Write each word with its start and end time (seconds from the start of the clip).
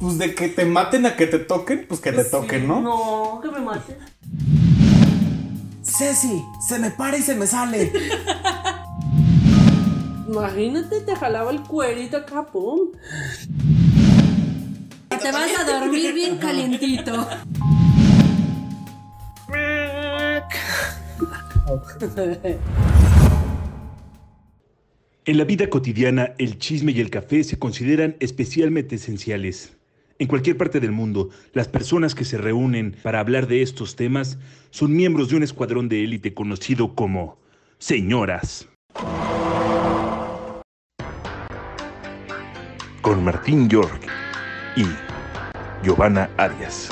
Pues 0.00 0.18
de 0.18 0.34
que 0.34 0.48
te 0.48 0.64
maten 0.64 1.06
a 1.06 1.16
que 1.16 1.26
te 1.26 1.38
toquen, 1.38 1.86
pues 1.88 2.00
que 2.00 2.12
te 2.12 2.24
toquen, 2.24 2.68
¿no? 2.68 2.80
No, 2.80 3.40
que 3.42 3.50
me 3.50 3.60
maten. 3.60 3.96
Ceci, 5.82 6.44
se 6.68 6.78
me 6.78 6.90
para 6.90 7.18
y 7.18 7.22
se 7.22 7.34
me 7.34 7.46
sale. 7.46 7.92
Imagínate, 10.28 11.00
te 11.00 11.16
jalaba 11.16 11.50
el 11.50 11.62
cuerito 11.62 12.18
acá, 12.18 12.44
pum. 12.46 12.92
Te 15.08 15.32
vas 15.32 15.50
a 15.58 15.64
dormir 15.64 16.12
bien 16.12 16.36
calientito. 16.36 17.26
En 25.24 25.38
la 25.38 25.44
vida 25.44 25.68
cotidiana, 25.68 26.34
el 26.38 26.58
chisme 26.58 26.92
y 26.92 27.00
el 27.00 27.10
café 27.10 27.42
se 27.42 27.58
consideran 27.58 28.16
especialmente 28.20 28.94
esenciales. 28.96 29.77
En 30.20 30.26
cualquier 30.26 30.56
parte 30.56 30.80
del 30.80 30.90
mundo, 30.90 31.30
las 31.52 31.68
personas 31.68 32.16
que 32.16 32.24
se 32.24 32.38
reúnen 32.38 32.96
para 33.04 33.20
hablar 33.20 33.46
de 33.46 33.62
estos 33.62 33.94
temas 33.94 34.36
son 34.70 34.92
miembros 34.92 35.28
de 35.28 35.36
un 35.36 35.44
escuadrón 35.44 35.88
de 35.88 36.02
élite 36.02 36.34
conocido 36.34 36.96
como 36.96 37.38
señoras. 37.78 38.68
Con 43.00 43.22
Martín 43.22 43.68
York 43.68 44.08
y 44.74 44.86
Giovanna 45.86 46.28
Arias. 46.36 46.90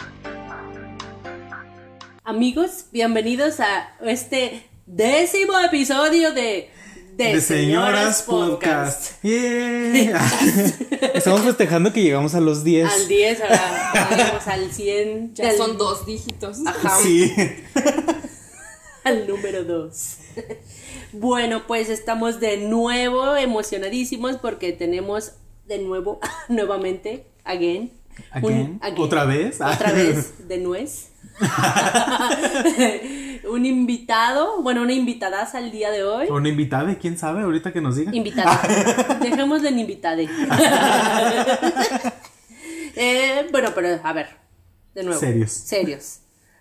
Amigos, 2.23 2.87
bienvenidos 2.93 3.59
a 3.59 3.97
este 4.05 4.69
décimo 4.87 5.59
episodio 5.59 6.33
de 6.33 6.71
De, 7.17 7.41
Señoras 7.41 8.25
Podcast. 8.25 9.23
Yeah. 9.23 10.21
Estamos 11.15 11.41
festejando 11.41 11.91
que 11.91 12.03
llegamos 12.03 12.35
a 12.35 12.41
los 12.41 12.63
10. 12.63 12.93
Al 12.93 13.09
10, 13.09 13.41
ahora 13.41 13.91
vamos 14.11 14.47
al 14.47 14.71
100. 14.71 15.35
Ya 15.35 15.57
son 15.57 15.79
dos 15.79 16.05
dígitos. 16.05 16.59
Ajá, 16.67 16.99
Sí. 17.03 17.33
al 19.05 19.27
número 19.27 19.65
2. 19.65 20.17
Bueno, 21.13 21.67
pues 21.67 21.89
estamos 21.89 22.39
de 22.39 22.59
nuevo 22.59 23.35
emocionadísimos 23.35 24.37
porque 24.37 24.73
tenemos 24.73 25.33
de 25.67 25.79
nuevo, 25.79 26.21
nuevamente, 26.51 27.29
again. 27.45 27.93
Again. 28.31 28.79
again. 28.83 29.01
¿Otra 29.01 29.25
vez? 29.25 29.59
Otra 29.63 29.93
vez, 29.93 30.47
de 30.47 30.59
nuez. 30.59 31.13
Un 33.49 33.67
invitado, 33.67 34.63
bueno, 34.63 34.83
una 34.83 34.93
invitadaza 34.93 35.59
al 35.59 35.71
día 35.71 35.91
de 35.91 36.03
hoy. 36.05 36.29
Una 36.29 36.49
invitada, 36.49 36.95
¿quién 36.97 37.17
sabe? 37.19 37.43
Ahorita 37.43 37.73
que 37.73 37.81
nos 37.81 37.97
diga. 37.97 38.15
Invitada. 38.15 38.61
Dejémosle 39.21 39.69
en 39.69 39.79
invitade. 39.79 40.29
Eh, 42.99 43.47
bueno, 43.53 43.73
pero 43.75 44.01
a 44.03 44.13
ver, 44.15 44.27
de 44.95 45.03
nuevo. 45.03 45.21
Serios. 45.21 45.53
Serios. 45.53 46.21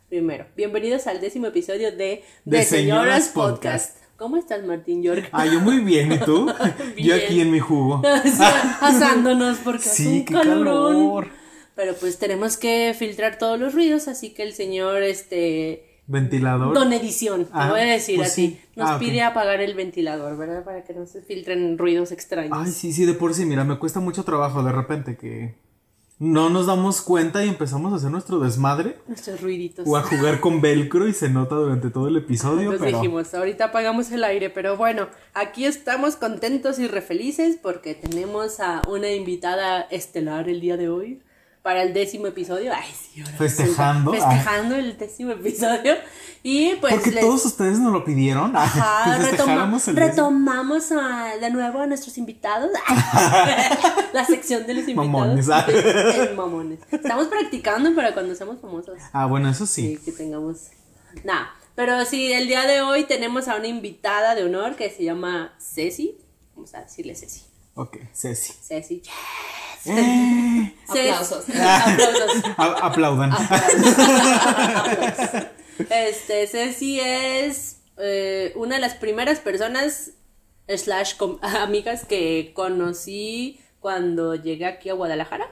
Primero, 0.10 0.46
bienvenidos 0.58 1.08
al 1.08 1.22
décimo 1.22 1.48
episodio 1.48 1.92
de 1.92 1.98
De 1.98 2.24
De, 2.44 2.64
Señoras, 2.64 2.70
Señoras 2.70 3.28
Podcast. 3.30 3.92
Podcast. 3.94 4.06
¿Cómo 4.18 4.36
estás, 4.36 4.62
Martín 4.66 5.02
York? 5.02 5.30
Ah, 5.32 5.46
yo 5.46 5.62
muy 5.62 5.80
bien, 5.80 6.12
¿y 6.12 6.20
tú? 6.20 6.52
Yo 6.98 7.16
aquí 7.16 7.40
en 7.40 7.52
mi 7.52 7.60
jugo. 7.62 8.02
Sí, 8.24 8.44
asándonos 8.82 9.60
porque 9.60 9.80
hace 9.90 10.04
Sí, 10.04 10.08
un 10.20 10.26
qué 10.26 10.34
calorón. 10.34 10.94
calor. 10.94 11.28
Pero 11.74 11.94
pues 11.96 12.18
tenemos 12.18 12.58
que 12.58 12.94
filtrar 13.00 13.38
todos 13.38 13.58
los 13.58 13.74
ruidos, 13.74 14.10
así 14.10 14.34
que 14.34 14.44
el 14.44 14.54
señor, 14.54 15.04
este, 15.04 15.95
Ventilador. 16.08 16.74
Don 16.74 16.94
Edición, 16.94 17.46
te 17.46 17.52
Ah, 17.54 17.70
voy 17.72 17.80
a 17.82 17.86
decir 17.86 18.18
pues 18.18 18.32
a 18.34 18.36
ti, 18.36 18.60
nos 18.76 18.90
Ah, 18.92 19.00
pide 19.00 19.22
apagar 19.24 19.60
el 19.62 19.74
ventilador, 19.74 20.38
¿verdad? 20.38 20.64
Para 20.64 20.84
que 20.84 20.94
no 20.94 21.06
se 21.06 21.22
filtren 21.22 21.78
ruidos 21.78 22.12
extraños. 22.12 22.56
Ay, 22.60 22.72
sí, 22.72 22.94
sí, 22.94 23.06
de 23.06 23.14
por 23.14 23.34
sí, 23.34 23.46
mira, 23.46 23.64
me 23.64 23.78
cuesta 23.80 24.00
mucho 24.00 24.24
trabajo 24.24 24.62
de 24.64 24.72
repente 24.72 25.18
que 25.18 25.56
no 26.20 26.50
nos 26.50 26.68
damos 26.68 27.02
cuenta 27.02 27.44
y 27.44 27.50
empezamos 27.50 27.92
a 27.92 27.98
hacer 27.98 28.10
nuestro 28.10 28.40
desmadre 28.40 28.96
Nuestros 29.08 29.42
ruiditos. 29.42 29.86
o 29.86 29.98
a 29.98 30.04
jugar 30.04 30.40
con 30.40 30.62
velcro 30.62 31.08
y 31.10 31.14
se 31.14 31.30
nota 31.30 31.56
durante 31.56 31.90
todo 31.90 32.08
el 32.08 32.16
episodio, 32.16 32.72
Entonces 32.72 32.86
pero 32.86 32.98
dijimos, 33.02 33.34
ahorita 33.34 33.66
apagamos 33.66 34.10
el 34.12 34.24
aire, 34.24 34.50
pero 34.50 34.78
bueno, 34.78 35.08
aquí 35.34 35.66
estamos 35.66 36.16
contentos 36.16 36.80
y 36.80 36.88
refelices 36.88 37.58
porque 37.62 37.96
tenemos 37.96 38.60
a 38.62 38.82
una 38.88 39.10
invitada 39.12 39.82
estelar 39.82 40.48
el 40.48 40.62
día 40.62 40.78
de 40.78 40.88
hoy 40.88 41.22
para 41.66 41.82
el 41.82 41.96
décimo 41.96 42.28
episodio. 42.28 42.72
Ay, 42.76 42.86
sí, 42.94 43.22
ahora 43.22 43.38
Festejando. 43.38 44.12
resulta, 44.12 44.36
Festejando 44.36 44.76
el 44.76 44.98
décimo 45.00 45.32
episodio. 45.32 45.96
Y 46.44 46.76
pues 46.76 46.94
porque 46.94 47.10
les- 47.10 47.22
todos 47.26 47.44
ustedes 47.44 47.80
nos 47.80 47.92
lo 47.92 48.06
pidieron, 48.06 48.56
Ajá, 48.56 49.18
retoma- 49.32 49.82
el 49.88 49.96
retomamos 49.96 50.90
de 50.90 51.50
nuevo 51.50 51.80
a 51.80 51.88
nuestros 51.88 52.20
invitados. 52.20 52.70
La 54.14 54.26
sección 54.26 54.68
de 54.68 54.76
los 54.76 54.88
invitados. 54.88 55.10
Mamones, 55.10 55.50
ah. 55.50 55.66
Mamones. 56.36 56.80
Estamos 56.92 57.28
practicando 57.30 57.96
para 57.96 58.14
cuando 58.14 58.36
seamos 58.36 58.62
famosos. 58.62 59.00
Ah, 59.12 59.26
bueno, 59.26 59.50
eso 59.50 59.66
Sí, 59.66 59.98
sí. 59.98 60.06
que 60.06 60.12
tengamos. 60.12 60.68
Nada. 61.24 61.50
Pero 61.74 62.06
sí, 62.06 62.32
el 62.32 62.48
día 62.48 62.68
de 62.68 62.82
hoy 62.82 63.06
tenemos 63.06 63.48
a 63.48 63.56
una 63.56 63.66
invitada 63.68 64.36
de 64.36 64.44
honor 64.44 64.76
que 64.76 64.92
se 64.92 65.04
llama 65.04 65.54
Ceci. 65.60 66.16
Vamos 66.56 66.76
a 66.76 66.82
decirle 66.82 67.16
Ceci. 67.16 67.42
Ok, 67.76 67.98
Ceci. 68.14 68.54
Ceci. 68.62 69.02
Eh, 69.86 70.74
Ceci. 70.92 71.10
Aplausos. 71.10 71.46
Aplausos. 71.50 72.44
a- 72.58 72.86
aplaudan. 72.88 73.32
Aplausos. 73.34 73.96
Este, 75.90 76.48
Ceci 76.48 77.00
es 77.00 77.82
eh, 77.98 78.54
una 78.56 78.76
de 78.76 78.82
las 78.82 78.96
primeras 78.96 79.40
personas 79.40 80.12
slash 80.68 81.16
com- 81.18 81.38
amigas 81.42 82.06
que 82.06 82.52
conocí 82.56 83.60
cuando 83.80 84.36
llegué 84.36 84.66
aquí 84.66 84.90
a 84.90 84.94
Guadalajara. 84.94 85.46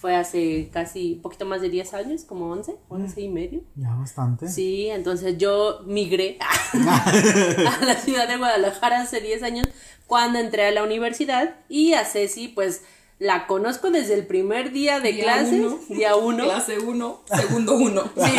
Fue 0.00 0.14
hace 0.14 0.70
casi 0.72 1.14
un 1.14 1.22
poquito 1.22 1.44
más 1.44 1.60
de 1.60 1.70
10 1.70 1.94
años, 1.94 2.22
como 2.22 2.50
11, 2.52 2.76
11 2.88 3.20
y 3.20 3.28
medio. 3.28 3.60
Ya 3.74 3.90
bastante. 3.94 4.46
Sí, 4.48 4.88
entonces 4.88 5.38
yo 5.38 5.80
migré 5.86 6.38
a 6.72 7.78
la 7.84 7.96
ciudad 7.96 8.28
de 8.28 8.36
Guadalajara 8.36 9.00
hace 9.02 9.20
10 9.20 9.42
años 9.42 9.66
cuando 10.06 10.38
entré 10.38 10.66
a 10.66 10.70
la 10.70 10.84
universidad 10.84 11.56
y 11.68 11.94
a 11.94 12.04
Ceci 12.04 12.46
pues 12.48 12.82
la 13.18 13.48
conozco 13.48 13.90
desde 13.90 14.14
el 14.14 14.26
primer 14.26 14.70
día 14.70 15.00
de 15.00 15.12
Día 15.12 15.24
clases, 15.24 15.60
uno. 15.60 15.78
día 15.88 16.14
uno. 16.16 16.44
Clase 16.44 16.78
1, 16.78 17.20
segundo 17.34 17.74
1. 17.74 18.02
Sí, 18.16 18.32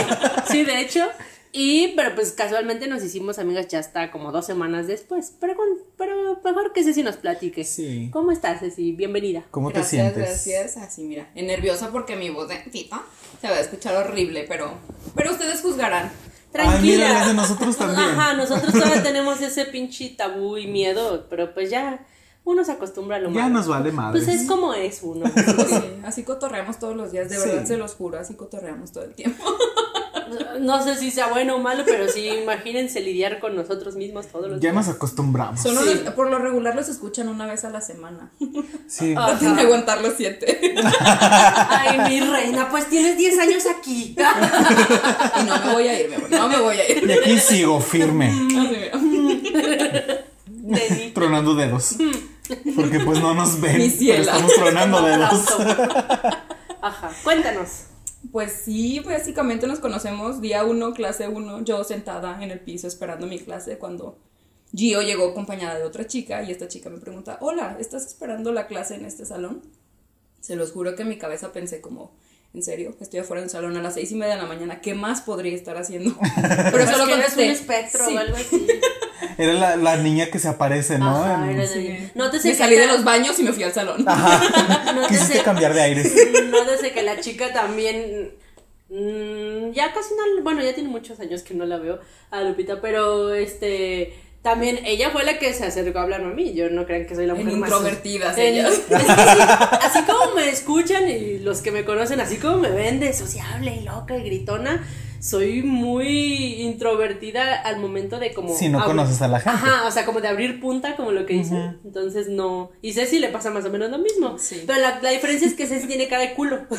sí, 0.50 0.64
de 0.64 0.80
hecho. 0.81 1.06
Y, 1.52 1.94
pero 1.96 2.14
pues 2.14 2.32
casualmente 2.32 2.88
nos 2.88 3.04
hicimos 3.04 3.40
amigas 3.40 3.68
ya 3.68 3.80
hasta 3.80 4.12
como 4.12 4.32
dos 4.32 4.46
semanas 4.46 4.86
después. 4.86 5.34
Pero, 5.40 5.56
con, 5.56 5.66
pero 5.98 6.40
mejor 6.44 6.74
que 6.74 6.84
Ceci 6.84 7.02
nos 7.02 7.18
platique. 7.18 7.64
Sí. 7.64 8.10
¿Cómo 8.14 8.32
estás, 8.32 8.60
Ceci? 8.60 8.92
Bienvenida. 8.92 9.44
¿Cómo 9.50 9.70
te 9.72 9.80
Gracias, 9.80 10.14
sientes? 10.14 10.30
gracias. 10.30 10.78
Así, 10.78 11.04
mira, 11.06 11.28
nerviosa 11.36 11.90
porque 11.92 12.16
mi 12.16 12.30
voz 12.30 12.50
de 12.50 12.58
tita 12.58 13.02
se 13.42 13.50
va 13.50 13.56
a 13.56 13.60
escuchar 13.62 13.96
horrible, 13.96 14.46
pero, 14.48 14.74
pero 15.16 15.32
ustedes 15.32 15.62
juzgarán. 15.62 16.12
Tranquila. 16.52 16.78
Ay, 16.78 16.82
mira, 16.98 17.14
las 17.14 17.28
de 17.30 17.34
nosotros 17.34 17.78
también. 17.78 18.00
Ajá, 18.10 18.34
nosotros 18.36 18.72
todavía 18.72 19.02
tenemos 19.04 19.42
ese 19.42 19.66
pinche 19.66 20.10
tabú 20.10 20.58
y 20.58 20.68
miedo, 20.68 21.26
pero 21.31 21.54
pues 21.56 21.70
ya 21.72 22.06
uno 22.44 22.64
se 22.64 22.72
acostumbra 22.74 23.18
a 23.18 23.20
lo 23.20 23.30
Ya 23.31 23.42
malo. 23.44 23.56
nos 23.56 23.68
vale 23.68 23.92
madre. 23.92 24.20
Pues 24.22 24.28
es 24.36 24.48
como 24.48 24.74
es 24.76 25.00
uno. 25.04 25.26
Sí, 25.36 25.76
así 26.04 26.24
cotorreamos 26.24 26.78
todos 26.80 26.96
los 26.96 27.12
días, 27.12 27.30
de 27.30 27.38
Sí. 27.38 27.48
verdad 27.50 27.66
se 27.66 27.78
los 27.78 27.94
juro, 27.96 28.20
así 28.20 28.36
cotorreamos 28.36 28.92
todo 28.92 29.04
el 29.04 29.14
tiempo. 29.16 29.44
No 30.59 30.84
sé 30.84 30.95
si 30.97 31.12
sea 31.12 31.28
bueno 31.28 31.56
o 31.56 31.59
malo, 31.59 31.84
pero 31.85 32.07
sí, 32.09 32.28
imagínense 32.28 33.00
lidiar 33.01 33.40
con 33.40 33.56
nosotros 33.56 33.95
mismos 33.95 34.28
todos 34.28 34.50
los 34.50 34.59
Ya 34.59 34.72
días. 34.72 34.88
nos 34.88 34.95
acostumbramos. 34.95 35.62
Son 35.62 35.75
por 36.16 36.29
lo 36.29 36.40
regular 36.40 36.75
los 36.75 36.90
escuchan 36.90 37.28
una 37.29 37.45
vez 37.45 37.63
a 37.66 37.69
la 37.69 37.81
semana. 37.81 38.31
Sí. 38.88 39.13
Ah. 39.18 39.28
Traten 39.28 39.56
de 39.56 39.62
aguantar 39.62 40.01
los 40.01 40.13
siete. 40.18 40.75
Ay, 41.01 42.00
mi 42.09 42.19
reina, 42.22 42.69
pues 42.69 42.88
tienes 42.89 43.18
10 43.18 43.39
años 43.39 43.63
aquí. 43.78 44.16
y 44.18 45.44
no 45.44 45.66
me 45.66 45.73
voy 45.73 45.88
a 45.88 46.00
ir, 46.00 46.09
mi 46.09 46.16
amor, 46.16 46.29
no 46.31 46.47
me 46.50 46.59
voy 46.59 46.78
a 46.78 46.91
ir. 46.91 47.03
Y 47.07 47.12
aquí 47.12 47.39
sigo 47.39 47.79
firme, 47.79 48.29
Así, 50.72 51.12
tronando 51.16 51.56
dedos. 51.56 51.95
Porque 52.75 53.00
pues 53.00 53.19
no 53.19 53.34
nos 53.34 53.59
ven. 53.62 53.78
Mi 53.78 53.89
Pero 53.89 54.22
estamos 54.22 54.53
tronando 54.53 55.01
dedos. 55.01 55.45
Ajá, 56.81 57.12
cuéntanos. 57.23 57.69
Pues 58.31 58.51
sí, 58.66 59.00
básicamente 59.00 59.66
nos 59.66 59.80
conocemos 59.80 60.42
día 60.42 60.63
uno, 60.66 60.94
clase 60.94 61.27
uno, 61.27 61.63
yo 61.63 61.83
sentada 61.83 62.44
en 62.44 62.51
el 62.51 62.60
piso 62.60 62.88
esperando 62.88 63.27
mi 63.27 63.39
clase 63.39 63.77
cuando 63.77 64.18
Gio 64.75 65.01
llegó 65.01 65.30
acompañada 65.30 65.80
de 65.80 65.86
otra 65.86 66.06
chica 66.06 66.44
y 66.44 66.51
esta 66.51 66.68
chica 66.68 66.89
me 66.89 67.00
pregunta, 67.00 67.38
hola, 67.42 67.77
¿estás 67.80 68.06
esperando 68.06 68.51
la 68.51 68.68
clase 68.68 68.95
en 68.95 69.06
este 69.06 69.25
salón? 69.25 69.62
Se 70.42 70.56
los 70.56 70.71
juro 70.71 70.95
que 70.95 71.04
en 71.04 71.10
mi 71.10 71.18
cabeza 71.18 71.51
pensé 71.51 71.81
como, 71.81 72.12
¿en 72.54 72.62
serio? 72.62 72.95
Estoy 73.00 73.21
afuera 73.21 73.42
del 73.42 73.50
salón 73.50 73.75
a 73.77 73.81
las 73.81 73.95
seis 73.95 74.12
y 74.12 74.16
media 74.16 74.36
de 74.36 74.42
la 74.42 74.48
mañana, 74.48 74.81
¿qué 74.81 74.94
más 74.94 75.21
podría 75.21 75.56
estar 75.56 75.77
haciendo? 75.77 76.16
Pero 76.71 76.86
solo 76.86 77.10
contesté, 77.10 77.45
un 77.45 77.51
espectro 77.51 78.06
"Sí". 78.06 78.16
o 78.16 78.19
algo 78.19 78.36
así. 78.36 78.68
Era 79.38 79.54
la, 79.54 79.75
la 79.75 79.98
niña 79.98 80.27
que 80.27 80.39
se 80.39 80.48
aparece, 80.48 80.98
¿no? 80.98 81.10
Ajá, 81.24 81.38
Me 81.38 81.56
que 81.56 82.56
salí 82.56 82.75
de 82.75 82.88
los 82.88 83.04
baños 83.04 83.38
y 83.39 83.44
me 83.44 83.54
fui 83.54 83.63
al 83.63 83.74
salón. 83.74 84.06
Quisiste 85.07 85.33
Nótese, 85.36 85.44
cambiar 85.44 85.74
de 85.74 85.81
aires. 85.81 86.13
nótese 86.50 86.92
que 86.92 87.04
la 87.04 87.19
chica 87.19 87.51
también. 87.54 88.31
mm, 88.89 89.71
ya 89.71 89.94
casi 89.94 90.10
no. 90.16 90.44
Bueno, 90.44 90.63
ya 90.63 90.74
tiene 90.74 90.89
muchos 90.89 91.19
años 91.19 91.42
que 91.44 91.54
no 91.54 91.66
la 91.66 91.77
veo 91.77 92.00
a 92.31 92.42
Lupita, 92.42 92.81
pero 92.81 93.33
este. 93.33 94.13
también 94.42 94.80
ella 94.86 95.10
fue 95.12 95.24
la 95.25 95.38
que 95.38 95.54
se 95.54 95.66
acercó 95.66 96.00
a 96.00 96.04
hablarme 96.04 96.31
a 96.31 96.36
mí. 96.36 96.54
Yo 96.54 96.69
no 96.69 96.86
crean 96.86 97.06
que 97.06 97.16
soy 97.16 97.25
la 97.27 97.33
En 97.33 97.39
mujer 97.45 97.60
más. 97.60 97.69
introvertidas 97.69 98.38
En- 98.38 98.54
ellas. 98.54 98.74
es 98.89 98.98
que 98.98 98.98
sí, 99.00 99.42
así 99.83 100.04
como 100.04 100.36
me 100.36 100.50
escuchan 100.50 101.10
y 101.10 101.39
los 101.39 101.62
que 101.62 101.71
me 101.71 101.83
conocen, 101.86 102.19
así 102.21 102.38
como 102.38 102.57
me 102.57 102.69
ven 102.69 103.00
de 103.00 103.13
sociable 103.13 103.75
y 103.75 103.83
loca 103.83 104.18
y 104.18 104.24
gritona, 104.24 104.83
soy 105.21 105.62
muy 105.63 106.62
introvertida 106.62 107.56
al 107.56 107.80
momento 107.80 108.19
de 108.19 108.33
como. 108.33 108.56
Si 108.56 108.69
no 108.69 108.80
abrir- 108.80 108.88
conoces 108.88 109.21
a 109.21 109.27
la 109.27 109.39
gente. 109.39 109.57
Ajá, 109.57 109.86
o 109.88 109.92
sea, 109.92 110.06
como 110.06 110.21
de 110.21 110.27
abrir 110.27 110.60
punta, 110.60 110.95
como 110.95 111.12
lo 111.12 111.25
que 111.25 111.33
dicen. 111.33 111.80
Entonces 111.83 112.27
no. 112.30 112.71
Y 112.81 112.94
Ceci 112.94 113.19
le 113.19 113.30
pasa 113.30 113.50
más 113.51 113.66
o 113.66 113.69
menos 113.69 113.89
lo 113.92 113.98
mismo. 113.98 114.38
Sí. 114.39 114.63
Pero 114.66 114.80
la, 114.80 115.00
la 115.01 115.10
diferencia 115.12 115.48
es 115.48 115.54
que 115.54 115.68
Ceci 115.68 115.88
tiene 115.88 116.07
cara 116.07 116.21
de 116.24 116.33
culo. 116.33 116.60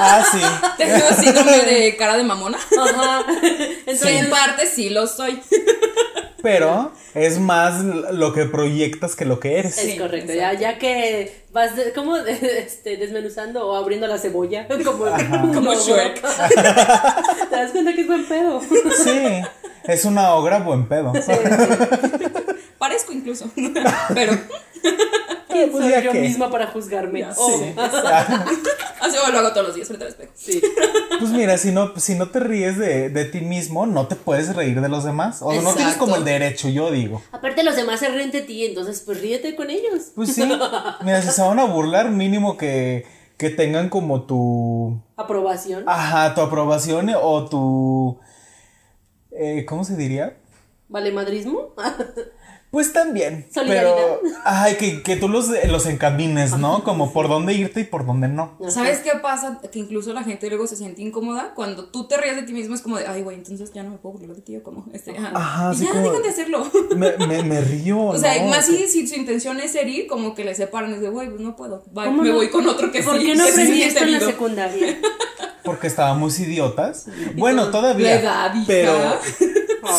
Ah, 0.00 0.24
sí. 0.30 0.38
Tengo 0.78 0.96
síndrome 1.20 1.58
de 1.64 1.96
cara 1.96 2.16
de 2.16 2.22
mamona. 2.22 2.56
Ajá. 2.56 3.26
Entonces. 3.86 4.06
en 4.22 4.30
parte 4.30 4.66
sí 4.66 4.90
lo 4.90 5.08
soy. 5.08 5.40
Pero 6.42 6.92
es 7.14 7.38
más 7.40 7.82
lo 7.82 8.32
que 8.32 8.44
proyectas 8.44 9.16
que 9.16 9.24
lo 9.24 9.40
que 9.40 9.58
eres. 9.58 9.76
Es 9.78 9.92
Sí, 9.92 9.98
correcto, 9.98 10.32
ya, 10.32 10.52
ya 10.52 10.78
que 10.78 11.44
vas 11.52 11.74
de- 11.74 11.92
como 11.92 12.16
de- 12.16 12.58
este, 12.60 12.96
desmenuzando 12.96 13.66
o 13.66 13.74
abriendo 13.76 14.06
la 14.06 14.18
cebolla, 14.18 14.66
como, 14.84 15.06
Como 15.52 15.74
Shrek. 15.74 16.20
Te 17.50 17.56
das 17.56 17.72
cuenta 17.72 17.92
que 17.94 18.02
es 18.02 18.06
buen 18.06 18.24
pedo. 18.26 18.60
Sí, 18.60 19.42
es 19.84 20.04
una 20.04 20.32
obra 20.34 20.60
buen 20.60 20.86
pedo. 20.86 21.12
Incluso. 23.10 23.50
Pero 24.14 24.32
¿Quién 25.48 25.70
Pues 25.72 25.92
soy 25.92 26.02
yo 26.04 26.12
misma 26.14 26.50
para 26.50 26.66
juzgarme? 26.68 27.20
Ya 27.20 27.32
Oh, 27.36 27.58
Sí. 27.58 27.74
así 29.00 29.16
lo 29.32 29.38
hago 29.38 29.52
todos 29.52 29.68
los 29.68 29.74
días 29.74 29.88
frente 29.88 30.04
al 30.04 30.10
espejo. 30.10 30.32
sí. 30.34 30.60
Pues 31.18 31.30
mira, 31.32 31.56
si 31.58 31.72
no, 31.72 31.92
si 31.98 32.14
no 32.14 32.28
te 32.30 32.38
ríes 32.40 32.78
de, 32.78 33.08
de 33.10 33.24
ti 33.24 33.40
mismo, 33.40 33.86
no 33.86 34.06
te 34.06 34.14
puedes 34.14 34.54
reír 34.54 34.80
de 34.80 34.88
los 34.88 35.04
demás. 35.04 35.38
O 35.42 35.52
no 35.52 35.74
tienes 35.74 35.96
como 35.96 36.16
el 36.16 36.24
derecho, 36.24 36.68
yo 36.68 36.90
digo. 36.90 37.22
Aparte 37.32 37.62
los 37.64 37.74
demás 37.76 38.00
se 38.00 38.08
ríen 38.08 38.30
de 38.30 38.42
ti, 38.42 38.66
entonces 38.66 39.00
pues 39.04 39.20
ríete 39.20 39.56
con 39.56 39.70
ellos. 39.70 40.12
Pues 40.14 40.34
sí. 40.34 40.44
Mira, 41.02 41.22
si 41.22 41.30
se 41.30 41.42
van 41.42 41.58
a 41.58 41.64
burlar, 41.64 42.10
mínimo 42.10 42.56
que, 42.56 43.06
que 43.36 43.50
tengan 43.50 43.88
como 43.88 44.22
tu. 44.22 45.00
Aprobación. 45.16 45.84
Ajá, 45.86 46.34
tu 46.34 46.40
aprobación 46.42 47.10
o 47.20 47.48
tu. 47.48 48.20
eh, 49.32 49.64
¿Cómo 49.66 49.82
se 49.84 49.96
diría? 49.96 50.36
¿Vale 50.88 51.10
madrismo? 51.10 51.74
Pues 52.70 52.92
también. 52.92 53.46
Solidaridad. 53.52 53.94
Pero. 54.22 54.34
Ay, 54.44 54.74
que, 54.76 55.02
que 55.02 55.16
tú 55.16 55.28
los, 55.28 55.48
los 55.68 55.86
encamines, 55.86 56.58
¿no? 56.58 56.84
Como 56.84 57.12
por 57.14 57.26
dónde 57.28 57.54
irte 57.54 57.80
y 57.80 57.84
por 57.84 58.04
dónde 58.04 58.28
no. 58.28 58.58
¿Sabes 58.68 58.98
qué 58.98 59.12
pasa? 59.22 59.60
Que 59.72 59.78
incluso 59.78 60.12
la 60.12 60.22
gente 60.22 60.48
luego 60.48 60.66
se 60.66 60.76
siente 60.76 61.00
incómoda 61.00 61.54
cuando 61.54 61.86
tú 61.86 62.06
te 62.08 62.18
ríes 62.18 62.36
de 62.36 62.42
ti 62.42 62.52
mismo. 62.52 62.74
Es 62.74 62.82
como 62.82 62.98
de, 62.98 63.06
ay, 63.06 63.22
güey, 63.22 63.38
entonces 63.38 63.72
ya 63.72 63.82
no 63.82 63.90
me 63.90 63.96
puedo 63.96 64.18
burlar 64.18 64.36
de 64.36 64.42
ti 64.42 64.56
o 64.56 64.62
como. 64.62 64.84
Este, 64.92 65.16
ajá. 65.16 65.32
Ajá, 65.34 65.68
y 65.68 65.76
así 65.76 65.84
ya 65.86 65.90
como- 65.92 66.02
dejan 66.08 66.22
de 66.22 66.28
hacerlo. 66.28 66.70
Me, 66.94 67.16
me, 67.26 67.42
me 67.42 67.60
río. 67.62 67.98
O 68.08 68.18
sea, 68.18 68.38
¿no? 68.42 68.50
más 68.50 68.66
si, 68.66 68.86
si 68.88 69.06
su 69.06 69.14
intención 69.14 69.58
es 69.60 69.74
herir, 69.74 70.06
como 70.06 70.34
que 70.34 70.44
le 70.44 70.54
separan. 70.54 70.92
Es 70.92 71.00
de, 71.00 71.08
güey, 71.08 71.28
pues 71.30 71.40
no 71.40 71.56
puedo. 71.56 71.82
Bye, 71.90 72.04
¿Cómo 72.06 72.22
me 72.22 72.28
no? 72.28 72.34
voy 72.34 72.50
con 72.50 72.66
otro 72.68 72.92
que 72.92 73.02
¿Por 73.02 73.18
sí. 73.18 73.24
qué 73.26 73.34
no 73.34 73.44
sí 73.44 73.50
aprendí 73.50 73.82
esto 73.82 74.04
en 74.04 74.12
la 74.12 74.20
secundaria? 74.20 74.98
Porque 75.68 75.86
estábamos 75.86 76.38
idiotas. 76.40 77.06
Bueno, 77.34 77.70
todavía. 77.70 78.20
Edad, 78.20 78.54
pero. 78.66 79.20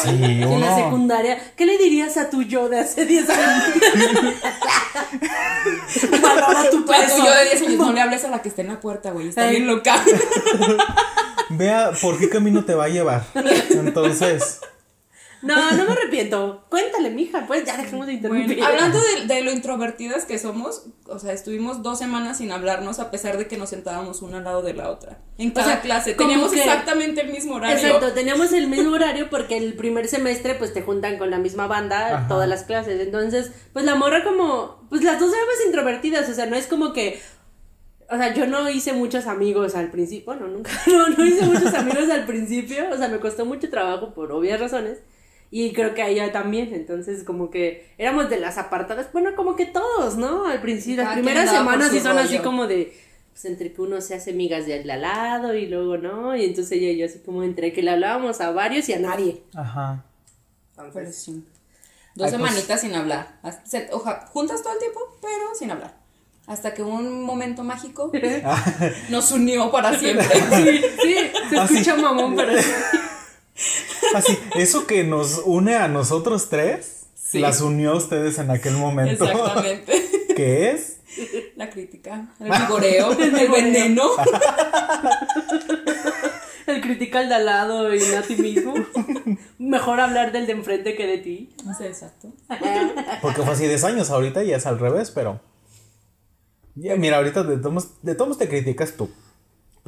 Sí, 0.04 0.10
en 0.10 0.60
la 0.62 0.76
secundaria, 0.76 1.40
¿qué 1.56 1.66
le 1.66 1.78
dirías 1.78 2.18
a 2.18 2.30
tu 2.30 2.44
yo 2.44 2.70
de 2.70 2.80
hace 2.80 3.06
10 3.06 3.30
años? 3.30 3.64
Valora 6.22 6.70
tu 6.70 6.84
Tú 6.84 6.92
a 6.92 6.98
tu 6.98 7.06
peso. 7.08 7.18
yo 7.26 7.32
de 7.34 7.46
10 7.46 7.62
años 7.62 7.78
no 7.78 7.94
le 7.94 8.02
hables 8.02 8.24
a 8.26 8.30
la 8.30 8.42
que 8.42 8.50
está 8.50 8.62
en 8.62 8.68
la 8.70 8.80
puerta, 8.80 9.12
güey. 9.12 9.30
Está 9.30 9.44
Ay. 9.44 9.52
bien 9.52 9.68
loca. 9.68 9.96
Vea 11.50 11.92
por 12.02 12.20
qué 12.20 12.30
camino 12.30 12.66
te 12.66 12.76
va 12.76 12.86
a 12.86 12.90
llevar. 12.90 13.24
Entonces. 13.70 14.60
No, 15.42 15.56
no 15.72 15.86
me 15.86 15.92
arrepiento. 15.94 16.66
Cuéntale, 16.70 17.10
mija, 17.12 17.46
pues 17.48 17.64
ya 17.64 17.78
dejemos 17.78 18.08
de 18.08 18.14
interrumpir. 18.14 18.58
Bueno, 18.58 18.66
hablando 18.66 19.00
de, 19.00 19.26
de 19.34 19.42
lo 19.42 19.52
introvertidas 19.52 20.26
que 20.26 20.38
somos, 20.38 20.84
o 21.06 21.18
sea, 21.18 21.32
estuvimos 21.32 21.82
dos 21.82 21.98
semanas 21.98 22.40
sin 22.40 22.52
hablarnos 22.52 23.00
a 23.00 23.10
pesar 23.10 23.38
de 23.38 23.48
que 23.48 23.58
nos 23.58 23.70
sentábamos 23.70 24.22
una 24.22 24.40
al 24.40 24.44
lado 24.44 24.62
de 24.62 24.74
la 24.74 24.90
otra. 24.90 25.20
En 25.38 25.52
cada 25.52 25.68
sea, 25.68 25.82
clase. 25.82 26.14
Teníamos 26.14 26.52
que- 26.52 26.60
exactamente 26.60 27.22
el 27.22 27.32
mismo 27.32 27.56
horario. 27.56 27.78
Exacto, 27.78 28.12
teníamos 28.12 28.52
el 28.52 28.68
mismo 28.68 28.94
horario 28.96 29.30
porque 29.30 29.56
el 29.58 29.76
primer 29.76 30.10
semestre 30.10 30.56
pues 30.56 30.74
te 30.74 30.82
juntan 30.82 31.18
con 31.18 31.30
la 31.32 31.38
misma 31.38 31.68
banda 31.68 32.18
Ajá. 32.18 32.28
todas 32.28 32.50
las 32.50 32.64
clases. 32.64 33.00
Entonces, 33.00 33.52
pues 33.72 33.86
la 33.86 33.96
morra 33.96 34.26
como, 34.26 34.86
pues 34.90 35.04
las 35.04 35.20
dos 35.22 35.32
éramos 35.34 35.56
introvertidas, 35.66 36.28
o 36.30 36.34
sea, 36.34 36.48
no 36.48 36.58
es 36.58 36.68
como 36.68 36.92
que, 36.92 37.22
o 38.12 38.18
sea, 38.18 38.34
yo 38.34 38.46
no 38.46 38.70
hice 38.70 38.92
muchos 38.92 39.26
amigos 39.28 39.76
al 39.76 39.90
principio, 39.92 40.26
bueno, 40.34 40.48
nunca, 40.48 40.72
no, 40.88 41.08
no 41.10 41.26
hice 41.26 41.46
muchos 41.46 41.74
amigos 41.74 42.10
al 42.10 42.26
principio, 42.26 42.90
o 42.92 42.98
sea, 42.98 43.08
me 43.08 43.20
costó 43.22 43.46
mucho 43.46 43.70
trabajo 43.70 44.14
por 44.14 44.32
obvias 44.34 44.60
razones. 44.60 44.98
Y 45.52 45.74
creo 45.74 45.96
que 45.96 46.04
a 46.04 46.08
ella 46.10 46.32
también, 46.32 46.74
entonces 46.74 47.24
como 47.24 47.50
que 47.50 47.92
éramos 47.98 48.30
de 48.30 48.40
las 48.40 48.58
apartadas, 48.60 49.12
bueno, 49.12 49.36
como 49.36 49.56
que 49.56 49.66
todos, 49.66 50.16
¿no? 50.16 50.46
Al 50.46 50.62
principio, 50.62 51.04
las 51.04 51.14
primeras 51.14 51.50
semanas 51.50 51.90
sí 51.92 52.00
son 52.00 52.18
así 52.20 52.38
como 52.40 52.68
de, 52.68 52.94
pues 53.32 53.46
entre 53.46 53.74
que 53.74 53.82
uno 53.82 54.00
se 54.02 54.14
hace 54.14 54.32
amigas 54.32 54.68
de 54.68 54.76
al 54.76 55.02
lado 55.02 55.56
y 55.56 55.66
luego 55.66 55.98
no, 55.98 56.36
y 56.36 56.46
entonces 56.46 56.74
ella 56.74 56.90
y 56.92 56.98
yo 56.98 57.06
así 57.08 57.20
como 57.26 57.42
entre 57.44 57.74
que 57.74 57.82
le 57.82 57.90
hablábamos 57.92 58.42
a 58.42 58.52
varios 58.52 58.88
y 58.90 58.94
a 58.94 59.00
nadie. 59.00 59.42
Ajá. 59.56 60.04
Pero 60.94 61.12
sí. 61.12 61.44
Dos 62.16 62.32
Ay, 62.32 62.38
pues- 62.40 62.50
semanitas 62.52 62.82
sin 62.82 62.94
hablar. 62.94 63.40
Se- 63.66 63.90
oja- 63.92 64.28
juntas 64.28 64.62
todo 64.62 64.74
el 64.74 64.80
tiempo, 64.80 65.00
pero 65.22 65.56
sin 65.58 65.72
hablar. 65.72 65.98
Hasta 66.48 66.74
que 66.74 66.82
un 66.84 67.24
momento 67.24 67.64
mágico 67.64 68.12
nos 69.10 69.32
unió 69.32 69.72
para 69.72 69.98
siempre. 69.98 70.26
Sí, 70.26 70.82
sí, 71.02 71.16
se 71.50 71.58
Ah, 71.60 71.68
sí. 71.68 71.74
escucha 71.78 71.96
mamón, 71.96 72.36
pero 72.36 72.54
sí. 72.62 72.70
Así, 74.16 74.38
eso 74.56 74.88
que 74.88 75.04
nos 75.04 75.42
une 75.46 75.76
a 75.76 75.88
nosotros 75.88 76.50
tres, 76.50 76.96
Sí. 77.16 77.40
las 77.40 77.62
unió 77.62 77.92
a 77.92 77.96
ustedes 77.96 78.40
en 78.40 78.50
aquel 78.50 78.74
momento. 78.74 79.24
Exactamente. 79.26 80.10
¿Qué 80.36 80.72
es? 80.72 80.98
La 81.56 81.70
crítica, 81.70 82.34
el 82.40 82.50
vigoreo, 82.52 83.12
el 83.12 83.50
veneno. 83.50 84.04
El 86.68 86.82
critica 86.82 87.20
al 87.20 87.30
de 87.30 87.36
al 87.36 87.46
lado 87.48 87.96
y 87.96 88.00
no 88.00 88.18
a 88.20 88.22
ti 88.22 88.36
mismo. 88.36 88.76
Mejor 89.58 90.00
hablar 90.00 90.32
del 90.32 90.46
de 90.46 90.52
enfrente 90.54 90.96
que 90.96 91.08
de 91.08 91.18
ti. 91.18 91.50
Sí, 91.76 91.84
exacto. 91.84 92.32
Porque 93.24 93.42
fue 93.42 93.54
así 93.54 93.66
10 93.68 93.84
años, 93.86 94.12
ahorita 94.12 94.44
ya 94.44 94.58
es 94.58 94.68
al 94.68 94.78
revés, 94.80 95.10
pero. 95.10 95.42
Ya, 96.76 96.96
mira, 96.96 97.18
ahorita 97.18 97.44
de 97.44 97.58
todos, 97.58 97.90
de 98.04 98.14
todos 98.14 98.38
te 98.38 98.48
criticas 98.48 98.94
tú. 98.94 99.10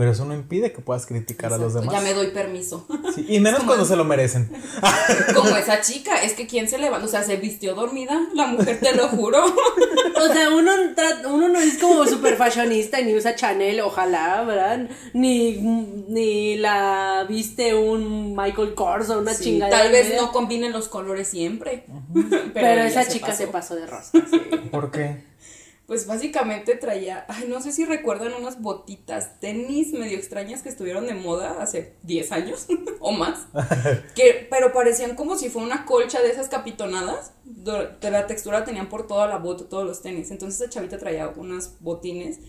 Pero 0.01 0.13
eso 0.13 0.25
no 0.25 0.33
impide 0.33 0.73
que 0.73 0.81
puedas 0.81 1.05
criticar 1.05 1.53
a 1.53 1.59
los 1.59 1.75
demás. 1.75 1.93
Ya 1.93 2.01
me 2.01 2.15
doy 2.15 2.29
permiso. 2.31 2.87
Sí, 3.13 3.23
y 3.29 3.39
menos 3.39 3.61
cuando 3.65 3.85
se 3.85 3.95
lo 3.95 4.03
merecen. 4.03 4.51
Como 5.35 5.55
esa 5.55 5.79
chica, 5.81 6.23
es 6.23 6.33
que 6.33 6.47
quien 6.47 6.67
se 6.67 6.79
levanta, 6.79 7.05
o 7.05 7.07
sea, 7.07 7.21
se 7.21 7.35
vistió 7.37 7.75
dormida, 7.75 8.19
la 8.33 8.47
mujer 8.47 8.79
te 8.79 8.95
lo 8.95 9.09
juro. 9.09 9.45
O 10.21 10.33
sea, 10.33 10.49
uno, 10.51 10.71
uno 11.29 11.49
no 11.49 11.59
es 11.59 11.79
como 11.79 12.05
super 12.05 12.35
fashionista 12.35 13.01
ni 13.01 13.15
usa 13.15 13.33
Chanel, 13.35 13.79
ojalá, 13.81 14.43
¿verdad? 14.43 14.87
Ni, 15.13 15.53
ni 15.53 16.57
la 16.57 17.25
viste 17.27 17.73
un 17.73 18.35
Michael 18.35 18.75
Kors 18.75 19.09
o 19.09 19.17
una 19.19 19.33
Sí, 19.33 19.45
chingada. 19.45 19.71
tal 19.71 19.91
vez 19.91 20.13
no 20.15 20.31
combinen 20.31 20.73
los 20.73 20.89
colores 20.89 21.27
siempre. 21.27 21.85
Pero, 22.53 22.83
esa 22.83 23.03
se 23.03 23.13
chica 23.13 23.27
pasó. 23.27 23.37
se 23.37 23.47
pasó 23.47 23.75
de 23.75 23.87
rosa. 23.87 24.11
sí. 24.29 24.39
¿Por 24.69 24.91
qué? 24.91 25.23
Pues 25.91 26.07
básicamente 26.07 26.75
traía, 26.75 27.25
ay, 27.27 27.47
no 27.49 27.59
sé 27.59 27.73
si 27.73 27.83
recuerdan 27.83 28.31
unas 28.31 28.61
botitas, 28.61 29.41
tenis 29.41 29.91
medio 29.91 30.17
extrañas 30.17 30.61
que 30.61 30.69
estuvieron 30.69 31.05
de 31.05 31.15
moda 31.15 31.61
hace 31.61 31.97
10 32.03 32.31
años 32.31 32.67
o 33.01 33.11
más, 33.11 33.47
que, 34.15 34.47
pero 34.49 34.71
parecían 34.71 35.17
como 35.17 35.37
si 35.37 35.49
fuera 35.49 35.67
una 35.67 35.85
colcha 35.85 36.21
de 36.21 36.29
esas 36.29 36.47
capitonadas, 36.47 37.33
de 37.43 38.09
la 38.09 38.25
textura 38.25 38.63
tenían 38.63 38.87
por 38.87 39.05
toda 39.05 39.27
la 39.27 39.39
bota, 39.39 39.67
todos 39.67 39.85
los 39.85 40.01
tenis, 40.01 40.31
entonces 40.31 40.61
esa 40.61 40.69
chavita 40.69 40.97
traía 40.97 41.27
unos 41.27 41.73
botines 41.81 42.39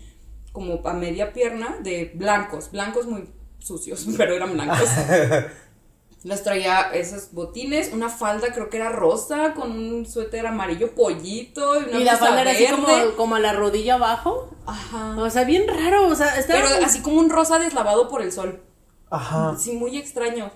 como 0.53 0.79
a 0.87 0.93
media 0.93 1.33
pierna 1.33 1.79
de 1.83 2.13
blancos, 2.15 2.71
blancos 2.71 3.07
muy 3.07 3.25
sucios, 3.59 4.07
pero 4.17 4.35
eran 4.35 4.53
blancos. 4.53 4.89
Los 6.23 6.41
traía 6.41 6.89
esos 6.93 7.33
botines, 7.33 7.91
una 7.91 8.07
falda 8.07 8.47
creo 8.53 8.69
que 8.69 8.77
era 8.77 8.89
rosa, 8.89 9.53
con 9.53 9.71
un 9.71 10.05
suéter 10.05 10.47
amarillo 10.47 10.95
pollito 10.95 11.81
y 11.81 11.89
una 11.89 11.99
Y 11.99 12.03
la 12.05 12.15
falda 12.15 12.41
era 12.41 12.51
así 12.51 12.63
verde. 12.63 12.77
como, 12.77 13.15
como 13.17 13.35
a 13.35 13.39
la 13.39 13.51
rodilla 13.51 13.95
abajo. 13.95 14.49
Ajá. 14.65 15.15
O 15.17 15.29
sea, 15.29 15.43
bien 15.43 15.65
raro. 15.67 16.07
O 16.07 16.15
sea, 16.15 16.37
estaba. 16.39 16.61
Pero 16.61 16.85
así 16.85 17.01
como 17.01 17.19
un 17.19 17.29
rosa 17.29 17.59
deslavado 17.59 18.07
por 18.07 18.21
el 18.21 18.31
sol. 18.31 18.61
Ajá. 19.09 19.57
Sí, 19.59 19.73
muy 19.73 19.97
extraño. 19.97 20.49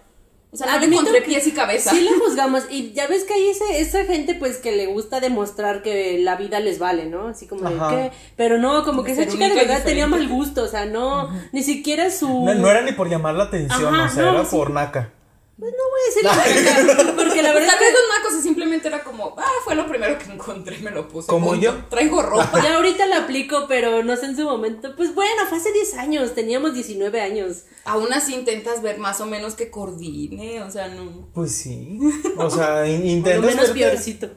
O 0.49 0.55
sea, 0.55 0.71
no 0.71 0.79
le 0.79 0.85
encontré 0.85 1.21
pies 1.21 1.45
y 1.47 1.51
cabeza. 1.51 1.91
Sí 1.91 1.99
la 1.99 2.11
juzgamos. 2.25 2.63
Y 2.69 2.93
ya 2.93 3.05
ves 3.07 3.25
que 3.25 3.33
hay 3.33 3.49
ese, 3.49 3.81
esa 3.81 4.05
gente 4.05 4.35
pues 4.35 4.57
que 4.59 4.71
le 4.71 4.85
gusta 4.85 5.19
demostrar 5.19 5.83
que 5.83 6.17
la 6.19 6.37
vida 6.37 6.61
les 6.61 6.79
vale, 6.79 7.07
¿no? 7.07 7.27
Así 7.27 7.45
como 7.45 7.69
de 7.69 7.77
que. 7.77 8.11
Pero 8.37 8.57
no, 8.57 8.85
como 8.85 9.03
que 9.03 9.11
esa 9.11 9.27
chica 9.27 9.49
de 9.49 9.55
verdad 9.55 9.83
tenía 9.83 10.07
mal 10.07 10.25
gusto. 10.29 10.63
O 10.63 10.67
sea, 10.67 10.85
no, 10.85 11.29
ni 11.51 11.61
siquiera 11.61 12.09
su. 12.09 12.45
No, 12.45 12.53
no 12.53 12.71
era 12.71 12.81
ni 12.83 12.93
por 12.93 13.09
llamar 13.09 13.35
la 13.35 13.43
atención, 13.43 13.93
Ajá, 13.93 14.05
o 14.05 14.09
sea, 14.09 14.23
no, 14.23 14.31
era 14.31 14.45
sí. 14.45 14.55
por 14.55 14.69
naca. 14.71 15.11
Pues 15.59 15.71
no 15.71 15.77
voy 15.89 15.99
a 16.01 16.05
decir 16.07 16.23
la 16.23 16.85
verdad, 16.85 17.15
porque 17.15 17.41
la 17.41 17.51
verdad 17.53 17.67
Tal 17.69 17.75
es 17.75 17.79
vez 17.81 17.89
que 17.89 17.93
los 17.93 18.17
nacos 18.17 18.39
y 18.39 18.41
simplemente 18.43 18.87
era 18.89 19.03
como, 19.03 19.33
ah, 19.39 19.51
fue 19.65 19.73
lo 19.73 19.87
primero 19.87 20.17
que 20.19 20.31
encontré, 20.31 20.77
me 20.79 20.91
lo 20.91 21.07
puse. 21.07 21.27
Como 21.27 21.47
punto. 21.47 21.61
yo. 21.63 21.73
Traigo 21.89 22.21
ropa. 22.21 22.61
ya 22.63 22.75
ahorita 22.75 23.07
la 23.07 23.23
aplico, 23.23 23.65
pero 23.67 24.03
no 24.03 24.15
sé 24.17 24.27
en 24.27 24.35
su 24.37 24.43
momento. 24.43 24.95
Pues 24.95 25.15
bueno, 25.15 25.47
fue 25.49 25.57
hace 25.57 25.71
10 25.73 25.95
años, 25.95 26.35
teníamos 26.35 26.75
19 26.75 27.19
años. 27.21 27.63
Aún 27.85 28.13
así 28.13 28.35
intentas 28.35 28.83
ver 28.83 28.99
más 28.99 29.19
o 29.19 29.25
menos 29.25 29.55
que 29.55 29.71
coordine, 29.71 30.61
o 30.61 30.69
sea, 30.69 30.89
no. 30.89 31.27
Pues 31.33 31.53
sí. 31.53 31.97
O 32.37 32.49
sea, 32.51 32.87
in- 32.87 32.97
Por 33.01 33.05
lo 33.05 33.11
intentas. 33.11 33.45
menos 33.45 33.69
peorcito. 33.71 34.29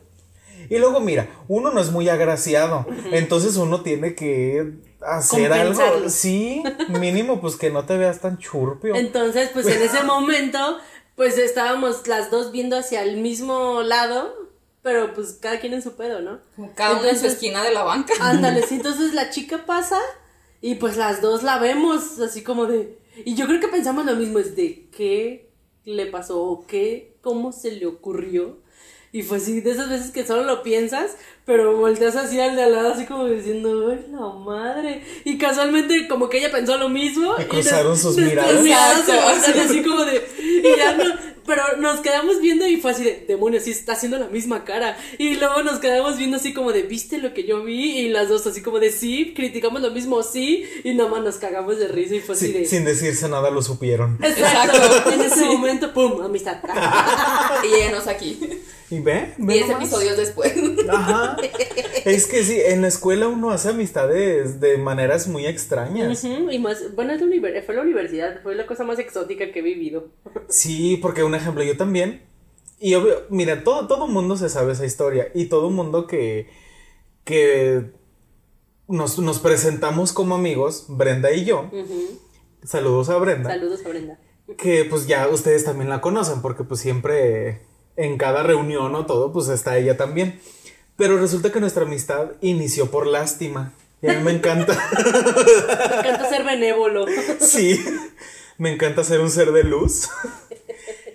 Y 0.71 0.79
luego, 0.79 1.00
mira, 1.00 1.29
uno 1.49 1.71
no 1.73 1.81
es 1.81 1.91
muy 1.91 2.09
agraciado. 2.09 2.87
Entonces 3.11 3.57
uno 3.57 3.83
tiene 3.83 4.15
que 4.15 4.75
hacer 5.00 5.53
algo. 5.53 6.09
Sí, 6.09 6.62
mínimo, 6.89 7.41
pues 7.41 7.57
que 7.57 7.71
no 7.71 7.85
te 7.87 7.97
veas 7.99 8.21
tan 8.21 8.39
churpio. 8.39 8.95
Entonces, 8.95 9.50
pues 9.53 9.67
en 9.67 9.83
ese 9.83 10.03
momento, 10.05 10.79
pues 11.21 11.37
estábamos 11.37 12.07
las 12.07 12.31
dos 12.31 12.50
viendo 12.50 12.79
hacia 12.79 13.03
el 13.03 13.19
mismo 13.19 13.83
lado, 13.83 14.35
pero 14.81 15.12
pues 15.12 15.35
cada 15.35 15.61
quien 15.61 15.75
en 15.75 15.83
su 15.83 15.95
pedo, 15.95 16.23
¿no? 16.23 16.41
Cada 16.75 16.99
uno 16.99 17.11
en 17.11 17.19
su 17.19 17.27
esquina 17.27 17.62
de 17.62 17.75
la 17.75 17.83
banca. 17.83 18.15
Ándale, 18.21 18.62
sí, 18.67 18.77
entonces 18.77 19.12
la 19.12 19.29
chica 19.29 19.67
pasa 19.67 20.00
y 20.62 20.77
pues 20.77 20.97
las 20.97 21.21
dos 21.21 21.43
la 21.43 21.59
vemos 21.59 22.19
así 22.21 22.43
como 22.43 22.65
de... 22.65 22.99
Y 23.27 23.35
yo 23.35 23.47
creo 23.47 23.61
que 23.61 23.69
pensamos 23.69 24.07
lo 24.07 24.17
mismo, 24.17 24.39
es 24.39 24.57
de 24.57 24.89
qué 24.97 25.50
le 25.85 26.07
pasó 26.07 26.43
o 26.43 26.67
qué, 26.67 27.19
cómo 27.21 27.53
se 27.53 27.73
le 27.73 27.85
ocurrió. 27.85 28.57
Y 29.12 29.21
fue 29.21 29.37
así, 29.37 29.61
de 29.61 29.73
esas 29.73 29.91
veces 29.91 30.12
que 30.12 30.27
solo 30.27 30.45
lo 30.45 30.62
piensas, 30.62 31.19
pero 31.50 31.76
volteas 31.76 32.14
así 32.14 32.38
al 32.38 32.54
de 32.54 32.62
al 32.62 32.73
lado, 32.73 32.92
así 32.92 33.07
como 33.07 33.25
diciendo, 33.25 33.88
¡ay, 33.90 34.07
la 34.12 34.21
madre! 34.21 35.02
Y 35.25 35.37
casualmente, 35.37 36.07
como 36.07 36.28
que 36.28 36.38
ella 36.38 36.52
pensó 36.52 36.78
lo 36.78 36.88
mismo. 36.88 37.35
Y 37.40 37.45
cruzaron 37.47 37.99
sus 37.99 38.16
miradas. 38.16 38.62
miradas 38.62 39.04
se 39.04 39.61
así 39.61 39.83
como 39.83 40.04
de. 40.04 40.23
Y 40.38 40.78
ya 40.78 40.92
no. 40.97 41.12
Pero 41.45 41.62
nos 41.78 41.99
quedamos 42.02 42.40
viendo 42.40 42.64
y 42.69 42.76
fue 42.76 42.92
así 42.92 43.02
de, 43.02 43.25
demonios, 43.26 43.64
sí 43.64 43.73
está 43.73 43.95
haciendo 43.95 44.16
la 44.16 44.28
misma 44.28 44.64
cara. 44.64 44.97
Y 45.19 45.35
luego 45.35 45.64
nos 45.64 45.80
quedamos 45.80 46.16
viendo 46.19 46.37
así 46.37 46.54
como 46.54 46.71
de, 46.73 46.83
¿viste 46.83 47.19
lo 47.19 47.35
que 47.35 47.42
yo 47.42 47.64
vi? 47.64 47.99
Y 47.99 48.09
las 48.11 48.28
dos 48.28 48.47
así 48.47 48.62
como 48.62 48.78
de, 48.78 48.92
sí, 48.92 49.33
criticamos 49.35 49.83
lo 49.83 49.90
mismo, 49.90 50.23
sí. 50.23 50.64
Y 50.85 50.95
nada 50.95 51.11
más 51.11 51.25
nos 51.25 51.37
cagamos 51.38 51.78
de 51.80 51.88
risa 51.88 52.14
y 52.14 52.21
fue 52.21 52.37
así 52.37 52.47
Sí, 52.47 52.52
de. 52.52 52.66
sin 52.66 52.85
decirse 52.85 53.28
nada 53.28 53.50
lo 53.50 53.61
supieron. 53.62 54.19
Exacto. 54.23 54.76
Exacto. 54.76 55.11
En 55.11 55.21
ese 55.23 55.47
momento, 55.47 55.92
pum, 55.92 56.23
amistad. 56.23 56.59
Y 57.64 57.80
enos 57.80 58.07
aquí. 58.07 58.38
¿Y 58.90 58.99
ve? 58.99 59.35
ve 59.38 59.54
Diez 59.54 59.69
nomás. 59.69 59.85
episodios 59.85 60.16
después. 60.16 60.52
Ajá. 60.88 61.37
Es 62.04 62.26
que 62.26 62.44
sí, 62.44 62.59
en 62.61 62.82
la 62.82 62.88
escuela 62.88 63.28
uno 63.28 63.50
hace 63.50 63.70
amistades 63.70 64.61
de 64.61 64.78
maneras 64.78 65.28
muy 65.28 65.47
extrañas. 65.47 66.25
Ujú, 66.25 66.50
y 66.50 66.59
más, 66.59 66.94
bueno, 66.94 67.12
fue 67.66 67.75
la 67.75 67.82
universidad, 67.82 68.42
fue 68.42 68.54
la 68.54 68.66
cosa 68.66 68.85
más 68.85 68.99
exótica 68.99 69.52
que 69.52 69.59
he 69.59 69.62
vivido. 69.62 70.09
Sí, 70.49 70.99
porque 71.00 71.25
un 71.25 71.35
ejemplo, 71.35 71.62
yo 71.62 71.76
también. 71.76 72.23
Y 72.78 72.94
obvio, 72.94 73.26
mira, 73.28 73.62
todo, 73.62 73.87
todo 73.87 74.06
mundo 74.06 74.37
se 74.37 74.49
sabe 74.49 74.73
esa 74.73 74.87
historia. 74.87 75.28
Y 75.35 75.47
todo 75.47 75.70
mundo 75.70 76.06
que, 76.06 76.49
que 77.25 77.92
nos, 78.88 79.18
nos 79.18 79.38
presentamos 79.38 80.12
como 80.12 80.35
amigos, 80.35 80.87
Brenda 80.88 81.30
y 81.32 81.44
yo. 81.44 81.68
Ujú. 81.73 82.20
Saludos 82.64 83.09
a 83.11 83.18
Brenda. 83.18 83.50
Saludos 83.50 83.85
a 83.85 83.88
Brenda. 83.88 84.18
Que 84.56 84.85
pues 84.85 85.06
ya 85.06 85.28
ustedes 85.28 85.64
también 85.64 85.90
la 85.90 86.00
conocen, 86.00 86.42
porque 86.42 86.64
pues 86.64 86.80
siempre 86.80 87.61
en 87.97 88.16
cada 88.16 88.42
reunión 88.42 88.94
o 88.94 89.06
todo, 89.06 89.32
pues 89.32 89.49
está 89.49 89.76
ella 89.76 89.97
también. 89.97 90.40
Pero 91.00 91.16
resulta 91.19 91.50
que 91.50 91.61
nuestra 91.61 91.85
amistad 91.85 92.33
inició 92.42 92.90
por 92.90 93.07
lástima. 93.07 93.73
Y 94.02 94.09
a 94.09 94.12
mí 94.19 94.23
me 94.23 94.33
encanta. 94.33 94.75
Me 95.02 95.99
encanta 96.11 96.28
ser 96.28 96.45
benévolo. 96.45 97.07
Sí, 97.40 97.83
me 98.59 98.73
encanta 98.75 99.02
ser 99.02 99.21
un 99.21 99.30
ser 99.30 99.52
de 99.52 99.64
luz 99.64 100.09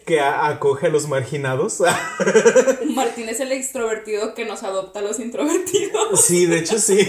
que 0.08 0.20
a- 0.20 0.48
acoge 0.48 0.88
a 0.88 0.90
los 0.90 1.08
marginados. 1.08 1.82
Martín 2.96 3.30
es 3.30 3.40
el 3.40 3.52
extrovertido 3.52 4.34
que 4.34 4.46
nos 4.46 4.64
adopta 4.64 5.00
a 5.00 5.02
los 5.04 5.20
introvertidos. 5.20 6.26
Sí, 6.26 6.46
de 6.48 6.58
hecho 6.60 6.80
sí. 6.80 7.08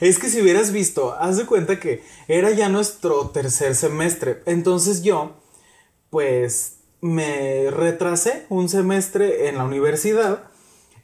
Es 0.00 0.18
que 0.18 0.28
si 0.28 0.40
hubieras 0.40 0.72
visto, 0.72 1.14
haz 1.18 1.36
de 1.36 1.46
cuenta 1.46 1.78
que 1.78 2.02
era 2.28 2.50
ya 2.50 2.68
nuestro 2.70 3.28
tercer 3.30 3.74
semestre. 3.74 4.42
Entonces 4.46 5.02
yo, 5.02 5.36
pues, 6.10 6.78
me 7.00 7.70
retrasé 7.70 8.44
un 8.48 8.68
semestre 8.68 9.48
en 9.48 9.56
la 9.58 9.64
universidad 9.64 10.44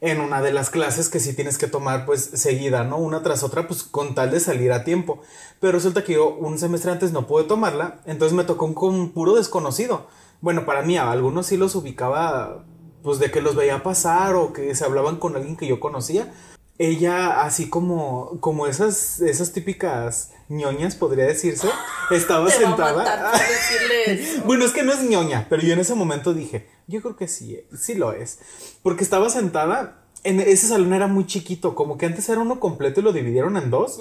en 0.01 0.19
una 0.19 0.41
de 0.41 0.51
las 0.51 0.71
clases 0.71 1.09
que 1.09 1.19
sí 1.19 1.33
tienes 1.33 1.59
que 1.59 1.67
tomar 1.67 2.05
pues 2.07 2.23
seguida, 2.33 2.83
¿no? 2.83 2.97
Una 2.97 3.21
tras 3.21 3.43
otra, 3.43 3.67
pues 3.67 3.83
con 3.83 4.15
tal 4.15 4.31
de 4.31 4.39
salir 4.39 4.71
a 4.71 4.83
tiempo. 4.83 5.21
Pero 5.59 5.73
resulta 5.73 6.03
que 6.03 6.13
yo 6.13 6.33
un 6.33 6.57
semestre 6.57 6.91
antes 6.91 7.11
no 7.11 7.27
pude 7.27 7.43
tomarla, 7.43 8.01
entonces 8.05 8.35
me 8.35 8.43
tocó 8.43 8.73
con 8.73 8.95
un 8.95 9.11
puro 9.11 9.35
desconocido. 9.35 10.07
Bueno, 10.41 10.65
para 10.65 10.81
mí 10.81 10.97
a 10.97 11.11
algunos 11.11 11.45
sí 11.45 11.55
los 11.55 11.75
ubicaba, 11.75 12.65
pues 13.03 13.19
de 13.19 13.29
que 13.29 13.41
los 13.41 13.55
veía 13.55 13.83
pasar 13.83 14.35
o 14.35 14.53
que 14.53 14.73
se 14.73 14.83
hablaban 14.83 15.17
con 15.17 15.35
alguien 15.35 15.55
que 15.55 15.67
yo 15.67 15.79
conocía. 15.79 16.33
Ella, 16.79 17.43
así 17.43 17.69
como, 17.69 18.39
como 18.39 18.65
esas, 18.65 19.21
esas 19.21 19.53
típicas 19.53 20.31
ñoñas, 20.51 20.95
podría 20.95 21.25
decirse, 21.25 21.67
estaba 22.11 22.47
Te 22.47 22.53
va 22.53 22.57
a 22.57 22.67
sentada. 22.67 22.97
matar 22.97 23.41
Bueno, 24.45 24.65
es 24.65 24.71
que 24.71 24.83
no 24.83 24.91
es 24.93 25.01
ñoña, 25.01 25.47
pero 25.49 25.61
yo 25.61 25.73
en 25.73 25.79
ese 25.79 25.95
momento 25.95 26.33
dije, 26.33 26.67
yo 26.87 27.01
creo 27.01 27.15
que 27.15 27.27
sí, 27.27 27.59
sí 27.77 27.95
lo 27.95 28.11
es. 28.13 28.39
Porque 28.83 29.03
estaba 29.03 29.29
sentada, 29.29 30.03
en 30.23 30.39
ese 30.39 30.67
salón 30.67 30.93
era 30.93 31.07
muy 31.07 31.25
chiquito, 31.25 31.73
como 31.73 31.97
que 31.97 32.05
antes 32.05 32.27
era 32.29 32.41
uno 32.41 32.59
completo 32.59 32.99
y 32.99 33.03
lo 33.03 33.13
dividieron 33.13 33.57
en 33.57 33.69
dos. 33.69 33.99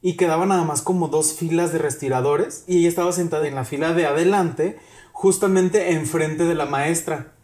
Y 0.00 0.16
quedaban 0.16 0.48
nada 0.48 0.64
más 0.64 0.82
como 0.82 1.08
dos 1.08 1.34
filas 1.34 1.72
de 1.72 1.78
respiradores. 1.78 2.64
Y 2.66 2.78
ella 2.78 2.88
estaba 2.88 3.12
sentada 3.12 3.46
en 3.46 3.54
la 3.54 3.64
fila 3.64 3.92
de 3.92 4.06
adelante, 4.06 4.78
justamente 5.12 5.92
enfrente 5.92 6.44
de 6.44 6.54
la 6.54 6.66
maestra. 6.66 7.34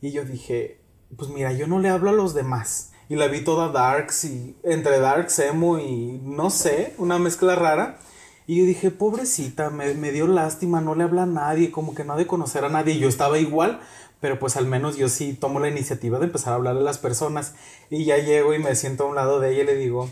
Y 0.00 0.12
yo 0.12 0.24
dije, 0.24 0.80
pues 1.16 1.30
mira, 1.30 1.52
yo 1.52 1.66
no 1.66 1.78
le 1.78 1.88
hablo 1.88 2.10
a 2.10 2.14
los 2.14 2.34
demás. 2.34 2.92
Y 3.08 3.16
la 3.16 3.28
vi 3.28 3.42
toda 3.42 3.68
darks 3.68 4.24
y 4.24 4.56
entre 4.64 4.98
darks, 4.98 5.38
emo 5.38 5.78
y 5.78 6.20
no 6.24 6.50
sé, 6.50 6.94
una 6.98 7.18
mezcla 7.18 7.54
rara. 7.54 7.98
Y 8.46 8.58
yo 8.58 8.64
dije, 8.64 8.90
pobrecita, 8.90 9.70
me, 9.70 9.94
me 9.94 10.12
dio 10.12 10.26
lástima, 10.26 10.80
no 10.80 10.94
le 10.94 11.04
habla 11.04 11.22
a 11.24 11.26
nadie, 11.26 11.70
como 11.70 11.94
que 11.94 12.04
no 12.04 12.16
de 12.16 12.26
conocer 12.26 12.64
a 12.64 12.68
nadie. 12.68 12.98
Yo 12.98 13.08
estaba 13.08 13.38
igual, 13.38 13.80
pero 14.20 14.38
pues 14.38 14.56
al 14.56 14.66
menos 14.66 14.96
yo 14.96 15.08
sí 15.08 15.34
tomo 15.34 15.60
la 15.60 15.68
iniciativa 15.68 16.18
de 16.18 16.26
empezar 16.26 16.52
a 16.52 16.56
hablarle 16.56 16.80
a 16.80 16.84
las 16.84 16.98
personas. 16.98 17.54
Y 17.90 18.04
ya 18.04 18.18
llego 18.18 18.54
y 18.54 18.58
me 18.58 18.74
siento 18.74 19.04
a 19.04 19.08
un 19.08 19.16
lado 19.16 19.40
de 19.40 19.52
ella 19.52 19.62
y 19.62 19.66
le 19.66 19.76
digo, 19.76 20.08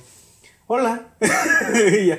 hola. 0.67 1.15
y 1.75 1.95
ella, 1.95 2.19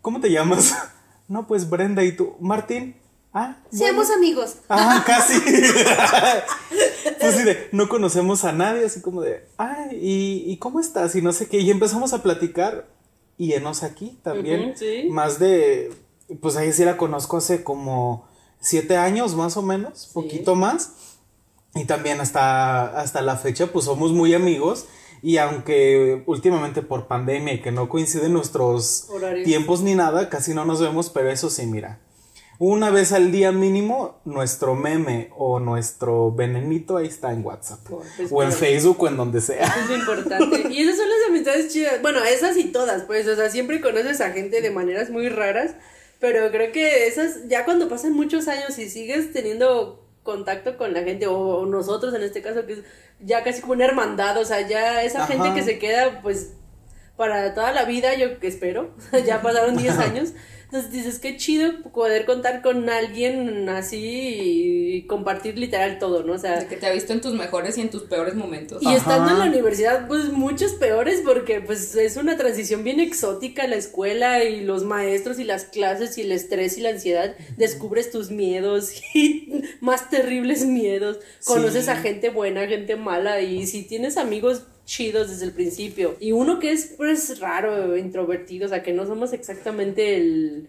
¿cómo 0.00 0.20
te 0.20 0.30
llamas? 0.30 0.74
No, 1.28 1.46
pues 1.46 1.68
Brenda 1.68 2.04
y 2.04 2.12
tú, 2.12 2.36
Martín. 2.40 2.96
Ah, 3.38 3.56
bueno. 3.70 3.78
Seamos 3.78 4.10
amigos. 4.10 4.56
Ah, 4.68 5.04
casi. 5.06 5.40
pues 7.20 7.36
sí, 7.36 7.44
de, 7.44 7.68
no 7.72 7.88
conocemos 7.88 8.44
a 8.44 8.52
nadie, 8.52 8.84
así 8.84 9.00
como 9.00 9.22
de, 9.22 9.46
ay, 9.56 9.98
¿y, 10.00 10.52
¿y 10.52 10.56
cómo 10.56 10.80
estás? 10.80 11.14
Y 11.14 11.22
no 11.22 11.32
sé 11.32 11.48
qué. 11.48 11.60
Y 11.60 11.70
empezamos 11.70 12.12
a 12.12 12.22
platicar. 12.22 12.86
Y 13.36 13.52
enos 13.52 13.84
aquí 13.84 14.18
también. 14.24 14.74
Sí. 14.76 15.06
Más 15.10 15.38
de, 15.38 15.92
pues 16.40 16.56
ahí 16.56 16.72
sí 16.72 16.84
la 16.84 16.96
conozco 16.96 17.36
hace 17.36 17.62
como 17.62 18.26
siete 18.60 18.96
años 18.96 19.36
más 19.36 19.56
o 19.56 19.62
menos, 19.62 20.10
poquito 20.12 20.56
más. 20.56 20.92
Y 21.76 21.84
también 21.84 22.20
hasta, 22.20 22.98
hasta 22.98 23.22
la 23.22 23.36
fecha, 23.36 23.68
pues 23.68 23.84
somos 23.84 24.10
muy 24.10 24.34
amigos. 24.34 24.86
Y 25.22 25.36
aunque 25.36 26.24
últimamente 26.26 26.82
por 26.82 27.06
pandemia 27.06 27.54
y 27.54 27.62
que 27.62 27.70
no 27.70 27.88
coinciden 27.88 28.32
nuestros 28.32 29.06
Horarios. 29.08 29.44
tiempos 29.44 29.82
ni 29.82 29.94
nada, 29.94 30.28
casi 30.28 30.54
no 30.54 30.64
nos 30.64 30.80
vemos, 30.80 31.10
pero 31.10 31.30
eso 31.30 31.50
sí, 31.50 31.66
mira. 31.66 32.00
Una 32.60 32.90
vez 32.90 33.12
al 33.12 33.30
día 33.30 33.52
mínimo, 33.52 34.20
nuestro 34.24 34.74
meme 34.74 35.30
o 35.36 35.60
nuestro 35.60 36.32
venenito 36.32 36.96
ahí 36.96 37.06
está 37.06 37.32
en 37.32 37.44
WhatsApp. 37.44 37.78
Oh, 37.90 38.02
pues, 38.16 38.32
o 38.32 38.42
en. 38.42 38.50
Facebook 38.50 39.00
o 39.00 39.06
en 39.06 39.16
donde 39.16 39.40
sea. 39.40 39.66
Es 39.66 39.88
lo 39.88 39.96
importante. 39.96 40.66
Y 40.70 40.82
esas 40.82 40.96
son 40.96 41.08
las 41.08 41.28
amistades 41.28 41.72
chidas. 41.72 42.02
Bueno, 42.02 42.24
esas 42.24 42.56
y 42.56 42.64
todas, 42.64 43.02
pues. 43.04 43.28
O 43.28 43.36
sea, 43.36 43.48
siempre 43.48 43.80
conoces 43.80 44.20
a 44.20 44.30
gente 44.30 44.60
de 44.60 44.70
maneras 44.72 45.08
muy 45.10 45.28
raras. 45.28 45.76
Pero 46.18 46.50
creo 46.50 46.72
que 46.72 47.06
esas, 47.06 47.46
ya 47.46 47.64
cuando 47.64 47.88
pasan 47.88 48.12
muchos 48.12 48.48
años 48.48 48.76
y 48.80 48.90
sigues 48.90 49.32
teniendo 49.32 50.04
contacto 50.24 50.76
con 50.76 50.92
la 50.92 51.02
gente, 51.02 51.28
o, 51.28 51.38
o 51.38 51.66
nosotros 51.66 52.12
en 52.12 52.22
este 52.22 52.42
caso, 52.42 52.66
que 52.66 52.72
es 52.72 52.78
ya 53.20 53.44
casi 53.44 53.60
como 53.60 53.74
una 53.74 53.84
hermandad, 53.84 54.36
o 54.36 54.44
sea, 54.44 54.66
ya 54.66 55.04
esa 55.04 55.22
Ajá. 55.24 55.32
gente 55.32 55.54
que 55.54 55.62
se 55.62 55.78
queda, 55.78 56.20
pues, 56.22 56.54
para 57.16 57.54
toda 57.54 57.72
la 57.72 57.84
vida, 57.84 58.14
yo 58.14 58.28
espero, 58.42 58.90
ya 59.26 59.42
pasaron 59.42 59.76
10 59.76 59.98
años. 59.98 60.32
Entonces 60.70 60.92
dices, 60.92 61.18
qué 61.18 61.38
chido 61.38 61.82
poder 61.94 62.26
contar 62.26 62.60
con 62.60 62.90
alguien 62.90 63.68
así 63.70 63.96
y 64.96 65.02
compartir 65.06 65.56
literal 65.58 65.98
todo, 65.98 66.24
¿no? 66.24 66.34
O 66.34 66.38
sea, 66.38 66.60
De 66.60 66.66
que 66.66 66.76
te 66.76 66.84
ha 66.86 66.92
visto 66.92 67.14
en 67.14 67.22
tus 67.22 67.32
mejores 67.32 67.78
y 67.78 67.80
en 67.80 67.88
tus 67.88 68.02
peores 68.02 68.34
momentos. 68.34 68.82
y 68.82 68.92
estando 68.92 69.30
en 69.32 69.38
la 69.38 69.46
universidad, 69.46 70.06
pues 70.08 70.30
muchos 70.30 70.72
peores, 70.74 71.22
porque 71.24 71.62
pues 71.62 71.94
es 71.96 72.18
una 72.18 72.36
transición 72.36 72.84
bien 72.84 73.00
exótica 73.00 73.66
la 73.66 73.76
escuela 73.76 74.44
y 74.44 74.60
los 74.60 74.84
maestros 74.84 75.38
y 75.38 75.44
las 75.44 75.64
clases 75.64 76.18
y 76.18 76.22
el 76.22 76.32
estrés 76.32 76.76
y 76.76 76.82
la 76.82 76.90
ansiedad. 76.90 77.34
Descubres 77.56 78.10
tus 78.10 78.30
miedos 78.30 78.92
y 79.14 79.62
más 79.80 80.10
terribles 80.10 80.66
miedos. 80.66 81.18
Conoces 81.46 81.86
Sí. 81.86 81.90
a 81.90 81.96
gente 81.96 82.28
buena, 82.28 82.66
gente 82.66 82.96
mala 82.96 83.40
y 83.40 83.66
si 83.66 83.84
tienes 83.84 84.18
amigos 84.18 84.64
chidos 84.88 85.28
desde 85.28 85.44
el 85.44 85.52
principio 85.52 86.16
y 86.18 86.32
uno 86.32 86.58
que 86.58 86.72
es 86.72 86.94
pues 86.96 87.38
raro, 87.40 87.94
introvertido, 87.98 88.64
o 88.64 88.68
sea 88.70 88.82
que 88.82 88.94
no 88.94 89.06
somos 89.06 89.34
exactamente 89.34 90.16
el 90.16 90.68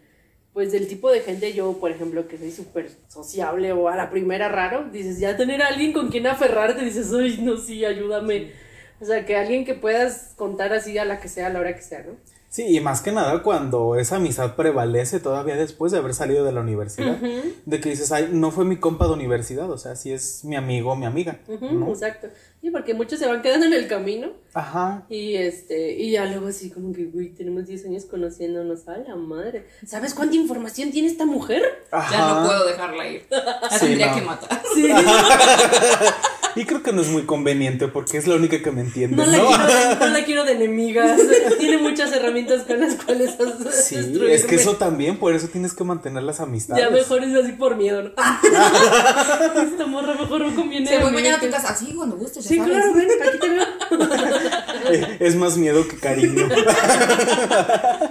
pues 0.51 0.73
del 0.73 0.89
tipo 0.89 1.09
de 1.09 1.21
gente 1.21 1.53
yo, 1.53 1.77
por 1.79 1.89
ejemplo, 1.89 2.27
que 2.27 2.37
soy 2.37 2.51
súper 2.51 2.89
sociable 3.07 3.71
o 3.71 3.87
a 3.87 3.95
la 3.95 4.09
primera 4.09 4.49
raro, 4.49 4.89
dices, 4.91 5.17
ya 5.17 5.37
tener 5.37 5.61
a 5.61 5.67
alguien 5.67 5.93
con 5.93 6.09
quien 6.09 6.27
aferrarte, 6.27 6.83
dices, 6.83 7.13
ay, 7.13 7.39
no, 7.41 7.55
sí, 7.55 7.85
ayúdame. 7.85 8.51
O 8.99 9.05
sea, 9.05 9.25
que 9.25 9.37
alguien 9.37 9.63
que 9.63 9.75
puedas 9.75 10.33
contar 10.35 10.73
así 10.73 10.97
a 10.97 11.05
la 11.05 11.21
que 11.21 11.29
sea, 11.29 11.47
a 11.47 11.49
la 11.49 11.59
hora 11.59 11.75
que 11.75 11.81
sea, 11.81 12.03
¿no? 12.03 12.17
Sí, 12.51 12.65
y 12.65 12.79
más 12.79 13.01
que 13.01 13.11
nada 13.11 13.43
cuando 13.43 13.95
esa 13.95 14.15
amistad 14.15 14.55
prevalece 14.55 15.19
todavía 15.19 15.55
después 15.55 15.91
de 15.91 15.99
haber 15.99 16.15
salido 16.15 16.43
de 16.43 16.51
la 16.51 16.61
universidad. 16.61 17.17
De 17.65 17.79
que 17.79 17.89
dices, 17.89 18.11
ay, 18.11 18.29
no 18.31 18.49
fue 18.49 18.65
mi 18.65 18.77
compa 18.77 19.05
de 19.05 19.13
universidad, 19.13 19.69
o 19.69 19.77
sea, 19.77 19.95
sí 19.95 20.11
es 20.11 20.43
mi 20.43 20.55
amigo 20.55 20.91
o 20.91 20.95
mi 20.95 21.05
amiga. 21.05 21.39
¿no? 21.47 21.89
Exacto. 21.89 22.27
Sí, 22.59 22.71
porque 22.71 22.93
muchos 22.95 23.19
se 23.19 23.27
van 23.27 23.41
quedando 23.43 23.67
en 23.67 23.73
el 23.73 23.87
camino 23.87 24.31
Ajá. 24.53 25.05
y 25.09 25.35
este, 25.35 25.93
y 25.93 26.11
ya 26.11 26.25
luego 26.25 26.47
así 26.47 26.69
como 26.71 26.91
que, 26.91 27.05
güey, 27.05 27.29
tenemos 27.29 27.67
10 27.67 27.85
años 27.85 28.05
conociéndonos, 28.05 28.87
a 28.87 28.97
la 28.97 29.15
madre. 29.15 29.67
¿Sabes 29.85 30.13
cuánta 30.15 30.35
información 30.35 30.91
tiene 30.91 31.07
esta 31.07 31.25
mujer? 31.25 31.61
Ajá. 31.91 32.11
Ya 32.11 32.33
no 32.41 32.47
puedo 32.47 32.65
dejarla 32.67 33.07
ir. 33.07 33.27
La 33.29 33.69
Sí, 33.69 33.79
tendría 33.85 34.07
no. 34.07 34.15
que 34.15 34.21
matar. 34.23 34.61
Sí, 34.73 34.87
Y 36.59 36.65
creo 36.65 36.83
que 36.83 36.91
no 36.91 37.01
es 37.01 37.07
muy 37.07 37.23
conveniente 37.23 37.87
porque 37.87 38.17
es 38.17 38.27
la 38.27 38.35
única 38.35 38.61
que 38.61 38.69
me 38.69 38.81
entiende, 38.81 39.15
no 39.15 39.25
¿no? 39.25 39.31
la, 39.31 39.37
quiero 39.47 39.65
de, 39.65 39.95
no 39.95 40.07
la 40.07 40.25
quiero 40.25 40.43
de 40.43 40.51
enemiga. 40.51 41.15
Tiene 41.57 41.77
muchas 41.77 42.11
herramientas 42.11 42.63
con 42.63 42.81
las 42.81 42.95
cuales 42.95 43.31
Sí, 43.71 43.95
destruirme. 43.95 44.33
es 44.33 44.43
que 44.43 44.55
eso 44.55 44.75
también, 44.75 45.15
por 45.19 45.33
eso 45.33 45.47
tienes 45.47 45.73
que 45.73 45.85
mantener 45.85 46.21
las 46.23 46.41
amistades. 46.41 46.83
Ya 46.83 46.89
mejor 46.89 47.23
es 47.23 47.33
así 47.33 47.53
por 47.53 47.77
miedo, 47.77 48.03
¿no? 48.03 48.09
Esta 49.61 49.85
morra 49.85 50.15
mejor 50.15 50.41
no 50.47 50.53
conviene. 50.53 50.85
Se 50.85 50.97
voy 50.99 51.13
mañana 51.13 51.37
a 51.37 51.39
tu 51.39 51.49
casa. 51.49 51.73
Sí, 51.73 51.93
cuando 51.95 52.17
gustes, 52.17 52.43
Sí, 52.43 52.57
sabes. 52.57 52.73
claro, 52.73 52.93
ven, 52.93 53.07
aquí 53.25 53.37
te 53.39 53.49
veo. 53.49 55.17
Es 55.21 55.35
más 55.37 55.55
miedo 55.55 55.87
que 55.87 55.95
cariño. 55.95 56.45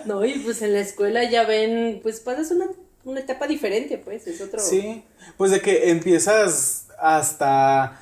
No, 0.07 0.25
y 0.25 0.39
pues 0.39 0.63
en 0.63 0.73
la 0.73 0.81
escuela 0.81 1.23
ya 1.29 1.45
ven, 1.45 2.01
pues 2.03 2.21
pasas 2.21 2.51
una, 2.53 2.65
una 3.05 3.21
etapa 3.21 3.47
diferente, 3.47 3.99
pues, 3.99 4.27
es 4.27 4.41
otro. 4.41 4.59
Sí, 4.59 5.03
pues 5.37 5.51
de 5.51 5.61
que 5.61 5.91
empiezas 5.91 6.87
hasta 6.99 8.01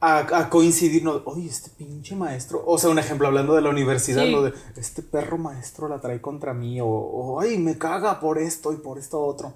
a, 0.00 0.18
a 0.38 0.50
coincidir, 0.50 1.02
no, 1.02 1.22
oye, 1.24 1.46
este 1.48 1.70
pinche 1.70 2.14
maestro, 2.14 2.62
o 2.66 2.76
sea, 2.78 2.90
un 2.90 2.98
ejemplo 2.98 3.26
hablando 3.26 3.54
de 3.54 3.62
la 3.62 3.70
universidad, 3.70 4.24
Sí. 4.24 4.30
lo 4.30 4.42
de, 4.42 4.52
este 4.76 5.02
perro 5.02 5.38
maestro 5.38 5.88
la 5.88 6.00
trae 6.00 6.20
contra 6.20 6.52
mí, 6.52 6.80
o, 6.80 6.86
o, 6.86 7.40
ay, 7.40 7.58
me 7.58 7.78
caga 7.78 8.20
por 8.20 8.38
esto 8.38 8.72
y 8.72 8.76
por 8.76 8.98
esto 8.98 9.20
otro, 9.20 9.54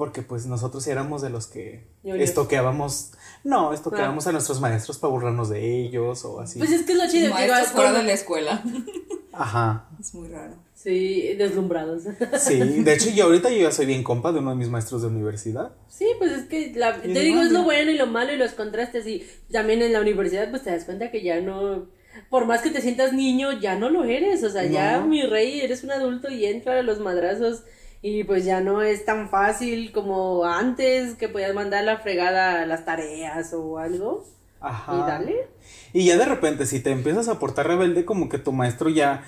porque 0.00 0.22
pues 0.22 0.46
nosotros 0.46 0.86
éramos 0.86 1.20
de 1.20 1.28
los 1.28 1.46
que 1.46 1.84
estoqueábamos, 2.02 3.12
no, 3.44 3.74
estoqueábamos 3.74 4.26
a 4.26 4.32
nuestros 4.32 4.58
maestros 4.58 4.96
para 4.96 5.12
burlarnos 5.12 5.50
de 5.50 5.82
ellos, 5.82 6.24
o 6.24 6.40
así, 6.40 6.58
Pues 6.58 6.72
es 6.72 6.84
que 6.84 6.92
es 6.92 6.98
lo 6.98 7.06
chido 7.06 7.36
que 7.36 7.46
vas 7.46 7.68
fuera 7.68 7.92
de 7.92 8.04
la 8.04 8.12
escuela. 8.14 8.64
ajá, 9.34 9.90
Es 10.00 10.14
muy 10.14 10.28
raro. 10.28 10.54
Sí, 10.74 11.34
deslumbrados. 11.36 12.04
sí, 12.38 12.58
de 12.58 12.94
hecho 12.94 13.10
yo 13.10 13.24
ahorita 13.24 13.50
yo 13.50 13.58
ya 13.58 13.72
soy 13.72 13.84
bien 13.84 14.02
compa 14.02 14.32
de 14.32 14.38
uno 14.38 14.52
de 14.52 14.56
mis 14.56 14.70
maestros 14.70 15.02
de 15.02 15.08
universidad, 15.08 15.70
Sí, 15.90 16.06
pues 16.18 16.32
es 16.32 16.44
que 16.46 16.72
la, 16.74 16.98
te 17.02 17.20
digo, 17.20 17.42
es 17.42 17.52
lo 17.52 17.58
no. 17.58 17.64
bueno 17.66 17.90
y 17.90 17.98
lo 17.98 18.06
malo 18.06 18.32
y 18.32 18.38
los 18.38 18.52
contrastes. 18.52 19.06
Y 19.06 19.26
también 19.52 19.82
en 19.82 19.92
la 19.92 20.00
universidad, 20.00 20.48
pues 20.48 20.62
te 20.62 20.70
das 20.70 20.84
cuenta 20.84 21.10
que 21.10 21.22
ya 21.22 21.42
no. 21.42 21.88
Por 22.30 22.46
más 22.46 22.62
que 22.62 22.70
te 22.70 22.80
sientas 22.80 23.12
niño, 23.12 23.60
ya 23.60 23.76
no 23.76 23.90
lo 23.90 24.04
eres. 24.04 24.42
O 24.44 24.48
sea, 24.48 24.64
ya 24.64 25.02
mi 25.02 25.24
rey, 25.24 25.60
eres 25.60 25.84
un 25.84 25.90
adulto 25.90 26.30
y 26.30 26.46
entra 26.46 26.78
a 26.78 26.82
los 26.82 27.00
madrazos. 27.00 27.64
Y 28.02 28.24
pues 28.24 28.44
ya 28.44 28.60
no 28.60 28.80
es 28.82 29.04
tan 29.04 29.28
fácil 29.28 29.92
como 29.92 30.44
antes 30.44 31.14
que 31.16 31.28
podías 31.28 31.54
mandar 31.54 31.84
la 31.84 31.98
fregada 31.98 32.62
a 32.62 32.66
las 32.66 32.84
tareas 32.84 33.52
o 33.52 33.78
algo. 33.78 34.24
ajá. 34.60 34.94
Y 34.94 34.98
dale. 35.10 35.48
Y 35.92 36.04
ya 36.06 36.16
de 36.16 36.24
repente, 36.24 36.64
si 36.66 36.80
te 36.80 36.90
empiezas 36.90 37.28
a 37.28 37.38
portar 37.38 37.66
rebelde, 37.66 38.04
como 38.04 38.28
que 38.28 38.38
tu 38.38 38.52
maestro 38.52 38.88
ya, 38.88 39.22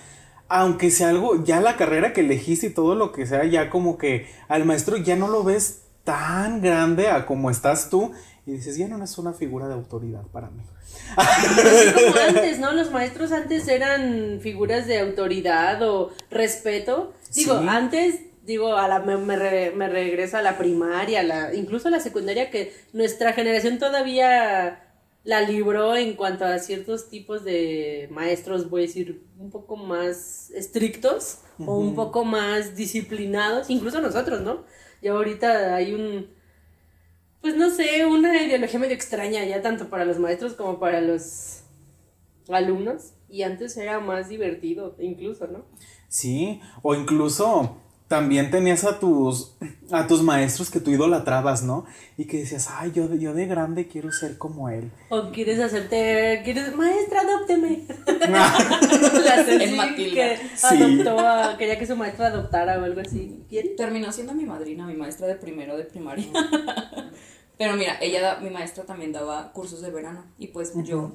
aunque 0.49 0.91
sea 0.91 1.11
algo, 1.11 1.45
ya 1.45 1.61
la 1.61 1.76
carrera 1.76 2.12
que 2.12 2.21
elegiste 2.23 2.69
y 2.69 2.71
todo 2.71 2.95
lo 2.95 3.12
que 3.12 3.26
sea, 3.26 3.45
ya 3.45 3.69
como 3.69 3.99
que 3.99 4.26
al 4.49 4.64
maestro 4.64 4.97
ya 4.97 5.17
no 5.17 5.29
lo 5.29 5.45
ves 5.45 5.83
tan 6.05 6.61
grande 6.62 7.09
a 7.09 7.26
como 7.26 7.50
estás 7.50 7.91
tú. 7.91 8.12
Y 8.47 8.52
dices, 8.52 8.76
ya 8.76 8.88
no 8.88 9.02
es 9.05 9.19
una 9.19 9.33
figura 9.35 9.69
de 9.69 9.75
autoridad 9.75 10.23
para 10.33 10.50
mí. 10.50 10.62
Así 11.17 11.93
como 11.93 12.17
antes, 12.29 12.59
¿no? 12.59 12.73
Los 12.73 12.91
maestros 12.91 13.31
antes 13.33 13.69
eran 13.69 14.41
figuras 14.43 14.87
de 14.87 14.99
autoridad 14.99 15.81
o 15.83 16.11
respeto. 16.31 17.12
Digo, 17.35 17.61
Sí. 17.61 17.69
antes, 17.69 18.21
digo, 18.45 18.77
a 18.77 18.89
la, 18.89 18.99
me, 19.01 19.17
me, 19.17 19.37
re- 19.37 19.71
me 19.73 19.89
regreso 19.89 20.37
a 20.37 20.43
la 20.43 20.59
primaria, 20.59 21.23
la, 21.23 21.55
incluso 21.55 21.89
a 21.89 21.91
la 21.91 22.01
secundaria, 22.01 22.51
que 22.51 22.73
nuestra 22.93 23.33
generación 23.33 23.79
todavía 23.79 24.85
la 25.25 25.41
libró 25.43 25.95
en 25.97 26.15
cuanto 26.15 26.45
a 26.45 26.59
ciertos 26.59 27.09
tipos 27.09 27.45
de 27.45 28.09
maestros, 28.11 28.69
voy 28.69 28.83
a 28.83 28.87
decir, 28.87 29.23
un 29.39 29.51
poco 29.51 29.77
más 29.77 30.51
estrictos 30.51 31.39
o 31.65 31.77
un 31.79 31.95
poco 31.95 32.25
más 32.25 32.75
disciplinados, 32.75 33.71
incluso 33.71 34.01
nosotros, 34.01 34.41
¿no? 34.41 34.65
Ya 35.01 35.13
ahorita 35.13 35.77
hay 35.77 35.95
un, 35.95 36.29
pues 37.41 37.55
no 37.57 37.71
sé, 37.71 38.05
una 38.07 38.43
ideología 38.43 38.81
medio 38.81 38.95
extraña 38.95 39.45
ya 39.45 39.63
tanto 39.63 39.89
para 39.89 40.05
los 40.05 40.19
maestros 40.19 40.55
como 40.55 40.81
para 40.81 41.00
los 41.00 41.63
alumnos. 42.49 43.13
Y 43.28 43.43
antes 43.45 43.76
era 43.76 43.99
más 44.00 44.28
divertido, 44.28 44.95
incluso, 44.99 45.47
¿no? 45.47 45.65
Sí, 46.09 46.61
o 46.83 46.95
incluso 46.95 47.78
también 48.13 48.51
tenías 48.51 48.85
a 48.85 48.99
tus, 49.01 49.55
a 49.91 50.07
tus 50.07 50.23
maestros 50.23 50.71
que 50.71 50.81
tú 50.81 50.91
idolatrabas, 50.91 51.63
¿no? 51.63 51.87
Y 52.19 52.27
que 52.27 52.41
decías, 52.41 52.69
ay, 52.71 52.93
yo 52.95 53.09
de, 53.09 53.19
yo 53.19 53.33
de 53.33 53.47
grande 53.47 53.89
quiero 53.89 54.13
ser 54.13 54.37
como 54.37 54.69
él. 54.69 54.91
O 55.09 55.31
quieres 55.31 55.59
hacerte, 55.59 56.43
quieres, 56.45 56.77
maestra, 56.77 57.23
adópteme. 57.23 57.87
La 58.29 59.45
Ceci 59.47 59.65
El 59.65 59.77
Matilda. 59.77 60.15
que 60.15 60.37
Sí. 60.57 60.67
adoptó 60.83 61.19
a- 61.19 61.57
quería 61.57 61.79
que 61.79 61.87
su 61.87 61.97
maestra 61.97 62.27
adoptara 62.27 62.79
o 62.79 62.85
algo 62.85 63.01
así. 63.01 63.43
¿Quién? 63.49 63.77
Terminó 63.77 64.13
siendo 64.13 64.35
mi 64.35 64.45
madrina, 64.45 64.87
mi 64.87 64.95
maestra 64.95 65.27
de 65.27 65.37
primero 65.37 65.75
de 65.79 65.85
primaria. 65.85 66.27
Pero 67.57 67.75
mira, 67.79 67.97
ella, 68.03 68.21
da- 68.21 68.41
mi 68.41 68.51
maestra 68.51 68.85
también 68.85 69.13
daba 69.13 69.53
cursos 69.55 69.81
de 69.81 69.91
verano 69.91 70.27
y 70.39 70.49
pues 70.49 70.75
yo 70.85 71.13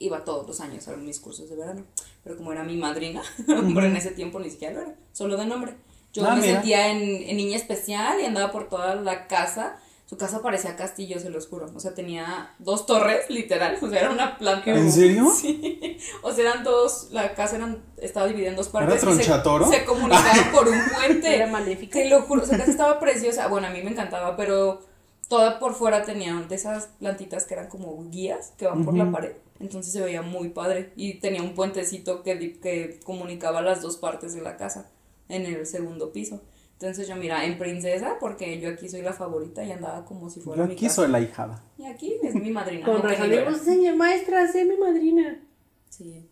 iba 0.00 0.24
todos 0.24 0.44
los 0.48 0.60
años 0.60 0.88
a 0.88 0.96
mis 0.96 1.20
cursos 1.20 1.48
de 1.48 1.54
verano. 1.54 1.84
Pero 2.24 2.36
como 2.36 2.50
era 2.52 2.64
mi 2.64 2.76
madrina, 2.76 3.22
pero 3.46 3.84
en 3.84 3.94
ese 3.96 4.10
tiempo 4.10 4.40
ni 4.40 4.50
siquiera 4.50 4.74
lo 4.74 4.80
era, 4.82 4.94
solo 5.12 5.36
de 5.36 5.46
nombre. 5.46 5.74
Yo 6.12 6.24
Ah, 6.26 6.34
me 6.34 6.40
mira. 6.42 6.52
sentía 6.54 6.88
en, 6.88 7.00
en 7.28 7.36
niña 7.36 7.56
especial 7.56 8.20
y 8.20 8.24
andaba 8.26 8.50
por 8.52 8.68
toda 8.68 8.94
la 8.96 9.26
casa. 9.28 9.76
Su 10.06 10.18
casa 10.18 10.42
parecía 10.42 10.76
castillo, 10.76 11.18
se 11.18 11.30
los 11.30 11.48
juro. 11.48 11.70
O 11.74 11.80
sea, 11.80 11.94
tenía 11.94 12.54
dos 12.58 12.84
torres, 12.84 13.30
literal. 13.30 13.78
O 13.80 13.88
sea, 13.88 14.00
era 14.00 14.10
una 14.10 14.36
planta. 14.36 14.70
¿En 14.70 14.92
serio? 14.92 15.30
Sí. 15.34 15.96
O 16.22 16.32
sea, 16.32 16.50
eran 16.50 16.64
dos, 16.64 17.08
la 17.12 17.34
casa 17.34 17.56
eran, 17.56 17.82
estaba 17.96 18.26
dividida 18.26 18.50
en 18.50 18.56
dos 18.56 18.68
partes. 18.68 18.96
y 18.96 18.98
se- 18.98 19.06
tronchatoro? 19.06 19.70
Se, 19.70 19.84
comunicaba 19.86 20.50
por 20.52 20.68
un 20.68 20.78
puente. 20.94 21.34
Era 21.34 21.46
maléfica. 21.46 21.98
Te 21.98 22.08
lo 22.10 22.20
juro, 22.22 22.42
o 22.42 22.46
sea, 22.46 22.58
casa 22.58 22.70
estaba 22.70 23.00
preciosa. 23.00 23.48
Bueno, 23.48 23.68
a 23.68 23.70
mí 23.70 23.80
me 23.82 23.90
encantaba, 23.92 24.36
pero 24.36 24.80
toda 25.28 25.58
por 25.58 25.74
fuera 25.74 26.02
tenía 26.04 26.34
de 26.46 26.54
esas 26.56 26.88
plantitas 26.98 27.46
que 27.46 27.54
eran 27.54 27.68
como 27.68 28.04
guías 28.10 28.52
que 28.58 28.66
van 28.66 28.84
por 28.84 28.94
la 28.94 29.10
pared. 29.10 29.32
Entonces 29.60 29.94
se 29.94 30.02
veía 30.02 30.20
muy 30.20 30.50
padre. 30.50 30.92
Y 30.94 31.14
tenía 31.20 31.40
un 31.40 31.54
puentecito 31.54 32.22
que, 32.22 32.58
que 32.60 33.00
comunicaba 33.02 33.62
las 33.62 33.80
dos 33.80 33.96
partes 33.96 34.34
de 34.34 34.42
la 34.42 34.58
casa 34.58 34.90
en 35.28 35.46
el 35.46 35.66
segundo 35.66 36.12
piso. 36.12 36.42
Entonces 36.74 37.06
yo, 37.06 37.14
mira, 37.14 37.44
en 37.44 37.58
princesa, 37.58 38.16
porque 38.18 38.58
yo 38.58 38.70
aquí 38.70 38.88
soy 38.88 39.02
la 39.02 39.12
favorita 39.12 39.62
y 39.64 39.70
andaba 39.70 40.04
como 40.04 40.28
si 40.28 40.40
fuera 40.40 40.62
Yo 40.62 40.66
mi 40.66 40.74
aquí 40.74 40.86
casa. 40.86 40.96
soy 40.96 41.10
la 41.10 41.20
hijada. 41.20 41.62
Y 41.78 41.86
aquí 41.86 42.16
es 42.22 42.34
mi 42.34 42.50
madrina. 42.50 42.84
Con 42.84 43.02
razón, 43.02 43.30
señor 43.64 43.94
maestra, 43.96 44.50
sé 44.50 44.64
mi 44.64 44.76
madrina. 44.76 45.40
Sí. 45.88 46.28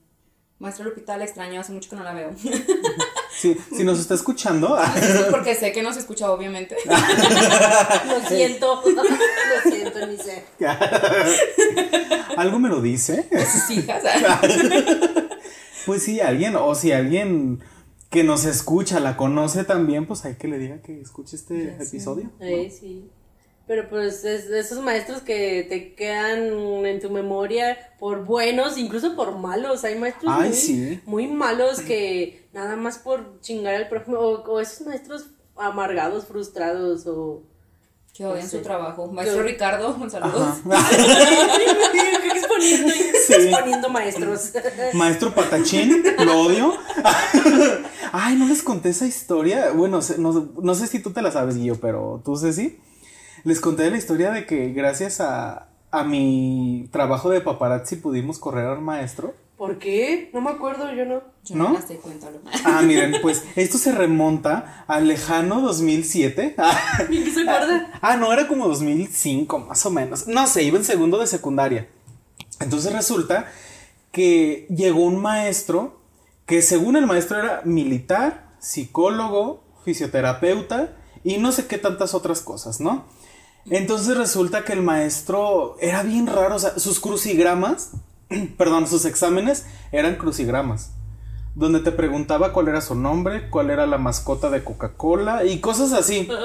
Maestra 0.59 0.85
Lupita, 0.85 1.17
la 1.17 1.25
extraño, 1.25 1.61
hace 1.61 1.73
mucho 1.73 1.89
que 1.89 1.97
no 1.97 2.03
la 2.03 2.13
veo. 2.13 2.33
Sí, 3.33 3.57
si 3.75 3.85
nos 3.85 3.99
está 3.99 4.15
escuchando, 4.15 4.77
porque 5.31 5.55
sé 5.55 5.73
que 5.73 5.83
no 5.83 5.93
se 5.95 6.01
escucha, 6.01 6.31
obviamente. 6.31 6.77
Lo 8.07 8.29
siento, 8.29 8.83
lo 8.85 9.71
siento, 9.71 10.07
ni 10.07 10.17
sé. 10.19 10.45
algo 12.37 12.59
me 12.59 12.69
lo 12.69 12.83
dice. 12.83 13.27
Sus 13.51 13.71
hijas. 13.71 14.03
Pues 15.87 16.03
sí, 16.03 16.21
alguien, 16.21 16.57
o 16.57 16.75
si 16.75 16.93
alguien 16.93 17.61
que 18.11 18.25
nos 18.25 18.45
escucha 18.45 18.99
la 18.99 19.17
conoce 19.17 19.65
también, 19.65 20.07
pues 20.07 20.25
hay 20.25 20.35
que 20.35 20.49
le 20.49 20.59
diga 20.59 20.83
que 20.83 21.01
escuche 21.01 21.37
este 21.37 21.77
episodio. 21.81 22.31
Eh, 22.41 22.71
sí. 22.71 23.09
Pero 23.69 23.89
pues 23.89 24.25
es 24.25 24.49
de 24.49 24.59
esos 24.59 24.83
maestros 24.83 25.21
que 25.21 25.65
te 25.69 25.95
quedan 25.95 26.41
en 26.85 27.01
tu 27.01 27.09
memoria 27.09 27.79
por 28.01 28.25
buenos, 28.25 28.77
incluso 28.79 29.15
por 29.15 29.39
malos. 29.39 29.85
Hay 29.85 29.97
maestros 29.97 30.33
Ay, 30.37 30.49
muy, 30.49 30.59
sí. 30.59 31.01
muy 31.07 31.27
malos 31.29 31.79
que 31.81 32.49
nada 32.53 32.75
más 32.75 32.99
por 32.99 33.41
chingar 33.41 33.77
al 33.77 33.89
prójimo, 33.89 34.19
o, 34.19 34.43
o 34.43 34.59
esos 34.59 34.85
maestros 34.85 35.27
amargados, 35.57 36.27
frustrados, 36.27 37.07
o... 37.07 37.45
Que 38.13 38.27
odian 38.27 38.49
su 38.49 38.59
trabajo. 38.59 39.07
Maestro 39.07 39.45
Ricardo, 39.45 39.97
saludos. 40.11 40.59
Ajá. 40.69 40.91
exponiendo, 42.61 43.19
Sí. 43.27 43.33
exponiendo 43.35 43.89
maestros. 43.91 44.53
Maestro 44.95 45.35
Patachín, 45.35 46.03
lo 46.25 46.41
odio. 46.43 46.75
Ay, 48.13 48.37
no 48.37 48.49
les 48.49 48.63
conté 48.63 48.91
esa 48.91 49.07
historia. 49.07 49.71
Bueno, 49.73 50.01
no, 50.19 50.49
no 50.61 50.75
sé 50.75 50.87
si 50.87 51.01
tú 51.01 51.11
te 51.13 51.23
la 51.23 51.31
sabes, 51.31 51.57
Guillo, 51.57 51.79
pero 51.81 52.21
tú, 52.25 52.37
Ceci. 52.37 52.79
Les 53.45 53.61
conté 53.61 53.91
la 53.91 53.97
historia 53.97 54.31
de 54.31 54.47
que 54.47 54.73
gracias 54.73 55.21
a, 55.21 55.69
a 55.91 56.05
mi 56.05 56.89
trabajo 56.93 57.31
de 57.31 57.41
paparazzi 57.41 57.97
pudimos 57.97 58.39
correr 58.39 58.67
al 58.67 58.81
maestro. 58.81 59.35
¿Por 59.57 59.79
qué? 59.79 60.31
No 60.33 60.41
me 60.41 60.51
acuerdo, 60.51 60.91
yo 60.95 61.05
no. 61.05 61.23
Yo 61.45 61.55
no, 61.57 61.69
¿No? 61.69 61.73
las 61.75 61.85
sé, 61.87 61.97
cuéntalo. 61.97 62.39
Ah, 62.65 62.81
miren, 62.83 63.15
pues 63.23 63.45
esto 63.57 63.77
se 63.79 63.93
remonta 63.93 64.85
al 64.89 65.07
lejano 65.07 65.61
2007. 65.61 66.55
¿Y 67.11 67.25
qué 67.25 67.31
se 67.31 67.43
acuerda? 67.43 67.91
Ah, 68.01 68.17
no, 68.17 68.33
era 68.33 68.49
como 68.49 68.67
2005, 68.69 69.59
más 69.59 69.85
o 69.85 69.91
menos. 69.91 70.27
No 70.27 70.47
sé, 70.47 70.63
iba 70.63 70.79
en 70.79 70.85
segundo 70.85 71.19
de 71.19 71.27
secundaria. 71.27 71.89
Entonces 72.61 72.93
resulta 72.93 73.47
que 74.13 74.67
llegó 74.71 75.01
un 75.01 75.21
maestro 75.21 76.01
que 76.47 76.63
según 76.63 76.97
el 76.97 77.07
maestro 77.07 77.39
era 77.39 77.63
militar, 77.65 78.51
psicólogo, 78.59 79.65
fisioterapeuta 79.85 80.97
y 81.25 81.39
no 81.39 81.53
sé 81.53 81.67
qué 81.67 81.79
tantas 81.79 82.15
otras 82.15 82.41
cosas, 82.41 82.81
¿no? 82.81 83.07
Entonces 83.67 84.17
resulta 84.17 84.65
que 84.65 84.73
el 84.73 84.83
maestro 84.83 85.77
era 85.81 86.03
bien 86.03 86.27
raro, 86.27 86.57
o 86.57 86.59
sea, 86.59 86.79
sus 86.79 86.99
crucigramas, 87.01 87.93
perdón, 88.59 88.87
sus 88.87 89.05
exámenes 89.05 89.67
eran 89.93 90.17
crucigramas 90.17 90.93
donde 91.55 91.81
te 91.81 91.93
preguntaba 91.93 92.53
cuál 92.53 92.69
era 92.69 92.81
su 92.81 92.95
nombre, 92.95 93.51
cuál 93.51 93.71
era 93.71 93.87
la 93.87 93.99
mascota 93.99 94.51
de 94.51 94.65
Coca-Cola 94.65 95.45
y 95.45 95.61
cosas 95.61 95.93
así. 95.93 96.29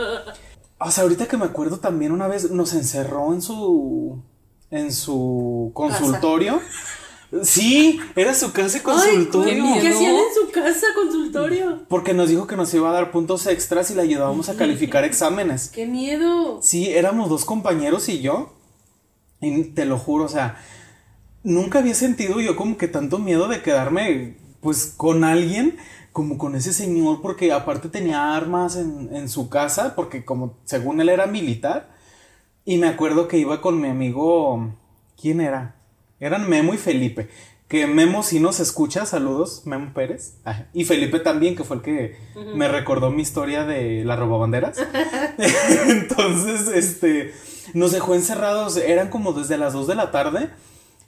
O 0.78 0.92
sea, 0.92 1.04
ahorita 1.04 1.28
que 1.28 1.38
me 1.38 1.46
acuerdo 1.46 1.78
también 1.78 2.12
una 2.12 2.28
vez 2.28 2.52
nos 2.52 2.74
encerró 2.74 3.34
en 3.34 3.42
su 3.42 4.22
en 4.72 4.92
su 4.92 5.72
consultorio. 5.74 6.62
Sí, 7.44 8.00
era 8.16 8.34
su 8.34 8.52
casa 8.54 8.78
y 8.78 8.80
Ay, 8.80 8.84
consultorio. 8.84 9.54
qué 9.54 9.62
miedo. 9.62 9.82
¿Qué 9.82 9.88
hacían 9.90 10.16
en 10.16 10.34
su 10.34 10.52
casa 10.52 10.88
consultorio? 10.96 11.80
porque 11.90 12.14
nos 12.14 12.30
dijo 12.30 12.48
que 12.48 12.56
nos 12.56 12.74
iba 12.74 12.90
a 12.90 12.94
dar 12.94 13.12
puntos 13.12 13.46
extras 13.48 13.92
y 13.92 13.96
le 13.96 14.04
ayudábamos 14.04 14.48
a 14.50 14.56
calificar 14.56 15.04
exámenes. 15.04 15.70
¡Qué 15.70 15.86
miedo! 15.86 16.60
Sí, 16.62 16.90
éramos 16.92 17.30
dos 17.30 17.44
compañeros 17.44 18.08
y 18.10 18.22
yo. 18.22 18.54
Y 19.42 19.64
te 19.66 19.86
lo 19.86 19.98
juro, 19.98 20.24
o 20.26 20.30
sea, 20.30 20.58
nunca 21.44 21.80
había 21.80 21.94
sentido 21.94 22.40
yo 22.40 22.56
como 22.56 22.78
que 22.78 22.88
tanto 22.88 23.20
miedo 23.20 23.48
de 23.48 23.62
quedarme 23.62 24.38
pues 24.62 24.94
con 24.96 25.24
alguien 25.24 25.78
como 26.14 26.38
con 26.38 26.56
ese 26.56 26.72
señor 26.74 27.22
porque 27.22 27.52
aparte 27.52 27.90
tenía 27.90 28.34
armas 28.36 28.78
en, 28.78 29.14
en 29.14 29.28
su 29.30 29.50
casa 29.50 29.94
porque 29.96 30.24
como 30.24 30.58
según 30.64 31.02
él 31.02 31.10
era 31.10 31.28
militar 31.28 31.90
y 32.66 32.78
me 32.78 32.88
acuerdo 32.88 33.28
que 33.28 33.38
iba 33.38 33.62
con 33.62 33.80
mi 33.80 33.88
amigo 33.88 34.74
¿quién 35.20 35.42
era? 35.42 35.76
Eran 36.20 36.50
Memo 36.50 36.74
y 36.74 36.78
Felipe 36.78 37.30
que 37.68 37.88
Memo 37.88 38.22
si 38.22 38.40
nos 38.40 38.60
escucha, 38.60 39.06
saludos, 39.06 39.64
Memo 39.66 39.92
Pérez. 39.94 40.36
Y 40.74 40.86
Felipe 40.86 41.20
también, 41.20 41.56
que 41.56 41.64
fue 41.64 41.78
el 41.78 41.82
que 41.82 42.16
me 42.54 42.68
recordó 42.68 43.10
mi 43.10 43.24
historia 43.24 43.66
de 43.66 44.04
la 44.06 44.16
robabanderas. 44.16 44.78
Entonces, 45.88 46.68
este, 46.68 47.34
nos 47.74 47.92
dejó 47.92 48.14
encerrados, 48.14 48.78
eran 48.78 49.10
como 49.10 49.34
desde 49.34 49.58
las 49.58 49.74
2 49.74 49.88
de 49.88 49.96
la 49.96 50.12
tarde 50.12 50.50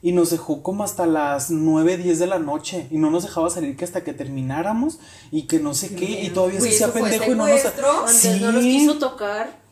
y 0.02 0.12
nos 0.12 0.30
dejó 0.30 0.64
como 0.64 0.84
hasta 0.84 1.06
las 1.06 1.52
9, 1.52 1.98
10 1.98 2.20
de 2.20 2.28
la 2.28 2.40
noche 2.40 2.88
y 2.92 2.98
no 2.98 3.10
nos 3.12 3.24
dejaba 3.24 3.50
salir 3.50 3.76
que 3.76 3.86
hasta 3.86 4.04
que 4.04 4.14
termináramos 4.14 5.00
y 5.32 5.44
que 5.44 5.60
no 5.60 5.74
sé 5.74 5.96
qué 5.96 6.24
y 6.24 6.30
todavía 6.30 6.62
se 6.62 6.70
hacía 6.70 6.88
¿eso 6.88 6.92
fue 6.92 7.02
pendejo 7.02 7.32
y 7.32 7.36
no 7.36 7.48
nos... 7.48 7.64
no 7.64 8.08
Sí. 8.08 8.62
quiso 8.62 9.00
tocar. 9.00 9.67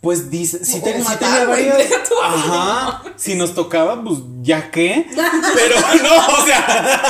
Pues 0.00 0.30
dice, 0.30 0.58
O 0.78 0.82
te- 0.82 0.98
matar, 0.98 1.18
tenía 1.18 1.46
varias... 1.46 1.78
deja 1.78 2.02
tú. 2.08 2.14
Ajá, 2.22 3.02
si 3.16 3.34
nos 3.34 3.54
tocaba, 3.54 4.02
pues 4.04 4.18
ya 4.42 4.70
qué. 4.70 5.06
Pero 5.54 5.76
no, 6.02 6.16
o 6.42 6.46
sea... 6.46 7.00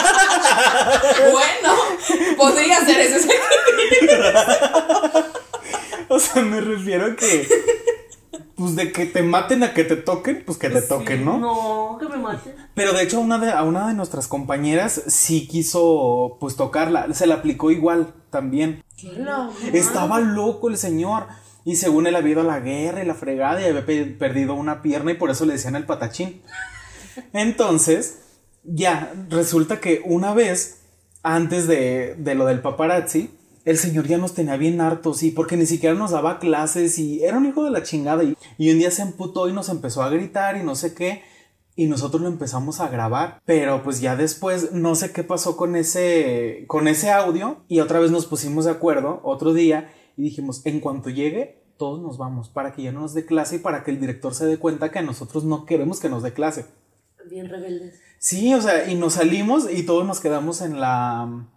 Bueno, 1.33 1.75
podría 2.39 2.85
ser 2.85 3.01
ese. 3.01 3.29
O 6.09 6.19
sea, 6.21 6.43
me 6.43 6.61
refiero 6.61 7.07
a 7.07 7.17
que. 7.17 7.49
Pues 8.55 8.75
de 8.75 8.91
que 8.91 9.05
te 9.05 9.23
maten 9.23 9.63
a 9.65 9.75
que 9.75 9.85
te 9.85 9.97
toquen, 9.97 10.43
pues 10.47 10.57
que 10.57 10.71
te 10.71 10.81
toquen, 10.81 11.25
¿no? 11.27 11.37
No, 11.37 11.99
que 12.01 12.09
me 12.09 12.17
maten. 12.17 12.55
Pero 12.75 12.95
de 12.95 13.03
hecho, 13.03 13.19
a 13.19 13.21
una 13.21 13.39
de, 13.39 13.51
a 13.53 13.63
una 13.63 13.87
de 13.89 13.93
nuestras 13.95 14.29
compañeras 14.29 15.03
sí 15.09 15.47
quiso, 15.47 16.39
pues 16.41 16.57
tocarla. 16.57 17.13
Se 17.13 17.27
la 17.27 17.35
aplicó 17.35 17.71
igual 17.71 18.15
también. 18.31 18.83
La 19.03 19.51
Estaba 19.75 20.21
loco 20.21 20.71
el 20.71 20.79
señor. 20.79 21.27
Y 21.67 21.77
según 21.77 22.07
él 22.07 22.17
había 22.17 22.33
ido 22.33 22.41
a 22.41 22.45
la 22.45 22.61
guerra 22.61 23.03
y 23.03 23.07
la 23.07 23.15
fregada 23.15 23.61
y 23.61 23.65
había 23.67 23.85
pe- 23.85 24.07
perdido 24.07 24.55
una 24.55 24.81
pierna 24.81 25.11
y 25.11 25.17
por 25.17 25.31
eso 25.31 25.45
le 25.45 25.53
decían 25.55 25.77
el 25.77 25.85
patachín. 25.85 26.41
Entonces, 27.33 28.19
ya, 28.65 29.13
resulta 29.29 29.81
que 29.81 30.01
una 30.05 30.33
vez, 30.33 30.81
antes 31.23 31.67
de, 31.67 32.15
de 32.19 32.35
lo 32.35 32.47
del 32.47 32.61
paparazzi, 32.61 33.31
el 33.65 33.79
señor 33.79 34.07
ya 34.07 34.17
nos 34.17 34.33
tenía 34.35 34.57
bien 34.57 34.81
hartos 34.81 35.23
y 35.25 35.33
porque 35.33 35.57
ni 35.57 35.67
siquiera 35.67 35.95
nos 35.97 36.13
daba 36.13 36.39
clases 36.39 36.99
y 36.99 37.25
era 37.25 37.37
un 37.37 37.47
hijo 37.47 37.65
de 37.65 37.71
la 37.73 37.83
chingada. 37.83 38.23
Y, 38.23 38.37
y 38.59 38.71
un 38.71 38.79
día 38.79 38.91
se 38.93 39.03
emputó 39.03 39.49
y 39.49 39.53
nos 39.53 39.69
empezó 39.69 40.03
a 40.03 40.09
gritar 40.09 40.57
y 40.57 40.63
no 40.63 40.77
sé 40.77 40.95
qué. 40.95 41.23
Y 41.75 41.87
nosotros 41.89 42.23
lo 42.23 42.29
empezamos 42.29 42.81
a 42.81 42.89
grabar, 42.89 43.41
pero 43.45 43.83
pues 43.83 44.01
ya 44.01 44.17
después 44.17 44.73
no 44.73 44.95
sé 44.95 45.13
qué 45.13 45.25
pasó 45.25 45.59
con 45.59 45.77
ese 45.77 46.65
con 46.69 46.89
ese 46.89 47.11
audio 47.11 47.65
y 47.69 47.81
otra 47.81 47.99
vez 47.99 48.11
nos 48.11 48.25
pusimos 48.25 48.65
de 48.65 48.71
acuerdo 48.71 49.21
otro 49.25 49.53
día 49.53 49.93
y 50.17 50.23
dijimos, 50.23 50.65
en 50.65 50.81
cuanto 50.81 51.11
llegue, 51.11 51.63
todos 51.79 52.01
nos 52.01 52.19
vamos 52.19 52.49
para 52.49 52.73
que 52.73 52.83
ya 52.83 52.93
no 52.93 53.01
nos 53.01 53.15
dé 53.15 53.27
clase 53.27 53.57
y 53.57 53.59
para 53.59 53.85
que 53.85 53.91
el 53.91 54.01
director 54.01 54.35
se 54.35 54.47
dé 54.47 54.59
cuenta 54.59 54.91
que 54.91 55.03
nosotros 55.03 55.45
no 55.45 55.67
queremos 55.67 56.01
que 56.01 56.09
nos 56.09 56.23
dé 56.23 56.33
clase. 56.33 56.67
Bien 57.29 57.49
rebeldes. 57.49 58.01
Sí, 58.19 58.55
o 58.55 58.61
sea, 58.63 58.91
y 58.91 58.95
nos 58.95 59.15
salimos 59.15 59.71
y 59.71 59.85
todos 59.85 60.07
nos 60.07 60.21
quedamos 60.21 60.63
en 60.63 60.81
la 60.81 61.49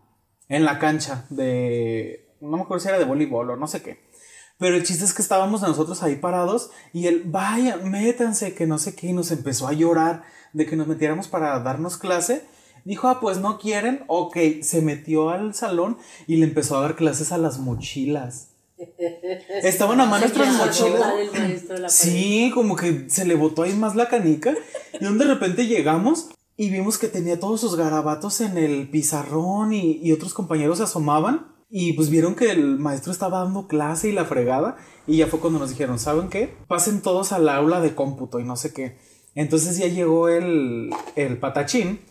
en 0.49 0.65
la 0.65 0.79
cancha 0.79 1.25
de 1.29 2.29
no 2.41 2.57
me 2.57 2.63
acuerdo 2.63 2.81
si 2.81 2.89
era 2.89 2.99
de 2.99 3.05
voleibol 3.05 3.51
o 3.51 3.55
no 3.55 3.67
sé 3.67 3.81
qué. 3.81 3.99
Pero 4.57 4.75
el 4.75 4.83
chiste 4.83 5.05
es 5.05 5.13
que 5.13 5.21
estábamos 5.21 5.61
nosotros 5.61 6.03
ahí 6.03 6.17
parados 6.17 6.71
y 6.91 7.07
él, 7.07 7.23
vaya, 7.25 7.77
métanse, 7.77 8.53
que 8.53 8.67
no 8.67 8.77
sé 8.77 8.93
qué, 8.93 9.07
y 9.07 9.13
nos 9.13 9.31
empezó 9.31 9.67
a 9.67 9.73
llorar 9.73 10.23
de 10.51 10.65
que 10.65 10.75
nos 10.75 10.87
metiéramos 10.87 11.29
para 11.29 11.57
darnos 11.61 11.97
clase. 11.97 12.43
Dijo, 12.83 13.07
ah, 13.07 13.19
pues 13.21 13.37
no 13.39 13.57
quieren, 13.57 14.03
ok, 14.07 14.37
se 14.61 14.81
metió 14.81 15.29
al 15.29 15.53
salón 15.53 15.97
y 16.27 16.37
le 16.37 16.45
empezó 16.45 16.77
a 16.77 16.81
dar 16.81 16.95
clases 16.95 17.31
a 17.31 17.37
las 17.37 17.59
mochilas. 17.59 18.48
Estaban 19.63 19.99
a 20.01 20.05
mano 20.05 20.25
nuestras 20.25 20.55
mochilas. 20.55 21.93
Sí, 21.93 22.51
como 22.53 22.75
que 22.75 23.09
se 23.09 23.25
le 23.25 23.35
botó 23.35 23.63
ahí 23.63 23.73
más 23.73 23.95
la 23.95 24.07
canica. 24.07 24.53
Y 24.99 25.05
de 25.05 25.25
repente 25.25 25.67
llegamos 25.67 26.29
y 26.55 26.69
vimos 26.69 26.97
que 26.97 27.07
tenía 27.07 27.39
todos 27.39 27.61
sus 27.61 27.75
garabatos 27.75 28.41
en 28.41 28.57
el 28.57 28.89
pizarrón 28.89 29.73
y, 29.73 29.99
y 30.03 30.11
otros 30.11 30.33
compañeros 30.33 30.77
se 30.77 30.85
asomaban. 30.85 31.55
Y 31.69 31.93
pues 31.93 32.09
vieron 32.09 32.35
que 32.35 32.49
el 32.49 32.79
maestro 32.79 33.11
estaba 33.11 33.43
dando 33.43 33.67
clase 33.67 34.09
y 34.09 34.11
la 34.11 34.25
fregada. 34.25 34.77
Y 35.05 35.17
ya 35.17 35.27
fue 35.27 35.39
cuando 35.39 35.59
nos 35.59 35.69
dijeron, 35.69 35.99
¿saben 35.99 36.29
qué? 36.29 36.55
Pasen 36.67 37.01
todos 37.01 37.31
al 37.31 37.47
aula 37.47 37.79
de 37.81 37.93
cómputo 37.95 38.39
y 38.39 38.43
no 38.43 38.55
sé 38.55 38.73
qué. 38.73 38.97
Entonces 39.35 39.77
ya 39.77 39.87
llegó 39.87 40.29
el, 40.29 40.89
el 41.15 41.37
patachín. 41.37 42.01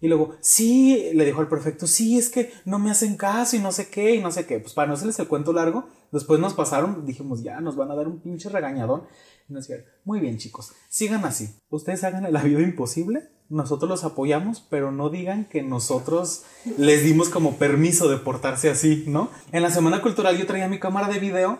Y 0.00 0.08
luego, 0.08 0.36
sí, 0.40 1.10
le 1.12 1.26
dijo 1.26 1.40
al 1.40 1.48
prefecto, 1.48 1.86
sí, 1.86 2.16
es 2.16 2.30
que 2.30 2.52
no 2.64 2.78
me 2.78 2.90
hacen 2.90 3.16
caso 3.16 3.56
y 3.56 3.58
no 3.58 3.70
sé 3.70 3.90
qué 3.90 4.14
y 4.14 4.22
no 4.22 4.30
sé 4.32 4.46
qué. 4.46 4.58
Pues 4.58 4.72
para 4.72 4.88
no 4.88 4.94
hacerles 4.94 5.18
el 5.18 5.28
cuento 5.28 5.52
largo, 5.52 5.88
después 6.12 6.40
nos 6.40 6.54
pasaron, 6.54 7.04
dijimos, 7.06 7.42
ya, 7.42 7.60
nos 7.60 7.76
van 7.76 7.90
a 7.90 7.94
dar 7.94 8.08
un 8.08 8.20
pinche 8.20 8.48
regañadón. 8.48 9.04
Y 9.48 9.52
nos 9.52 9.66
dijeron, 9.66 9.86
muy 10.04 10.20
bien 10.20 10.38
chicos, 10.38 10.72
sigan 10.88 11.24
así. 11.24 11.54
Ustedes 11.70 12.04
hagan 12.04 12.32
la 12.32 12.42
vida 12.42 12.60
imposible, 12.60 13.28
nosotros 13.48 13.88
los 13.88 14.04
apoyamos, 14.04 14.60
pero 14.70 14.92
no 14.92 15.10
digan 15.10 15.44
que 15.46 15.62
nosotros 15.62 16.44
les 16.78 17.02
dimos 17.02 17.28
como 17.28 17.56
permiso 17.56 18.08
de 18.08 18.16
portarse 18.16 18.70
así, 18.70 19.04
¿no? 19.08 19.28
En 19.50 19.62
la 19.62 19.70
Semana 19.70 20.02
Cultural 20.02 20.38
yo 20.38 20.46
traía 20.46 20.68
mi 20.68 20.78
cámara 20.78 21.08
de 21.08 21.18
video 21.18 21.58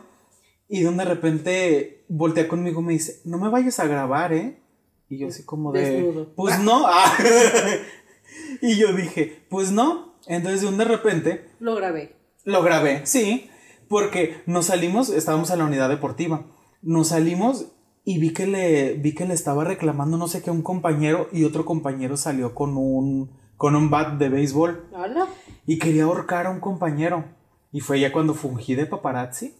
y 0.69 0.85
de 0.85 1.05
repente 1.05 2.05
voltea 2.09 2.47
conmigo 2.47 2.81
y 2.81 2.85
me 2.85 2.93
dice, 2.93 3.21
no 3.25 3.39
me 3.39 3.49
vayas 3.49 3.81
a 3.81 3.89
grabar, 3.89 4.33
¿eh? 4.33 4.63
Y 5.09 5.19
yo 5.19 5.27
así 5.27 5.43
como 5.43 5.73
de, 5.73 5.81
Desnudo. 5.81 6.33
pues 6.37 6.61
no. 6.61 6.85
Ah. 6.87 7.19
y 8.63 8.77
yo 8.77 8.93
dije, 8.93 9.45
pues 9.51 9.73
no. 9.73 10.15
Entonces 10.29 10.61
de 10.61 10.69
un 10.69 10.79
de 10.79 10.85
repente 10.85 11.51
Lo 11.59 11.75
grabé. 11.75 12.15
lo 12.45 12.63
grabé, 12.63 13.05
sí, 13.05 13.50
porque 13.91 14.41
nos 14.47 14.67
salimos, 14.67 15.09
estábamos 15.11 15.51
en 15.51 15.59
la 15.59 15.65
unidad 15.65 15.89
deportiva, 15.89 16.45
nos 16.81 17.09
salimos 17.09 17.67
y 18.05 18.19
vi 18.19 18.33
que 18.33 18.47
le, 18.47 18.95
vi 18.95 19.17
que 19.17 19.27
le 19.27 19.35
estaba 19.35 19.65
reclamando 19.65 20.17
no 20.17 20.29
sé 20.29 20.43
qué 20.43 20.51
a 20.51 20.53
un 20.53 20.63
compañero 20.63 21.29
y 21.33 21.43
otro 21.43 21.65
compañero 21.65 22.17
salió 22.17 22.55
con 22.55 22.77
un, 22.77 23.33
con 23.57 23.75
un 23.75 23.91
bat 23.91 24.17
de 24.17 24.29
béisbol 24.29 24.87
Hola. 24.95 25.27
y 25.67 25.81
quería 25.81 26.05
ahorcar 26.05 26.47
a 26.47 26.51
un 26.51 26.61
compañero. 26.61 27.25
Y 27.73 27.81
fue 27.81 27.99
ya 27.99 28.13
cuando 28.13 28.35
fungí 28.35 28.77
de 28.77 28.87
paparazzi 28.87 29.55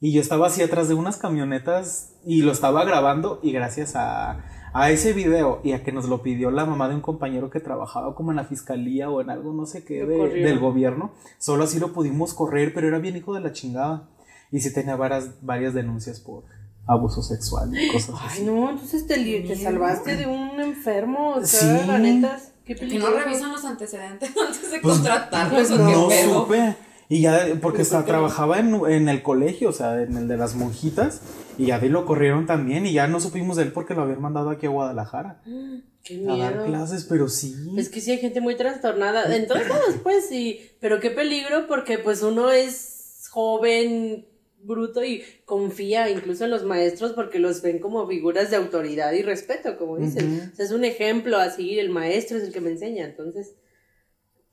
y 0.00 0.12
yo 0.12 0.20
estaba 0.20 0.48
así 0.48 0.60
atrás 0.60 0.88
de 0.88 0.94
unas 0.94 1.16
camionetas 1.16 2.16
y 2.26 2.42
lo 2.42 2.50
estaba 2.50 2.84
grabando 2.84 3.38
y 3.44 3.52
gracias 3.52 3.94
a, 3.94 4.44
a 4.72 4.90
ese 4.90 5.12
video 5.12 5.60
y 5.64 5.72
a 5.72 5.82
que 5.82 5.92
nos 5.92 6.08
lo 6.08 6.22
pidió 6.22 6.50
la 6.50 6.64
mamá 6.66 6.88
de 6.88 6.94
un 6.94 7.00
compañero 7.00 7.50
que 7.50 7.60
trabajaba 7.60 8.14
como 8.14 8.30
en 8.32 8.36
la 8.36 8.44
fiscalía 8.44 9.10
o 9.10 9.20
en 9.20 9.30
algo 9.30 9.52
no 9.52 9.66
sé 9.66 9.84
qué 9.84 10.04
de- 10.04 10.28
del 10.28 10.58
gobierno, 10.58 11.12
solo 11.38 11.64
así 11.64 11.78
lo 11.78 11.92
pudimos 11.92 12.34
correr, 12.34 12.72
pero 12.74 12.88
era 12.88 12.98
bien 12.98 13.16
hijo 13.16 13.34
de 13.34 13.40
la 13.40 13.52
chingada 13.52 14.08
y 14.50 14.60
sí 14.60 14.72
tenía 14.72 14.96
varias, 14.96 15.44
varias 15.44 15.74
denuncias 15.74 16.20
por 16.20 16.44
abuso 16.86 17.22
sexual 17.22 17.70
y 17.78 17.92
cosas 17.92 18.14
Ay, 18.20 18.26
así. 18.28 18.44
no, 18.44 18.70
entonces 18.70 19.06
te, 19.06 19.16
li- 19.18 19.46
te 19.46 19.56
salvaste 19.56 20.16
de 20.16 20.26
un 20.26 20.58
enfermo. 20.60 21.32
O 21.36 21.44
sea, 21.44 21.80
Sí. 21.80 21.86
la 21.86 21.98
neta. 21.98 22.38
Qué 22.64 22.74
Que 22.74 22.98
no 22.98 23.10
revisan 23.10 23.50
los 23.52 23.64
antecedentes 23.64 24.30
antes 24.46 24.70
de 24.70 24.80
Pues, 24.80 24.94
contratarlos 24.96 25.70
o 25.70 25.76
pues, 25.76 25.86
qué 25.86 25.92
No 25.94 26.08
pedo. 26.08 26.40
supe. 26.42 26.76
Y 27.08 27.22
ya, 27.22 27.46
porque 27.62 27.78
Pues, 27.78 27.92
hasta 27.92 28.04
trabajaba 28.04 28.58
en, 28.58 28.74
en 28.86 29.08
el 29.08 29.22
colegio, 29.22 29.70
o 29.70 29.72
sea, 29.72 30.02
en 30.02 30.16
el 30.16 30.28
de 30.28 30.36
las 30.36 30.54
monjitas, 30.54 31.22
y 31.56 31.66
ya 31.66 31.78
de 31.78 31.86
ahí 31.86 31.92
lo 31.92 32.04
corrieron 32.04 32.46
también, 32.46 32.84
y 32.84 32.92
ya 32.92 33.06
no 33.06 33.18
supimos 33.18 33.56
de 33.56 33.62
él 33.64 33.72
porque 33.72 33.94
lo 33.94 34.02
habían 34.02 34.20
mandado 34.20 34.50
aquí 34.50 34.66
a 34.66 34.70
Guadalajara. 34.70 35.40
Qué 36.04 36.24
a 36.28 36.36
dar 36.36 36.54
miedo. 36.54 36.66
clases, 36.66 37.04
pero 37.04 37.28
sí. 37.28 37.54
Es 37.76 37.88
que 37.88 38.00
sí 38.00 38.12
hay 38.12 38.18
gente 38.18 38.40
muy 38.40 38.56
trastornada. 38.56 39.34
En 39.34 39.46
todos 39.46 39.68
lados, 39.68 39.96
pues 40.02 40.26
sí. 40.26 40.60
Pero 40.80 41.00
qué 41.00 41.10
peligro 41.10 41.66
porque 41.66 41.98
pues 41.98 42.22
uno 42.22 42.50
es 42.50 43.26
joven, 43.30 44.26
bruto 44.62 45.04
y 45.04 45.22
confía 45.44 46.08
incluso 46.08 46.44
en 46.44 46.50
los 46.50 46.64
maestros 46.64 47.12
porque 47.12 47.38
los 47.38 47.62
ven 47.62 47.78
como 47.78 48.06
figuras 48.08 48.50
de 48.50 48.56
autoridad 48.56 49.12
y 49.12 49.22
respeto, 49.22 49.76
como 49.76 49.98
dicen. 49.98 50.50
O 50.52 50.56
sea, 50.56 50.64
es 50.64 50.70
un 50.72 50.84
ejemplo 50.84 51.36
a 51.36 51.50
seguir. 51.50 51.78
El 51.80 51.90
maestro 51.90 52.38
es 52.38 52.44
el 52.44 52.52
que 52.52 52.60
me 52.60 52.70
enseña. 52.70 53.04
Entonces, 53.04 53.54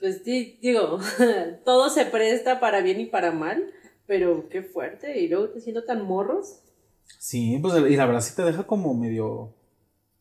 pues 0.05 0.21
sí, 0.23 0.59
digo, 0.61 0.99
todo 1.65 1.89
se 1.89 2.05
presta 2.05 2.59
para 2.59 2.81
bien 2.81 2.99
y 2.99 3.07
para 3.07 3.31
mal. 3.31 3.71
Pero 4.05 4.47
qué 4.49 4.61
fuerte. 4.61 5.19
Y 5.19 5.27
luego 5.27 5.49
te 5.49 5.61
siento 5.61 5.83
tan 5.83 6.05
morros. 6.05 6.59
Sí, 7.17 7.57
pues 7.59 7.73
y 7.89 7.95
la 7.95 8.05
verdad 8.05 8.21
sí 8.21 8.35
te 8.35 8.43
deja 8.43 8.67
como 8.67 8.93
medio, 8.93 9.55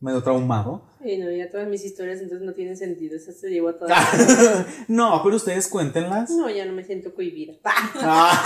medio 0.00 0.22
traumado. 0.22 0.88
Y 1.04 1.18
no, 1.18 1.30
ya 1.30 1.50
todas 1.50 1.68
mis 1.68 1.84
historias 1.84 2.22
entonces 2.22 2.46
no 2.46 2.54
tienen 2.54 2.78
sentido. 2.78 3.14
Eso 3.14 3.30
se 3.32 3.50
llevó 3.50 3.68
a 3.68 3.78
todas. 3.78 4.66
no, 4.88 5.20
pero 5.22 5.36
ustedes 5.36 5.68
cuéntenlas. 5.68 6.30
No, 6.30 6.48
ya 6.48 6.64
no 6.64 6.72
me 6.72 6.82
siento 6.82 7.14
cohibida. 7.14 7.52
Ah, 7.96 8.42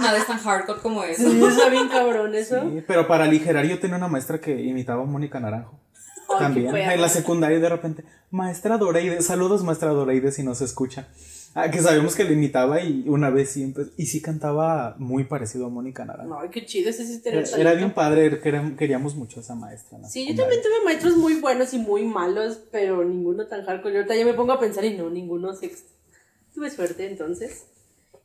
Nada 0.00 0.16
es 0.16 0.26
tan 0.26 0.38
hardcore 0.38 0.80
como 0.80 1.04
eso. 1.04 1.30
Sí, 1.30 1.44
está 1.44 1.68
bien 1.68 1.88
cabrón 1.88 2.34
eso. 2.34 2.62
sí, 2.62 2.82
pero 2.86 3.06
para 3.06 3.24
aligerar 3.24 3.66
yo 3.66 3.78
tenía 3.78 3.98
una 3.98 4.08
maestra 4.08 4.40
que 4.40 4.58
imitaba 4.58 5.02
a 5.02 5.06
Mónica 5.06 5.38
Naranjo. 5.38 5.78
Qué 6.28 6.34
También. 6.38 6.76
En 6.76 7.00
la 7.00 7.08
secundaria 7.08 7.58
de 7.58 7.68
repente, 7.68 8.04
maestra 8.30 8.78
Doreide, 8.78 9.22
saludos 9.22 9.62
maestra 9.64 9.90
Doreide 9.90 10.32
si 10.32 10.42
nos 10.42 10.60
escucha. 10.60 11.08
Ah, 11.58 11.70
que 11.70 11.80
sabemos 11.80 12.14
que 12.14 12.24
le 12.24 12.34
imitaba 12.34 12.82
y 12.82 13.04
una 13.08 13.30
vez 13.30 13.48
siempre, 13.48 13.84
y 13.96 14.04
sí 14.06 14.20
cantaba 14.20 14.94
muy 14.98 15.24
parecido 15.24 15.64
a 15.64 15.68
Mónica 15.70 16.04
Naranjo. 16.04 16.38
Ay, 16.38 16.50
qué 16.50 16.66
chido 16.66 16.90
ese 16.90 17.06
sí 17.06 17.22
Era, 17.24 17.40
era 17.40 17.72
bien 17.72 17.94
padre, 17.94 18.40
queríamos, 18.76 19.14
mucho 19.16 19.40
a 19.40 19.42
esa 19.42 19.54
maestra. 19.54 19.98
Sí, 20.06 20.26
yo 20.28 20.34
también 20.36 20.60
tuve 20.60 20.84
maestros 20.84 21.16
muy 21.16 21.40
buenos 21.40 21.72
y 21.72 21.78
muy 21.78 22.04
malos, 22.04 22.58
pero 22.70 23.02
ninguno 23.04 23.46
tan 23.46 23.64
hardcore. 23.64 23.94
Y 23.94 23.96
ahorita 23.96 24.16
ya 24.16 24.26
me 24.26 24.34
pongo 24.34 24.52
a 24.52 24.60
pensar 24.60 24.84
y 24.84 24.98
no, 24.98 25.08
ninguno 25.08 25.54
sexto. 25.54 25.88
Tuve 26.54 26.68
suerte 26.70 27.06
entonces. 27.08 27.64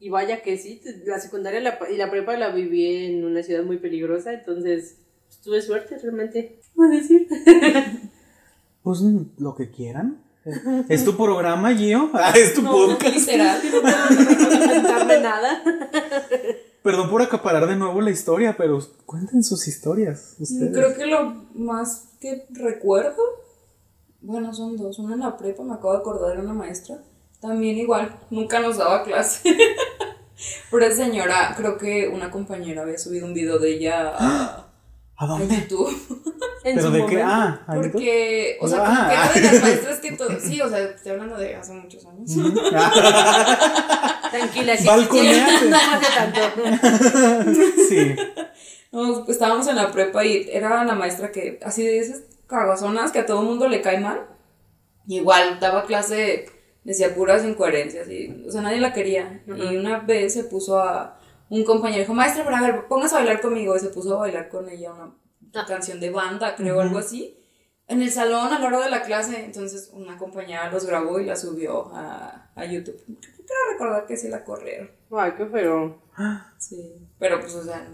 Y 0.01 0.09
vaya 0.09 0.41
que 0.41 0.57
sí, 0.57 0.81
la 1.05 1.19
secundaria 1.19 1.61
la- 1.61 1.79
y 1.89 1.95
la 1.95 2.11
prepa 2.11 2.35
la 2.35 2.49
viví 2.49 3.05
en 3.05 3.23
una 3.23 3.43
ciudad 3.43 3.63
muy 3.63 3.77
peligrosa, 3.77 4.33
entonces 4.33 4.95
pues, 5.27 5.39
tuve 5.41 5.61
suerte 5.61 5.97
realmente. 5.99 6.59
¿Qué 6.71 6.75
puedo 6.75 6.91
decir? 6.91 7.27
Pues 8.83 8.99
mm, 9.01 9.25
lo 9.37 9.55
que 9.55 9.69
quieran. 9.69 10.23
Es 10.89 11.05
tu 11.05 11.15
programa, 11.15 11.71
Gio. 11.75 12.09
Ah, 12.15 12.33
es 12.35 12.55
tu 12.55 12.63
podcast. 12.63 13.15
Literal. 13.15 13.61
No 13.63 15.05
puedo 15.05 15.21
nada. 15.21 15.63
Perdón 16.81 17.11
por 17.11 17.21
acaparar 17.21 17.67
de 17.67 17.75
nuevo 17.75 18.01
la 18.01 18.09
historia, 18.09 18.55
pero 18.57 18.79
cuenten 19.05 19.43
sus 19.43 19.67
historias. 19.67 20.35
Ustedes. 20.39 20.73
Creo 20.73 20.95
que 20.95 21.05
lo 21.05 21.45
más 21.53 22.09
que 22.19 22.47
recuerdo, 22.49 23.21
bueno, 24.21 24.51
son 24.51 24.77
dos. 24.77 24.97
Una 24.97 25.13
en 25.13 25.19
la 25.19 25.37
prepa, 25.37 25.61
me 25.61 25.75
acabo 25.75 25.93
de 25.93 25.99
acordar, 25.99 26.31
era 26.31 26.41
una 26.41 26.53
maestra. 26.53 27.03
También 27.39 27.77
igual, 27.77 28.19
nunca 28.31 28.59
nos 28.59 28.77
daba 28.77 29.03
clase. 29.03 29.55
Pero 30.71 30.85
esa 30.85 31.05
señora, 31.05 31.53
creo 31.55 31.77
que 31.77 32.07
una 32.07 32.31
compañera 32.31 32.81
había 32.81 32.97
subido 32.97 33.27
un 33.27 33.35
video 33.35 33.59
de 33.59 33.75
ella 33.75 34.70
a, 35.21 35.23
¿A 35.23 35.25
a 35.25 35.29
dónde? 35.39 35.55
YouTube. 35.55 36.27
En 36.63 36.75
¿Pero 36.75 36.87
su 36.89 36.93
de 36.93 36.99
momento. 36.99 37.17
qué? 37.17 37.23
Ah, 37.25 37.63
¿a 37.65 37.73
YouTube? 37.75 37.91
Porque, 37.93 38.57
o 38.61 38.67
sea, 38.67 38.83
Ah. 38.85 38.85
como 38.85 39.07
que 39.09 39.15
era 39.15 39.33
de 39.33 39.41
las 39.55 39.61
maestras 39.63 39.99
que 39.99 40.11
todo. 40.11 40.29
Sí, 40.39 40.61
o 40.61 40.69
sea, 40.69 40.77
estoy 40.79 41.11
hablando 41.13 41.35
de 41.37 41.55
hace 41.55 41.73
muchos 41.73 42.05
años. 42.05 42.29
Tranquila, 44.31 44.77
sí. 44.77 44.87
Balconeate. 44.87 45.59
sí, 45.59 45.69
No 45.69 45.77
hace 45.77 46.07
tanto. 46.15 46.39
Sí. 47.89 48.15
No, 48.91 49.25
pues, 49.25 49.37
estábamos 49.37 49.67
en 49.67 49.75
la 49.75 49.91
prepa 49.91 50.23
y 50.25 50.47
era 50.51 50.83
la 50.83 50.95
maestra 50.95 51.31
que, 51.31 51.59
así 51.65 51.83
de 51.83 51.99
esas 51.99 52.21
cagazonas 52.47 53.11
que 53.11 53.19
a 53.19 53.25
todo 53.25 53.41
mundo 53.41 53.67
le 53.67 53.81
cae 53.81 53.99
mal. 53.99 54.27
Y 55.07 55.17
igual 55.17 55.59
daba 55.59 55.85
clase, 55.85 56.45
decía 56.83 57.15
puras 57.15 57.43
incoherencias, 57.43 58.07
y, 58.09 58.43
o 58.47 58.51
sea, 58.51 58.61
nadie 58.61 58.79
la 58.79 58.93
quería. 58.93 59.41
Y 59.47 59.75
una 59.77 59.99
vez 59.99 60.33
se 60.33 60.43
puso 60.43 60.79
a 60.79 61.17
un 61.51 61.63
compañero, 61.65 61.99
dijo, 62.01 62.13
maestra, 62.13 62.43
pero 62.43 62.55
a 62.55 62.61
ver, 62.61 62.87
póngase 62.87 63.15
a 63.15 63.19
bailar 63.19 63.41
conmigo. 63.41 63.75
Y 63.75 63.79
se 63.79 63.89
puso 63.89 64.15
a 64.15 64.19
bailar 64.21 64.49
con 64.49 64.67
ella 64.69 64.91
una 64.93 65.13
Ah. 65.53 65.65
canción 65.67 65.99
de 65.99 66.09
banda, 66.09 66.55
creo, 66.55 66.79
algo 66.79 66.97
así. 66.97 67.37
En 67.87 68.01
el 68.01 68.09
salón, 68.09 68.53
a 68.53 68.59
la 68.59 68.67
hora 68.67 68.79
de 68.79 68.89
la 68.89 69.01
clase, 69.03 69.43
entonces 69.43 69.89
una 69.93 70.17
compañera 70.17 70.71
los 70.71 70.85
grabó 70.85 71.19
y 71.19 71.25
la 71.25 71.35
subió 71.35 71.93
a, 71.93 72.49
a 72.55 72.65
YouTube. 72.65 73.03
Quiero 73.05 73.71
recordar 73.73 74.05
que 74.05 74.15
sí 74.15 74.29
la 74.29 74.45
corrieron. 74.45 74.89
Ay, 75.11 75.33
qué 75.37 75.45
feo. 75.45 76.01
Sí. 76.57 76.95
Pero 77.19 77.41
pues, 77.41 77.53
o 77.55 77.63
sea, 77.65 77.85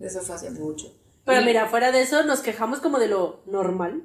eso 0.00 0.20
fue 0.22 0.34
hace 0.36 0.50
mucho. 0.52 0.86
Pero 1.26 1.42
Y- 1.42 1.44
mira, 1.44 1.66
fuera 1.68 1.92
de 1.92 2.00
eso, 2.00 2.24
nos 2.24 2.40
quejamos 2.40 2.80
como 2.80 2.98
de 2.98 3.08
lo 3.08 3.42
normal. 3.44 4.02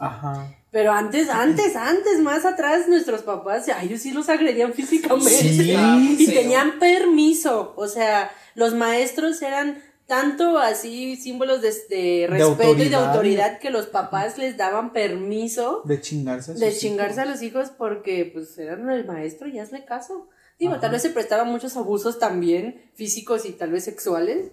Ajá. 0.00 0.54
Pero 0.70 0.92
antes, 0.92 1.28
antes, 1.30 1.74
antes, 1.76 2.20
más 2.20 2.44
atrás, 2.44 2.88
nuestros 2.88 3.22
papás, 3.22 3.68
a 3.68 3.82
ellos 3.82 4.00
sí 4.02 4.10
los 4.12 4.28
agredían 4.28 4.72
físicamente. 4.74 5.30
Sí. 5.30 5.74
Y 6.18 6.26
Sí. 6.26 6.32
tenían 6.34 6.78
permiso. 6.78 7.72
O 7.76 7.86
sea, 7.88 8.30
los 8.54 8.74
maestros 8.74 9.40
eran 9.42 9.82
tanto 10.06 10.58
así 10.58 11.16
símbolos 11.16 11.62
de, 11.62 11.72
de 11.88 12.26
respeto 12.28 12.82
y 12.82 12.88
de 12.88 12.94
autoridad. 12.96 13.58
que 13.58 13.70
los 13.70 13.86
papás 13.86 14.38
les 14.38 14.56
daban 14.56 14.92
permiso 14.92 15.82
De 15.84 16.00
chingarse. 16.00 16.50
a 16.52 16.54
sus 16.54 16.60
de 16.60 16.68
hijos. 16.68 16.78
chingarse 16.80 17.20
a 17.22 17.24
los 17.26 17.42
hijos 17.42 17.70
porque 17.76 18.30
pues 18.32 18.56
eran 18.58 18.88
el 18.90 19.04
maestro 19.04 19.48
y 19.48 19.58
hazle 19.58 19.84
caso. 19.84 20.28
Digo, 20.58 20.72
Ajá. 20.72 20.82
tal 20.82 20.92
vez 20.92 21.02
se 21.02 21.10
prestaban 21.10 21.48
muchos 21.50 21.76
abusos 21.76 22.18
también, 22.18 22.82
físicos 22.94 23.44
y 23.46 23.52
tal 23.52 23.72
vez 23.72 23.84
sexuales, 23.84 24.52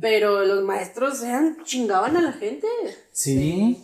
pero 0.00 0.44
los 0.44 0.62
maestros 0.64 1.22
eran, 1.22 1.58
chingaban 1.64 2.16
a 2.16 2.22
la 2.22 2.32
gente. 2.32 2.66
Sí. 3.10 3.82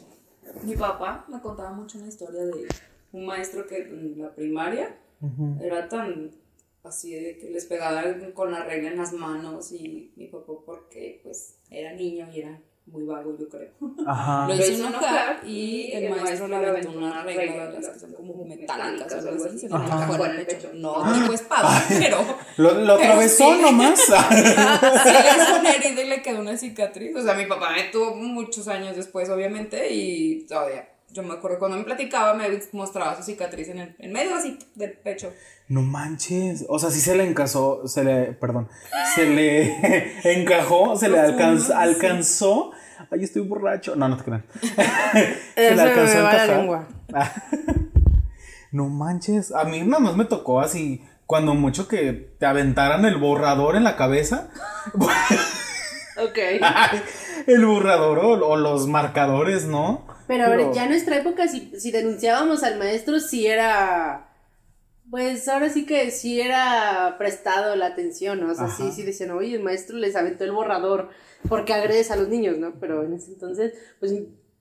Mi 0.62 0.76
papá 0.76 1.24
me 1.28 1.40
contaba 1.40 1.72
mucho 1.72 1.98
una 1.98 2.08
historia 2.08 2.44
de 2.44 2.68
un 3.12 3.26
maestro 3.26 3.66
que 3.66 3.78
en 3.78 4.20
la 4.20 4.34
primaria 4.34 4.96
era 5.60 5.88
tan 5.88 6.30
así 6.84 7.14
de 7.14 7.38
que 7.38 7.50
les 7.50 7.66
pegaba 7.66 8.02
con 8.34 8.52
la 8.52 8.64
regla 8.64 8.90
en 8.90 8.98
las 8.98 9.12
manos 9.12 9.72
y 9.72 10.12
mi 10.16 10.26
papá 10.28 10.52
porque 10.64 11.20
pues 11.22 11.58
era 11.70 11.92
niño 11.92 12.28
y 12.32 12.40
era 12.40 12.60
muy 12.90 13.04
vago 13.04 13.36
yo 13.38 13.48
creo. 13.48 13.70
Ajá. 14.06 14.46
Lo 14.48 14.54
hizo 14.54 14.86
enojar 14.88 15.40
y 15.46 15.92
el 15.92 16.10
maestro 16.10 16.48
le 16.48 16.56
aventó 16.56 16.90
una 16.90 17.22
regla 17.22 17.66
de 17.68 17.80
las 17.80 17.88
que 17.88 17.98
son 18.00 18.12
como 18.12 18.44
metálicas 18.44 19.24
o 19.24 19.28
algo 19.28 19.44
así, 19.44 19.58
se 19.58 19.68
le 19.68 19.74
Ajá. 19.74 20.06
metió 20.06 20.24
en 20.26 20.36
el 20.38 20.46
pecho. 20.46 20.70
No 20.74 21.12
tipo 21.12 21.32
espada, 21.34 21.84
pero 21.88 22.18
Lo, 22.56 22.74
lo 22.74 22.96
Pero 22.96 23.12
atravesó 23.12 23.54
sí. 23.54 23.62
nomás. 23.62 24.00
sí 24.00 24.12
le 24.12 25.42
hizo 25.42 25.60
una 25.60 25.70
herida 25.70 26.02
y 26.02 26.08
le 26.08 26.22
quedó 26.22 26.40
una 26.40 26.56
cicatriz. 26.56 27.14
O 27.16 27.22
sea, 27.22 27.34
mi 27.34 27.46
papá 27.46 27.72
me 27.72 27.84
tuvo 27.84 28.14
muchos 28.14 28.68
años 28.68 28.96
después, 28.96 29.28
obviamente, 29.30 29.92
y 29.92 30.46
todavía. 30.46 30.88
Yo 31.10 31.22
me 31.22 31.32
acuerdo 31.32 31.58
cuando 31.58 31.78
me 31.78 31.84
platicaba, 31.84 32.34
me 32.34 32.46
mostraba 32.72 33.16
su 33.16 33.22
cicatriz 33.22 33.68
en 33.68 33.78
el 33.78 33.96
en 33.98 34.12
medio 34.12 34.34
así 34.34 34.58
del 34.74 34.92
pecho. 34.92 35.32
No 35.66 35.80
manches. 35.80 36.66
O 36.68 36.78
sea, 36.78 36.90
sí 36.90 37.00
se 37.00 37.16
le 37.16 37.24
encasó, 37.24 37.88
se 37.88 38.04
le, 38.04 38.32
perdón, 38.32 38.68
se 39.14 39.24
le 39.24 40.20
encajó, 40.34 40.96
se 40.96 41.08
le 41.08 41.18
alcanzó, 41.18 41.74
alcanzó. 41.74 42.72
Ay, 43.10 43.24
estoy 43.24 43.42
borracho. 43.42 43.96
No, 43.96 44.08
no 44.08 44.16
te 44.16 44.24
crean. 44.24 44.44
se 45.54 45.74
le 45.74 45.82
alcanzó 45.82 46.18
a 46.18 46.20
encajar. 46.20 46.86
No 48.70 48.84
manches. 48.86 49.50
A 49.50 49.64
mí 49.64 49.80
nada 49.80 49.98
más 49.98 50.14
me 50.14 50.26
tocó 50.26 50.60
así, 50.60 51.02
cuando 51.24 51.54
mucho 51.54 51.88
que 51.88 52.12
te 52.38 52.44
aventaran 52.44 53.06
el 53.06 53.16
borrador 53.16 53.76
en 53.76 53.84
la 53.84 53.96
cabeza. 53.96 54.50
Ok. 56.18 56.38
el 57.46 57.64
borrador 57.64 58.18
o, 58.18 58.46
o 58.46 58.56
los 58.56 58.86
marcadores, 58.86 59.64
¿no? 59.64 60.06
Pero 60.26 60.44
a 60.44 60.48
ver, 60.50 60.72
ya 60.74 60.84
en 60.84 60.90
nuestra 60.90 61.16
época, 61.16 61.48
si, 61.48 61.72
si 61.80 61.90
denunciábamos 61.90 62.62
al 62.62 62.78
maestro, 62.78 63.18
sí 63.18 63.46
era. 63.46 64.28
Pues 65.10 65.48
ahora 65.48 65.70
sí 65.70 65.86
que 65.86 66.10
sí 66.10 66.38
era 66.38 67.14
prestado 67.16 67.74
la 67.76 67.86
atención, 67.86 68.40
¿no? 68.40 68.52
O 68.52 68.54
sea, 68.54 68.66
Ajá. 68.66 68.76
sí, 68.76 68.92
sí 68.92 69.02
decían, 69.04 69.30
oye, 69.30 69.56
el 69.56 69.62
maestro 69.62 69.96
les 69.96 70.14
aventó 70.14 70.44
el 70.44 70.52
borrador 70.52 71.08
porque 71.48 71.74
agredes 71.74 72.10
a 72.10 72.16
los 72.16 72.28
niños, 72.28 72.56
¿no? 72.58 72.72
Pero 72.80 73.04
en 73.04 73.12
ese 73.12 73.32
entonces, 73.32 73.74
pues 74.00 74.12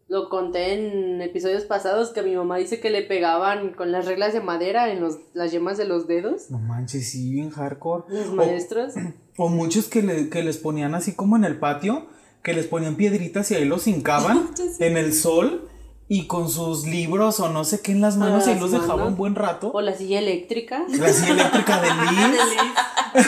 lo 0.10 0.30
conté 0.30 0.74
en 0.74 1.22
episodios 1.22 1.64
pasados 1.66 2.12
que 2.12 2.22
mi 2.24 2.36
mamá 2.36 2.58
dice 2.58 2.80
que 2.80 2.90
le 2.90 3.02
pegaban 3.02 3.74
con 3.74 3.92
las 3.92 4.06
reglas 4.06 4.32
de 4.32 4.40
madera 4.42 4.90
en 4.90 5.02
los, 5.02 5.18
las 5.34 5.52
yemas 5.52 5.78
de 5.78 5.86
los 5.86 6.08
dedos, 6.08 6.50
No 6.50 6.60
manches, 6.60 7.10
sí, 7.12 7.30
bien 7.32 7.50
hardcore. 7.50 8.04
los 8.10 8.30
O- 8.30 8.34
maestros. 8.36 8.94
O 9.40 9.50
muchos 9.50 9.88
que, 9.88 10.02
le- 10.02 10.30
que 10.30 10.42
les 10.44 10.58
ponían 10.58 10.96
así 10.96 11.14
como 11.14 11.36
en 11.38 11.44
el 11.44 11.60
patio, 11.60 12.08
que 12.42 12.54
les 12.54 12.66
ponían 12.66 12.96
piedritas 12.96 13.52
y 13.52 13.56
ahí 13.56 13.66
los 13.66 13.86
hincaban 13.88 14.50
en 14.80 14.98
el 14.98 15.14
sol 15.14 15.70
y 16.08 16.26
con 16.26 16.50
sus 16.50 16.88
libros 16.88 17.40
o 17.42 17.50
no 17.50 17.64
sé 17.66 17.82
qué 17.82 17.92
en 17.92 18.02
las 18.02 18.16
manos 18.18 18.48
y 18.48 18.52
Las 18.52 18.62
los 18.62 18.72
dejaban 18.72 18.98
manos. 18.98 19.12
un 19.12 19.18
buen 19.18 19.36
rato. 19.36 19.72
O 19.74 19.82
la 19.82 19.94
silla 19.94 20.18
eléctrica. 20.20 20.86
La 20.98 21.10
silla 21.14 21.34
eléctrica 21.34 21.82
de 21.82 21.88
Liz. 23.14 23.26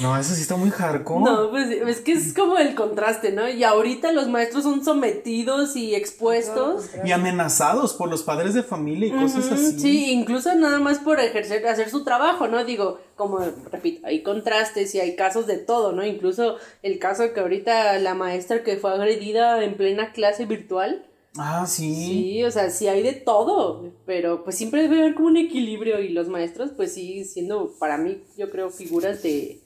No, 0.00 0.16
eso 0.18 0.34
sí 0.34 0.42
está 0.42 0.56
muy 0.56 0.70
hardcore. 0.70 1.24
No, 1.24 1.50
pues 1.50 1.68
es 1.70 2.00
que 2.00 2.12
es 2.12 2.34
como 2.34 2.58
el 2.58 2.74
contraste, 2.74 3.32
¿no? 3.32 3.48
Y 3.48 3.64
ahorita 3.64 4.12
los 4.12 4.28
maestros 4.28 4.64
son 4.64 4.84
sometidos 4.84 5.76
y 5.76 5.94
expuestos. 5.94 6.90
Y 7.04 7.12
amenazados 7.12 7.94
por 7.94 8.08
los 8.08 8.22
padres 8.22 8.54
de 8.54 8.62
familia 8.62 9.08
y 9.08 9.12
cosas 9.12 9.50
así. 9.52 9.78
Sí, 9.78 10.12
incluso 10.12 10.54
nada 10.54 10.78
más 10.78 10.98
por 10.98 11.20
ejercer, 11.20 11.66
hacer 11.66 11.90
su 11.90 12.04
trabajo, 12.04 12.48
¿no? 12.48 12.64
Digo, 12.64 13.00
como 13.16 13.38
repito, 13.70 14.06
hay 14.06 14.22
contrastes 14.22 14.94
y 14.94 15.00
hay 15.00 15.16
casos 15.16 15.46
de 15.46 15.58
todo, 15.58 15.92
¿no? 15.92 16.04
Incluso 16.04 16.56
el 16.82 16.98
caso 16.98 17.32
que 17.32 17.40
ahorita 17.40 17.98
la 17.98 18.14
maestra 18.14 18.62
que 18.62 18.76
fue 18.76 18.92
agredida 18.92 19.62
en 19.62 19.76
plena 19.76 20.12
clase 20.12 20.46
virtual, 20.46 21.06
Ah, 21.36 21.66
sí. 21.66 21.92
Sí, 21.94 22.44
o 22.44 22.50
sea, 22.50 22.70
sí 22.70 22.86
hay 22.86 23.02
de 23.02 23.12
todo, 23.12 23.90
pero 24.06 24.44
pues 24.44 24.56
siempre 24.56 24.82
debe 24.82 25.00
haber 25.00 25.14
como 25.14 25.26
un 25.26 25.36
equilibrio 25.36 26.00
y 26.00 26.10
los 26.10 26.28
maestros 26.28 26.70
pues 26.76 26.94
sí 26.94 27.24
siendo 27.24 27.72
para 27.80 27.98
mí 27.98 28.22
yo 28.36 28.50
creo 28.50 28.70
figuras 28.70 29.20
de 29.24 29.60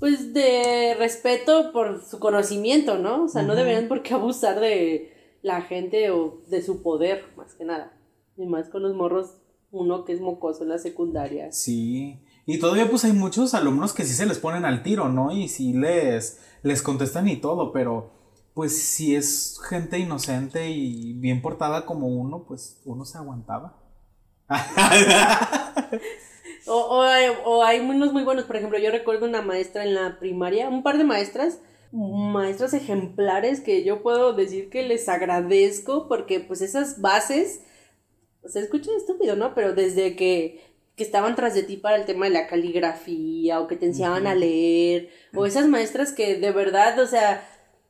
pues 0.00 0.32
de 0.32 0.96
respeto 0.98 1.72
por 1.72 2.02
su 2.02 2.18
conocimiento, 2.18 2.98
¿no? 2.98 3.24
O 3.24 3.28
sea, 3.28 3.42
no 3.42 3.54
deberían 3.54 3.86
por 3.86 4.02
qué 4.02 4.14
abusar 4.14 4.58
de 4.58 5.38
la 5.42 5.60
gente 5.62 6.10
o 6.10 6.42
de 6.48 6.62
su 6.62 6.82
poder, 6.82 7.26
más 7.36 7.54
que 7.54 7.64
nada. 7.66 7.92
Y 8.36 8.46
más 8.46 8.70
con 8.70 8.82
los 8.82 8.94
morros, 8.94 9.36
uno 9.70 10.06
que 10.06 10.14
es 10.14 10.20
mocoso 10.20 10.62
en 10.62 10.70
la 10.70 10.78
secundaria. 10.78 11.52
Sí. 11.52 12.24
Y 12.46 12.58
todavía 12.58 12.88
pues 12.88 13.04
hay 13.04 13.12
muchos 13.12 13.52
alumnos 13.54 13.92
que 13.92 14.04
sí 14.04 14.14
se 14.14 14.24
les 14.24 14.38
ponen 14.38 14.64
al 14.64 14.82
tiro, 14.82 15.10
¿no? 15.10 15.30
Y 15.32 15.48
sí 15.48 15.74
les, 15.74 16.40
les 16.62 16.80
contestan 16.80 17.28
y 17.28 17.36
todo, 17.36 17.70
pero 17.70 18.10
pues 18.54 18.82
si 18.82 19.14
es 19.14 19.60
gente 19.68 19.98
inocente 19.98 20.70
y 20.70 21.12
bien 21.12 21.42
portada 21.42 21.84
como 21.84 22.08
uno, 22.08 22.44
pues 22.48 22.80
uno 22.86 23.04
se 23.04 23.18
aguantaba. 23.18 23.76
O, 26.72 26.98
o, 26.98 27.02
hay, 27.02 27.26
o 27.44 27.64
hay 27.64 27.80
unos 27.80 28.12
muy 28.12 28.22
buenos, 28.22 28.44
por 28.44 28.54
ejemplo, 28.54 28.78
yo 28.78 28.92
recuerdo 28.92 29.26
una 29.26 29.42
maestra 29.42 29.82
en 29.82 29.92
la 29.92 30.20
primaria, 30.20 30.68
un 30.68 30.84
par 30.84 30.98
de 30.98 31.04
maestras, 31.04 31.58
maestras 31.90 32.74
ejemplares 32.74 33.60
que 33.60 33.82
yo 33.82 34.04
puedo 34.04 34.34
decir 34.34 34.70
que 34.70 34.84
les 34.84 35.08
agradezco 35.08 36.06
porque 36.06 36.38
pues 36.38 36.60
esas 36.60 37.00
bases, 37.00 37.62
se 38.44 38.60
escucha 38.60 38.92
estúpido, 38.96 39.34
¿no? 39.34 39.52
Pero 39.52 39.74
desde 39.74 40.14
que, 40.14 40.60
que 40.94 41.02
estaban 41.02 41.34
tras 41.34 41.54
de 41.54 41.64
ti 41.64 41.76
para 41.76 41.96
el 41.96 42.04
tema 42.04 42.26
de 42.26 42.34
la 42.34 42.46
caligrafía 42.46 43.58
o 43.58 43.66
que 43.66 43.74
te 43.74 43.86
enseñaban 43.86 44.28
a 44.28 44.36
leer, 44.36 45.10
o 45.34 45.46
esas 45.46 45.66
maestras 45.66 46.12
que 46.12 46.36
de 46.36 46.52
verdad, 46.52 47.00
o 47.00 47.06
sea, 47.06 47.44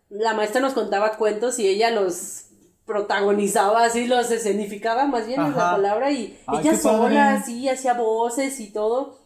la 0.08 0.32
maestra 0.32 0.62
nos 0.62 0.72
contaba 0.72 1.18
cuentos 1.18 1.58
y 1.58 1.68
ella 1.68 1.90
los 1.90 2.49
protagonizaba 2.90 3.84
así, 3.84 4.06
los 4.06 4.30
escenificaba 4.32 5.06
más 5.06 5.26
bien 5.26 5.40
es 5.40 5.50
la 5.54 5.70
palabra 5.72 6.10
y 6.10 6.36
Ay, 6.46 6.58
ella 6.60 6.76
sola 6.76 7.34
así 7.34 7.68
hacía 7.68 7.94
voces 7.94 8.58
y 8.58 8.72
todo. 8.72 9.18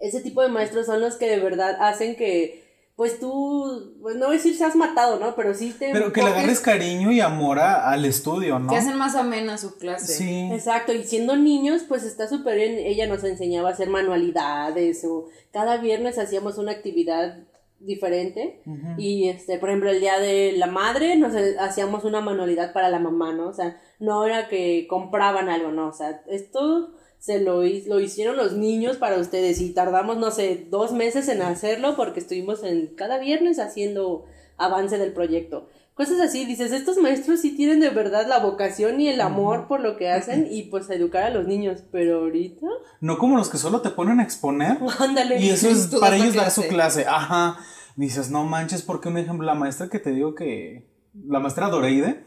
Ese 0.00 0.20
tipo 0.20 0.42
de 0.42 0.48
maestros 0.48 0.84
son 0.86 1.00
los 1.00 1.16
que 1.16 1.26
de 1.28 1.38
verdad 1.40 1.76
hacen 1.80 2.14
que 2.14 2.62
pues 2.96 3.18
tú, 3.18 3.96
pues 4.02 4.14
no 4.16 4.26
voy 4.26 4.34
a 4.36 4.38
decir 4.38 4.54
seas 4.56 4.76
matado, 4.76 5.18
¿no? 5.18 5.34
Pero 5.34 5.52
sí 5.54 5.74
te 5.76 5.90
Pero 5.92 6.12
que 6.12 6.22
le 6.22 6.28
agarres 6.28 6.60
cariño 6.60 7.10
y 7.10 7.20
amor 7.20 7.58
a- 7.58 7.90
al 7.90 8.04
estudio, 8.04 8.58
¿no? 8.60 8.70
Que 8.70 8.76
hacen 8.76 8.96
más 8.96 9.16
amena 9.16 9.58
su 9.58 9.76
clase. 9.78 10.12
Sí. 10.12 10.48
Exacto, 10.52 10.92
y 10.92 11.02
siendo 11.02 11.34
niños, 11.36 11.82
pues 11.88 12.04
está 12.04 12.28
súper 12.28 12.54
bien. 12.56 12.74
Ella 12.78 13.06
nos 13.08 13.24
enseñaba 13.24 13.70
a 13.70 13.72
hacer 13.72 13.88
manualidades 13.88 15.04
o 15.04 15.26
cada 15.52 15.78
viernes 15.78 16.18
hacíamos 16.18 16.56
una 16.58 16.70
actividad 16.72 17.38
diferente. 17.84 18.60
Y 18.98 19.28
este, 19.28 19.58
por 19.58 19.68
ejemplo, 19.68 19.90
el 19.90 20.00
día 20.00 20.18
de 20.18 20.52
la 20.56 20.66
madre 20.66 21.16
nos 21.16 21.34
eh, 21.34 21.56
hacíamos 21.58 22.04
una 22.04 22.20
manualidad 22.20 22.72
para 22.72 22.88
la 22.88 22.98
mamá, 22.98 23.32
¿no? 23.32 23.48
O 23.48 23.52
sea, 23.52 23.80
no 23.98 24.24
era 24.26 24.48
que 24.48 24.86
compraban 24.88 25.48
algo, 25.48 25.70
no. 25.70 25.88
O 25.88 25.92
sea, 25.92 26.22
esto 26.28 26.92
se 27.18 27.40
lo, 27.40 27.62
lo 27.62 28.00
hicieron 28.00 28.36
los 28.36 28.52
niños 28.52 28.96
para 28.96 29.18
ustedes 29.18 29.60
y 29.60 29.72
tardamos, 29.72 30.18
no 30.18 30.30
sé, 30.30 30.66
dos 30.70 30.92
meses 30.92 31.28
en 31.28 31.42
hacerlo 31.42 31.96
porque 31.96 32.20
estuvimos 32.20 32.62
en 32.62 32.88
cada 32.94 33.18
viernes 33.18 33.58
haciendo 33.58 34.26
avance 34.56 34.98
del 34.98 35.12
proyecto. 35.12 35.68
Cosas 35.94 36.20
así, 36.20 36.44
dices, 36.44 36.72
estos 36.72 36.96
maestros 36.98 37.40
sí 37.40 37.54
tienen 37.56 37.78
de 37.78 37.90
verdad 37.90 38.26
la 38.26 38.40
vocación 38.40 39.00
y 39.00 39.08
el 39.08 39.20
amor 39.20 39.68
por 39.68 39.80
lo 39.80 39.96
que 39.96 40.10
hacen 40.10 40.48
y 40.50 40.64
pues 40.64 40.90
educar 40.90 41.22
a 41.22 41.30
los 41.30 41.46
niños, 41.46 41.84
pero 41.92 42.18
ahorita, 42.20 42.66
No 43.00 43.16
como 43.16 43.36
los 43.36 43.48
que 43.48 43.58
solo 43.58 43.80
te 43.80 43.90
ponen 43.90 44.18
a 44.18 44.24
exponer. 44.24 44.78
ándale. 44.98 45.40
Y 45.40 45.50
eso 45.50 45.68
es 45.68 45.86
para 46.00 46.16
ellos 46.16 46.34
dar 46.34 46.50
su 46.50 46.62
clase. 46.62 47.04
clase. 47.04 47.06
Ajá. 47.06 47.58
Dices, 47.94 48.28
no 48.28 48.42
manches, 48.42 48.82
porque 48.82 49.08
un 49.08 49.18
ejemplo, 49.18 49.46
la 49.46 49.54
maestra 49.54 49.88
que 49.88 50.00
te 50.00 50.10
digo 50.10 50.34
que. 50.34 50.92
La 51.28 51.38
maestra 51.38 51.68
Doreide, 51.68 52.24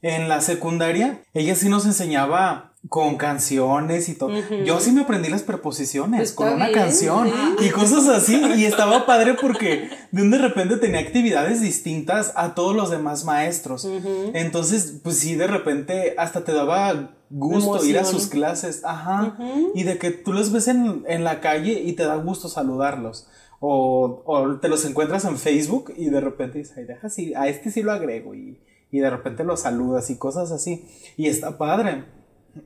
en 0.00 0.28
la 0.28 0.40
secundaria, 0.40 1.24
ella 1.34 1.56
sí 1.56 1.68
nos 1.68 1.86
enseñaba 1.86 2.71
con 2.88 3.16
canciones 3.16 4.08
y 4.08 4.14
todo. 4.14 4.30
Yo 4.64 4.80
sí 4.80 4.90
me 4.92 5.02
aprendí 5.02 5.28
las 5.28 5.42
preposiciones 5.42 6.20
Está 6.20 6.36
con 6.36 6.54
una 6.54 6.66
bien, 6.66 6.78
canción 6.78 7.28
sí. 7.28 7.66
y 7.66 7.70
cosas 7.70 8.08
así. 8.08 8.42
Y 8.56 8.64
estaba 8.64 9.06
padre 9.06 9.34
porque 9.40 9.88
de 10.10 10.22
un 10.22 10.30
de 10.30 10.38
repente 10.38 10.76
tenía 10.76 11.00
actividades 11.00 11.60
distintas 11.60 12.32
a 12.34 12.54
todos 12.54 12.74
los 12.74 12.90
demás 12.90 13.24
maestros. 13.24 13.88
Entonces, 14.34 15.00
pues 15.02 15.18
sí, 15.18 15.36
de 15.36 15.46
repente 15.46 16.14
hasta 16.18 16.44
te 16.44 16.52
daba 16.52 17.14
gusto 17.30 17.84
ir 17.84 17.98
a 17.98 18.04
sus 18.04 18.26
clases. 18.26 18.82
Ajá. 18.84 19.36
Y 19.74 19.84
de 19.84 19.98
que 19.98 20.10
tú 20.10 20.32
los 20.32 20.52
ves 20.52 20.68
en, 20.68 21.04
en 21.06 21.24
la 21.24 21.40
calle 21.40 21.80
y 21.84 21.92
te 21.92 22.04
da 22.04 22.16
gusto 22.16 22.48
saludarlos. 22.48 23.28
O, 23.60 24.22
o 24.26 24.56
te 24.56 24.68
los 24.68 24.84
encuentras 24.84 25.24
en 25.24 25.38
Facebook 25.38 25.94
y 25.96 26.10
de 26.10 26.20
repente 26.20 26.58
dices, 26.58 26.76
ay, 26.78 26.84
deja 26.84 27.06
así, 27.06 27.32
a 27.34 27.46
este 27.46 27.70
sí 27.70 27.80
lo 27.82 27.92
agrego 27.92 28.34
y, 28.34 28.58
y 28.90 28.98
de 28.98 29.08
repente 29.08 29.44
lo 29.44 29.56
saludas 29.56 30.10
y 30.10 30.16
cosas 30.18 30.50
así. 30.50 30.84
Y 31.16 31.28
está 31.28 31.58
padre. 31.58 32.04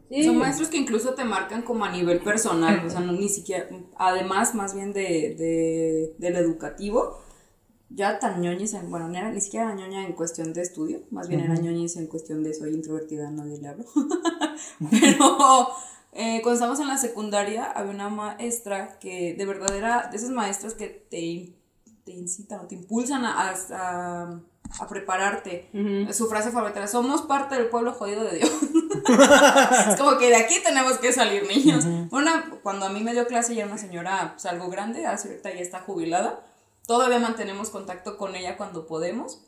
Sí. 0.09 0.25
Son 0.25 0.37
maestros 0.39 0.69
que 0.69 0.77
incluso 0.79 1.15
te 1.15 1.25
marcan 1.25 1.63
como 1.63 1.85
a 1.85 1.91
nivel 1.91 2.21
personal, 2.21 2.85
o 2.87 2.91
sea, 2.91 3.01
no 3.01 3.13
ni 3.13 3.29
siquiera, 3.29 3.69
además 3.97 4.55
más 4.55 4.75
bien 4.75 4.93
de, 4.93 5.35
de, 5.37 6.15
del 6.19 6.37
educativo, 6.37 7.21
ya 7.89 8.19
tan 8.19 8.41
ñoñis, 8.41 8.75
en, 8.75 8.91
bueno, 8.91 9.09
no 9.09 9.17
era 9.17 9.31
ni 9.31 9.41
siquiera 9.41 9.73
ñoña 9.75 10.05
en 10.05 10.13
cuestión 10.15 10.53
de 10.53 10.63
estudio, 10.63 11.03
más 11.11 11.29
bien 11.29 11.41
era 11.41 11.55
ñoñis 11.55 11.97
en 11.97 12.09
cuestión 12.09 12.43
de 12.43 12.53
soy 12.55 12.75
introvertida, 12.75 13.31
nadie 13.31 13.59
le 13.59 13.69
hablo. 13.69 13.85
Pero 14.91 15.69
eh, 16.13 16.41
cuando 16.43 16.55
estábamos 16.55 16.81
en 16.81 16.89
la 16.89 16.99
secundaria 16.99 17.65
había 17.65 17.93
una 17.93 18.09
maestra 18.09 18.99
que 18.99 19.35
de 19.35 19.47
verdad 19.47 19.75
era 19.77 20.09
de 20.11 20.17
esas 20.17 20.31
maestras 20.31 20.75
que 20.75 20.89
te, 20.89 21.55
te 22.05 22.13
incitan 22.13 22.61
o 22.61 22.67
te 22.67 22.75
impulsan 22.75 23.25
a, 23.25 23.51
a, 23.71 24.41
a 24.81 24.89
prepararte. 24.89 25.69
Su 26.13 26.27
frase 26.27 26.51
favorita 26.51 26.79
era, 26.79 26.89
somos 26.89 27.23
parte 27.23 27.55
del 27.57 27.69
pueblo 27.69 27.93
jodido 27.93 28.25
de 28.25 28.39
Dios. 28.39 28.51
es 29.89 29.97
como 29.97 30.19
que 30.19 30.29
de 30.29 30.37
aquí 30.37 30.61
tenemos 30.63 30.99
que 30.99 31.13
salir, 31.13 31.47
niños. 31.47 31.85
Una, 32.11 32.51
cuando 32.63 32.87
a 32.87 32.89
mí 32.89 33.01
me 33.01 33.13
dio 33.13 33.27
clase 33.27 33.55
ya 33.55 33.65
era 33.65 33.73
una 33.73 33.81
señora 33.81 34.33
pues, 34.33 34.47
algo 34.47 34.69
grande, 34.69 35.07
ahorita 35.07 35.53
ya 35.53 35.61
está 35.61 35.81
jubilada. 35.81 36.41
Todavía 36.87 37.19
mantenemos 37.19 37.71
contacto 37.71 38.17
con 38.17 38.35
ella 38.37 38.57
cuando 38.57 38.87
podemos. 38.87 39.41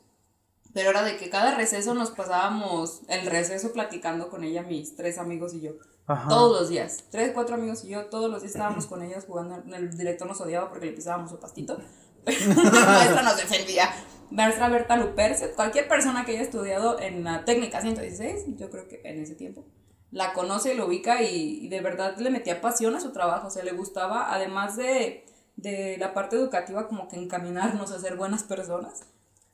Pero 0.74 0.90
era 0.90 1.02
de 1.02 1.16
que 1.16 1.30
cada 1.30 1.54
receso 1.54 1.94
nos 1.94 2.10
pasábamos 2.10 3.00
el 3.08 3.26
receso 3.26 3.72
platicando 3.72 4.28
con 4.28 4.44
ella, 4.44 4.62
mis 4.62 4.96
tres 4.96 5.18
amigos 5.18 5.54
y 5.54 5.60
yo. 5.60 5.72
Ajá. 6.06 6.28
Todos 6.28 6.60
los 6.60 6.68
días. 6.68 7.04
Tres, 7.10 7.32
cuatro 7.34 7.54
amigos 7.54 7.84
y 7.84 7.88
yo, 7.88 8.06
todos 8.06 8.30
los 8.30 8.42
días 8.42 8.52
estábamos 8.52 8.86
con 8.86 9.02
ellas 9.02 9.24
jugando. 9.26 9.62
El 9.74 9.96
director 9.96 10.28
nos 10.28 10.40
odiaba 10.40 10.68
porque 10.68 10.86
le 10.86 10.92
pisábamos 10.92 11.30
su 11.30 11.38
pastito. 11.38 11.78
Pero 12.24 12.62
la 12.62 12.80
maestra 12.84 13.22
nos 13.22 13.36
defendía. 13.36 13.90
Maestra 14.30 14.68
Berta 14.68 14.96
Luperce, 14.96 15.52
cualquier 15.52 15.88
persona 15.88 16.24
que 16.24 16.32
haya 16.32 16.42
estudiado 16.42 17.00
en 17.00 17.24
la 17.24 17.44
técnica 17.44 17.80
116, 17.80 18.56
yo 18.56 18.70
creo 18.70 18.86
que 18.88 19.00
en 19.04 19.20
ese 19.20 19.34
tiempo, 19.34 19.64
la 20.10 20.32
conoce, 20.32 20.74
lo 20.74 20.86
ubica 20.86 21.22
y, 21.22 21.64
y 21.64 21.68
de 21.68 21.80
verdad 21.80 22.16
le 22.18 22.30
metía 22.30 22.60
pasión 22.60 22.94
a 22.94 23.00
su 23.00 23.12
trabajo. 23.12 23.48
O 23.48 23.50
sea, 23.50 23.62
le 23.64 23.72
gustaba, 23.72 24.32
además 24.34 24.76
de, 24.76 25.24
de 25.56 25.96
la 25.98 26.14
parte 26.14 26.36
educativa, 26.36 26.88
como 26.88 27.08
que 27.08 27.16
encaminarnos 27.16 27.90
a 27.92 27.98
ser 28.00 28.16
buenas 28.16 28.42
personas. 28.42 29.00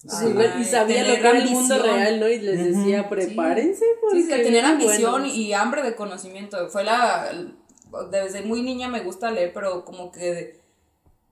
Sí, 0.07 0.27
Ay, 0.37 0.61
y 0.61 0.65
sabía 0.65 1.03
lo 1.03 1.15
que 1.15 1.21
era 1.21 1.31
el 1.31 1.49
mundo 1.51 1.83
real, 1.83 2.21
¿no? 2.21 2.29
Y 2.29 2.39
les 2.39 2.75
decía, 2.77 3.09
prepárense. 3.09 3.85
porque 4.03 4.19
Sí, 4.19 4.23
sí, 4.25 4.29
tener 4.43 4.65
ambición 4.65 5.13
buenos". 5.23 5.35
y 5.35 5.53
hambre 5.55 5.83
de 5.83 5.95
conocimiento. 5.97 6.69
Fue 6.69 6.85
la. 6.85 7.31
Desde 8.11 8.43
muy 8.43 8.63
niña 8.63 8.89
me 8.89 9.01
gusta 9.01 9.31
leer, 9.31 9.53
pero 9.55 9.85
como 9.85 10.13
que 10.13 10.61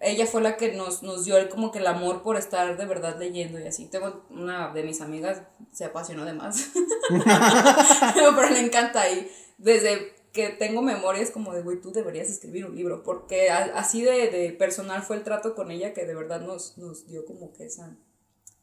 ella 0.03 0.27
fue 0.27 0.43
la 0.43 0.57
que 0.57 0.73
nos, 0.73 1.03
nos 1.03 1.25
dio 1.25 1.37
el, 1.37 1.49
como 1.49 1.71
que 1.73 1.79
el 1.79 1.87
amor 1.87 2.23
por 2.23 2.37
estar 2.37 2.77
de 2.77 2.85
verdad 2.87 3.17
leyendo 3.19 3.59
y 3.61 3.67
así. 3.67 3.87
Tengo 3.87 4.25
una 4.31 4.73
de 4.73 4.83
mis 4.83 5.01
amigas, 5.01 5.43
se 5.73 5.85
apasionó 5.85 6.25
de 6.25 6.33
más. 6.35 6.71
pero 8.15 8.51
le 8.51 8.61
encanta 8.61 9.09
y 9.11 9.31
desde 9.59 10.13
que 10.33 10.49
tengo 10.49 10.81
memorias 10.83 11.31
como 11.31 11.53
de, 11.53 11.63
güey, 11.63 11.81
tú 11.81 11.93
deberías 11.93 12.29
escribir 12.31 12.65
un 12.65 12.75
libro, 12.75 13.03
porque 13.03 13.51
a- 13.51 13.73
así 13.77 14.03
de, 14.03 14.29
de 14.31 14.51
personal 14.53 15.03
fue 15.03 15.17
el 15.17 15.25
trato 15.25 15.55
con 15.55 15.71
ella 15.71 15.93
que 15.93 16.07
de 16.07 16.15
verdad 16.15 16.41
nos, 16.41 16.79
nos 16.79 17.07
dio 17.07 17.25
como 17.27 17.53
que 17.53 17.67
esa 17.67 17.95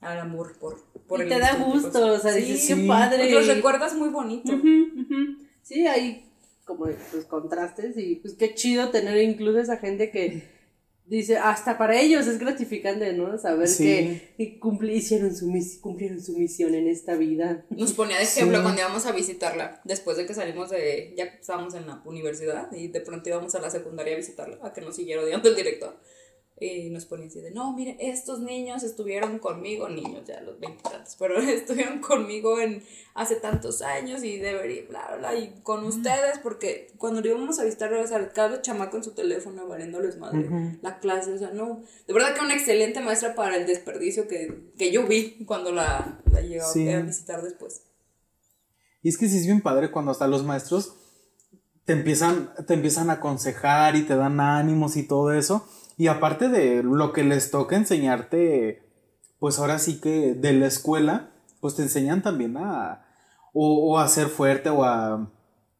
al 0.01 0.17
amor 0.19 0.57
por, 0.59 0.81
por 1.07 1.19
Y 1.19 1.23
el 1.23 1.29
te 1.29 1.39
da 1.39 1.49
estudio, 1.49 1.73
gusto, 1.73 1.91
pues. 1.91 2.03
o 2.03 2.19
sea, 2.21 2.31
dices, 2.33 2.61
Sí. 2.65 2.67
qué 2.81 2.87
padre. 2.87 3.17
Pues 3.17 3.31
los 3.47 3.55
recuerdas 3.55 3.93
muy 3.95 4.09
bonito. 4.09 4.51
Sí, 5.61 5.85
hay 5.87 6.25
como 6.65 6.85
pues, 6.85 7.25
contrastes 7.27 7.97
y 7.97 8.15
pues 8.15 8.33
qué 8.35 8.55
chido 8.55 8.89
tener 8.89 9.17
incluso 9.17 9.59
esa 9.59 9.77
gente 9.77 10.09
que 10.09 10.58
dice, 11.09 11.37
hasta 11.37 11.77
para 11.77 11.99
ellos 11.99 12.27
es 12.27 12.37
gratificante, 12.39 13.11
¿no? 13.13 13.37
Saber 13.37 13.67
Sí. 13.67 13.83
que, 13.83 14.33
que 14.37 14.59
cumpli- 14.59 14.93
hicieron 14.95 15.35
su 15.35 15.47
mis- 15.47 15.79
cumplieron 15.79 16.21
su 16.21 16.33
misión 16.37 16.75
en 16.75 16.87
esta 16.87 17.15
vida. 17.15 17.65
Nos 17.69 17.93
ponía 17.93 18.17
de 18.17 18.23
ejemplo 18.23 18.57
Sí. 18.57 18.63
cuando 18.63 18.81
íbamos 18.81 19.05
a 19.05 19.11
visitarla, 19.11 19.81
después 19.83 20.17
de 20.17 20.25
que 20.25 20.33
salimos 20.33 20.69
de, 20.69 21.13
ya 21.17 21.25
estábamos 21.25 21.73
en 21.75 21.87
la 21.87 22.01
universidad 22.05 22.71
y 22.71 22.87
de 22.89 23.01
pronto 23.01 23.27
íbamos 23.29 23.55
a 23.55 23.59
la 23.59 23.69
secundaria 23.69 24.13
a 24.13 24.17
visitarla, 24.17 24.59
a 24.61 24.71
que 24.71 24.81
nos 24.81 24.95
siguiera 24.95 25.21
odiando 25.23 25.49
el 25.49 25.55
director. 25.55 25.99
Y 26.61 26.89
nos 26.89 27.05
ponía 27.05 27.27
así 27.27 27.39
de, 27.39 27.51
no, 27.51 27.73
miren, 27.73 27.95
estos 27.99 28.39
niños 28.41 28.83
estuvieron 28.83 29.39
conmigo, 29.39 29.87
niños 29.87 30.27
ya 30.27 30.41
los 30.41 30.59
veintitantos, 30.59 31.15
pero 31.17 31.37
estuvieron 31.41 31.99
conmigo 31.99 32.59
en 32.59 32.83
hace 33.13 33.35
tantos 33.37 33.81
años 33.81 34.23
y 34.23 34.37
debería, 34.39 34.83
bla, 34.89 35.15
bla, 35.17 35.35
y 35.35 35.61
con 35.63 35.85
ustedes, 35.85 36.39
porque 36.43 36.91
cuando 36.97 37.25
íbamos 37.25 37.59
a 37.59 37.63
visitar, 37.63 37.93
o 37.93 38.05
sea, 38.07 38.29
cada 38.33 38.61
chamaco 38.61 38.97
en 38.97 39.03
su 39.03 39.11
teléfono 39.11 39.67
valiéndoles 39.67 40.17
madre, 40.17 40.49
la 40.81 40.99
clase, 40.99 41.33
o 41.33 41.37
sea, 41.37 41.51
no, 41.51 41.81
de 42.07 42.13
verdad 42.13 42.33
que 42.35 42.41
una 42.43 42.55
excelente 42.55 42.99
maestra 42.99 43.35
para 43.35 43.55
el 43.55 43.65
desperdicio 43.65 44.27
que, 44.27 44.71
que 44.77 44.91
yo 44.91 45.07
vi 45.07 45.45
cuando 45.45 45.71
la, 45.71 46.21
la 46.31 46.41
llegué 46.41 46.61
Sí. 46.73 46.89
a 46.89 46.99
visitar 47.01 47.41
después. 47.41 47.83
Y 49.01 49.09
es 49.09 49.17
que 49.17 49.29
sí 49.29 49.37
es 49.37 49.45
bien 49.45 49.61
padre 49.61 49.91
cuando 49.91 50.11
hasta 50.11 50.27
los 50.27 50.43
maestros 50.43 50.93
te 51.85 51.93
empiezan, 51.93 52.51
te 52.67 52.73
empiezan 52.73 53.09
a 53.09 53.13
aconsejar 53.13 53.95
y 53.95 54.03
te 54.03 54.15
dan 54.15 54.39
ánimos 54.39 54.97
y 54.97 55.03
todo 55.07 55.31
eso. 55.33 55.65
Y 55.99 56.07
aparte 56.07 56.47
de 56.47 56.81
lo 56.81 57.11
que 57.11 57.25
les 57.25 57.51
toca 57.51 57.75
enseñarte, 57.75 58.81
pues 59.37 59.59
ahora 59.59 59.79
sí 59.79 59.99
que 59.99 60.33
de 60.33 60.53
la 60.53 60.65
escuela, 60.65 61.31
pues 61.59 61.75
te 61.75 61.81
enseñan 61.81 62.21
también 62.21 62.55
a 62.55 63.05
o, 63.51 63.99
a 63.99 64.07
ser 64.07 64.27
fuerte 64.27 64.69
o 64.69 64.85
a 64.85 65.29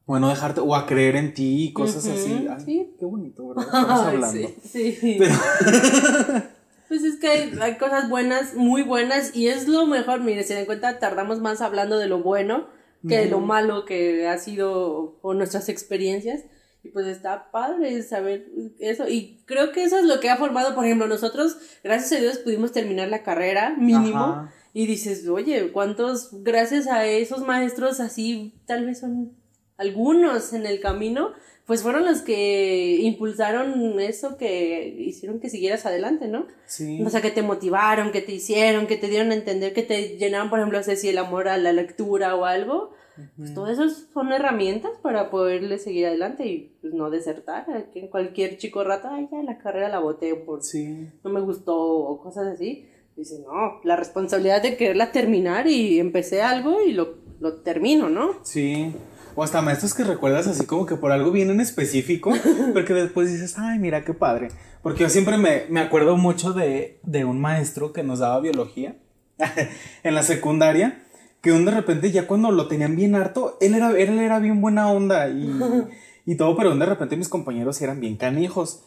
bueno, 0.05 0.27
dejarte 0.27 0.59
o 0.59 0.75
a 0.75 0.85
creer 0.85 1.15
en 1.15 1.33
ti 1.33 1.63
y 1.63 1.71
cosas 1.71 2.05
así. 2.05 2.49
Ay, 2.49 2.63
sí. 2.65 2.95
Qué 2.99 3.05
bonito, 3.05 3.47
¿verdad? 3.47 3.63
Estamos 3.67 4.01
hablando. 4.01 4.49
Sí, 4.61 4.91
sí. 4.91 5.19
pues 6.89 7.03
es 7.03 7.17
que 7.21 7.29
hay, 7.29 7.77
cosas 7.77 8.09
buenas, 8.09 8.55
muy 8.55 8.83
buenas, 8.83 9.33
y 9.33 9.47
es 9.47 9.69
lo 9.69 9.87
mejor. 9.87 10.19
Mire, 10.19 10.43
si 10.43 10.53
dan 10.53 10.65
cuenta, 10.65 10.99
tardamos 10.99 11.39
más 11.39 11.61
hablando 11.61 11.97
de 11.97 12.09
lo 12.09 12.21
bueno 12.21 12.67
que 13.07 13.19
de 13.19 13.29
lo 13.29 13.39
malo 13.39 13.85
que 13.85 14.27
ha 14.27 14.37
sido 14.37 15.17
o 15.21 15.33
nuestras 15.33 15.69
experiencias. 15.69 16.41
Y 16.83 16.89
pues 16.89 17.07
está 17.07 17.51
padre 17.51 18.01
saber 18.03 18.47
eso. 18.79 19.07
Y 19.07 19.41
creo 19.45 19.71
que 19.71 19.83
eso 19.83 19.97
es 19.97 20.05
lo 20.05 20.19
que 20.19 20.29
ha 20.29 20.37
formado, 20.37 20.75
por 20.75 20.85
ejemplo, 20.85 21.07
nosotros, 21.07 21.57
gracias 21.83 22.13
a 22.13 22.21
Dios, 22.21 22.37
pudimos 22.37 22.71
terminar 22.71 23.09
la 23.09 23.23
carrera 23.23 23.75
mínimo. 23.77 24.49
Y 24.73 24.85
dices, 24.85 25.27
oye, 25.27 25.71
¿cuántos, 25.71 26.43
gracias 26.43 26.87
a 26.87 27.05
esos 27.05 27.41
maestros 27.41 27.99
así, 27.99 28.53
tal 28.65 28.85
vez 28.85 28.99
son 28.99 29.33
algunos 29.77 30.53
en 30.53 30.65
el 30.65 30.79
camino, 30.79 31.31
pues 31.65 31.83
fueron 31.83 32.03
los 32.03 32.21
que 32.21 32.97
impulsaron 33.01 33.99
eso 33.99 34.37
que 34.37 34.87
hicieron 34.99 35.39
que 35.39 35.49
siguieras 35.49 35.85
adelante, 35.85 36.27
¿no? 36.27 36.47
Sí. 36.65 37.01
O 37.05 37.09
sea, 37.11 37.21
que 37.21 37.29
te 37.29 37.43
motivaron, 37.43 38.11
que 38.11 38.21
te 38.21 38.31
hicieron, 38.31 38.87
que 38.87 38.97
te 38.97 39.07
dieron 39.07 39.31
a 39.31 39.35
entender, 39.35 39.73
que 39.73 39.83
te 39.83 40.17
llenaron, 40.17 40.49
por 40.49 40.59
ejemplo, 40.59 40.81
sé 40.81 40.95
si 40.95 41.09
el 41.09 41.17
amor 41.17 41.47
a 41.47 41.57
la 41.57 41.71
lectura 41.71 42.35
o 42.35 42.45
algo. 42.45 42.91
Pues 43.37 43.53
todo 43.53 43.67
eso 43.67 43.89
son 43.89 44.31
herramientas 44.31 44.91
para 45.01 45.29
poderle 45.29 45.77
seguir 45.77 46.07
adelante 46.07 46.45
y 46.47 46.77
pues 46.81 46.93
no 46.93 47.09
desertar. 47.09 47.65
Que 47.93 48.09
cualquier 48.09 48.57
chico 48.57 48.83
rato, 48.83 49.07
ay, 49.11 49.27
ya 49.31 49.41
la 49.43 49.57
carrera 49.57 49.89
la 49.89 49.99
boté 49.99 50.35
por 50.35 50.63
sí. 50.63 51.07
no 51.23 51.29
me 51.29 51.41
gustó 51.41 51.77
o 51.77 52.21
cosas 52.21 52.47
así. 52.47 52.87
Dice, 53.15 53.39
no, 53.45 53.81
la 53.83 53.95
responsabilidad 53.97 54.61
de 54.61 54.77
quererla 54.77 55.11
terminar 55.11 55.67
y 55.67 55.99
empecé 55.99 56.41
algo 56.41 56.81
y 56.81 56.93
lo, 56.93 57.17
lo 57.39 57.55
termino, 57.55 58.09
¿no? 58.09 58.35
Sí. 58.43 58.93
O 59.35 59.43
hasta 59.43 59.61
maestros 59.61 59.93
que 59.93 60.03
recuerdas 60.03 60.47
así 60.47 60.65
como 60.65 60.85
que 60.85 60.95
por 60.95 61.11
algo 61.11 61.31
bien 61.31 61.49
en 61.49 61.61
específico, 61.61 62.33
pero 62.73 62.85
que 62.85 62.93
después 62.93 63.31
dices, 63.31 63.55
ay, 63.57 63.79
mira 63.79 64.03
qué 64.03 64.13
padre. 64.13 64.49
Porque 64.81 65.03
yo 65.03 65.09
siempre 65.09 65.37
me, 65.37 65.63
me 65.69 65.81
acuerdo 65.81 66.17
mucho 66.17 66.53
de, 66.53 66.99
de, 67.03 67.25
un 67.25 67.39
maestro 67.39 67.93
que 67.93 68.03
nos 68.03 68.19
daba 68.19 68.39
biología 68.39 68.97
en 70.03 70.15
la 70.15 70.23
secundaria, 70.23 71.03
que 71.41 71.51
un 71.51 71.65
de 71.65 71.71
repente 71.71 72.11
ya 72.11 72.27
cuando 72.27 72.51
lo 72.51 72.67
tenían 72.67 72.95
bien 72.95 73.15
harto, 73.15 73.57
él 73.61 73.75
era, 73.75 73.91
él 73.91 74.19
era 74.19 74.39
bien 74.39 74.61
buena 74.61 74.91
onda 74.91 75.29
y, 75.29 75.49
y 76.25 76.35
todo, 76.35 76.55
pero 76.55 76.75
de 76.75 76.85
repente 76.85 77.17
mis 77.17 77.29
compañeros 77.29 77.81
eran 77.81 77.99
bien 77.99 78.17
canijos. 78.17 78.83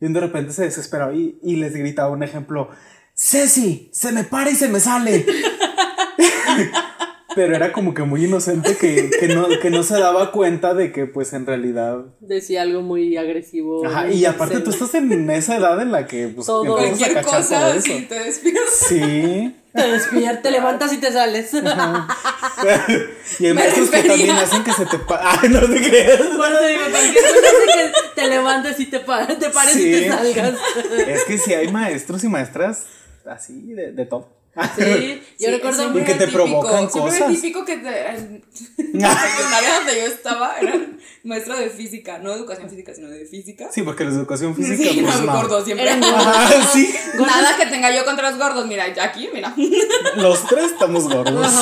Y 0.00 0.06
un 0.06 0.12
de 0.12 0.20
repente 0.20 0.52
se 0.52 0.64
desesperaba 0.64 1.14
y, 1.14 1.38
y 1.42 1.56
les 1.56 1.74
gritaba 1.74 2.10
un 2.10 2.22
ejemplo, 2.22 2.68
Ceci, 3.14 3.88
se 3.92 4.12
me 4.12 4.24
para 4.24 4.50
y 4.50 4.54
se 4.56 4.68
me 4.68 4.80
sale. 4.80 5.24
Pero 7.34 7.54
era 7.54 7.72
como 7.72 7.94
que 7.94 8.02
muy 8.02 8.24
inocente 8.24 8.76
que, 8.76 9.10
que, 9.18 9.28
no, 9.28 9.48
que 9.60 9.70
no 9.70 9.82
se 9.82 9.98
daba 9.98 10.30
cuenta 10.32 10.74
de 10.74 10.92
que 10.92 11.06
pues 11.06 11.32
en 11.32 11.46
realidad... 11.46 12.04
Decía 12.20 12.62
algo 12.62 12.82
muy 12.82 13.16
agresivo. 13.16 13.86
Ajá, 13.86 14.10
y 14.10 14.24
aparte 14.24 14.60
tú 14.60 14.70
estás 14.70 14.94
en 14.94 15.30
esa 15.30 15.56
edad 15.56 15.80
en 15.80 15.92
la 15.92 16.06
que 16.06 16.28
pues 16.28 16.46
todo. 16.46 16.76
cualquier 16.76 17.22
cosa 17.22 17.60
todo 17.60 17.74
eso. 17.74 17.92
te 18.08 18.14
despiertas. 18.14 18.74
Sí. 18.88 19.56
Te 19.72 19.88
despiertas, 19.88 20.42
te 20.42 20.50
levantas 20.52 20.92
y 20.92 20.98
te 20.98 21.10
sales. 21.12 21.52
y 23.40 23.46
hay 23.46 23.52
maestros 23.52 23.90
que 23.90 24.02
también 24.04 24.30
hacen 24.30 24.62
que 24.62 24.72
se 24.72 24.86
te 24.86 24.96
Ay, 25.20 25.48
no 25.48 25.60
te 25.60 25.88
creas. 25.88 26.36
Bueno, 26.36 26.58
te 26.58 26.68
digo, 26.68 26.82
cualquier 26.90 27.24
cosa 27.24 27.38
hace 27.48 27.66
que 27.74 27.92
te 28.20 28.28
levantes 28.28 28.80
y 28.80 28.86
te, 28.86 28.98
te 29.00 29.50
pares 29.50 29.76
y 29.76 29.90
te 29.90 30.08
salgas. 30.08 30.54
es 31.08 31.24
que 31.24 31.38
sí 31.38 31.54
hay 31.54 31.72
maestros 31.72 32.22
y 32.22 32.28
maestras 32.28 32.84
así 33.26 33.72
de, 33.72 33.92
de 33.92 34.06
todo. 34.06 34.43
Sí, 34.76 35.22
yo 35.40 35.50
recuerdo 35.50 35.98
y 35.98 36.04
que 36.04 36.14
te 36.14 36.28
provocan 36.28 36.86
cosas. 36.86 37.16
Siempre 37.16 37.36
típico 37.36 37.64
que 37.64 37.76
te, 37.78 38.08
en 38.08 38.42
la 39.00 39.16
secundaria 39.16 39.74
donde 39.76 39.96
yo 39.96 40.06
estaba 40.06 40.56
era 40.60 40.80
maestra 41.24 41.56
de 41.56 41.70
física, 41.70 42.18
no 42.18 42.30
de 42.30 42.36
educación 42.36 42.70
física, 42.70 42.94
sino 42.94 43.08
de 43.08 43.24
física. 43.24 43.68
Sí, 43.72 43.82
porque 43.82 44.04
la 44.04 44.10
educación 44.10 44.54
física 44.54 44.76
sí, 44.92 45.00
pues 45.02 45.20
no, 45.20 45.26
no. 45.26 45.32
gordos 45.32 45.64
siempre. 45.64 45.88
Ah, 45.90 46.68
sí. 46.72 46.94
Nada 47.18 47.56
que 47.56 47.66
tenga 47.66 47.94
yo 47.94 48.04
contra 48.04 48.30
los 48.30 48.38
gordos, 48.38 48.66
mira, 48.66 48.84
aquí, 49.00 49.28
mira. 49.32 49.54
Los 50.16 50.46
tres 50.46 50.72
estamos 50.72 51.08
gordos. 51.08 51.52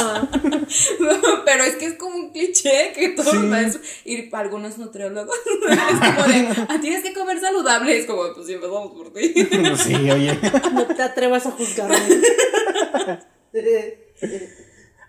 Pero 1.45 1.64
es 1.64 1.76
que 1.76 1.86
es 1.86 1.95
como 1.95 2.16
un 2.16 2.30
cliché 2.30 2.93
que 2.95 3.11
todos 3.11 3.34
los 3.34 3.45
maestros 3.45 3.84
y 4.05 4.28
algunos 4.34 4.78
nutriólogos 4.78 5.36
es 5.68 5.78
como 5.78 6.26
de, 6.28 6.66
ah, 6.68 6.78
tienes 6.80 7.03
que 7.03 7.12
comer 7.12 7.40
saludable, 7.40 7.99
es 7.99 8.07
como, 8.07 8.22
pues 8.34 8.47
sí, 8.47 8.55
empezamos 8.55 8.93
por 8.93 9.12
ti. 9.12 9.32
sí, 9.82 10.11
oye. 10.11 10.38
No 10.72 10.86
te 10.86 11.03
atrevas 11.03 11.47
a 11.47 11.53
juzgarme. 11.53 11.99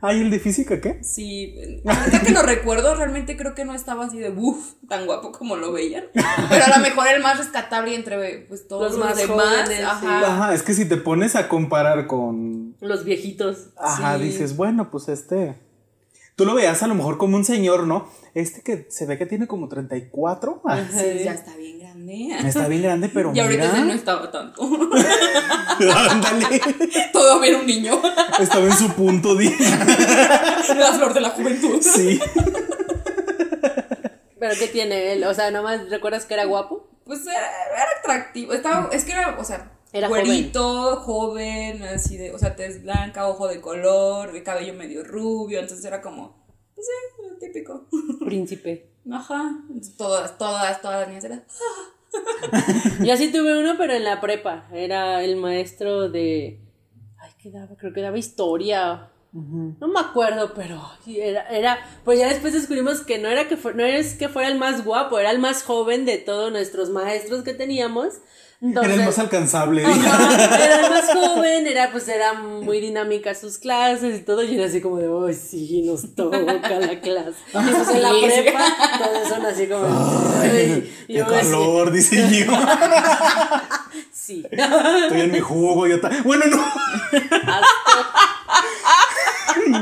Ay, 0.05 0.19
¿el 0.19 0.31
de 0.31 0.39
física 0.39 0.81
qué? 0.81 1.01
Sí, 1.01 1.81
ahorita 1.85 2.23
que 2.23 2.31
lo 2.31 2.41
recuerdo, 2.41 2.93
realmente 2.93 3.37
creo 3.37 3.55
que 3.55 3.63
no 3.63 3.73
estaba 3.73 4.03
así 4.03 4.19
de 4.19 4.31
uff, 4.31 4.73
tan 4.89 5.05
guapo 5.05 5.31
como 5.31 5.55
lo 5.55 5.71
veían. 5.71 6.03
Pero 6.13 6.65
a 6.65 6.77
lo 6.77 6.83
mejor 6.83 7.07
el 7.07 7.23
más 7.23 7.37
rescatable 7.37 7.95
entre 7.95 8.39
pues, 8.49 8.67
todos 8.67 8.91
los, 8.91 8.99
más 8.99 9.15
demás. 9.15 9.69
ajá. 9.81 10.53
es 10.53 10.61
que 10.61 10.73
si 10.73 10.83
te 10.83 10.97
pones 10.97 11.37
a 11.37 11.47
comparar 11.47 12.05
con. 12.07 12.75
Los 12.81 13.05
viejitos. 13.05 13.69
Ajá, 13.77 14.17
dices, 14.17 14.57
bueno, 14.57 14.91
pues 14.91 15.07
este. 15.07 15.57
Tú 16.35 16.43
lo 16.43 16.55
veas 16.55 16.83
a 16.83 16.87
lo 16.87 16.95
mejor 16.95 17.17
como 17.17 17.37
un 17.37 17.45
señor, 17.45 17.87
¿no? 17.87 18.09
Este 18.33 18.61
que 18.61 18.87
se 18.89 19.05
ve 19.05 19.17
que 19.17 19.25
tiene 19.25 19.47
como 19.47 19.69
34. 19.69 20.63
Sí, 20.91 21.23
ya 21.23 21.33
está 21.33 21.55
bien 21.55 21.79
grande. 21.93 22.47
Está 22.47 22.67
bien 22.67 22.81
grande, 22.81 23.09
pero. 23.09 23.31
Y 23.35 23.39
ahorita 23.39 23.71
mira... 23.71 23.85
no 23.85 23.93
estaba 23.93 24.31
tanto. 24.31 24.61
Ándale. 26.09 26.61
Todavía 27.13 27.49
era 27.49 27.59
un 27.59 27.65
niño. 27.65 28.01
Estaba 28.39 28.65
en 28.65 28.77
su 28.77 28.89
punto 28.93 29.35
de. 29.35 29.45
La 30.75 30.93
flor 30.93 31.13
de 31.13 31.21
la 31.21 31.29
juventud. 31.29 31.81
Sí. 31.81 32.19
¿Pero 34.39 34.55
qué 34.59 34.67
tiene 34.67 35.13
él? 35.13 35.23
O 35.23 35.33
sea, 35.33 35.51
nomás 35.51 35.89
recuerdas 35.89 36.25
que 36.25 36.33
era 36.33 36.45
guapo. 36.45 36.89
Pues 37.05 37.21
era, 37.25 37.35
era 37.35 37.85
atractivo. 37.99 38.53
Estaba, 38.53 38.89
es 38.91 39.03
que 39.05 39.11
era, 39.11 39.37
o 39.39 39.43
sea, 39.43 39.71
era 39.93 40.07
güerito, 40.07 40.97
joven. 40.97 41.83
así 41.83 42.17
de, 42.17 42.33
o 42.33 42.39
sea, 42.39 42.55
tez 42.55 42.81
blanca, 42.81 43.27
ojo 43.27 43.47
de 43.47 43.61
color, 43.61 44.31
de 44.31 44.43
cabello 44.43 44.73
medio 44.73 45.03
rubio, 45.03 45.59
entonces 45.59 45.85
era 45.85 46.01
como, 46.01 46.45
pues 46.73 46.87
sí, 46.87 47.29
lo 47.29 47.37
típico. 47.37 47.87
Príncipe. 48.25 48.92
Ajá, 49.11 49.59
todas, 49.97 50.37
todas, 50.37 50.81
todas 50.81 50.99
las 51.01 51.07
niñas 51.09 51.23
eran... 51.25 51.43
Yo 53.05 53.17
sí 53.17 53.31
tuve 53.31 53.59
uno, 53.59 53.75
pero 53.77 53.93
en 53.93 54.03
la 54.03 54.21
prepa, 54.21 54.67
era 54.71 55.23
el 55.23 55.35
maestro 55.35 56.09
de, 56.09 56.61
ay, 57.17 57.31
¿qué 57.41 57.51
daba? 57.51 57.75
Creo 57.75 57.91
que 57.91 58.01
daba 58.01 58.17
historia, 58.17 59.09
No 59.33 59.87
me 59.87 59.99
acuerdo, 59.99 60.53
pero 60.53 60.79
era, 61.07 61.49
era, 61.49 61.79
pues 62.05 62.19
ya 62.19 62.27
después 62.27 62.53
descubrimos 62.53 63.01
que 63.01 63.17
no 63.17 63.29
era 63.29 63.47
que 63.47 63.57
no 63.73 63.83
es 63.83 64.13
que 64.13 64.29
fuera 64.29 64.47
el 64.47 64.59
más 64.59 64.85
guapo, 64.85 65.17
era 65.17 65.31
el 65.31 65.39
más 65.39 65.63
joven 65.63 66.05
de 66.05 66.19
todos 66.19 66.51
nuestros 66.51 66.91
maestros 66.91 67.43
que 67.43 67.55
teníamos 67.55 68.19
era 68.63 68.93
el 68.93 69.03
más 69.03 69.19
alcanzable. 69.19 69.81
era 69.81 70.85
el 70.85 70.89
más 70.89 71.11
joven, 71.13 71.67
era 71.67 71.91
pues 71.91 72.07
era 72.07 72.33
muy 72.33 72.79
dinámica 72.79 73.35
sus 73.35 73.57
clases 73.57 74.19
y 74.19 74.21
todo, 74.23 74.41
y 74.41 74.55
era 74.55 74.67
así 74.67 74.79
como 74.79 74.97
de, 74.99 75.09
oh 75.09 75.31
sí, 75.33 75.81
nos 75.85 76.15
toca 76.15 76.39
la 76.39 76.99
clase. 77.01 77.33
Y 77.53 77.57
pues 77.73 77.89
en 77.89 78.01
la 78.01 78.09
prepa, 78.09 78.65
todos 79.03 79.27
son 79.27 79.45
así 79.45 79.67
como, 79.67 79.85
ay, 80.41 80.93
qué 81.07 81.19
calor, 81.19 81.91
dice 81.91 82.45
yo. 82.45 82.53
Sí. 84.11 84.45
Estoy 84.49 85.21
en 85.21 85.31
mi 85.31 85.39
jugo, 85.41 85.85
yo 85.87 85.97
Bueno, 86.23 86.45
no. 86.45 86.63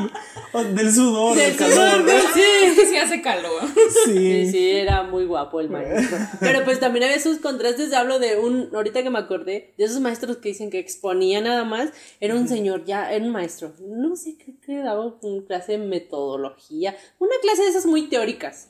Del 0.54 0.92
sudor, 0.92 1.38
del, 1.38 1.56
calor. 1.56 2.06
sí, 2.34 2.82
sí 2.90 2.98
hace 2.98 3.22
calor. 3.22 3.64
Sí. 4.06 4.52
sí. 4.52 4.72
era 4.72 5.04
muy 5.04 5.26
guapo 5.26 5.62
el 5.62 5.70
maestro. 5.70 6.18
Pero 6.40 6.64
pues 6.66 6.80
también 6.80 7.06
había 7.06 7.20
sus 7.20 7.38
contrastes. 7.38 7.94
Hablo 7.94 8.20
de 8.20 8.38
un, 8.38 8.70
ahorita 8.74 9.02
que 9.02 9.10
me 9.10 9.20
acordé, 9.20 9.74
de 9.78 9.84
esos 9.86 10.02
maestros 10.02 10.38
que 10.38 10.50
dicen 10.50 10.70
que 10.70 10.80
exponía 10.80 11.40
nada 11.40 11.64
más. 11.64 11.92
Era 12.20 12.36
un 12.36 12.48
señor, 12.48 12.84
ya, 12.86 13.12
era 13.12 13.24
un 13.24 13.32
maestro. 13.32 13.74
No 13.80 14.16
sé, 14.16 14.38
qué 14.38 14.56
que 14.60 14.78
daba 14.78 15.18
una 15.22 15.46
clase 15.46 15.74
de 15.74 15.78
metodología. 15.80 16.96
Una 17.20 17.36
clase 17.42 17.64
de 17.64 17.70
esas 17.70 17.86
muy 17.86 18.10
teóricas. 18.10 18.70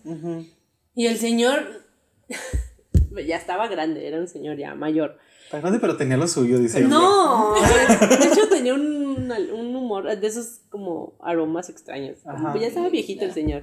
Y 0.96 1.08
el 1.08 1.18
señor 1.18 1.86
ya 3.28 3.38
estaba 3.38 3.68
grande, 3.68 4.08
era 4.08 4.20
un 4.20 4.28
señor 4.28 4.58
ya 4.58 4.76
mayor. 4.76 5.18
Está 5.52 5.60
grande, 5.60 5.80
pero 5.80 5.98
tenía 5.98 6.16
lo 6.16 6.30
suyo, 6.30 6.60
dice. 6.60 6.80
No, 6.80 7.56
de 8.10 8.26
hecho 8.26 8.48
tenía 8.48 8.74
un, 8.74 9.30
un, 9.30 9.76
humor 9.76 10.06
de 10.18 10.26
esos 10.26 10.62
como 10.70 11.12
aromas 11.22 11.68
extraños. 11.68 12.20
ya 12.58 12.68
estaba 12.68 12.88
viejito 12.88 13.26
el 13.26 13.34
señor. 13.34 13.60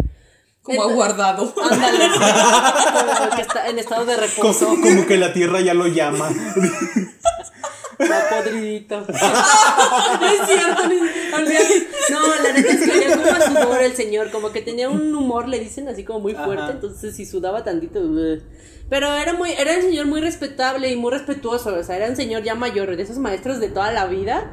Como 0.60 0.82
aguardado. 0.82 1.50
Ándale. 1.70 2.08
como 3.18 3.36
que 3.36 3.40
está 3.40 3.68
en 3.70 3.78
estado 3.78 4.04
de 4.04 4.18
reposo. 4.18 4.66
Como, 4.66 5.06
que 5.06 5.16
la 5.16 5.32
tierra 5.32 5.62
ya 5.62 5.72
lo 5.72 5.86
llama. 5.86 6.28
Va 8.00 8.28
podridito. 8.30 9.00
es 9.08 10.46
cierto, 10.46 10.82
No, 12.10 12.42
la 12.42 12.52
neta 12.52 12.72
es 12.72 12.90
que 12.90 13.00
ya 13.00 13.16
como 13.16 13.62
humor 13.62 13.82
el 13.82 13.94
señor, 13.94 14.30
como 14.30 14.52
que 14.52 14.62
tenía 14.62 14.88
un 14.88 15.14
humor, 15.14 15.48
le 15.48 15.58
dicen 15.58 15.88
así 15.88 16.04
como 16.04 16.20
muy 16.20 16.34
fuerte, 16.34 16.62
Ajá. 16.62 16.72
entonces 16.72 17.16
si 17.16 17.26
sudaba 17.26 17.64
tantito. 17.64 18.00
Pero 18.88 19.14
era 19.14 19.34
muy, 19.34 19.50
era 19.52 19.74
un 19.76 19.82
señor 19.82 20.06
muy 20.06 20.20
respetable 20.20 20.90
y 20.90 20.96
muy 20.96 21.10
respetuoso, 21.10 21.74
o 21.74 21.82
sea, 21.82 21.96
era 21.96 22.08
un 22.08 22.16
señor 22.16 22.42
ya 22.42 22.54
mayor, 22.54 22.96
de 22.96 23.02
esos 23.02 23.18
maestros 23.18 23.60
de 23.60 23.68
toda 23.68 23.92
la 23.92 24.06
vida. 24.06 24.50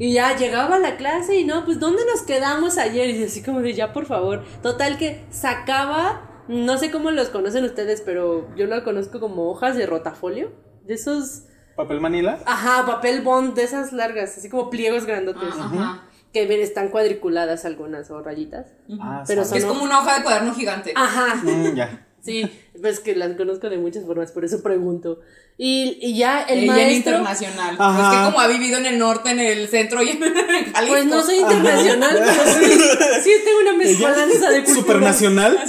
Y 0.00 0.12
ya 0.12 0.36
llegaba 0.36 0.76
a 0.76 0.78
la 0.78 0.96
clase 0.96 1.40
y 1.40 1.44
no, 1.44 1.64
pues 1.64 1.80
¿dónde 1.80 2.02
nos 2.06 2.22
quedamos 2.22 2.78
ayer? 2.78 3.10
Y 3.10 3.24
así 3.24 3.42
como 3.42 3.60
de 3.62 3.74
ya, 3.74 3.92
por 3.92 4.06
favor. 4.06 4.44
Total 4.62 4.96
que 4.96 5.24
sacaba, 5.30 6.44
no 6.46 6.78
sé 6.78 6.92
cómo 6.92 7.10
los 7.10 7.30
conocen 7.30 7.64
ustedes, 7.64 8.00
pero 8.00 8.48
yo 8.54 8.66
lo 8.66 8.82
conozco 8.84 9.18
como 9.18 9.50
hojas 9.50 9.76
de 9.76 9.86
rotafolio. 9.86 10.52
De 10.84 10.94
esos, 10.94 11.42
¿Papel 11.78 12.00
manila? 12.00 12.40
ajá, 12.44 12.84
papel 12.86 13.22
bond, 13.22 13.54
de 13.54 13.62
esas 13.62 13.92
largas, 13.92 14.36
así 14.36 14.48
como 14.50 14.68
pliegos 14.68 15.06
grandotes. 15.06 15.54
Ajá. 15.56 16.02
Que 16.32 16.44
ven, 16.44 16.60
están 16.60 16.88
cuadriculadas 16.88 17.64
algunas 17.64 18.10
o 18.10 18.20
rayitas. 18.20 18.66
Ah, 19.00 19.22
Pero. 19.28 19.42
Es 19.42 19.64
como 19.64 19.84
una 19.84 20.00
hoja 20.00 20.16
de 20.16 20.22
cuaderno 20.24 20.52
gigante. 20.54 20.92
Ajá. 20.96 21.36
Mm, 21.36 21.74
ya. 21.76 22.04
Sí, 22.20 22.50
pues 22.80 23.00
que 23.00 23.14
las 23.14 23.36
conozco 23.36 23.68
de 23.68 23.78
muchas 23.78 24.04
formas, 24.04 24.32
por 24.32 24.44
eso 24.44 24.62
pregunto. 24.62 25.20
Y, 25.60 25.98
y 26.00 26.16
ya 26.16 26.42
el 26.42 26.60
Ella 26.60 26.72
en 26.72 26.78
maestro. 26.86 27.12
internacional. 27.12 27.76
Ajá. 27.80 28.02
Es 28.12 28.16
que 28.18 28.24
como 28.26 28.40
ha 28.40 28.46
vivido 28.46 28.78
en 28.78 28.86
el 28.86 28.98
norte, 28.98 29.30
en 29.30 29.40
el 29.40 29.66
centro 29.68 30.02
y 30.04 30.10
en 30.10 30.20
Jalisco. 30.72 30.86
Pues 30.86 31.04
no 31.06 31.20
soy 31.22 31.38
internacional, 31.38 32.16
pero 32.24 32.44
sí, 32.52 32.80
sí 33.24 33.30
tengo 33.44 33.60
una 33.62 33.72
mezcolanza 33.74 34.50
de 34.50 34.62
cultura. 34.64 34.74
Supernacional. 34.80 35.58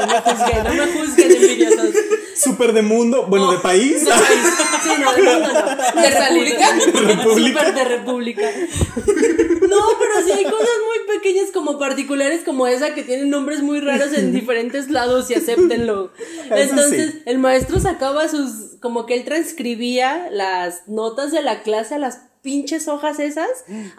No 0.00 0.06
me 0.06 0.20
juzguen, 0.20 0.64
no 0.64 0.72
me 0.72 0.92
juzguen 0.92 1.30
envidiosos. 1.32 1.94
Super 2.34 2.72
de 2.72 2.80
mundo. 2.82 3.26
Bueno, 3.28 3.52
de 3.52 3.58
país. 3.58 4.02
No, 4.02 4.14
sí, 4.16 4.90
no, 4.98 5.12
de 5.12 5.22
mundo 5.22 5.48
no. 5.52 6.00
¿De 6.02 6.10
república? 6.10 6.74
República. 7.06 7.60
Súper 7.60 7.74
de 7.74 7.84
república. 7.84 8.42
No, 8.46 9.78
pero 9.98 10.24
sí 10.24 10.32
hay 10.32 10.44
cosas 10.44 10.68
muy 10.86 11.16
pequeñas 11.16 11.50
como 11.52 11.78
particulares 11.78 12.42
como 12.44 12.66
esa 12.66 12.94
que 12.94 13.02
tienen 13.02 13.28
nombres 13.28 13.60
muy 13.62 13.80
raros 13.80 14.12
en 14.14 14.32
diferentes 14.32 14.88
lados 14.88 14.99
y 15.30 15.34
acéptenlo. 15.34 16.12
Entonces, 16.50 17.12
sí. 17.12 17.22
el 17.26 17.38
maestro 17.38 17.80
sacaba 17.80 18.28
sus, 18.28 18.76
como 18.80 19.06
que 19.06 19.14
él 19.14 19.24
transcribía 19.24 20.28
las 20.30 20.88
notas 20.88 21.32
de 21.32 21.42
la 21.42 21.62
clase 21.62 21.94
a 21.94 21.98
las 21.98 22.20
pinches 22.42 22.88
hojas 22.88 23.18
esas 23.18 23.48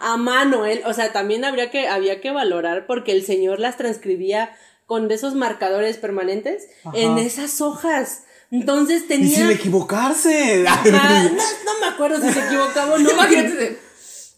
a 0.00 0.16
mano, 0.16 0.66
él, 0.66 0.82
o 0.84 0.92
sea, 0.92 1.12
también 1.12 1.44
habría 1.44 1.70
que, 1.70 1.86
había 1.86 2.20
que 2.20 2.32
valorar 2.32 2.86
porque 2.86 3.12
el 3.12 3.24
señor 3.24 3.60
las 3.60 3.76
transcribía 3.76 4.50
con 4.86 5.08
de 5.08 5.14
esos 5.14 5.34
marcadores 5.34 5.96
permanentes 5.96 6.68
en 6.92 7.18
esas 7.18 7.60
hojas. 7.60 8.24
Entonces 8.50 9.04
Y 9.04 9.08
tenía... 9.08 9.36
sin 9.36 9.50
equivocarse. 9.50 10.64
Ah, 10.68 10.82
no, 10.84 10.92
no 11.32 11.80
me 11.80 11.86
acuerdo 11.86 12.20
si 12.20 12.32
se 12.32 12.40
equivocaba 12.46 12.94
o 12.94 12.98
no. 12.98 13.10
Imagínate. 13.10 13.78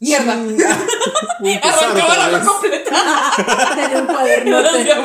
Mierda. 0.01 0.33
Arrancaba 1.63 2.29
la 2.31 2.41
completa. 2.41 3.33
Tenía 3.75 3.99
un 4.01 4.07
cuadernote. 4.07 4.97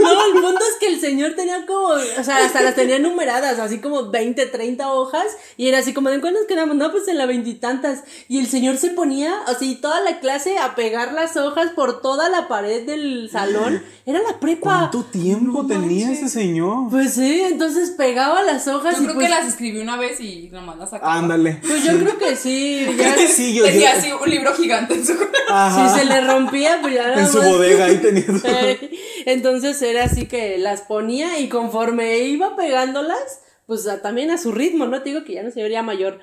No, 0.00 0.26
el 0.26 0.32
punto 0.40 0.60
es 0.60 0.76
que 0.80 0.86
el 0.88 1.00
señor 1.00 1.34
tenía 1.34 1.64
como, 1.66 1.88
o 1.88 2.24
sea, 2.24 2.44
hasta 2.44 2.62
las 2.62 2.74
tenía 2.74 2.98
numeradas, 2.98 3.58
así 3.58 3.78
como 3.80 4.10
20, 4.10 4.46
30 4.46 4.92
hojas, 4.92 5.26
y 5.56 5.68
era 5.68 5.78
así 5.78 5.92
como, 5.92 6.10
¿de 6.10 6.20
cuándo 6.20 6.40
nos 6.40 6.48
quedamos? 6.48 6.76
No, 6.76 6.90
pues 6.90 7.08
en 7.08 7.18
la 7.18 7.26
veintitantas. 7.26 8.04
Y 8.28 8.38
el 8.38 8.46
señor 8.46 8.76
se 8.76 8.90
ponía, 8.90 9.34
así, 9.46 9.76
toda 9.76 10.00
la 10.00 10.20
clase 10.20 10.58
a 10.58 10.74
pegar 10.74 11.12
las 11.12 11.36
hojas 11.36 11.70
por 11.70 12.00
toda 12.00 12.28
la 12.28 12.48
pared 12.48 12.84
del 12.86 13.28
salón. 13.30 13.82
Era 14.06 14.20
la 14.20 14.38
prepa. 14.38 14.90
¿Cuánto 14.90 15.04
tiempo 15.04 15.66
tenía 15.66 16.12
ese 16.12 16.28
señor? 16.28 16.90
Pues 16.90 17.14
sí, 17.14 17.40
entonces 17.42 17.90
pegaba 17.90 18.42
las 18.42 18.66
hojas 18.68 18.96
Yo 18.96 19.02
y 19.02 19.04
creo 19.04 19.14
pues, 19.14 19.26
que 19.26 19.34
las 19.34 19.46
escribí 19.48 19.78
una 19.78 19.96
vez 19.96 20.20
y 20.20 20.48
nomás 20.52 20.76
las 20.78 20.90
sacaba. 20.90 21.14
Ándale. 21.14 21.60
pues 21.66 21.84
yo 21.84 21.98
creo 21.98 22.18
que 22.18 22.36
sí, 22.36 22.86
ya, 22.98 23.14
Sí, 23.28 23.54
yo, 23.54 23.64
Tenía 23.64 23.93
yo- 23.93 23.93
así 23.98 24.12
un 24.12 24.28
libro 24.30 24.52
gigante 24.54 24.94
en 24.94 25.06
su 25.06 25.14
Ajá. 25.48 25.94
si 25.94 26.00
se 26.00 26.04
le 26.06 26.20
rompía, 26.22 26.78
pues 26.82 26.94
ya 26.94 27.14
en 27.14 27.28
su 27.28 27.38
más- 27.38 27.48
bodega 27.48 27.84
ahí 27.86 27.98
tenía. 27.98 28.24
Entonces 29.26 29.80
era 29.82 30.04
así 30.04 30.26
que 30.26 30.58
las 30.58 30.82
ponía 30.82 31.38
y 31.38 31.48
conforme 31.48 32.18
iba 32.18 32.56
pegándolas, 32.56 33.40
pues 33.66 33.86
a- 33.86 34.02
también 34.02 34.30
a 34.30 34.38
su 34.38 34.52
ritmo, 34.52 34.86
¿no? 34.86 35.02
Te 35.02 35.10
digo 35.10 35.24
que 35.24 35.34
ya 35.34 35.42
no 35.42 35.50
se 35.50 35.62
vería 35.62 35.82
mayor. 35.82 36.18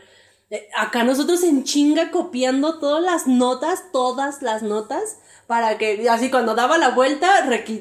Eh, 0.50 0.68
acá 0.78 1.04
nosotros 1.04 1.44
en 1.44 1.64
chinga 1.64 2.12
copiando 2.12 2.78
todas 2.80 3.02
las 3.04 3.26
notas, 3.26 3.84
todas 3.94 4.42
las 4.42 4.64
notas, 4.64 5.18
para 5.48 5.78
que 5.78 6.08
así 6.10 6.30
cuando 6.30 6.56
daba 6.56 6.78
la 6.78 6.90
vuelta 6.90 7.28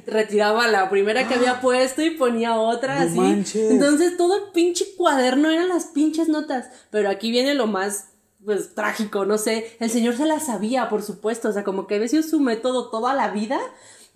retiraba 0.06 0.66
la 0.68 0.88
primera 0.88 1.26
que 1.28 1.34
había 1.34 1.60
puesto 1.60 2.02
y 2.02 2.10
ponía 2.10 2.54
otra 2.56 2.96
No 2.96 3.06
así. 3.10 3.18
manches. 3.18 3.70
Entonces 3.70 4.16
todo 4.16 4.36
el 4.36 4.42
pinche 4.52 4.84
cuaderno 4.96 5.50
eran 5.50 5.68
las 5.68 5.86
pinches 5.86 6.28
notas. 6.28 6.66
Pero 6.90 7.10
aquí 7.10 7.30
viene 7.30 7.54
lo 7.54 7.66
más 7.66 8.06
pues 8.44 8.74
trágico, 8.74 9.24
no 9.24 9.38
sé, 9.38 9.76
el 9.80 9.90
señor 9.90 10.16
se 10.16 10.26
las 10.26 10.46
sabía, 10.46 10.88
por 10.88 11.02
supuesto, 11.02 11.48
o 11.48 11.52
sea, 11.52 11.64
como 11.64 11.86
que 11.86 11.96
había 11.96 12.08
sido 12.08 12.22
su 12.22 12.40
método 12.40 12.90
toda 12.90 13.14
la 13.14 13.30
vida, 13.30 13.58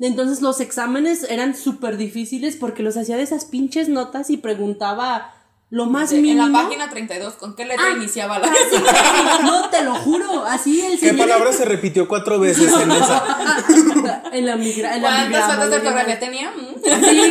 entonces 0.01 0.43
los 0.43 0.61
exámenes 0.61 1.25
eran 1.25 1.55
súper 1.55 1.97
difíciles 1.97 2.57
porque 2.57 2.83
los 2.83 2.97
hacía 2.97 3.16
de 3.16 3.22
esas 3.22 3.45
pinches 3.45 3.89
notas 3.89 4.31
y 4.31 4.37
preguntaba 4.37 5.34
lo 5.75 5.87
más 5.87 6.12
En 6.12 6.22
mínimo. 6.22 6.47
la 6.47 6.62
página 6.62 6.89
32, 6.89 7.35
¿con 7.35 7.57
qué 7.57 7.64
letra 7.64 7.85
Ah, 7.89 7.97
iniciaba 7.97 8.39
la 8.39 8.47
casi, 8.49 8.81
casi, 8.81 9.43
no, 9.45 9.68
te 9.70 9.83
lo 9.83 9.95
juro, 9.97 10.45
así 10.45 10.81
el 10.81 10.93
¿Qué 11.01 11.09
señor... 11.11 11.27
palabra 11.27 11.53
se 11.53 11.64
repitió 11.64 12.07
cuatro 12.07 12.39
veces 12.39 12.72
en 12.72 12.91
esa? 12.93 14.22
en 14.33 14.47
la 14.47 14.55
migra, 14.57 14.95
en 14.95 15.03
¿Cuántas 15.03 15.47
faltas 15.49 15.70
de 15.70 15.77
en 15.77 15.83
ortografía 15.83 16.18
tenía? 16.20 16.51
Mm. 16.53 16.75
Sí, 16.85 17.31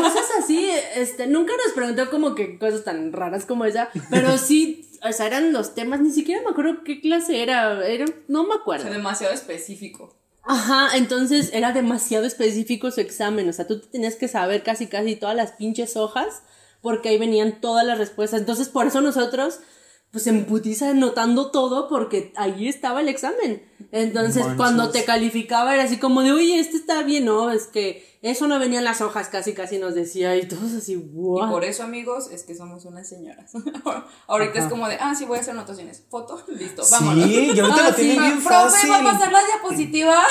cosas 0.00 0.26
así, 0.42 0.68
este, 0.96 1.26
nunca 1.28 1.52
nos 1.64 1.72
preguntó 1.72 2.10
como 2.10 2.34
que 2.34 2.58
cosas 2.58 2.82
tan 2.82 3.12
raras 3.12 3.46
como 3.46 3.64
esa, 3.64 3.90
pero 4.10 4.38
sí, 4.38 4.88
o 5.08 5.12
sea, 5.12 5.26
eran 5.26 5.52
los 5.52 5.74
temas, 5.76 6.00
ni 6.00 6.10
siquiera 6.10 6.42
me 6.42 6.50
acuerdo 6.50 6.82
qué 6.84 7.00
clase 7.00 7.42
era, 7.42 7.86
era, 7.86 8.06
no 8.26 8.42
me 8.42 8.54
O 8.54 8.58
acuerdo. 8.58 8.84
sea, 8.86 8.92
demasiado 8.92 9.32
específico. 9.32 10.16
Ajá, 10.42 10.96
entonces 10.96 11.50
era 11.52 11.72
demasiado 11.72 12.26
específico 12.26 12.90
su 12.90 13.00
examen, 13.00 13.48
o 13.48 13.52
sea, 13.52 13.66
tú 13.68 13.80
tenías 13.80 14.16
que 14.16 14.26
saber 14.28 14.62
casi 14.64 14.88
casi 14.88 15.14
todas 15.16 15.36
las 15.36 15.52
pinches 15.52 15.96
hojas, 15.96 16.42
porque 16.84 17.08
ahí 17.08 17.16
venían 17.16 17.62
todas 17.62 17.86
las 17.86 17.96
respuestas, 17.96 18.40
entonces 18.40 18.68
por 18.68 18.86
eso 18.86 19.00
nosotros, 19.00 19.60
pues 20.14 20.26
en 20.28 20.44
putiza 20.46 20.90
anotando 20.90 21.50
todo, 21.50 21.88
porque 21.88 22.32
ahí 22.36 22.68
estaba 22.68 23.00
el 23.00 23.08
examen. 23.08 23.62
Entonces, 23.90 24.42
Manches. 24.42 24.56
cuando 24.56 24.90
te 24.90 25.04
calificaba 25.04 25.74
era 25.74 25.82
así 25.84 25.98
como 25.98 26.22
de, 26.22 26.30
oye, 26.32 26.58
este 26.60 26.76
está 26.76 27.02
bien, 27.02 27.24
no, 27.26 27.50
es 27.50 27.66
que 27.66 28.06
eso 28.22 28.46
no 28.48 28.58
venía 28.58 28.78
en 28.78 28.84
las 28.84 29.00
hojas, 29.02 29.28
casi 29.28 29.52
casi 29.54 29.78
nos 29.78 29.94
decía, 29.94 30.34
y 30.36 30.46
todos 30.48 30.72
así, 30.72 30.92
Y 30.92 30.96
wow. 30.96 31.50
por 31.50 31.64
eso, 31.64 31.82
amigos, 31.82 32.28
es 32.30 32.44
que 32.44 32.54
somos 32.54 32.84
unas 32.86 33.08
señoras. 33.08 33.52
Ahorita 34.28 34.60
es 34.60 34.64
como 34.66 34.88
de, 34.88 34.96
ah, 35.00 35.14
sí, 35.14 35.24
voy 35.26 35.38
a 35.38 35.40
hacer 35.40 35.52
anotaciones. 35.54 36.02
Foto, 36.08 36.42
listo, 36.48 36.82
vámonos. 36.90 37.24
Sí, 37.24 37.50
y 37.54 37.58
ahorita 37.60 37.80
Ah, 37.86 37.88
lo 37.90 37.94
tienen 37.94 38.14
sí. 38.14 38.20
bien 38.20 38.32
Profe, 38.42 38.48
fácil. 38.48 38.90
va 38.92 38.98
a 38.98 39.02
pasar 39.02 39.32
la 39.32 39.44
diapositiva. 39.44 40.22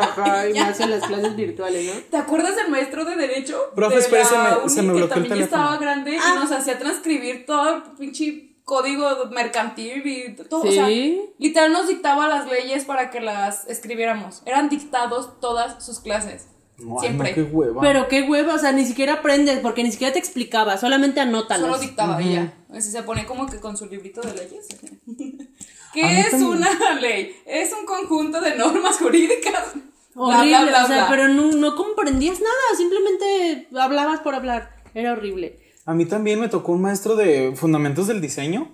Ajá, 0.00 0.48
y 0.48 0.54
más 0.58 0.80
en 0.80 0.90
las 0.90 1.06
clases 1.06 1.34
virtuales, 1.36 1.94
¿no? 1.94 2.00
¿Te 2.10 2.16
acuerdas 2.16 2.56
del 2.56 2.68
maestro 2.70 3.04
de 3.04 3.16
Derecho? 3.16 3.58
Profe, 3.74 3.96
De 3.96 4.00
espere, 4.02 4.24
se 4.24 4.36
me- 4.36 4.44
que 4.44 4.82
bloqueó 4.82 5.04
el 5.04 5.08
también 5.08 5.30
ya 5.30 5.34
teléfono. 5.36 5.62
estaba 5.62 5.76
grande 5.78 6.16
Ah. 6.20 6.32
y 6.34 6.38
nos 6.38 6.52
hacía 6.52 6.78
transcribir 6.78 7.46
todo 7.46 7.76
el 7.76 7.82
pinche 7.98 8.51
código 8.64 9.26
mercantil 9.30 10.02
y 10.06 10.34
todo. 10.48 10.62
O 10.62 10.70
sea, 10.72 10.86
Sí. 10.86 11.20
literal 11.38 11.72
nos 11.72 11.88
dictaba 11.88 12.28
las 12.28 12.48
leyes 12.48 12.84
para 12.84 13.10
que 13.10 13.20
las 13.20 13.66
escribiéramos. 13.68 14.42
Eran 14.46 14.68
dictados 14.68 15.40
todas 15.40 15.84
sus 15.84 16.00
clases. 16.00 16.46
No, 16.78 16.98
Siempre. 16.98 17.30
no, 17.30 17.34
qué 17.34 17.42
hueva. 17.42 17.80
Pero 17.82 18.08
qué 18.08 18.22
hueva, 18.22 18.54
o 18.54 18.58
sea, 18.58 18.72
ni 18.72 18.84
siquiera 18.84 19.14
aprendes, 19.14 19.60
porque 19.60 19.82
ni 19.84 19.92
siquiera 19.92 20.12
te 20.12 20.18
explicaba, 20.18 20.78
solamente 20.78 21.20
anótalos. 21.20 21.68
Solo 21.70 21.78
dictaba 21.78 22.20
y 22.22 22.32
ya. 22.34 22.54
Así 22.72 22.90
se 22.90 23.02
pone 23.02 23.24
como 23.26 23.46
que 23.46 23.60
con 23.60 23.76
su 23.76 23.86
librito 23.86 24.20
de 24.20 24.34
leyes. 24.34 24.66
¿Qué 25.92 26.20
es 26.20 26.30
también. 26.30 26.50
una 26.50 26.94
ley? 26.94 27.36
Es 27.46 27.72
un 27.72 27.84
conjunto 27.84 28.40
de 28.40 28.56
normas 28.56 28.96
jurídicas. 28.98 29.74
Bla, 30.14 30.24
bla, 30.26 30.38
Horrible, 30.40 30.64
bla, 30.70 30.84
o 30.84 30.86
sea, 30.86 30.96
bla. 30.96 31.06
pero 31.10 31.28
no, 31.28 31.52
no 31.52 31.76
comprendías 31.76 32.40
nada, 32.40 32.76
simplemente 32.76 33.68
hablabas 33.78 34.20
por 34.20 34.34
hablar. 34.34 34.74
Era 34.94 35.12
horrible. 35.12 35.58
A 35.84 35.94
mí 35.94 36.04
también 36.06 36.40
me 36.40 36.48
tocó 36.48 36.72
un 36.72 36.82
maestro 36.82 37.16
de 37.16 37.54
fundamentos 37.56 38.06
del 38.06 38.20
diseño 38.20 38.70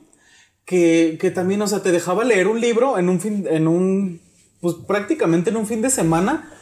que, 0.64 1.16
que 1.20 1.30
también, 1.30 1.62
o 1.62 1.66
sea, 1.66 1.82
te 1.82 1.92
dejaba 1.92 2.24
leer 2.24 2.48
un 2.48 2.61
libro 2.61 2.98
en 2.98 3.09
un 3.09 3.20
fin, 3.20 3.46
en 3.50 3.66
un, 3.66 4.20
pues 4.61 4.74
prácticamente 4.86 5.50
en 5.50 5.56
un 5.56 5.66
fin 5.66 5.80
de 5.80 5.88
semana, 5.88 6.52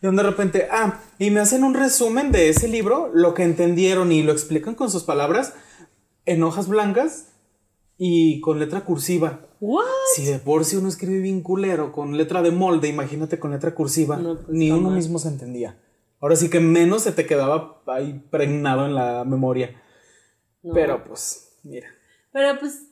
y 0.00 0.06
donde 0.06 0.22
de 0.22 0.28
repente, 0.30 0.68
ah, 0.70 1.00
y 1.18 1.30
me 1.30 1.40
hacen 1.40 1.64
un 1.64 1.74
resumen 1.74 2.30
de 2.30 2.48
ese 2.50 2.68
libro, 2.68 3.10
lo 3.12 3.34
que 3.34 3.42
entendieron 3.42 4.12
y 4.12 4.22
lo 4.22 4.30
explican 4.32 4.74
con 4.74 4.90
sus 4.90 5.02
palabras 5.02 5.54
en 6.26 6.42
hojas 6.42 6.68
blancas 6.68 7.28
y 7.98 8.40
con 8.40 8.58
letra 8.60 8.84
cursiva. 8.84 9.40
¿What? 9.58 9.84
Si 10.14 10.24
de 10.26 10.38
por 10.38 10.64
sí 10.64 10.76
uno 10.76 10.88
escribe 10.88 11.18
bien 11.18 11.40
culero 11.40 11.92
con 11.92 12.16
letra 12.16 12.42
de 12.42 12.50
molde, 12.50 12.88
imagínate 12.88 13.38
con 13.38 13.52
letra 13.52 13.74
cursiva. 13.74 14.16
No, 14.18 14.36
pues, 14.36 14.48
Ni 14.50 14.70
uno 14.70 14.90
mal. 14.90 14.94
mismo 14.94 15.18
se 15.18 15.28
entendía. 15.28 15.80
Ahora 16.20 16.36
sí 16.36 16.50
que 16.50 16.60
menos 16.60 17.02
se 17.02 17.12
te 17.12 17.26
quedaba 17.26 17.82
ahí 17.86 18.22
pregnado 18.30 18.86
en 18.86 18.94
la 18.94 19.24
memoria. 19.24 19.80
No. 20.66 20.74
Pero 20.74 21.04
pues, 21.04 21.48
mira. 21.62 21.88
Pero 22.32 22.58
pues, 22.58 22.82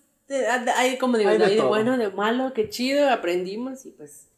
hay 0.76 0.96
como 0.98 1.18
digo, 1.18 1.30
Hay 1.30 1.38
de 1.38 1.44
hay 1.44 1.50
de 1.52 1.56
todo. 1.58 1.68
bueno, 1.68 1.98
de 1.98 2.08
malo, 2.10 2.52
qué 2.54 2.68
chido, 2.70 3.10
aprendimos 3.10 3.84
y 3.84 3.90
pues, 3.90 4.28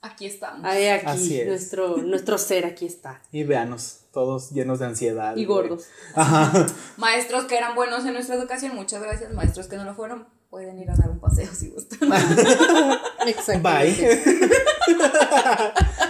Aquí 0.00 0.26
estamos. 0.26 0.64
hay 0.64 0.86
aquí, 0.88 1.06
Así 1.06 1.40
es. 1.40 1.46
nuestro, 1.48 1.96
nuestro 1.98 2.38
ser 2.38 2.66
aquí 2.66 2.86
está. 2.86 3.20
Y 3.32 3.42
véanos, 3.44 4.00
todos 4.12 4.50
llenos 4.52 4.78
de 4.78 4.86
ansiedad. 4.86 5.34
Y 5.36 5.44
gordos. 5.44 5.86
Ajá. 6.14 6.66
Maestros 6.98 7.44
que 7.44 7.56
eran 7.56 7.74
buenos 7.74 8.04
en 8.04 8.12
nuestra 8.12 8.36
educación, 8.36 8.74
muchas 8.74 9.02
gracias. 9.02 9.32
Maestros 9.32 9.66
que 9.66 9.76
no 9.76 9.84
lo 9.84 9.94
fueron, 9.94 10.26
pueden 10.50 10.78
ir 10.78 10.90
a 10.90 10.94
dar 10.94 11.10
un 11.10 11.18
paseo 11.20 11.48
si 11.54 11.70
gustan. 11.70 12.10
Bye. 13.62 14.22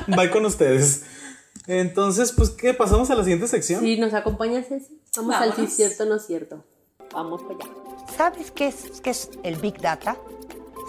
Bye 0.17 0.31
con 0.31 0.45
ustedes. 0.45 1.05
Entonces, 1.67 2.33
pues, 2.33 2.51
¿qué? 2.51 2.75
¿Pasamos 2.75 3.11
a 3.11 3.15
la 3.15 3.23
siguiente 3.23 3.49
sección? 3.49 3.81
Sí, 3.81 3.97
¿nos 3.99 4.13
acompaña 4.15 4.63
Ceci? 4.63 5.01
Vamos 5.17 5.35
al 5.37 5.45
sí 5.45 5.51
Vámonos. 5.53 5.73
cierto, 5.75 6.05
no 6.07 6.19
cierto. 6.19 6.65
Vamos 7.13 7.43
para 7.43 7.55
allá. 7.55 8.07
¿Sabes 8.17 8.51
qué 8.51 8.67
es, 8.69 9.01
qué 9.03 9.11
es 9.11 9.31
el 9.43 9.57
Big 9.57 9.81
Data? 9.81 10.17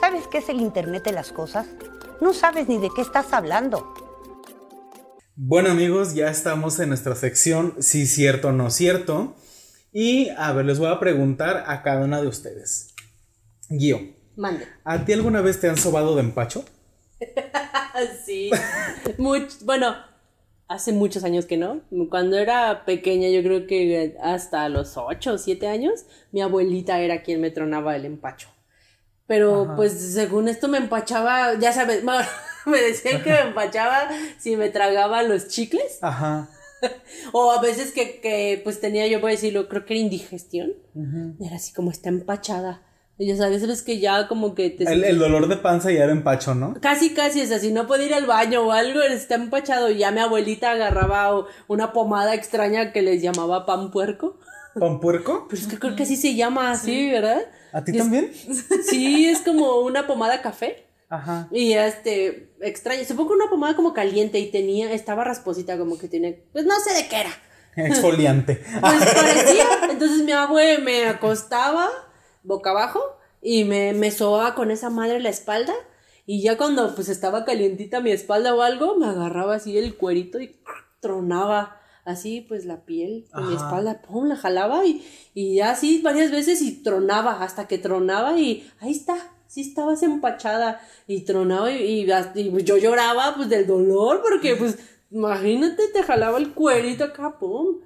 ¿Sabes 0.01 0.27
qué 0.27 0.39
es 0.39 0.49
el 0.49 0.59
Internet 0.59 1.03
de 1.05 1.13
las 1.13 1.31
Cosas? 1.31 1.67
No 2.21 2.33
sabes 2.33 2.67
ni 2.67 2.77
de 2.77 2.89
qué 2.95 3.01
estás 3.01 3.31
hablando. 3.33 3.93
Bueno 5.37 5.69
amigos, 5.71 6.13
ya 6.13 6.29
estamos 6.29 6.79
en 6.79 6.89
nuestra 6.89 7.15
sección 7.15 7.75
sí 7.79 8.05
cierto 8.07 8.51
no 8.51 8.69
cierto. 8.69 9.35
Y 9.91 10.29
a 10.37 10.51
ver, 10.53 10.65
les 10.65 10.79
voy 10.79 10.87
a 10.89 10.99
preguntar 10.99 11.63
a 11.67 11.83
cada 11.83 12.03
una 12.03 12.21
de 12.21 12.27
ustedes. 12.27 12.93
Guío, 13.69 13.99
Mande. 14.35 14.67
¿a 14.83 15.05
ti 15.05 15.13
alguna 15.13 15.41
vez 15.41 15.59
te 15.61 15.69
han 15.69 15.77
sobado 15.77 16.15
de 16.15 16.21
empacho? 16.21 16.65
Sí. 18.25 18.51
Much- 19.17 19.63
bueno, 19.63 19.95
hace 20.67 20.93
muchos 20.93 21.23
años 21.23 21.45
que 21.45 21.57
no. 21.57 21.81
Cuando 22.09 22.37
era 22.37 22.85
pequeña, 22.85 23.29
yo 23.29 23.43
creo 23.43 23.67
que 23.67 24.17
hasta 24.21 24.67
los 24.69 24.97
8 24.97 25.33
o 25.33 25.37
7 25.37 25.67
años, 25.67 26.05
mi 26.31 26.41
abuelita 26.41 26.99
era 26.99 27.23
quien 27.23 27.41
me 27.41 27.51
tronaba 27.51 27.95
el 27.95 28.05
empacho. 28.05 28.49
Pero 29.27 29.73
pues 29.75 29.93
según 29.93 30.47
esto 30.47 30.67
me 30.67 30.77
empachaba, 30.77 31.57
ya 31.59 31.73
sabes, 31.73 32.03
me 32.65 32.81
decían 32.81 33.23
que 33.23 33.31
me 33.31 33.41
empachaba 33.41 34.09
si 34.37 34.55
me 34.55 34.69
tragaba 34.69 35.23
los 35.23 35.47
chicles. 35.47 35.99
Ajá. 36.01 36.49
O 37.31 37.51
a 37.51 37.61
veces 37.61 37.91
que, 37.91 38.19
que, 38.19 38.61
pues 38.63 38.79
tenía 38.79 39.07
yo, 39.07 39.19
por 39.19 39.31
decirlo, 39.31 39.67
creo 39.67 39.85
que 39.85 39.93
era 39.95 40.01
indigestión. 40.01 40.73
Era 41.39 41.55
así 41.55 41.73
como 41.73 41.89
está 41.89 42.09
empachada. 42.09 42.83
Y 43.17 43.27
ya 43.27 43.37
sabes, 43.37 43.61
sabes 43.61 43.81
que 43.81 43.99
ya 43.99 44.27
como 44.27 44.55
que 44.55 44.69
te... 44.69 44.83
El, 44.91 45.03
el 45.05 45.17
dolor 45.19 45.47
de 45.47 45.55
panza 45.55 45.89
ya 45.91 46.03
era 46.03 46.11
empacho, 46.11 46.53
¿no? 46.53 46.73
Casi, 46.81 47.13
casi, 47.13 47.41
o 47.41 47.45
sea, 47.47 47.59
si 47.59 47.71
no 47.71 47.87
puede 47.87 48.05
ir 48.07 48.13
al 48.13 48.25
baño 48.25 48.61
o 48.67 48.71
algo, 48.73 49.01
está 49.01 49.35
empachado. 49.35 49.89
Y 49.89 49.99
ya 49.99 50.11
mi 50.11 50.19
abuelita 50.19 50.71
agarraba 50.71 51.45
una 51.67 51.93
pomada 51.93 52.33
extraña 52.33 52.91
que 52.91 53.01
les 53.01 53.21
llamaba 53.21 53.65
pan 53.65 53.89
puerco. 53.91 54.37
¿Con 54.77 54.99
puerco? 54.99 55.45
Pero 55.49 55.61
es 55.61 55.67
que 55.67 55.79
creo 55.79 55.95
que 55.95 56.03
así 56.03 56.17
se 56.17 56.35
llama 56.35 56.71
así, 56.71 57.09
¿verdad? 57.09 57.41
¿A 57.71 57.83
ti 57.85 57.91
es- 57.91 57.97
también? 57.97 58.31
Sí, 58.89 59.27
es 59.29 59.39
como 59.39 59.79
una 59.79 60.07
pomada 60.07 60.41
café. 60.41 60.85
Ajá. 61.07 61.47
Y 61.51 61.71
este, 61.73 62.49
extraña, 62.61 63.05
supongo 63.05 63.29
que 63.29 63.35
una 63.35 63.49
pomada 63.49 63.75
como 63.77 63.93
caliente 63.93 64.39
y 64.39 64.51
tenía, 64.51 64.91
estaba 64.91 65.23
rasposita, 65.23 65.77
como 65.77 65.97
que 65.97 66.09
tenía, 66.09 66.35
pues 66.51 66.65
no 66.65 66.73
sé 66.81 66.93
de 66.95 67.07
qué 67.07 67.21
era. 67.21 67.29
Exfoliante. 67.77 68.61
Pues 68.81 69.13
parecía. 69.13 69.65
Entonces 69.89 70.23
mi 70.25 70.31
abue 70.33 70.79
me 70.79 71.05
acostaba 71.07 71.87
boca 72.45 72.71
abajo 72.71 73.01
y 73.41 73.63
me, 73.63 73.93
me 73.93 74.11
sobaba 74.11 74.55
con 74.55 74.71
esa 74.71 74.89
madre 74.89 75.19
la 75.19 75.29
espalda. 75.29 75.73
Y 76.25 76.41
ya 76.41 76.57
cuando 76.57 76.95
pues 76.95 77.09
estaba 77.09 77.45
calientita 77.45 77.99
mi 77.99 78.11
espalda 78.11 78.55
o 78.55 78.61
algo, 78.61 78.97
me 78.97 79.05
agarraba 79.05 79.55
así 79.55 79.77
el 79.77 79.95
cuerito 79.95 80.39
y 80.39 80.59
tronaba 80.99 81.79
así 82.03 82.41
pues 82.41 82.65
la 82.65 82.85
piel 82.85 83.25
de 83.35 83.41
mi 83.41 83.55
espalda, 83.55 84.01
pum, 84.01 84.27
la 84.27 84.35
jalaba 84.35 84.85
y, 84.85 85.05
y 85.33 85.55
ya 85.55 85.71
así 85.71 86.01
varias 86.01 86.31
veces 86.31 86.61
y 86.61 86.83
tronaba 86.83 87.43
hasta 87.43 87.67
que 87.67 87.79
tronaba 87.79 88.39
y 88.39 88.69
ahí 88.79 88.91
está, 88.91 89.17
sí 89.47 89.61
estabas 89.61 90.03
empachada 90.03 90.81
y 91.07 91.21
tronaba 91.21 91.71
y, 91.71 92.05
y, 92.05 92.11
y 92.35 92.63
yo 92.63 92.77
lloraba 92.77 93.35
pues 93.35 93.49
del 93.49 93.65
dolor 93.65 94.21
porque 94.21 94.55
pues 94.55 94.77
imagínate, 95.11 95.87
te 95.87 96.03
jalaba 96.03 96.37
el 96.37 96.53
cuerito 96.53 97.05
acá, 97.05 97.37
pum. 97.39 97.77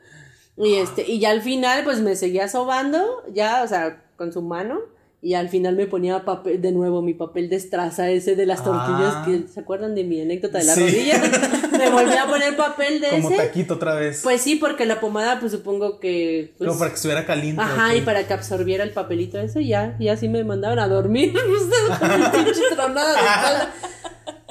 Y 0.58 0.76
este, 0.76 1.10
y 1.10 1.20
ya 1.20 1.30
al 1.30 1.42
final, 1.42 1.84
pues 1.84 2.02
me 2.02 2.16
seguía 2.16 2.50
sobando, 2.50 3.24
ya, 3.32 3.64
o 3.64 3.68
sea, 3.68 4.04
con 4.20 4.32
su 4.32 4.44
mano, 4.44 4.78
y 5.22 5.34
al 5.34 5.50
final 5.50 5.76
me 5.76 5.86
ponía 5.86 6.24
papel, 6.24 6.62
de 6.62 6.72
nuevo 6.72 7.02
mi 7.02 7.14
papel 7.14 7.50
de 7.50 7.58
estraza 7.58 8.10
ese 8.10 8.36
de 8.38 8.46
las 8.46 8.64
tortillas, 8.64 9.16
Ah. 9.18 9.24
que 9.26 9.48
¿se 9.54 9.60
acuerdan 9.60 9.94
de 9.96 10.04
mi 10.06 10.22
anécdota 10.22 10.60
de 10.60 10.64
la 10.66 10.76
Sí. 10.76 10.82
rodilla? 10.82 11.22
me 11.78 11.90
volví 11.90 12.14
a 12.16 12.26
poner 12.26 12.56
papel 12.56 13.02
de 13.02 13.10
Como 13.10 13.30
ese. 13.30 13.38
taquito 13.38 13.74
otra 13.74 13.96
vez. 13.96 14.22
Pues 14.24 14.40
sí, 14.42 14.56
porque 14.56 14.86
la 14.86 15.02
pomada, 15.02 15.40
pues 15.42 15.52
supongo 15.52 16.00
que. 16.00 16.54
pues, 16.58 16.68
Como 16.70 16.80
para 16.80 16.92
que 16.92 16.96
estuviera 16.96 17.26
caliente. 17.26 17.62
Ajá, 17.62 17.96
y 17.96 18.02
para 18.02 18.26
que 18.28 18.34
absorbiera 18.34 18.84
el 18.86 18.92
papelito 18.92 19.40
ese, 19.42 19.66
ya, 19.66 19.98
y 20.00 20.08
así 20.08 20.30
me 20.30 20.44
mandaban 20.46 20.80
a 20.80 20.88
dormir. 20.88 21.34
con 22.00 22.32
pinche 22.46 22.62
tronada 22.74 23.12
de 23.14 23.20
espalda. 23.20 23.74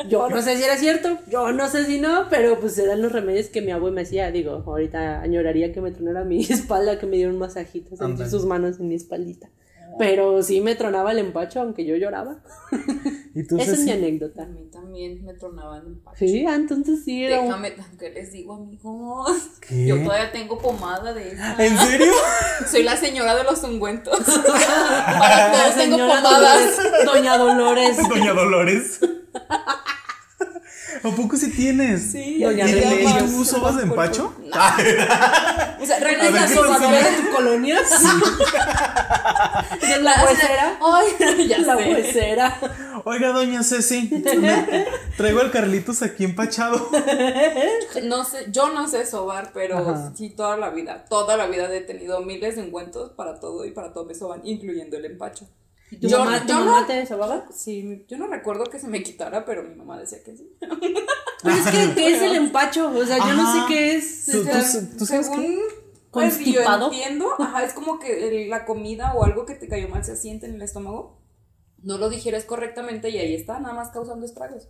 Yo 0.09 0.29
no 0.29 0.43
sé 0.43 0.57
si 0.57 0.65
era 0.65 0.77
cierto, 0.77 1.19
yo 1.31 1.53
no 1.53 1.69
sé 1.69 1.85
si 1.87 2.01
no, 2.01 2.27
pero 2.31 2.59
pues 2.61 2.79
eran 2.79 3.03
los 3.03 3.13
remedios 3.13 3.47
que 3.49 3.61
mi 3.61 3.71
abuelo 3.73 3.95
me 3.95 4.03
hacía. 4.03 4.31
Digo, 4.31 4.63
ahorita 4.67 5.21
añoraría 5.21 5.73
que 5.73 5.81
me 5.81 5.91
tronara 5.91 6.25
mi 6.25 6.41
espalda, 6.49 6.99
que 6.99 7.07
me 7.07 7.17
diera 7.17 7.31
un 7.31 7.39
masajito, 7.39 7.97
sentir 7.97 8.29
sus 8.29 8.45
manos 8.47 8.79
en 8.81 8.89
mi 8.89 8.95
espaldita. 8.95 9.49
Pero 9.99 10.43
sí 10.45 10.61
me 10.61 10.77
tronaba 10.77 11.11
el 11.11 11.19
empacho, 11.19 11.61
aunque 11.61 11.85
yo 11.85 11.97
lloraba. 11.97 12.37
¿Y 13.35 13.43
tú, 13.45 13.57
Esa 13.59 13.73
es 13.73 13.79
mi 13.81 13.87
Ceci? 13.87 13.91
A 13.91 13.95
anécdota. 13.95 14.45
mí 14.47 14.69
también 14.71 15.25
me 15.25 15.35
tronaban 15.35 15.87
un 15.87 16.01
pacho. 16.01 16.19
Sí, 16.19 16.45
ah, 16.47 16.55
entonces 16.55 17.05
sí 17.05 17.25
era. 17.25 17.43
Déjame, 17.43 17.75
¿qué 17.99 18.11
les 18.11 18.31
digo, 18.33 18.55
amigos? 18.55 19.33
¿Qué? 19.61 19.87
Yo 19.87 20.01
todavía 20.03 20.31
tengo 20.31 20.59
pomada 20.59 21.13
de 21.13 21.33
esa. 21.33 21.57
¿En 21.65 21.77
serio? 21.79 22.13
Soy 22.71 22.85
la 22.85 22.97
señora 22.97 23.35
de 23.35 23.43
los 23.45 23.63
ungüentos. 23.65 24.21
Para 24.21 25.53
todos 25.53 25.75
tengo 25.77 25.97
pomadas. 25.97 26.77
Dolores, 26.77 27.05
Doña 27.05 27.39
Dolores. 27.39 28.09
Doña 28.09 28.35
Dolores. 28.35 29.01
¿A 31.03 31.11
poco 31.11 31.37
sí 31.37 31.51
tienes? 31.51 32.13
Sí, 32.13 32.43
Doña 32.43 32.69
¿Y, 32.69 33.03
ya 33.05 33.19
tú 33.19 33.41
usabas 33.41 33.77
de 33.77 33.83
empacho? 33.85 34.35
O 35.81 35.87
sea, 35.87 36.01
realmente 36.01 36.33
ver, 36.33 36.43
la 36.43 36.49
¿qué 36.49 36.55
sobadora 36.55 37.11
de 37.11 37.17
tu 37.23 37.31
colonia? 37.37 37.79
De 39.81 40.01
la 40.03 40.25
huesera. 40.25 40.79
Ay, 40.83 41.47
ya 41.49 41.59
La 41.59 41.77
sé. 41.77 41.91
huesera. 41.91 42.61
Oiga, 43.05 43.29
doña 43.33 43.63
Ceci, 43.63 44.11
traigo 45.17 45.41
al 45.41 45.51
Carlitos 45.51 46.03
aquí 46.03 46.25
empachado. 46.25 46.91
No 48.05 48.25
sé, 48.25 48.47
yo 48.51 48.71
no 48.73 48.89
sé 48.89 49.07
sobar, 49.07 49.53
pero 49.55 49.79
Ajá. 49.79 50.13
sí 50.17 50.31
toda 50.31 50.57
la 50.57 50.71
vida, 50.71 51.05
toda 51.09 51.37
la 51.37 51.47
vida 51.47 51.73
he 51.75 51.81
tenido 51.81 52.21
miles 52.23 52.57
de 52.57 52.63
ungüentos 52.63 53.13
para 53.13 53.39
todo 53.41 53.65
y 53.65 53.71
para 53.71 53.93
todo 53.93 54.05
me 54.05 54.15
soban, 54.15 54.41
incluyendo 54.45 54.97
el 54.97 55.05
empacho. 55.05 55.47
¿Tu 55.91 56.07
Yo- 56.09 56.19
mamá, 56.19 56.43
tu 56.43 56.49
yo 56.49 56.55
mamá 56.61 56.81
no- 56.83 56.87
te 56.87 57.07
sobaba? 57.07 57.47
Sí, 57.53 58.05
yo 58.09 58.19
no 58.19 58.27
recuerdo 58.27 58.65
que 58.65 58.79
se 58.79 58.89
me 58.89 59.03
quitara, 59.03 59.45
pero 59.45 59.63
mi 59.63 59.75
mamá 59.75 59.99
decía 59.99 60.19
que 60.23 60.37
sí. 60.37 60.47
Pues 61.43 61.67
es 61.67 61.67
que, 61.73 61.95
¿qué 61.95 62.15
es 62.15 62.23
el 62.23 62.35
empacho? 62.37 62.89
O 62.95 63.05
sea, 63.07 63.19
yo 63.19 63.33
no 63.35 63.53
sé 63.53 63.59
Ajá. 63.61 63.69
qué 63.69 63.97
es. 63.97 64.27
Tú- 64.27 64.41
O 64.41 64.45
sea, 64.45 64.61
tú- 64.61 64.99
tú 64.99 65.07
sabes 65.07 65.27
según 65.27 65.59
pues, 66.11 66.39
yo 66.41 66.61
entiendo, 66.63 67.29
ajá, 67.39 67.65
es 67.65 67.73
como 67.73 67.99
que 67.99 68.43
el- 68.45 68.51
la 68.51 68.65
comida 68.65 69.15
o 69.15 69.25
algo 69.25 69.47
que 69.47 69.55
te 69.55 69.69
cayó 69.69 69.89
mal 69.89 70.05
se 70.05 70.13
asiente 70.13 70.47
en 70.47 70.55
el 70.57 70.63
estómago, 70.63 71.21
no 71.83 71.97
lo 71.99 72.09
digieres 72.11 72.45
correctamente 72.45 73.09
y 73.11 73.19
ahí 73.19 73.35
está, 73.35 73.59
nada 73.61 73.75
más 73.75 73.91
causando 73.91 74.27
estragos. 74.27 74.69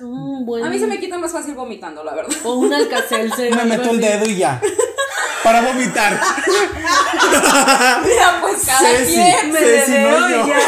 Mm, 0.00 0.44
bueno. 0.44 0.66
A 0.66 0.70
mí 0.70 0.78
se 0.78 0.86
me 0.88 0.98
quita 0.98 1.18
más 1.18 1.32
fácil 1.32 1.54
vomitando, 1.54 2.02
la 2.04 2.14
verdad. 2.14 2.34
O 2.44 2.54
un 2.54 2.72
alcacelce. 2.72 3.50
Me 3.54 3.64
meto 3.64 3.90
el 3.90 4.00
dedo 4.00 4.26
y 4.28 4.36
ya. 4.36 4.60
Para 5.46 5.60
vomitar. 5.60 6.20
Mira, 8.04 8.38
pues 8.40 8.64
cada 8.66 8.80
Ceci, 8.80 9.14
quien, 9.14 9.52
me 9.52 9.60
Ceci, 9.60 9.92
no 9.92 10.28
yo. 10.28 10.46
ya. 10.48 10.58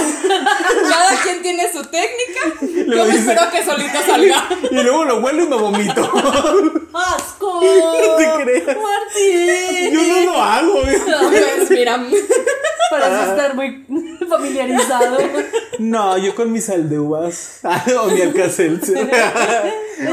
Cada 0.88 1.20
quien 1.20 1.42
tiene 1.42 1.72
su 1.72 1.82
técnica. 1.82 2.86
Lo 2.86 2.96
Yo 2.98 3.04
me 3.06 3.18
espero 3.18 3.50
que 3.50 3.64
solito 3.64 3.98
salga. 4.06 4.48
Y 4.70 4.74
luego 4.76 5.04
lo 5.04 5.18
huelo 5.18 5.42
y 5.42 5.48
me 5.48 5.56
vomito. 5.56 6.00
¡Asco! 6.94 7.60
No 7.60 8.14
te 8.16 8.44
creas. 8.44 8.76
¡Martín! 8.76 9.92
Yo 9.94 10.00
no 10.00 10.32
lo 10.32 10.42
hago. 10.44 10.82
Pues 10.82 11.70
mira, 11.70 12.06
Parece 12.90 13.22
estar 13.30 13.54
muy 13.56 13.84
familiarizado. 14.28 15.18
No, 15.80 16.18
yo 16.18 16.36
con 16.36 16.52
mis 16.52 16.66
sal 16.66 16.88
de 16.88 17.00
uvas. 17.00 17.62
o 18.00 18.06
mi 18.06 18.22
alcacelce. 18.22 19.10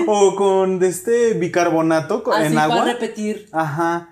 o 0.08 0.36
con 0.36 0.84
este 0.84 1.34
bicarbonato 1.34 2.24
Así 2.34 2.48
en 2.48 2.54
para 2.56 2.64
agua. 2.64 2.86
repetir. 2.86 3.48
Ajá. 3.52 4.10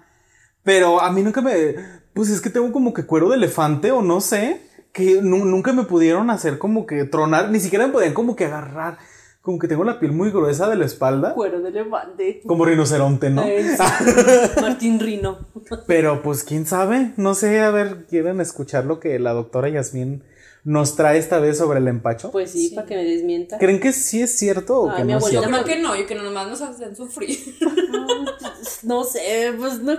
Pero 0.63 1.01
a 1.01 1.11
mí 1.11 1.21
nunca 1.21 1.41
me. 1.41 1.75
Pues 2.13 2.29
es 2.29 2.41
que 2.41 2.49
tengo 2.49 2.71
como 2.71 2.93
que 2.93 3.05
cuero 3.05 3.29
de 3.29 3.35
elefante 3.37 3.91
o 3.91 4.01
no 4.01 4.21
sé. 4.21 4.61
Que 4.91 5.21
nu- 5.21 5.45
nunca 5.45 5.73
me 5.73 5.83
pudieron 5.83 6.29
hacer 6.29 6.57
como 6.59 6.85
que 6.85 7.03
tronar. 7.05 7.49
Ni 7.49 7.59
siquiera 7.59 7.87
me 7.87 7.93
podían 7.93 8.13
como 8.13 8.35
que 8.35 8.45
agarrar. 8.45 8.97
Como 9.41 9.59
que 9.59 9.67
tengo 9.67 9.83
la 9.83 9.99
piel 9.99 10.13
muy 10.13 10.29
gruesa 10.31 10.69
de 10.69 10.75
la 10.77 10.85
espalda. 10.85 11.33
Cuero 11.33 11.59
de 11.61 11.69
elefante. 11.69 12.41
Como 12.47 12.63
rinoceronte, 12.63 13.29
¿no? 13.29 13.41
Ay, 13.41 13.65
sí. 13.75 14.61
Martín 14.61 14.99
Rino. 14.99 15.47
Pero 15.87 16.21
pues 16.21 16.43
quién 16.45 16.65
sabe. 16.65 17.11
No 17.17 17.33
sé, 17.35 17.59
a 17.59 17.71
ver, 17.71 18.05
¿quieren 18.07 18.39
escuchar 18.39 18.85
lo 18.85 18.99
que 19.01 19.19
la 19.19 19.33
doctora 19.33 19.67
Yasmín 19.67 20.23
nos 20.63 20.95
trae 20.95 21.17
esta 21.17 21.39
vez 21.39 21.57
sobre 21.57 21.79
el 21.79 21.87
empacho? 21.89 22.31
Pues 22.31 22.51
sí, 22.51 22.71
para 22.73 22.87
que 22.87 22.95
me 22.95 23.03
desmienta. 23.03 23.57
¿Creen 23.57 23.81
que 23.81 23.91
sí 23.91 24.21
es 24.21 24.37
cierto 24.37 24.79
o 24.79 24.89
Ay, 24.91 24.97
que 24.97 25.03
mi 25.03 25.11
no 25.11 25.17
es 25.17 25.23
abuelita 25.23 25.41
cierto? 25.41 25.57
yo 25.57 25.63
creo 25.65 25.75
que 25.75 25.81
no, 25.81 25.95
yo 25.97 26.05
que 26.07 26.15
nomás 26.15 26.47
nos 26.47 26.61
hacen 26.61 26.95
sufrir. 26.95 27.37
No 28.83 29.03
sé, 29.03 29.53
pues 29.57 29.79
no. 29.81 29.93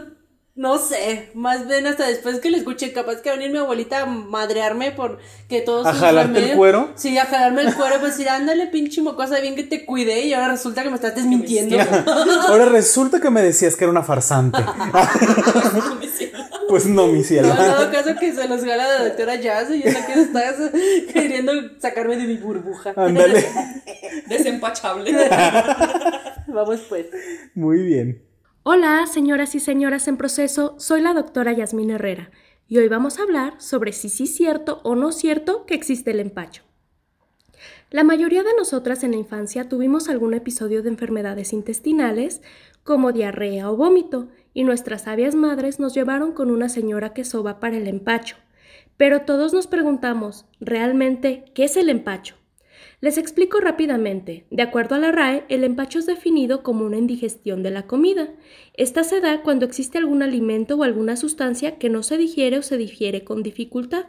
No 0.56 0.78
sé, 0.78 1.30
más 1.34 1.66
bien 1.66 1.84
hasta 1.88 2.06
después 2.06 2.38
que 2.38 2.48
le 2.48 2.58
escuché, 2.58 2.92
capaz 2.92 3.20
que 3.20 3.28
va 3.28 3.34
a 3.34 3.38
venir 3.38 3.50
mi 3.50 3.58
abuelita 3.58 4.02
a 4.02 4.06
madrearme 4.06 4.92
por 4.92 5.18
que 5.48 5.62
todos 5.62 5.84
¿A 5.84 5.92
jalarte 5.92 6.52
el 6.52 6.56
cuero? 6.56 6.92
Sí, 6.94 7.18
a 7.18 7.24
jalarme 7.24 7.62
el 7.62 7.74
cuero, 7.74 7.98
pues 7.98 8.12
decir, 8.12 8.28
ándale, 8.28 8.68
pinche 8.68 9.02
mocosa, 9.02 9.40
bien 9.40 9.56
que 9.56 9.64
te 9.64 9.84
cuidé 9.84 10.26
y 10.26 10.32
ahora 10.32 10.52
resulta 10.52 10.84
que 10.84 10.90
me 10.90 10.94
estás 10.94 11.16
desmintiendo. 11.16 11.76
Ahora 12.48 12.66
resulta 12.66 13.20
que 13.20 13.30
me 13.30 13.42
decías 13.42 13.74
que 13.74 13.82
era 13.82 13.90
una 13.90 14.04
farsante. 14.04 14.58
Pues 16.68 16.86
no, 16.86 17.08
mi 17.08 17.22
cielo. 17.22 17.54
No, 17.54 17.62
en 17.62 17.72
todo 17.72 17.92
caso 17.92 18.10
que 18.18 18.32
se 18.32 18.48
los 18.48 18.64
gana 18.64 18.88
la 18.88 19.04
doctora 19.04 19.36
Jazz 19.36 19.70
y 19.70 19.82
es 19.82 19.92
la 19.92 20.06
que 20.06 20.12
está 20.14 20.54
queriendo 21.12 21.52
sacarme 21.78 22.16
de 22.16 22.24
mi 22.24 22.36
burbuja. 22.36 22.94
Ándale. 22.96 23.46
Desempachable. 24.28 25.12
Vamos 26.48 26.80
pues. 26.88 27.06
Muy 27.54 27.82
bien. 27.82 28.23
Hola, 28.66 29.06
señoras 29.06 29.54
y 29.54 29.60
señoras 29.60 30.08
en 30.08 30.16
proceso, 30.16 30.74
soy 30.78 31.02
la 31.02 31.12
doctora 31.12 31.52
Yasmín 31.52 31.90
Herrera 31.90 32.30
y 32.66 32.78
hoy 32.78 32.88
vamos 32.88 33.18
a 33.18 33.24
hablar 33.24 33.60
sobre 33.60 33.92
si 33.92 34.08
sí 34.08 34.24
es 34.24 34.34
cierto 34.34 34.80
o 34.84 34.94
no 34.94 35.12
cierto 35.12 35.66
que 35.66 35.74
existe 35.74 36.12
el 36.12 36.20
empacho. 36.20 36.62
La 37.90 38.04
mayoría 38.04 38.42
de 38.42 38.54
nosotras 38.56 39.04
en 39.04 39.10
la 39.10 39.18
infancia 39.18 39.68
tuvimos 39.68 40.08
algún 40.08 40.32
episodio 40.32 40.82
de 40.82 40.88
enfermedades 40.88 41.52
intestinales 41.52 42.40
como 42.84 43.12
diarrea 43.12 43.70
o 43.70 43.76
vómito 43.76 44.28
y 44.54 44.64
nuestras 44.64 45.02
sabias 45.02 45.34
madres 45.34 45.78
nos 45.78 45.92
llevaron 45.92 46.32
con 46.32 46.50
una 46.50 46.70
señora 46.70 47.12
que 47.12 47.24
soba 47.24 47.60
para 47.60 47.76
el 47.76 47.86
empacho. 47.86 48.36
Pero 48.96 49.26
todos 49.26 49.52
nos 49.52 49.66
preguntamos, 49.66 50.46
¿realmente 50.58 51.44
qué 51.52 51.64
es 51.64 51.76
el 51.76 51.90
empacho? 51.90 52.36
Les 53.04 53.18
explico 53.18 53.60
rápidamente. 53.60 54.46
De 54.50 54.62
acuerdo 54.62 54.94
a 54.94 54.98
la 54.98 55.12
RAE, 55.12 55.44
el 55.50 55.62
empacho 55.62 55.98
es 55.98 56.06
definido 56.06 56.62
como 56.62 56.86
una 56.86 56.96
indigestión 56.96 57.62
de 57.62 57.70
la 57.70 57.86
comida. 57.86 58.30
Esta 58.72 59.04
se 59.04 59.20
da 59.20 59.42
cuando 59.42 59.66
existe 59.66 59.98
algún 59.98 60.22
alimento 60.22 60.76
o 60.76 60.84
alguna 60.84 61.16
sustancia 61.16 61.76
que 61.76 61.90
no 61.90 62.02
se 62.02 62.16
digiere 62.16 62.56
o 62.56 62.62
se 62.62 62.78
digiere 62.78 63.22
con 63.22 63.42
dificultad. 63.42 64.06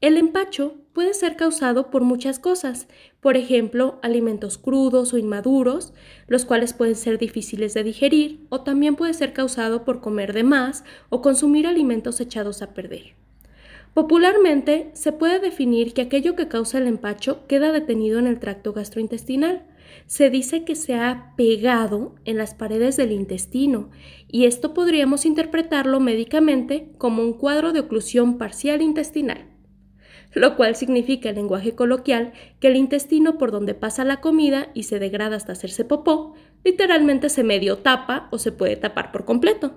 El 0.00 0.16
empacho 0.18 0.76
puede 0.92 1.14
ser 1.14 1.34
causado 1.34 1.90
por 1.90 2.02
muchas 2.02 2.38
cosas, 2.38 2.86
por 3.18 3.36
ejemplo, 3.36 3.98
alimentos 4.02 4.56
crudos 4.56 5.12
o 5.12 5.18
inmaduros, 5.18 5.92
los 6.28 6.44
cuales 6.44 6.74
pueden 6.74 6.94
ser 6.94 7.18
difíciles 7.18 7.74
de 7.74 7.82
digerir, 7.82 8.46
o 8.50 8.60
también 8.60 8.94
puede 8.94 9.14
ser 9.14 9.32
causado 9.32 9.84
por 9.84 10.00
comer 10.00 10.32
de 10.32 10.44
más 10.44 10.84
o 11.08 11.22
consumir 11.22 11.66
alimentos 11.66 12.20
echados 12.20 12.62
a 12.62 12.72
perder. 12.72 13.16
Popularmente 13.94 14.90
se 14.94 15.12
puede 15.12 15.38
definir 15.38 15.92
que 15.92 16.00
aquello 16.00 16.34
que 16.34 16.48
causa 16.48 16.78
el 16.78 16.86
empacho 16.86 17.46
queda 17.46 17.72
detenido 17.72 18.18
en 18.18 18.26
el 18.26 18.38
tracto 18.38 18.72
gastrointestinal. 18.72 19.66
Se 20.06 20.30
dice 20.30 20.64
que 20.64 20.76
se 20.76 20.94
ha 20.94 21.34
pegado 21.36 22.14
en 22.24 22.38
las 22.38 22.54
paredes 22.54 22.96
del 22.96 23.12
intestino 23.12 23.90
y 24.28 24.46
esto 24.46 24.72
podríamos 24.72 25.26
interpretarlo 25.26 26.00
médicamente 26.00 26.90
como 26.96 27.22
un 27.22 27.34
cuadro 27.34 27.74
de 27.74 27.80
oclusión 27.80 28.38
parcial 28.38 28.80
intestinal, 28.80 29.50
lo 30.32 30.56
cual 30.56 30.74
significa 30.74 31.28
en 31.28 31.34
lenguaje 31.34 31.74
coloquial 31.74 32.32
que 32.60 32.68
el 32.68 32.76
intestino 32.76 33.36
por 33.36 33.50
donde 33.50 33.74
pasa 33.74 34.04
la 34.04 34.22
comida 34.22 34.68
y 34.72 34.84
se 34.84 34.98
degrada 35.00 35.36
hasta 35.36 35.52
hacerse 35.52 35.84
popó, 35.84 36.32
literalmente 36.64 37.28
se 37.28 37.44
medio 37.44 37.76
tapa 37.76 38.28
o 38.32 38.38
se 38.38 38.52
puede 38.52 38.76
tapar 38.76 39.12
por 39.12 39.26
completo. 39.26 39.74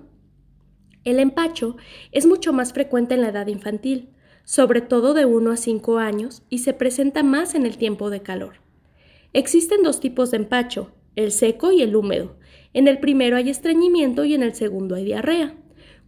El 1.06 1.20
empacho 1.20 1.76
es 2.10 2.26
mucho 2.26 2.52
más 2.52 2.72
frecuente 2.72 3.14
en 3.14 3.20
la 3.20 3.28
edad 3.28 3.46
infantil, 3.46 4.08
sobre 4.42 4.80
todo 4.80 5.14
de 5.14 5.24
1 5.24 5.52
a 5.52 5.56
5 5.56 5.98
años, 5.98 6.42
y 6.50 6.58
se 6.58 6.72
presenta 6.72 7.22
más 7.22 7.54
en 7.54 7.64
el 7.64 7.76
tiempo 7.76 8.10
de 8.10 8.22
calor. 8.22 8.54
Existen 9.32 9.84
dos 9.84 10.00
tipos 10.00 10.32
de 10.32 10.38
empacho, 10.38 10.90
el 11.14 11.30
seco 11.30 11.70
y 11.70 11.80
el 11.80 11.94
húmedo. 11.94 12.34
En 12.72 12.88
el 12.88 12.98
primero 12.98 13.36
hay 13.36 13.50
estreñimiento 13.50 14.24
y 14.24 14.34
en 14.34 14.42
el 14.42 14.56
segundo 14.56 14.96
hay 14.96 15.04
diarrea. 15.04 15.54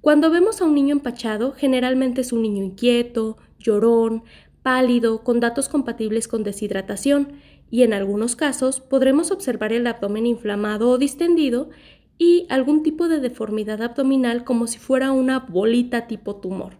Cuando 0.00 0.30
vemos 0.32 0.60
a 0.60 0.64
un 0.64 0.74
niño 0.74 0.96
empachado, 0.96 1.52
generalmente 1.52 2.22
es 2.22 2.32
un 2.32 2.42
niño 2.42 2.64
inquieto, 2.64 3.36
llorón, 3.60 4.24
pálido, 4.64 5.22
con 5.22 5.38
datos 5.38 5.68
compatibles 5.68 6.26
con 6.26 6.42
deshidratación, 6.42 7.34
y 7.70 7.82
en 7.82 7.92
algunos 7.92 8.34
casos 8.34 8.80
podremos 8.80 9.30
observar 9.30 9.72
el 9.72 9.86
abdomen 9.86 10.26
inflamado 10.26 10.90
o 10.90 10.98
distendido 10.98 11.68
y 12.18 12.46
algún 12.50 12.82
tipo 12.82 13.08
de 13.08 13.20
deformidad 13.20 13.80
abdominal 13.80 14.44
como 14.44 14.66
si 14.66 14.78
fuera 14.78 15.12
una 15.12 15.38
bolita 15.38 16.06
tipo 16.06 16.36
tumor. 16.36 16.74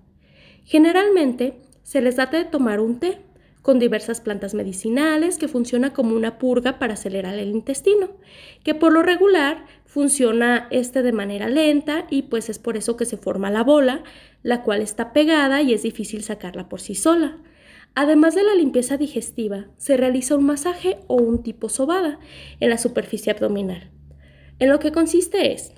Generalmente 0.65 1.63
se 1.83 2.03
les 2.03 2.17
trata 2.17 2.37
de 2.37 2.45
tomar 2.45 2.81
un 2.81 2.99
té 2.99 3.21
con 3.63 3.79
diversas 3.79 4.21
plantas 4.21 4.55
medicinales 4.55 5.39
que 5.39 5.49
funciona 5.49 5.93
como 5.93 6.15
una 6.15 6.39
purga 6.39 6.79
para 6.79 6.95
acelerar 6.95 7.35
el 7.35 7.51
intestino, 7.51 8.09
que 8.65 8.75
por 8.75 8.93
lo 8.93 9.03
regular 9.03 9.67
funciona 9.85 10.69
este 10.71 11.03
de 11.03 11.13
manera 11.13 11.49
lenta 11.49 12.07
y 12.11 12.23
pues 12.23 12.51
es 12.51 12.59
por 12.59 12.77
eso 12.77 12.97
que 12.97 13.05
se 13.05 13.17
forma 13.17 13.51
la 13.51 13.63
bola, 13.63 14.03
la 14.43 14.63
cual 14.63 14.81
está 14.81 15.13
pegada 15.13 15.63
y 15.63 15.73
es 15.73 15.83
difícil 15.83 16.23
sacarla 16.23 16.69
por 16.69 16.81
sí 16.81 16.95
sola. 16.95 17.39
Además 17.95 18.35
de 18.35 18.45
la 18.45 18.55
limpieza 18.55 18.97
digestiva, 18.97 19.67
se 19.77 19.97
realiza 19.97 20.37
un 20.37 20.45
masaje 20.45 20.99
o 21.07 21.17
un 21.17 21.43
tipo 21.43 21.69
sobada 21.69 22.21
en 22.61 22.71
la 22.71 22.79
superficie 22.79 23.33
abdominal. 23.33 23.91
En 24.61 24.71
lo 24.71 24.81
que 24.81 24.91
consiste 24.91 25.53
es, 25.53 25.73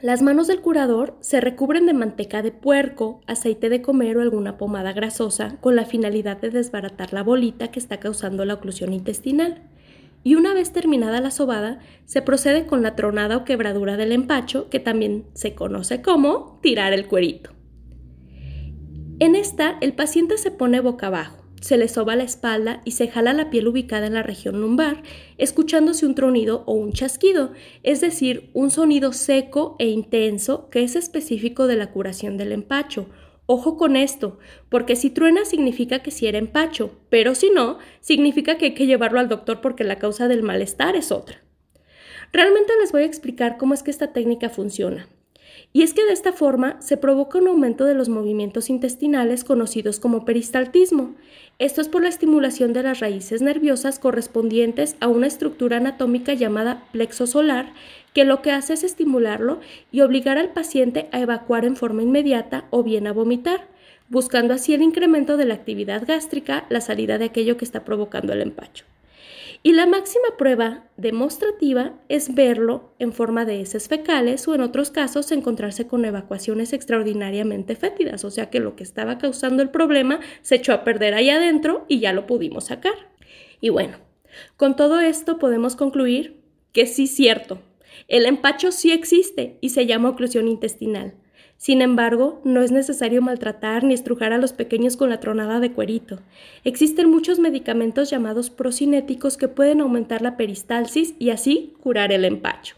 las 0.00 0.22
manos 0.22 0.46
del 0.46 0.60
curador 0.60 1.16
se 1.20 1.40
recubren 1.40 1.86
de 1.86 1.94
manteca 1.94 2.40
de 2.40 2.52
puerco, 2.52 3.20
aceite 3.26 3.68
de 3.68 3.82
comer 3.82 4.16
o 4.16 4.20
alguna 4.20 4.58
pomada 4.58 4.92
grasosa 4.92 5.56
con 5.60 5.74
la 5.74 5.86
finalidad 5.86 6.40
de 6.40 6.50
desbaratar 6.50 7.12
la 7.12 7.24
bolita 7.24 7.72
que 7.72 7.80
está 7.80 7.98
causando 7.98 8.44
la 8.44 8.54
oclusión 8.54 8.92
intestinal. 8.92 9.62
Y 10.22 10.34
una 10.34 10.54
vez 10.54 10.72
terminada 10.72 11.20
la 11.20 11.30
sobada, 11.30 11.80
se 12.04 12.22
procede 12.22 12.66
con 12.66 12.82
la 12.82 12.94
tronada 12.94 13.38
o 13.38 13.44
quebradura 13.44 13.96
del 13.96 14.12
empacho, 14.12 14.68
que 14.68 14.80
también 14.80 15.24
se 15.34 15.54
conoce 15.54 16.02
como 16.02 16.60
tirar 16.62 16.92
el 16.92 17.06
cuerito. 17.06 17.50
En 19.18 19.34
esta, 19.34 19.78
el 19.80 19.94
paciente 19.94 20.36
se 20.36 20.50
pone 20.50 20.80
boca 20.80 21.06
abajo 21.06 21.45
se 21.66 21.76
le 21.76 21.88
soba 21.88 22.14
la 22.14 22.22
espalda 22.22 22.80
y 22.84 22.92
se 22.92 23.08
jala 23.08 23.32
la 23.32 23.50
piel 23.50 23.66
ubicada 23.66 24.06
en 24.06 24.14
la 24.14 24.22
región 24.22 24.60
lumbar, 24.60 25.02
escuchándose 25.36 26.06
un 26.06 26.14
tronido 26.14 26.62
o 26.66 26.74
un 26.74 26.92
chasquido, 26.92 27.52
es 27.82 28.00
decir, 28.00 28.50
un 28.52 28.70
sonido 28.70 29.12
seco 29.12 29.74
e 29.80 29.88
intenso 29.88 30.70
que 30.70 30.84
es 30.84 30.94
específico 30.94 31.66
de 31.66 31.74
la 31.74 31.90
curación 31.90 32.36
del 32.36 32.52
empacho. 32.52 33.08
Ojo 33.46 33.76
con 33.76 33.96
esto, 33.96 34.38
porque 34.68 34.94
si 34.94 35.10
truena 35.10 35.44
significa 35.44 35.98
que 36.04 36.12
sí 36.12 36.28
era 36.28 36.38
empacho, 36.38 36.92
pero 37.10 37.34
si 37.34 37.50
no, 37.50 37.78
significa 38.00 38.58
que 38.58 38.66
hay 38.66 38.74
que 38.74 38.86
llevarlo 38.86 39.18
al 39.18 39.28
doctor 39.28 39.60
porque 39.60 39.82
la 39.82 39.98
causa 39.98 40.28
del 40.28 40.44
malestar 40.44 40.94
es 40.94 41.10
otra. 41.10 41.42
Realmente 42.32 42.72
les 42.80 42.92
voy 42.92 43.02
a 43.02 43.06
explicar 43.06 43.56
cómo 43.56 43.74
es 43.74 43.82
que 43.82 43.90
esta 43.90 44.12
técnica 44.12 44.50
funciona. 44.50 45.08
Y 45.72 45.82
es 45.82 45.92
que 45.94 46.04
de 46.04 46.12
esta 46.12 46.32
forma 46.32 46.80
se 46.80 46.96
provoca 46.96 47.38
un 47.38 47.48
aumento 47.48 47.84
de 47.84 47.94
los 47.94 48.08
movimientos 48.08 48.70
intestinales 48.70 49.44
conocidos 49.44 50.00
como 50.00 50.24
peristaltismo. 50.24 51.16
Esto 51.58 51.80
es 51.80 51.88
por 51.88 52.02
la 52.02 52.10
estimulación 52.10 52.74
de 52.74 52.82
las 52.82 53.00
raíces 53.00 53.40
nerviosas 53.40 53.98
correspondientes 53.98 54.94
a 55.00 55.08
una 55.08 55.26
estructura 55.26 55.78
anatómica 55.78 56.34
llamada 56.34 56.82
plexo 56.92 57.26
solar, 57.26 57.72
que 58.12 58.26
lo 58.26 58.42
que 58.42 58.50
hace 58.50 58.74
es 58.74 58.84
estimularlo 58.84 59.60
y 59.90 60.02
obligar 60.02 60.36
al 60.36 60.52
paciente 60.52 61.08
a 61.12 61.20
evacuar 61.20 61.64
en 61.64 61.76
forma 61.76 62.02
inmediata 62.02 62.66
o 62.68 62.82
bien 62.82 63.06
a 63.06 63.12
vomitar, 63.12 63.68
buscando 64.10 64.52
así 64.52 64.74
el 64.74 64.82
incremento 64.82 65.38
de 65.38 65.46
la 65.46 65.54
actividad 65.54 66.06
gástrica, 66.06 66.66
la 66.68 66.82
salida 66.82 67.16
de 67.16 67.24
aquello 67.24 67.56
que 67.56 67.64
está 67.64 67.86
provocando 67.86 68.34
el 68.34 68.42
empacho. 68.42 68.84
Y 69.66 69.72
la 69.72 69.84
máxima 69.84 70.28
prueba 70.38 70.84
demostrativa 70.96 71.98
es 72.08 72.36
verlo 72.36 72.94
en 73.00 73.12
forma 73.12 73.44
de 73.44 73.60
heces 73.60 73.88
fecales 73.88 74.46
o 74.46 74.54
en 74.54 74.60
otros 74.60 74.92
casos 74.92 75.32
encontrarse 75.32 75.88
con 75.88 76.04
evacuaciones 76.04 76.72
extraordinariamente 76.72 77.74
fétidas, 77.74 78.24
o 78.24 78.30
sea 78.30 78.48
que 78.48 78.60
lo 78.60 78.76
que 78.76 78.84
estaba 78.84 79.18
causando 79.18 79.64
el 79.64 79.70
problema 79.70 80.20
se 80.42 80.54
echó 80.54 80.72
a 80.72 80.84
perder 80.84 81.14
ahí 81.14 81.30
adentro 81.30 81.84
y 81.88 81.98
ya 81.98 82.12
lo 82.12 82.28
pudimos 82.28 82.66
sacar. 82.66 82.94
Y 83.60 83.70
bueno, 83.70 83.96
con 84.56 84.76
todo 84.76 85.00
esto 85.00 85.40
podemos 85.40 85.74
concluir 85.74 86.44
que 86.70 86.86
sí 86.86 87.08
cierto, 87.08 87.58
el 88.06 88.26
empacho 88.26 88.70
sí 88.70 88.92
existe 88.92 89.58
y 89.60 89.70
se 89.70 89.84
llama 89.84 90.10
oclusión 90.10 90.46
intestinal. 90.46 91.14
Sin 91.56 91.80
embargo, 91.80 92.40
no 92.44 92.62
es 92.62 92.70
necesario 92.70 93.22
maltratar 93.22 93.82
ni 93.82 93.94
estrujar 93.94 94.32
a 94.32 94.38
los 94.38 94.52
pequeños 94.52 94.96
con 94.96 95.08
la 95.08 95.20
tronada 95.20 95.58
de 95.58 95.72
cuerito. 95.72 96.20
Existen 96.64 97.10
muchos 97.10 97.38
medicamentos 97.38 98.10
llamados 98.10 98.50
procinéticos 98.50 99.36
que 99.36 99.48
pueden 99.48 99.80
aumentar 99.80 100.22
la 100.22 100.36
peristalsis 100.36 101.14
y 101.18 101.30
así 101.30 101.74
curar 101.82 102.12
el 102.12 102.24
empacho. 102.24 102.76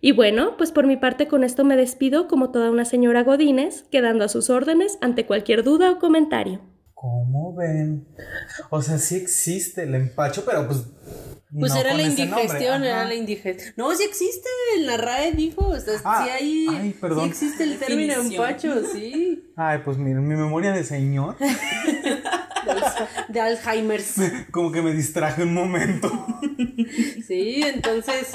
Y 0.00 0.12
bueno, 0.12 0.58
pues 0.58 0.70
por 0.70 0.86
mi 0.86 0.98
parte 0.98 1.28
con 1.28 1.44
esto 1.44 1.64
me 1.64 1.76
despido 1.76 2.28
como 2.28 2.50
toda 2.50 2.70
una 2.70 2.84
señora 2.84 3.22
Godínez, 3.22 3.84
quedando 3.90 4.24
a 4.24 4.28
sus 4.28 4.50
órdenes 4.50 4.98
ante 5.00 5.24
cualquier 5.24 5.62
duda 5.64 5.92
o 5.92 5.98
comentario. 5.98 6.60
¿Cómo 6.92 7.54
ven? 7.54 8.06
O 8.70 8.82
sea, 8.82 8.98
sí 8.98 9.16
existe 9.16 9.84
el 9.84 9.94
empacho, 9.94 10.44
pero 10.44 10.66
pues 10.66 10.84
pues 11.58 11.72
no 11.72 11.80
era 11.80 11.94
la 11.94 12.02
indigestión, 12.02 12.84
era 12.84 13.04
la 13.04 13.14
indigestión. 13.14 13.74
No, 13.76 13.94
sí 13.94 14.02
existe, 14.04 14.48
en 14.76 14.86
la 14.86 14.96
RAE 14.96 15.32
dijo, 15.32 15.66
o 15.68 15.78
sea, 15.80 15.94
Ah, 16.04 16.24
sí 16.24 16.30
hay, 16.30 16.66
ay, 16.70 16.90
perdón. 17.00 17.24
sí 17.24 17.30
existe 17.46 17.64
el 17.64 17.78
término 17.78 18.14
empacho, 18.14 18.82
sí, 18.92 19.42
Ay, 19.56 19.78
pues 19.84 19.96
miren, 19.98 20.26
mi 20.26 20.34
memoria 20.36 20.72
de 20.72 20.82
señor, 20.84 21.36
de 23.28 23.40
Alzheimer's. 23.40 24.14
como 24.50 24.72
que 24.72 24.82
me 24.82 24.92
distraje 24.92 25.42
un 25.42 25.54
momento. 25.54 26.10
Sí, 27.26 27.62
entonces, 27.64 28.28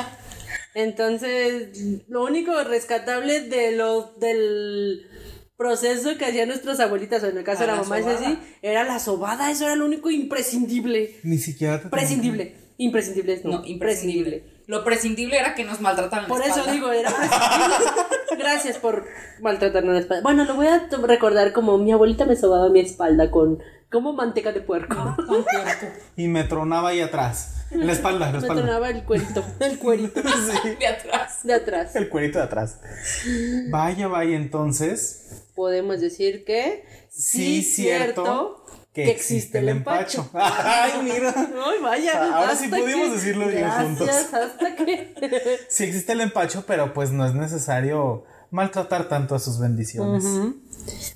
entonces, 0.74 2.02
lo 2.08 2.24
único 2.24 2.52
rescatable 2.64 3.42
de 3.42 3.72
lo, 3.74 4.14
del 4.20 5.06
proceso 5.56 6.18
que 6.18 6.26
hacían 6.26 6.48
nuestras 6.50 6.80
abuelitas, 6.80 7.24
o 7.24 7.28
en 7.28 7.38
el 7.38 7.44
caso 7.44 7.60
Ah, 7.64 7.66
de 7.66 7.72
la 7.72 7.76
la 7.78 7.84
mamá, 7.84 8.00
es 8.00 8.08
así, 8.08 8.40
era 8.62 8.84
la 8.84 9.00
sobada, 9.00 9.52
eso 9.52 9.66
era 9.66 9.76
lo 9.76 9.86
único 9.86 10.10
imprescindible. 10.10 11.18
Ni 11.24 11.38
siquiera 11.38 11.82
te 11.82 11.90
Prescindible. 11.90 12.56
Imprescindibles, 12.80 13.44
no. 13.44 13.60
No, 13.60 13.66
imprescindible. 13.66 14.44
Lo 14.66 14.84
prescindible 14.86 15.38
era 15.38 15.54
que 15.54 15.66
nos 15.66 15.82
maltrataran 15.82 16.24
la 16.24 16.28
Por 16.30 16.40
eso 16.42 16.50
espalda. 16.52 16.72
digo, 16.72 16.92
era 16.92 17.10
prescindible. 17.12 17.76
Gracias 18.40 18.78
por 18.78 19.06
maltratarme 19.42 19.92
la 19.94 20.00
espalda. 20.00 20.24
Bueno, 20.24 20.46
lo 20.46 20.56
voy 20.56 20.68
a 20.68 20.88
recordar 21.04 21.52
como 21.52 21.78
mi 21.78 21.92
abuelita 21.92 22.26
me 22.26 22.36
sobaba 22.38 22.70
mi 22.70 22.80
espalda 22.80 23.30
con 23.32 23.60
como 23.92 24.14
manteca 24.14 24.52
de 24.54 24.62
puerco. 24.62 24.96
Cuerpo. 25.28 25.88
Y 26.16 26.28
me 26.28 26.44
tronaba 26.46 26.90
ahí 26.90 27.02
atrás. 27.02 27.66
En 27.72 27.86
la 27.86 27.92
espalda, 27.92 28.28
en 28.28 28.34
la 28.34 28.40
Me 28.40 28.46
espalda. 28.46 28.64
tronaba 28.64 28.90
el 28.92 29.04
cuerito, 29.04 29.44
el 29.60 29.78
cuerito 29.78 30.22
De 30.80 30.88
atrás. 30.88 31.40
de 31.44 31.54
atrás. 31.54 31.96
El 31.96 32.08
cuerito 32.08 32.38
de 32.40 32.46
atrás. 32.46 32.80
Vaya, 33.70 34.08
vaya, 34.08 34.36
entonces. 34.38 35.44
Podemos 35.56 36.00
decir 36.00 36.46
que 36.46 36.86
Sí, 37.10 37.62
cierto 37.64 38.64
que 38.94 39.10
existe 39.12 39.60
el 39.60 39.70
empacho. 39.70 40.30
Ay, 40.34 40.94
mira. 41.04 41.34
Ay, 41.36 41.80
vaya. 41.82 42.36
Ahora 42.36 42.56
sí 42.56 42.68
pudimos 42.68 43.10
que- 43.10 43.16
decirlo 43.16 43.48
bien 43.48 43.62
Gracias, 43.62 43.86
juntos. 43.98 44.10
hasta 44.34 44.76
que. 44.76 45.58
Sí 45.70 45.84
existe 45.84 46.12
el 46.14 46.22
empacho, 46.22 46.64
pero 46.66 46.94
pues 46.94 47.12
no 47.12 47.26
es 47.26 47.34
necesario 47.34 48.24
maltratar 48.52 49.08
tanto 49.08 49.36
a 49.36 49.40
sus 49.40 49.60
bendiciones. 49.60 50.26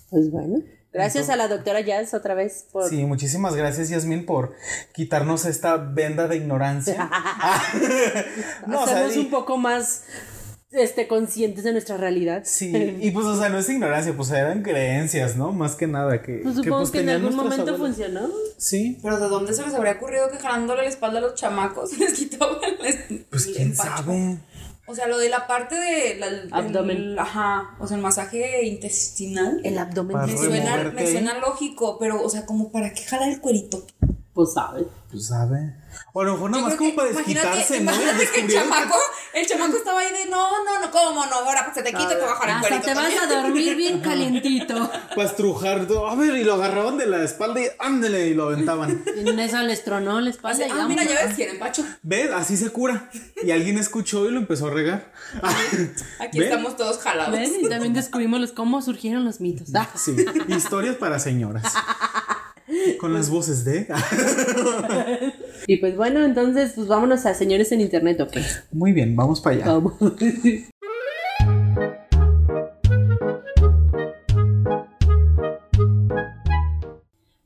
Pues 0.09 0.29
bueno. 0.31 0.59
Gracias 0.93 1.29
a 1.29 1.35
la 1.35 1.47
doctora 1.47 1.81
Jazz 1.81 2.13
otra 2.13 2.35
vez 2.35 2.67
por. 2.71 2.87
Sí, 2.87 3.03
muchísimas 3.05 3.55
gracias, 3.55 3.89
Yasmin, 3.89 4.27
por 4.27 4.53
quitarnos 4.93 5.45
esta 5.45 5.75
venda 5.77 6.27
de 6.27 6.35
ignorancia. 6.35 7.09
no, 8.67 8.81
o 8.81 8.85
sea, 8.85 8.95
hacernos 8.97 9.15
y- 9.15 9.19
un 9.21 9.29
poco 9.31 9.57
más 9.57 10.03
este, 10.73 11.07
conscientes 11.07 11.63
de 11.63 11.71
nuestra 11.71 11.97
realidad. 11.97 12.43
Sí, 12.45 12.71
y 13.01 13.11
pues, 13.11 13.25
o 13.25 13.37
sea, 13.37 13.49
no 13.49 13.59
es 13.59 13.69
ignorancia, 13.69 14.13
pues 14.15 14.31
eran 14.31 14.63
creencias, 14.63 15.35
¿no? 15.35 15.51
Más 15.51 15.75
que 15.75 15.87
nada 15.87 16.21
que. 16.21 16.39
Pues 16.43 16.55
que, 16.55 16.63
supongo 16.63 16.79
pues, 16.79 16.91
que, 16.91 16.99
en 17.01 17.09
algún 17.09 17.35
momento 17.35 17.77
funcionó. 17.77 18.29
Sí, 18.57 18.99
Pero 19.01 19.19
¿de 19.19 19.27
dónde 19.27 19.53
se 19.53 19.63
les 19.63 19.73
habría 19.73 19.93
ocurrido 19.93 20.29
que 20.29 20.37
jalándole 20.37 20.83
la 20.83 20.89
espalda 20.89 21.19
a 21.19 21.21
los 21.21 21.35
chamacos 21.35 21.97
les 21.97 22.13
quitaban 22.13 22.57
el, 22.83 23.25
pues 23.29 23.45
quién 23.45 23.71
empacho? 23.71 24.03
sabe. 24.03 24.37
O 24.85 24.93
sea, 24.93 25.07
lo 25.07 25.17
de 25.17 25.29
la 25.29 25.47
parte 25.47 25.75
de 25.75 26.15
la, 26.15 26.57
Abdomen. 26.57 27.17
ajá, 27.17 27.75
o 27.79 27.87
sea, 27.87 27.95
el 27.95 28.03
masaje 28.03 28.65
intestinal. 28.65 29.61
El 29.63 29.77
abdomen. 29.77 30.17
Me 30.25 30.37
suena, 30.37 30.91
me 30.93 31.07
suena 31.09 31.39
lógico, 31.39 31.97
pero, 31.97 32.21
o 32.21 32.29
sea, 32.29 32.45
como 32.45 32.69
para 32.69 32.93
qué 32.93 33.03
jalar 33.03 33.29
el 33.29 33.39
cuerito. 33.39 33.85
Pues 34.33 34.53
sabe. 34.53 34.85
Pues 35.09 35.27
sabe. 35.27 35.73
O 36.15 36.21
a 36.21 36.25
lo 36.25 36.33
mejor 36.33 36.51
nada 36.51 36.63
más 36.65 36.75
como 36.75 36.91
que- 36.91 36.95
para 36.95 37.09
imagínate- 37.09 37.47
desquitarse, 37.57 37.79
¿no? 37.81 37.91
Y 37.91 37.95
Imagínate 37.95 38.29
que 38.31 38.39
el 38.41 38.47
que- 38.47 38.53
chamaco, 38.53 38.95
el 39.33 39.47
chamaco 39.47 39.77
estaba 39.77 39.99
ahí 39.99 40.13
de 40.13 40.29
no, 40.29 40.63
no, 40.63 40.79
no, 40.79 40.91
¿cómo 40.91 41.25
no? 41.25 41.33
Ahora 41.37 41.63
pues 41.63 41.75
se 41.75 41.81
te 41.81 41.89
quita 41.89 42.03
y 42.13 42.17
te 42.17 42.21
va 42.21 42.33
a 42.33 42.35
jalar 42.35 42.49
el 42.49 42.55
Hasta 42.55 42.67
cuerito. 42.69 42.85
te 42.87 42.93
vas 42.93 43.03
también. 43.15 43.23
a 43.39 43.41
dormir 43.41 43.75
bien 43.75 43.99
calientito. 43.99 44.91
Para 45.15 45.27
estrujar. 45.27 45.87
todo. 45.87 46.07
A 46.07 46.15
ver, 46.15 46.35
y 46.37 46.43
lo 46.43 46.53
agarraban 46.53 46.99
de 46.99 47.07
la 47.07 47.23
espalda 47.23 47.61
y 47.61 47.65
ándele, 47.79 48.27
y 48.27 48.35
lo 48.35 48.43
aventaban. 48.45 49.03
En 49.17 49.39
eso 49.39 49.57
les 49.63 49.83
tronó 49.83 50.21
la 50.21 50.29
espalda. 50.29 50.67
y 50.67 50.69
Ah, 50.71 50.85
mira, 50.87 51.03
ya 51.03 51.25
ves, 51.25 51.35
tiene 51.35 51.53
empacho. 51.53 51.83
¿Ves? 52.03 52.29
Así 52.31 52.57
se 52.57 52.69
cura. 52.69 53.09
Y 53.43 53.49
alguien 53.49 53.79
escuchó 53.79 54.27
y 54.27 54.31
lo 54.31 54.37
empezó 54.37 54.67
a 54.67 54.69
regar. 54.69 55.11
Aquí 56.19 56.37
¿Ven? 56.39 56.49
estamos 56.49 56.77
todos 56.77 56.99
jalados. 56.99 57.31
¿Ven? 57.31 57.51
Y 57.59 57.67
también 57.69 57.93
descubrimos 57.93 58.39
los, 58.39 58.51
cómo 58.51 58.83
surgieron 58.83 59.25
los 59.25 59.41
mitos. 59.41 59.69
Sí, 59.95 60.15
historias 60.47 60.95
para 60.97 61.17
señoras. 61.17 61.73
Con 62.99 63.13
las 63.13 63.29
voces 63.29 63.63
de. 63.65 63.87
Y 65.65 65.77
pues 65.77 65.95
bueno, 65.95 66.23
entonces, 66.23 66.73
pues 66.75 66.87
vámonos 66.87 67.25
a 67.25 67.33
señores 67.33 67.71
en 67.71 67.79
internet, 67.79 68.19
¿ok? 68.19 68.35
Muy 68.71 68.91
bien, 68.91 69.15
vamos 69.15 69.39
para 69.39 69.55
allá. 69.55 69.65
Vamos. 69.67 69.93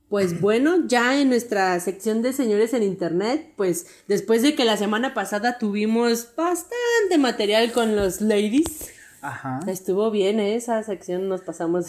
Pues 0.10 0.42
bueno, 0.42 0.88
ya 0.88 1.22
en 1.22 1.30
nuestra 1.30 1.80
sección 1.80 2.24
de 2.24 2.34
señores 2.34 2.74
en 2.74 2.82
internet, 2.82 3.52
pues 3.56 3.86
después 4.08 4.42
de 4.42 4.56
que 4.56 4.66
la 4.66 4.76
semana 4.76 5.14
pasada 5.14 5.60
tuvimos 5.60 6.34
bastante 6.36 7.20
material 7.20 7.72
con 7.72 7.96
los 7.96 8.20
ladies, 8.22 8.90
Ajá. 9.22 9.60
estuvo 9.68 10.10
bien 10.10 10.40
¿eh? 10.40 10.56
esa 10.56 10.82
sección, 10.82 11.28
nos 11.28 11.42
pasamos. 11.42 11.88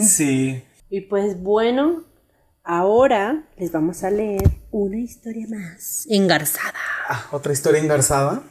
Sí. 0.00 0.62
y 0.90 1.02
pues 1.02 1.40
bueno, 1.42 2.02
ahora 2.64 3.44
les 3.58 3.70
vamos 3.70 4.02
a 4.02 4.10
leer 4.10 4.50
una 4.70 4.96
historia 4.96 5.46
más 5.48 6.06
engarzada. 6.08 6.74
Ah, 7.08 7.26
otra 7.30 7.52
historia 7.52 7.80
engarzada. 7.80 8.42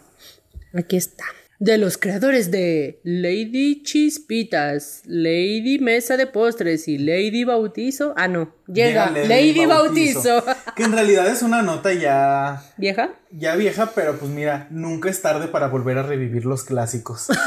Aquí 0.74 0.96
está. 0.96 1.26
De 1.60 1.78
los 1.78 1.98
creadores 1.98 2.52
de 2.52 3.00
Lady 3.04 3.84
Chispitas, 3.84 5.02
Lady 5.06 5.80
Mesa 5.80 6.18
de 6.18 6.28
Postres 6.28 6.88
y 6.88 6.98
Lady 6.98 7.46
Bautizo. 7.46 8.14
Ah, 8.18 8.28
no. 8.28 8.54
Llega, 8.68 9.10
Lady, 9.10 9.66
Bautizo. 9.66 10.44
Que 10.76 10.84
en 10.84 10.92
realidad 10.92 11.28
es 11.28 11.42
una 11.42 11.62
nota 11.62 11.94
ya. 11.94 12.64
¿Vieja? 12.78 13.12
Ya 13.32 13.56
vieja, 13.56 13.92
pero 13.96 14.18
pues 14.18 14.30
mira, 14.30 14.68
nunca 14.72 15.10
es 15.10 15.22
tarde 15.22 15.48
para 15.48 15.68
volver 15.68 15.98
a 16.00 16.04
revivir 16.04 16.46
los 16.46 16.64
clásicos. 16.64 17.28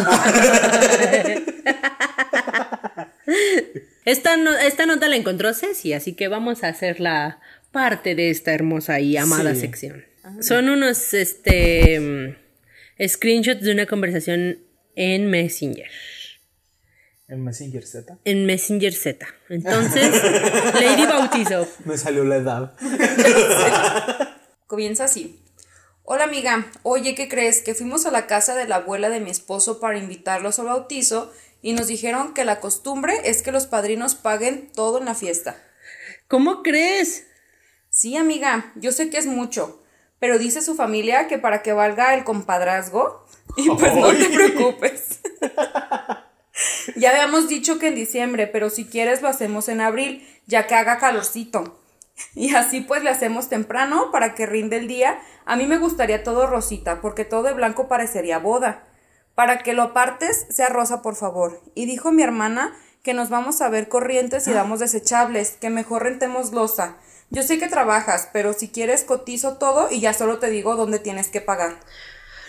Esta, 4.07 4.37
no- 4.39 4.57
esta 4.57 4.87
nota 4.87 5.09
la 5.09 5.17
encontró 5.17 5.53
Ceci, 5.53 5.93
así 5.93 6.15
que 6.15 6.29
vamos 6.29 6.65
a 6.65 6.69
hacer 6.69 7.01
la 7.01 7.41
parte 7.73 8.15
de 8.15 8.31
esta 8.31 8.55
hermosa 8.55 9.01
y 9.01 9.17
amada 9.19 9.55
Sí. 9.55 9.61
sección. 9.61 10.05
Son 10.41 10.69
unos 10.71 11.13
este 11.15 12.01
mm, 12.01 13.07
screenshots 13.09 13.61
de 13.63 13.73
una 13.73 13.85
conversación 13.87 14.59
en 14.95 15.27
Messenger. 15.27 15.89
En 17.29 17.43
Messenger 17.45 17.85
Z. 17.85 18.19
En 18.25 18.47
Messenger 18.47 18.95
Z. 18.95 19.27
Entonces, 19.51 20.11
Lady 20.81 21.07
Bautizo. 21.07 21.69
Me 21.85 21.99
salió 21.99 22.25
la 22.25 22.37
edad. 22.37 22.75
Comienza 24.67 25.05
así. 25.05 25.43
Hola 26.05 26.25
amiga, 26.25 26.71
oye, 26.85 27.17
¿qué 27.17 27.29
crees? 27.29 27.63
Que 27.63 27.75
fuimos 27.75 28.07
a 28.07 28.13
la 28.13 28.29
casa 28.29 28.55
de 28.55 28.69
la 28.69 28.77
abuela 28.77 29.09
de 29.11 29.19
mi 29.19 29.31
esposo 29.31 29.81
para 29.81 29.99
invitarlos 29.99 30.61
al 30.61 30.67
bautizo 30.67 31.33
y 31.67 31.73
nos 31.73 31.89
dijeron 31.89 32.33
que 32.33 32.45
la 32.45 32.61
costumbre 32.61 33.23
es 33.25 33.43
que 33.43 33.51
los 33.51 33.67
padrinos 33.67 34.14
paguen 34.14 34.71
todo 34.73 34.99
en 34.99 35.05
la 35.05 35.17
fiesta. 35.17 35.61
¿Cómo 36.29 36.62
crees? 36.62 37.27
Sí, 37.91 38.17
amiga, 38.17 38.73
yo 38.77 38.93
sé 38.93 39.11
que 39.11 39.19
es 39.19 39.27
mucho, 39.27 39.83
pero 40.21 40.39
dice 40.39 40.62
su 40.62 40.77
familia 40.77 41.27
que 41.27 41.39
para 41.39 41.62
que 41.62 41.73
valga 41.73 42.14
el 42.14 42.23
compadrazgo, 42.23 43.27
y 43.57 43.69
pues 43.69 43.97
no 43.97 44.11
te 44.11 44.29
preocupes. 44.29 45.19
ya 46.95 47.11
habíamos 47.11 47.49
dicho 47.49 47.81
que 47.81 47.89
en 47.89 47.97
diciembre, 47.97 48.47
pero 48.47 48.71
si 48.71 48.85
quieres 48.85 49.21
lo 49.21 49.27
hacemos 49.27 49.69
en 49.69 49.81
abril, 49.81 50.25
ya 50.47 50.69
que 50.69 50.77
haga 50.77 50.99
calorcito. 50.99 51.81
Y 52.37 52.55
así 52.55 52.81
pues 52.81 53.03
le 53.03 53.11
hacemos 53.11 53.49
temprano 53.49 54.11
para 54.12 54.37
que 54.37 54.47
rinde 54.47 54.77
el 54.77 54.87
día. 54.87 55.19
A 55.45 55.57
mí 55.57 55.67
me 55.67 55.79
gustaría 55.79 56.23
todo 56.23 56.47
rosita, 56.47 57.01
porque 57.01 57.25
todo 57.25 57.43
de 57.43 57.55
blanco 57.55 57.89
parecería 57.89 58.39
boda. 58.39 58.86
Para 59.37 59.59
que 59.59 59.74
lo 59.74 59.82
apartes, 59.82 60.47
sea 60.51 60.70
rosa, 60.70 61.03
por 61.03 61.14
favor. 61.14 61.62
Y 61.76 61.87
dijo 61.87 62.11
mi 62.11 62.24
hermana 62.24 62.74
que 63.05 63.14
nos 63.14 63.28
vamos 63.28 63.61
a 63.61 63.68
ver 63.68 63.87
corrientes 63.87 64.49
y 64.49 64.53
damos 64.53 64.80
desechables, 64.80 65.51
que 65.61 65.70
mejor 65.70 66.03
rentemos 66.03 66.53
losa. 66.53 66.97
Yo 67.30 67.43
sé 67.43 67.59
que 67.59 67.68
trabajas, 67.68 68.28
pero 68.32 68.53
si 68.53 68.68
quieres 68.68 69.05
cotizo 69.05 69.59
todo 69.59 69.89
y 69.91 70.01
ya 70.01 70.14
solo 70.14 70.39
te 70.39 70.51
digo 70.51 70.74
dónde 70.74 70.99
tienes 70.99 71.28
que 71.28 71.41
pagar. 71.41 71.78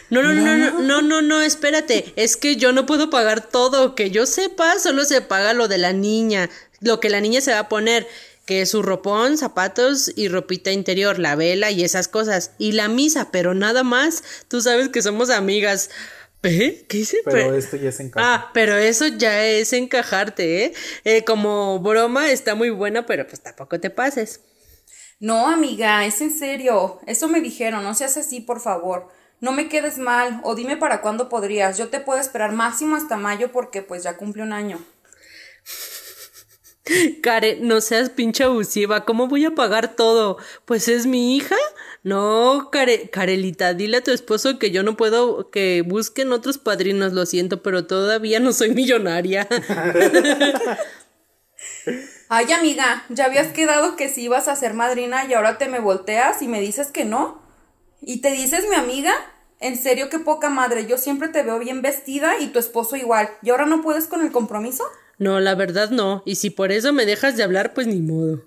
No, 0.09 0.23
no, 0.23 0.33
no, 0.33 0.55
no, 0.55 0.79
no, 0.79 1.01
no, 1.01 1.21
no, 1.21 1.41
espérate. 1.41 2.13
Es 2.15 2.37
que 2.37 2.55
yo 2.55 2.71
no 2.71 2.85
puedo 2.85 3.09
pagar 3.09 3.41
todo. 3.41 3.93
Que 3.93 4.09
yo 4.09 4.25
sepa, 4.25 4.79
solo 4.79 5.03
se 5.03 5.19
paga 5.21 5.53
lo 5.53 5.67
de 5.67 5.77
la 5.77 5.91
niña. 5.91 6.49
Lo 6.79 7.01
que 7.01 7.09
la 7.09 7.19
niña 7.19 7.41
se 7.41 7.51
va 7.51 7.59
a 7.59 7.69
poner. 7.69 8.07
Que 8.45 8.61
es 8.61 8.71
su 8.71 8.81
ropón, 8.81 9.37
zapatos 9.37 10.09
y 10.15 10.29
ropita 10.29 10.71
interior, 10.71 11.19
la 11.19 11.35
vela 11.35 11.69
y 11.71 11.83
esas 11.83 12.07
cosas. 12.07 12.51
Y 12.57 12.71
la 12.71 12.87
misa, 12.87 13.31
pero 13.31 13.53
nada 13.53 13.83
más. 13.83 14.23
Tú 14.47 14.61
sabes 14.61 14.87
que 14.87 15.01
somos 15.01 15.29
amigas. 15.29 15.89
¿Eh? 16.43 16.85
¿Qué 16.87 16.97
hice? 16.99 17.17
Pero 17.25 17.53
esto 17.55 17.77
ya 17.77 17.91
se 17.91 18.03
encarga. 18.03 18.33
Ah, 18.33 18.51
pero 18.53 18.77
eso 18.77 19.07
ya 19.07 19.45
es 19.45 19.73
encajarte, 19.73 20.65
¿eh? 20.65 20.73
Eh, 21.03 21.23
Como 21.23 21.79
broma 21.79 22.31
está 22.31 22.55
muy 22.55 22.69
buena, 22.69 23.05
pero 23.05 23.27
pues 23.27 23.41
tampoco 23.41 23.79
te 23.79 23.89
pases. 23.89 24.41
No, 25.19 25.47
amiga, 25.47 26.05
es 26.05 26.21
en 26.21 26.31
serio. 26.31 26.99
Eso 27.07 27.27
me 27.27 27.41
dijeron, 27.41 27.83
no 27.83 27.95
seas 27.95 28.17
así, 28.17 28.39
por 28.39 28.59
favor. 28.59 29.09
No 29.39 29.51
me 29.51 29.67
quedes 29.67 29.97
mal, 29.97 30.39
o 30.43 30.55
dime 30.55 30.77
para 30.77 31.01
cuándo 31.01 31.29
podrías. 31.29 31.77
Yo 31.77 31.89
te 31.89 31.99
puedo 31.99 32.19
esperar 32.19 32.53
máximo 32.53 32.95
hasta 32.95 33.17
mayo 33.17 33.51
porque 33.51 33.81
pues 33.81 34.03
ya 34.03 34.17
cumple 34.17 34.43
un 34.43 34.53
año. 34.53 34.79
Care, 37.21 37.59
no 37.61 37.81
seas 37.81 38.09
pinche 38.09 38.43
abusiva, 38.43 39.05
¿cómo 39.05 39.27
voy 39.27 39.45
a 39.45 39.55
pagar 39.55 39.95
todo? 39.95 40.37
Pues 40.65 40.87
es 40.87 41.05
mi 41.05 41.35
hija. 41.35 41.55
No, 42.03 42.69
Care, 42.71 43.09
Carelita, 43.09 43.73
dile 43.73 43.97
a 43.97 44.03
tu 44.03 44.11
esposo 44.11 44.59
que 44.59 44.71
yo 44.71 44.83
no 44.83 44.95
puedo, 44.95 45.49
que 45.49 45.83
busquen 45.85 46.31
otros 46.31 46.57
padrinos, 46.57 47.13
lo 47.13 47.25
siento, 47.25 47.61
pero 47.61 47.85
todavía 47.85 48.39
no 48.39 48.53
soy 48.53 48.73
millonaria. 48.73 49.47
Ay, 52.29 52.51
amiga, 52.51 53.05
ya 53.09 53.25
habías 53.25 53.53
quedado 53.53 53.95
que 53.95 54.09
sí 54.09 54.23
ibas 54.23 54.47
a 54.47 54.55
ser 54.55 54.73
madrina 54.73 55.25
y 55.25 55.33
ahora 55.33 55.57
te 55.57 55.67
me 55.67 55.79
volteas 55.79 56.41
y 56.41 56.47
me 56.47 56.59
dices 56.59 56.91
que 56.91 57.05
no. 57.05 57.41
¿Y 58.01 58.21
te 58.21 58.31
dices 58.31 58.65
mi 58.69 58.75
amiga? 58.75 59.13
En 59.59 59.77
serio, 59.77 60.09
qué 60.09 60.19
poca 60.19 60.49
madre. 60.49 60.85
Yo 60.85 60.97
siempre 60.97 61.29
te 61.29 61.43
veo 61.43 61.57
bien 61.57 61.81
vestida 61.81 62.37
y 62.39 62.47
tu 62.47 62.59
esposo 62.59 62.95
igual. 62.95 63.29
¿Y 63.41 63.49
ahora 63.49 63.65
no 63.65 63.81
puedes 63.81 64.07
con 64.07 64.21
el 64.21 64.31
compromiso? 64.31 64.83
No, 65.19 65.39
la 65.39 65.55
verdad 65.55 65.89
no, 65.89 66.21
y 66.25 66.35
si 66.35 66.49
por 66.49 66.71
eso 66.71 66.93
me 66.93 67.05
dejas 67.05 67.35
de 67.37 67.43
hablar, 67.43 67.73
pues 67.73 67.87
ni 67.87 68.01
modo. 68.01 68.43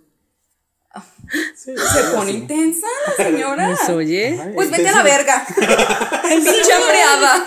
Sí, 1.56 1.72
Se 1.76 2.02
pone 2.16 2.32
intensa 2.32 2.86
la 3.06 3.24
señora. 3.24 3.66
Pues 3.76 3.88
oye, 3.90 4.36
Ay, 4.42 4.52
Pues 4.54 4.70
vete 4.70 4.88
a 4.88 4.92
la 4.92 5.02
verga. 5.04 5.46
Pinche 6.28 6.72
hambreada. 6.72 7.44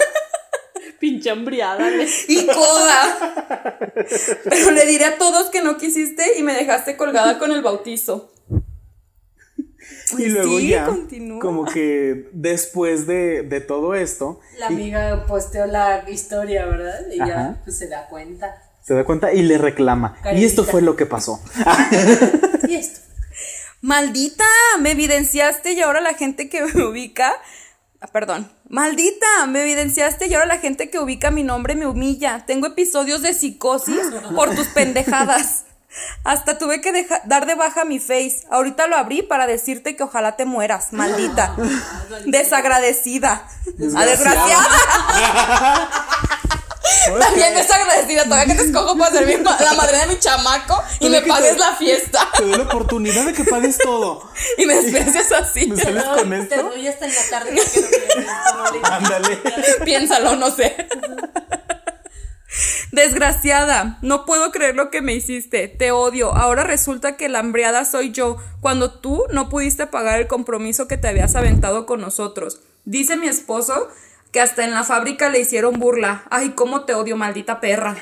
pinche 0.99 1.29
hambriada. 1.29 1.89
le- 1.89 2.07
y 2.29 2.47
coda. 2.47 3.77
Pero 4.49 4.71
le 4.71 4.85
diré 4.85 5.03
a 5.05 5.17
todos 5.17 5.49
que 5.49 5.61
no 5.61 5.77
quisiste 5.77 6.37
y 6.39 6.43
me 6.43 6.53
dejaste 6.53 6.95
colgada 6.95 7.37
con 7.39 7.51
el 7.51 7.61
bautizo. 7.61 8.31
Y 10.17 10.27
luego 10.27 10.59
Sí, 10.59 10.69
ya, 10.69 10.85
continúa. 10.85 11.39
como 11.41 11.65
que 11.65 12.29
después 12.31 13.05
de, 13.07 13.41
de 13.43 13.59
todo 13.61 13.95
esto, 13.95 14.39
La 14.59 14.67
amiga 14.67 15.25
posteó 15.27 15.65
la 15.65 16.09
historia, 16.09 16.65
¿verdad? 16.65 17.01
Y 17.11 17.19
Ajá. 17.19 17.29
ya 17.29 17.61
pues, 17.65 17.77
se 17.77 17.87
da 17.89 18.07
cuenta. 18.07 18.62
Se 18.83 18.93
da 18.93 19.03
cuenta 19.05 19.33
y 19.33 19.41
le 19.43 19.57
reclama. 19.57 20.15
Y 20.35 20.43
esto 20.45 20.63
fue 20.65 20.81
lo 20.81 20.95
que 20.95 21.05
pasó. 21.05 21.41
Y 22.67 22.75
esto. 22.75 23.01
Maldita, 23.81 24.45
me 24.79 24.91
evidenciaste 24.91 25.73
y 25.73 25.81
ahora 25.81 25.99
la 25.99 26.13
gente 26.13 26.47
que 26.49 26.61
me 26.63 26.85
ubica. 26.85 27.33
ah, 27.99 28.07
Perdón. 28.07 28.49
Maldita, 28.69 29.45
me 29.47 29.61
evidenciaste 29.63 30.27
y 30.27 30.33
ahora 30.33 30.45
la 30.47 30.57
gente 30.59 30.89
que 30.89 30.97
ubica 30.99 31.29
mi 31.31 31.43
nombre 31.43 31.75
me 31.75 31.85
humilla. 31.85 32.45
Tengo 32.45 32.67
episodios 32.67 33.21
de 33.21 33.33
psicosis 33.33 33.99
por 34.35 34.55
tus 34.55 34.67
pendejadas. 34.67 35.65
Hasta 36.23 36.57
tuve 36.57 36.79
que 36.81 36.91
deja- 36.93 37.21
dar 37.25 37.45
de 37.45 37.53
baja 37.55 37.83
mi 37.85 37.99
face. 37.99 38.47
Ahorita 38.49 38.87
lo 38.87 38.95
abrí 38.95 39.21
para 39.21 39.45
decirte 39.45 39.95
que 39.97 40.03
ojalá 40.03 40.37
te 40.37 40.45
mueras, 40.45 40.93
maldita. 40.93 41.53
Desagradecida. 42.25 43.45
A 43.95 44.05
desgraciada. 44.05 44.67
También 47.19 47.53
desagradecida. 47.55 48.23
Todavía 48.25 48.53
que 48.53 48.61
te 48.61 48.67
escojo 48.67 48.97
para 48.97 49.11
ser 49.11 49.25
mi 49.25 49.37
ma- 49.37 49.57
la 49.59 49.73
madre 49.73 49.97
de 49.99 50.07
mi 50.07 50.19
chamaco 50.19 50.81
y 50.99 51.09
me 51.09 51.21
pagues 51.21 51.53
te- 51.53 51.59
la 51.59 51.75
fiesta. 51.75 52.29
Te 52.37 52.43
doy 52.43 52.57
la 52.57 52.63
oportunidad 52.63 53.25
de 53.25 53.33
que 53.33 53.43
pagues 53.45 53.77
todo. 53.77 54.29
Y 54.57 54.65
me 54.65 54.75
desprecias 54.81 55.31
así. 55.31 55.67
¿Me 55.67 55.77
sales 55.81 56.03
con 56.03 56.29
Te 56.29 56.39
esto? 56.39 56.63
doy 56.63 56.87
hasta 56.87 57.05
en 57.05 57.13
la 57.15 57.29
tarde. 57.29 57.61
Ándale. 58.83 59.39
Piénsalo, 59.85 60.35
no 60.35 60.51
sé. 60.51 60.75
Desgraciada, 62.91 63.97
no 64.03 64.25
puedo 64.25 64.51
creer 64.51 64.75
lo 64.75 64.91
que 64.91 65.01
me 65.01 65.13
hiciste. 65.13 65.67
Te 65.67 65.91
odio. 65.91 66.35
Ahora 66.35 66.63
resulta 66.63 67.17
que 67.17 67.29
la 67.29 67.39
hambriada 67.39 67.85
soy 67.85 68.11
yo, 68.11 68.37
cuando 68.61 68.91
tú 68.99 69.23
no 69.31 69.49
pudiste 69.49 69.87
pagar 69.87 70.19
el 70.19 70.27
compromiso 70.27 70.87
que 70.87 70.97
te 70.97 71.07
habías 71.07 71.35
aventado 71.35 71.85
con 71.87 72.01
nosotros. 72.01 72.59
Dice 72.85 73.15
mi 73.17 73.27
esposo 73.27 73.87
que 74.33 74.41
hasta 74.41 74.65
en 74.65 74.71
la 74.71 74.83
fábrica 74.83 75.29
le 75.29 75.39
hicieron 75.39 75.79
burla. 75.79 76.23
Ay, 76.29 76.49
cómo 76.55 76.83
te 76.83 76.93
odio, 76.93 77.15
maldita 77.15 77.61
perra. 77.61 77.95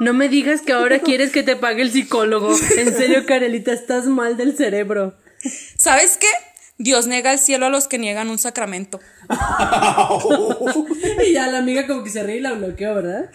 No 0.00 0.12
me 0.12 0.28
digas 0.28 0.60
que 0.60 0.72
ahora 0.72 0.98
quieres 0.98 1.30
que 1.30 1.42
te 1.44 1.54
pague 1.56 1.80
el 1.82 1.90
psicólogo. 1.92 2.52
En 2.76 2.92
serio, 2.94 3.24
Carelita, 3.26 3.72
estás 3.72 4.06
mal 4.06 4.36
del 4.36 4.56
cerebro. 4.56 5.14
¿Sabes 5.78 6.18
qué? 6.18 6.26
Dios 6.78 7.06
niega 7.06 7.32
el 7.32 7.38
cielo 7.38 7.66
a 7.66 7.70
los 7.70 7.86
que 7.86 7.98
niegan 7.98 8.28
un 8.28 8.38
sacramento. 8.38 8.98
Y 11.26 11.32
ya 11.32 11.46
la 11.48 11.58
amiga 11.58 11.86
como 11.86 12.02
que 12.04 12.10
se 12.10 12.22
ríe 12.22 12.36
y 12.36 12.40
la 12.40 12.52
bloqueó, 12.52 12.94
¿verdad? 12.94 13.30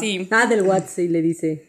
Sí. 0.00 0.28
Ah, 0.30 0.46
del 0.46 0.62
WhatsApp, 0.62 0.98
y 1.00 1.08
le 1.08 1.22
dice. 1.22 1.64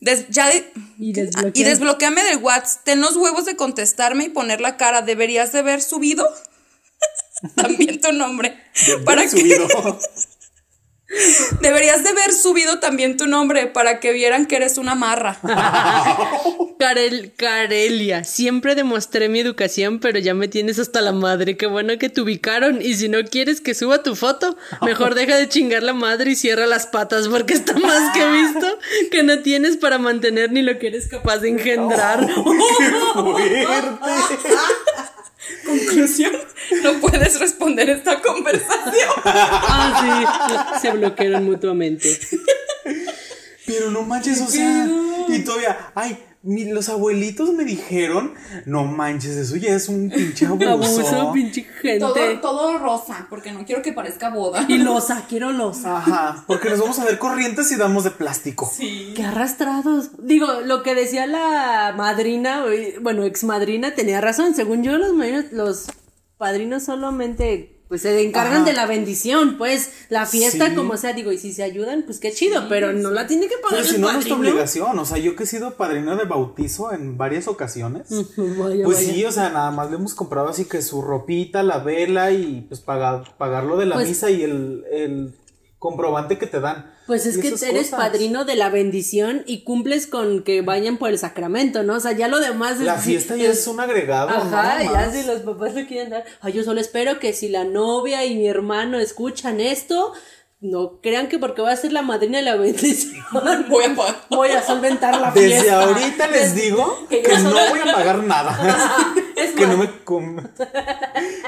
Des- 0.00 0.28
ya 0.28 0.48
de- 0.48 0.70
Y 0.98 1.12
desbloquea. 1.12 1.52
y 1.54 1.64
desbloqueame 1.64 2.22
del 2.24 2.38
WhatsApp. 2.38 2.84
Ten 2.84 3.00
los 3.00 3.16
huevos 3.16 3.44
de 3.46 3.56
contestarme 3.56 4.24
y 4.24 4.28
poner 4.28 4.60
la 4.60 4.76
cara. 4.76 5.02
¿Deberías 5.02 5.52
de 5.52 5.60
haber 5.60 5.80
subido? 5.80 6.28
también 7.54 8.00
tu 8.00 8.12
nombre. 8.12 8.56
para 9.04 9.28
que 9.28 9.58
deberías 11.60 12.02
de 12.02 12.10
haber 12.10 12.32
subido 12.32 12.80
también 12.80 13.16
tu 13.16 13.26
nombre 13.26 13.66
para 13.66 14.00
que 14.00 14.12
vieran 14.12 14.46
que 14.46 14.56
eres 14.56 14.78
una 14.78 14.94
marra. 14.94 15.38
Karel, 16.78 17.32
Carelia, 17.36 18.24
siempre 18.24 18.74
demostré 18.74 19.28
mi 19.28 19.40
educación, 19.40 20.00
pero 20.00 20.18
ya 20.18 20.34
me 20.34 20.48
tienes 20.48 20.78
hasta 20.78 21.00
la 21.00 21.12
madre. 21.12 21.56
Qué 21.56 21.66
bueno 21.66 21.96
que 21.98 22.10
te 22.10 22.20
ubicaron. 22.20 22.82
Y 22.82 22.94
si 22.94 23.08
no 23.08 23.24
quieres 23.24 23.60
que 23.60 23.74
suba 23.74 24.02
tu 24.02 24.16
foto, 24.16 24.56
mejor 24.82 25.14
deja 25.14 25.36
de 25.36 25.48
chingar 25.48 25.82
la 25.82 25.94
madre 25.94 26.32
y 26.32 26.36
cierra 26.36 26.66
las 26.66 26.86
patas, 26.86 27.28
porque 27.28 27.54
está 27.54 27.74
más 27.74 28.14
que 28.14 28.26
visto 28.28 28.78
que 29.10 29.22
no 29.22 29.38
tienes 29.38 29.76
para 29.78 29.98
mantener 29.98 30.52
ni 30.52 30.60
lo 30.62 30.78
que 30.78 30.88
eres 30.88 31.08
capaz 31.08 31.38
de 31.38 31.50
engendrar. 31.50 32.28
Conclusión, 35.64 36.32
no 36.32 36.43
puedes 37.18 37.40
responder 37.40 37.90
esta 37.90 38.20
conversación. 38.20 39.10
ah, 39.24 40.70
sí, 40.76 40.80
se 40.80 40.90
bloquearon 40.92 41.44
mutuamente. 41.44 42.18
Pero 43.66 43.90
no 43.90 44.02
manches, 44.02 44.40
o 44.42 44.46
sea, 44.46 44.86
y 45.28 45.38
todavía, 45.42 45.90
ay, 45.94 46.18
mi- 46.42 46.66
los 46.70 46.90
abuelitos 46.90 47.54
me 47.54 47.64
dijeron, 47.64 48.34
no 48.66 48.84
manches, 48.84 49.36
eso 49.36 49.56
ya 49.56 49.70
es 49.70 49.88
un 49.88 50.10
pinche 50.10 50.44
abuso. 50.46 50.68
Abuso, 50.68 51.32
pinche 51.32 51.62
gente. 51.80 51.98
Todo, 51.98 52.40
todo 52.42 52.78
rosa, 52.78 53.26
porque 53.30 53.52
no 53.52 53.64
quiero 53.64 53.80
que 53.80 53.94
parezca 53.94 54.28
boda. 54.28 54.66
Y 54.68 54.76
losa, 54.76 55.24
quiero 55.30 55.50
losa. 55.50 55.96
Ajá, 55.96 56.44
porque 56.46 56.68
nos 56.68 56.78
vamos 56.80 56.98
a 56.98 57.04
ver 57.06 57.18
corrientes 57.18 57.72
y 57.72 57.76
damos 57.76 58.04
de 58.04 58.10
plástico. 58.10 58.70
Qué 58.78 59.22
arrastrados. 59.24 60.10
Digo, 60.18 60.60
lo 60.62 60.82
que 60.82 60.94
decía 60.94 61.26
la 61.26 61.94
madrina, 61.96 62.64
bueno, 63.00 63.24
ex 63.24 63.44
madrina, 63.44 63.94
tenía 63.94 64.20
razón. 64.20 64.54
Según 64.54 64.82
yo, 64.82 64.98
los, 64.98 65.12
los 65.52 65.86
padrinos 66.38 66.84
solamente 66.84 67.70
pues 67.88 68.00
se 68.00 68.22
encargan 68.22 68.62
Ajá. 68.62 68.64
de 68.64 68.72
la 68.72 68.86
bendición, 68.86 69.56
pues 69.58 69.92
la 70.08 70.24
fiesta 70.26 70.70
Sí. 70.70 70.74
como 70.74 70.96
sea, 70.96 71.12
digo, 71.12 71.30
y 71.32 71.38
si 71.38 71.52
se 71.52 71.62
ayudan, 71.62 72.02
pues 72.06 72.18
qué 72.18 72.32
chido, 72.32 72.66
pero 72.68 72.92
no 72.94 73.10
la 73.10 73.26
tiene 73.26 73.46
que 73.46 73.56
pagar 73.58 73.80
Pero 73.80 73.84
si 73.84 73.94
el 73.96 74.00
no, 74.00 74.10
no 74.12 74.18
es 74.18 74.24
tu 74.24 74.30
padrino. 74.30 74.50
obligación. 74.52 74.98
O 74.98 75.04
sea, 75.04 75.18
yo 75.18 75.36
que 75.36 75.44
he 75.44 75.46
sido 75.46 75.76
padrino 75.76 76.16
de 76.16 76.24
bautizo 76.24 76.92
en 76.92 77.18
varias 77.18 77.46
ocasiones. 77.46 78.08
Vaya, 78.36 78.84
Pues 78.84 78.98
vaya. 78.98 79.12
sí, 79.12 79.24
o 79.26 79.30
sea, 79.30 79.50
nada 79.50 79.70
más 79.70 79.90
le 79.90 79.96
hemos 79.96 80.14
comprado 80.14 80.48
así 80.48 80.64
que 80.64 80.80
su 80.82 81.02
ropita, 81.02 81.62
la 81.62 81.78
vela 81.78 82.32
y 82.32 82.62
pues 82.68 82.80
pagar, 82.80 83.36
pagar 83.36 83.64
lo 83.64 83.76
de 83.76 83.86
la 83.86 83.96
Pues- 83.96 84.08
misa 84.08 84.30
y 84.30 84.42
el, 84.42 84.84
el 84.90 85.34
comprobante 85.78 86.38
que 86.38 86.46
te 86.46 86.60
dan. 86.60 86.90
Pues 87.06 87.26
es 87.26 87.36
que 87.36 87.48
eres 87.48 87.90
cosas. 87.90 88.00
padrino 88.00 88.44
de 88.46 88.56
la 88.56 88.70
bendición 88.70 89.42
y 89.46 89.62
cumples 89.62 90.06
con 90.06 90.42
que 90.42 90.62
vayan 90.62 90.96
por 90.96 91.10
el 91.10 91.18
sacramento, 91.18 91.82
¿no? 91.82 91.96
O 91.96 92.00
sea, 92.00 92.12
ya 92.12 92.28
lo 92.28 92.40
demás 92.40 92.80
La 92.80 92.94
es- 92.94 93.02
fiesta 93.02 93.36
ya 93.36 93.50
es 93.50 93.66
un 93.66 93.78
agregado. 93.80 94.30
Ajá, 94.30 94.82
ya 94.82 95.12
si 95.12 95.22
los 95.26 95.42
papás 95.42 95.74
le 95.74 95.86
quieren 95.86 96.10
dar. 96.10 96.24
Ay, 96.40 96.54
yo 96.54 96.64
solo 96.64 96.80
espero 96.80 97.18
que 97.18 97.32
si 97.34 97.48
la 97.48 97.64
novia 97.64 98.24
y 98.24 98.34
mi 98.36 98.46
hermano 98.48 98.98
escuchan 98.98 99.60
esto, 99.60 100.12
no 100.60 100.98
crean 101.02 101.28
que 101.28 101.38
porque 101.38 101.60
voy 101.60 101.72
a 101.72 101.76
ser 101.76 101.92
la 101.92 102.00
madrina 102.00 102.38
de 102.38 102.44
la 102.44 102.56
bendición 102.56 103.22
Voy 103.68 103.84
a 103.84 103.94
pagar. 103.94 104.16
voy 104.30 104.48
a 104.52 104.62
solventar 104.62 105.20
la 105.20 105.30
Desde 105.30 105.60
fiesta. 105.60 105.82
ahorita 105.82 106.26
les 106.28 106.54
digo 106.54 107.06
que 107.10 107.22
no 107.22 107.50
solo- 107.50 107.60
voy 107.70 107.80
a 107.80 107.92
pagar 107.92 108.22
nada. 108.24 109.04
Es 109.36 109.50
que, 109.50 109.66
no 109.66 109.76
más, 109.76 109.88
me 109.88 110.04
com- 110.04 110.36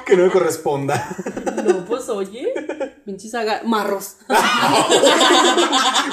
que 0.04 0.16
no 0.16 0.24
me 0.24 0.30
corresponda. 0.30 1.08
no, 1.64 1.84
pues 1.86 2.08
oye, 2.08 2.52
pinches 3.06 3.34
aga- 3.34 3.62
marros. 3.64 4.16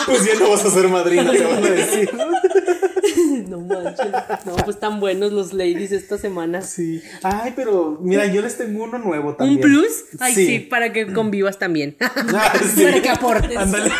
Pues 0.05 0.25
ya 0.25 0.35
no 0.39 0.49
vas 0.49 0.65
a 0.65 0.69
ser 0.69 0.87
madrina, 0.89 1.31
te 1.31 1.43
van 1.43 1.63
a 1.63 1.69
decir. 1.69 2.09
no 3.47 3.59
manches. 3.61 4.07
No, 4.45 4.55
pues 4.65 4.77
tan 4.79 4.99
buenos 4.99 5.31
los 5.31 5.53
ladies 5.53 5.91
esta 5.93 6.17
semana. 6.17 6.61
Sí. 6.61 7.01
Ay, 7.23 7.53
pero 7.55 7.97
mira, 8.01 8.25
yo 8.25 8.41
les 8.41 8.57
tengo 8.57 8.83
uno 8.83 8.97
nuevo 8.99 9.29
¿Un 9.29 9.37
también. 9.37 9.61
plus? 9.61 9.91
Ay, 10.19 10.35
sí. 10.35 10.59
para 10.59 10.91
que 10.91 11.11
convivas 11.13 11.57
también. 11.57 11.95
Ah, 12.35 12.53
sí. 12.75 12.83
Para 12.83 13.01
que 13.01 13.09
aportes. 13.09 13.57
Ándale. 13.57 13.91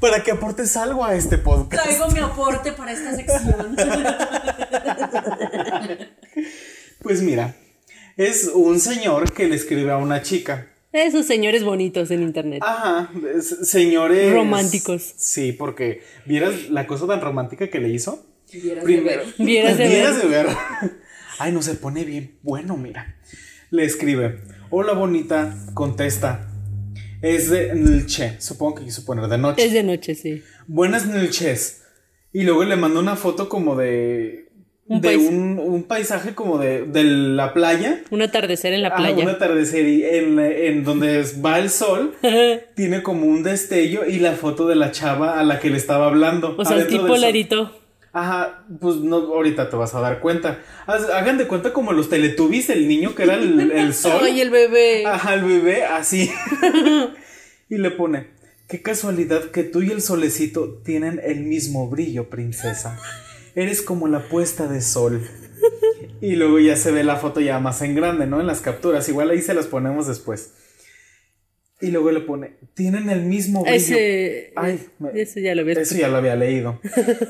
Para 0.00 0.22
que 0.22 0.32
aportes 0.32 0.76
algo 0.76 1.04
a 1.04 1.14
este 1.14 1.38
podcast. 1.38 1.82
Traigo 1.84 2.08
mi 2.10 2.18
aporte 2.20 2.72
para 2.72 2.92
esta 2.92 3.14
sección. 3.14 3.76
Pues 7.02 7.22
mira, 7.22 7.54
es 8.16 8.50
un 8.52 8.80
señor 8.80 9.32
que 9.32 9.46
le 9.46 9.56
escribe 9.56 9.90
a 9.92 9.96
una 9.98 10.22
chica. 10.22 10.68
Esos 10.94 11.26
señores 11.26 11.64
bonitos 11.64 12.10
en 12.12 12.22
internet. 12.22 12.62
Ajá, 12.64 13.10
es- 13.36 13.68
señores. 13.68 14.32
Románticos. 14.32 15.12
Sí, 15.16 15.52
porque 15.52 16.02
vieras 16.24 16.70
la 16.70 16.86
cosa 16.86 17.06
tan 17.06 17.20
romántica 17.20 17.68
que 17.68 17.80
le 17.80 17.88
hizo. 17.90 18.24
Vieras 18.52 18.84
de 18.84 18.92
Primero, 18.92 19.22
ver. 19.24 19.34
Vieras 19.46 19.76
de 19.78 19.88
vieras 19.88 20.16
ver. 20.16 20.22
de 20.22 20.28
ver. 20.28 20.46
Ay, 21.40 21.50
no 21.52 21.62
se 21.62 21.74
pone 21.74 22.04
bien. 22.04 22.38
Bueno, 22.42 22.76
mira. 22.76 23.16
Le 23.70 23.84
escribe: 23.84 24.38
Hola, 24.70 24.92
bonita. 24.92 25.54
Contesta. 25.74 26.48
Es 27.22 27.50
de 27.50 27.74
Nilche. 27.74 28.40
Supongo 28.40 28.76
que 28.76 28.84
quiso 28.84 29.04
poner 29.04 29.26
de 29.28 29.38
noche. 29.38 29.64
Es 29.64 29.72
de 29.72 29.82
noche, 29.82 30.14
sí. 30.14 30.42
Buenas 30.68 31.06
Nilches. 31.06 31.82
Y 32.32 32.42
luego 32.42 32.62
le 32.64 32.76
mandó 32.76 33.00
una 33.00 33.16
foto 33.16 33.48
como 33.48 33.74
de. 33.74 34.43
Un 34.86 35.00
de 35.00 35.16
un, 35.16 35.58
un 35.58 35.82
paisaje 35.84 36.34
como 36.34 36.58
de, 36.58 36.82
de 36.84 37.04
la 37.04 37.54
playa. 37.54 38.02
Un 38.10 38.20
atardecer 38.20 38.74
en 38.74 38.82
la 38.82 38.88
Ah, 38.88 38.96
playa. 38.96 39.24
un 39.24 39.30
atardecer 39.30 39.88
y 39.88 40.04
en, 40.04 40.38
en 40.38 40.84
donde 40.84 41.24
va 41.44 41.58
el 41.58 41.70
sol, 41.70 42.14
tiene 42.76 43.02
como 43.02 43.24
un 43.26 43.42
destello 43.42 44.04
y 44.06 44.18
la 44.18 44.32
foto 44.32 44.68
de 44.68 44.74
la 44.76 44.90
chava 44.90 45.40
a 45.40 45.42
la 45.42 45.58
que 45.58 45.70
le 45.70 45.78
estaba 45.78 46.06
hablando. 46.06 46.54
o 46.58 46.64
sea, 46.66 46.76
el 46.76 46.86
tipo 46.86 47.16
larito. 47.16 47.80
Ajá, 48.12 48.64
pues 48.80 48.96
no, 48.96 49.16
ahorita 49.16 49.70
te 49.70 49.74
vas 49.76 49.92
a 49.94 50.00
dar 50.00 50.20
cuenta. 50.20 50.60
Hagan 50.86 51.36
de 51.38 51.46
cuenta 51.48 51.72
como 51.72 51.92
los 51.92 52.08
teletubbies, 52.10 52.68
el 52.70 52.86
niño 52.86 53.14
que 53.14 53.24
era 53.24 53.34
el, 53.34 53.72
el 53.72 53.92
sol. 53.94 54.20
Ay, 54.22 54.40
el 54.40 54.50
bebé. 54.50 55.04
Ajá, 55.06 55.34
el 55.34 55.44
bebé, 55.44 55.84
así. 55.84 56.30
y 57.70 57.78
le 57.78 57.90
pone, 57.90 58.28
qué 58.68 58.82
casualidad 58.82 59.44
que 59.50 59.64
tú 59.64 59.82
y 59.82 59.90
el 59.90 60.00
solecito 60.02 60.80
tienen 60.84 61.20
el 61.24 61.40
mismo 61.40 61.88
brillo, 61.88 62.28
princesa. 62.28 62.98
Eres 63.54 63.82
como 63.82 64.08
la 64.08 64.28
puesta 64.28 64.66
de 64.66 64.80
sol. 64.80 65.22
Y 66.20 66.36
luego 66.36 66.58
ya 66.58 66.76
se 66.76 66.90
ve 66.90 67.04
la 67.04 67.16
foto 67.16 67.40
ya 67.40 67.58
más 67.58 67.82
en 67.82 67.94
grande, 67.94 68.26
¿no? 68.26 68.40
En 68.40 68.46
las 68.46 68.60
capturas. 68.60 69.08
Igual 69.08 69.30
ahí 69.30 69.40
se 69.42 69.54
las 69.54 69.66
ponemos 69.66 70.06
después. 70.06 70.52
Y 71.80 71.88
luego 71.90 72.10
le 72.12 72.20
pone, 72.20 72.56
tienen 72.74 73.10
el 73.10 73.22
mismo 73.24 73.62
brillo. 73.62 73.76
Ese, 73.76 74.52
Ay, 74.56 74.80
me- 74.98 75.10
eso 75.20 75.40
ya 75.40 75.54
lo 75.54 75.62
había 75.62 75.74
Eso 75.74 75.96
ya 75.96 76.08
lo 76.08 76.16
había 76.16 76.34
leído. 76.36 76.80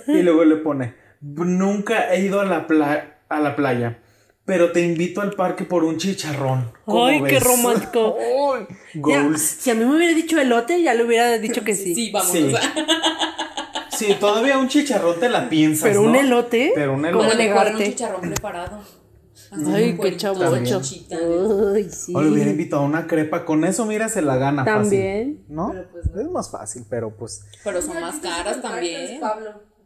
Y 0.06 0.22
luego 0.22 0.44
le 0.44 0.56
pone, 0.56 0.94
nunca 1.20 2.14
he 2.14 2.20
ido 2.20 2.40
a 2.40 2.44
la, 2.44 2.66
pla- 2.68 3.18
a 3.28 3.40
la 3.40 3.56
playa, 3.56 3.98
pero 4.44 4.70
te 4.70 4.80
invito 4.82 5.22
al 5.22 5.32
parque 5.32 5.64
por 5.64 5.82
un 5.82 5.96
chicharrón. 5.96 6.70
¿Cómo 6.84 7.06
Ay, 7.06 7.22
qué 7.26 7.40
romántico. 7.40 8.16
Ay, 8.54 8.66
Ya, 8.94 9.00
goals. 9.22 9.40
si 9.40 9.70
a 9.70 9.74
mí 9.74 9.84
me 9.84 9.96
hubiera 9.96 10.14
dicho 10.14 10.38
elote, 10.40 10.80
ya 10.82 10.94
le 10.94 11.04
hubiera 11.04 11.38
dicho 11.38 11.64
que 11.64 11.74
sí. 11.74 11.94
Sí, 11.94 12.10
vamos. 12.12 12.30
Sí. 12.30 12.52
Sí, 13.96 14.14
todavía 14.18 14.58
un 14.58 14.68
chicharrón 14.68 15.18
te 15.20 15.28
la 15.28 15.48
piensas, 15.48 15.84
Pero 15.88 16.02
un 16.02 16.14
elote. 16.16 16.72
Pero 16.74 16.94
un 16.94 17.02
¿Cómo 17.02 17.08
elote. 17.08 17.26
Como 17.26 17.38
le 17.38 17.44
negarte? 17.48 17.72
un 17.76 17.82
chicharrón 17.82 18.20
preparado. 18.22 18.80
Ay, 19.72 19.96
qué 20.00 20.18
salchichita. 20.18 21.16
Ay, 21.74 21.88
sí. 21.90 22.12
O 22.14 22.22
le 22.22 22.30
hubiera 22.30 22.50
invitado 22.50 22.82
a 22.82 22.84
una 22.86 23.06
crepa, 23.06 23.44
con 23.44 23.64
eso 23.64 23.84
mira 23.86 24.08
se 24.08 24.20
la 24.22 24.36
gana 24.36 24.64
También. 24.64 25.36
fácil, 25.38 25.54
¿no? 25.54 25.70
Pero 25.72 25.88
pues 25.90 26.10
no. 26.10 26.20
Es 26.20 26.28
más 26.30 26.50
fácil, 26.50 26.84
pero 26.88 27.16
pues 27.16 27.44
Pero 27.62 27.80
son 27.82 28.00
más 28.00 28.16
caras 28.16 28.60
también. 28.60 29.20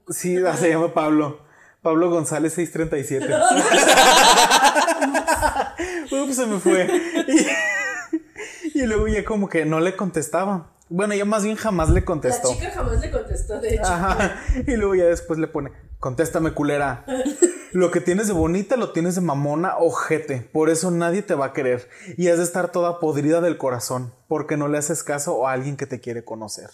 sí, 0.09 0.37
ah, 0.47 0.57
se 0.57 0.71
llama 0.71 0.95
Pablo. 0.95 1.41
Pablo 1.83 2.11
González 2.11 2.55
637. 2.55 3.27
Ups, 6.25 6.37
se 6.37 6.47
me 6.47 6.59
fue. 6.59 6.89
Y, 8.75 8.81
y 8.81 8.87
luego 8.87 9.07
ya 9.09 9.25
como 9.25 9.49
que 9.49 9.65
no 9.65 9.81
le 9.81 9.97
contestaba. 9.97 10.73
Bueno, 10.91 11.15
ya 11.15 11.25
más 11.25 11.45
bien 11.45 11.57
jamás 11.57 11.91
le 11.91 12.05
contestó. 12.05 12.55
jamás 12.75 13.01
le 13.01 13.11
contestó, 13.11 13.61
de 13.61 13.75
hecho. 13.75 13.85
Ajá. 13.85 14.41
Y 14.67 14.77
luego 14.77 14.95
ya 14.95 15.05
después 15.05 15.39
le 15.39 15.47
pone, 15.49 15.73
contéstame 15.99 16.53
culera. 16.53 17.05
Lo 17.73 17.91
que 17.91 18.01
tienes 18.01 18.29
de 18.29 18.33
bonita 18.33 18.77
lo 18.79 18.93
tienes 18.93 19.15
de 19.15 19.21
mamona 19.21 19.77
ojete. 19.77 20.41
Por 20.53 20.71
eso 20.71 20.91
nadie 20.91 21.21
te 21.21 21.35
va 21.35 21.47
a 21.47 21.53
querer. 21.53 21.87
Y 22.17 22.29
has 22.29 22.39
de 22.39 22.45
estar 22.45 22.73
toda 22.73 22.99
podrida 22.99 23.43
del 23.43 23.59
corazón. 23.59 24.15
Porque 24.27 24.57
no 24.57 24.69
le 24.69 24.79
haces 24.79 25.05
caso 25.05 25.47
a 25.47 25.53
alguien 25.53 25.77
que 25.77 25.87
te 25.87 26.01
quiere 26.01 26.25
conocer. 26.25 26.71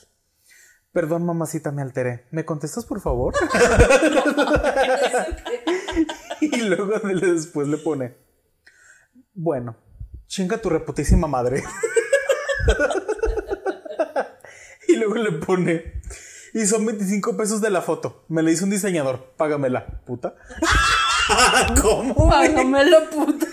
Perdón, 0.93 1.27
mamacita, 1.27 1.73
me 1.73 1.83
alteré. 1.83 2.27
¿Me 2.31 2.45
contestas, 2.45 2.85
por 2.85 3.01
favor? 3.01 3.35
y 6.41 6.61
luego 6.63 7.01
de- 7.01 7.33
después 7.33 7.67
le 7.67 7.79
pone, 7.79 8.15
bueno, 9.35 9.75
chinga 10.29 10.59
tu 10.59 10.71
reputísima 10.71 11.27
madre. 11.27 11.65
y 14.89 14.97
luego 14.97 15.15
le 15.17 15.33
pone, 15.33 16.01
y 16.53 16.67
son 16.67 16.87
25 16.87 17.37
pesos 17.37 17.61
de 17.61 17.71
la 17.71 17.83
foto. 17.83 18.25
Me 18.29 18.43
la 18.43 18.51
hizo 18.51 18.65
un 18.65 18.71
diseñador. 18.71 19.33
Págamela, 19.37 19.87
puta. 20.07 20.35
¿Cómo? 21.83 22.15
güey? 22.15 22.31
Págamelo, 22.31 23.11
puta. 23.11 23.47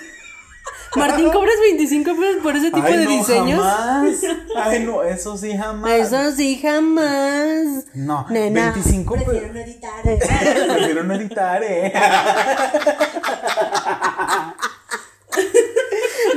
Martín, 0.94 1.32
¿cobras 1.32 1.56
25 1.62 2.16
pesos 2.18 2.44
por 2.44 2.54
ese 2.56 2.70
tipo 2.70 2.86
Ay, 2.86 2.98
de 2.98 3.06
no, 3.06 3.12
diseños? 3.12 3.64
jamás. 3.64 4.16
Ay, 4.58 4.84
no, 4.84 5.02
eso 5.04 5.38
sí, 5.38 5.58
jamás. 5.58 5.90
Eso 5.90 6.32
sí, 6.36 6.60
jamás. 6.62 7.86
No, 7.94 8.26
Nena. 8.30 8.74
25 8.74 9.14
pesos. 9.16 9.34
editar. 9.36 10.02
Prefiero 10.04 11.04
no 11.06 11.14
editar, 11.16 11.64
eh. 11.64 11.94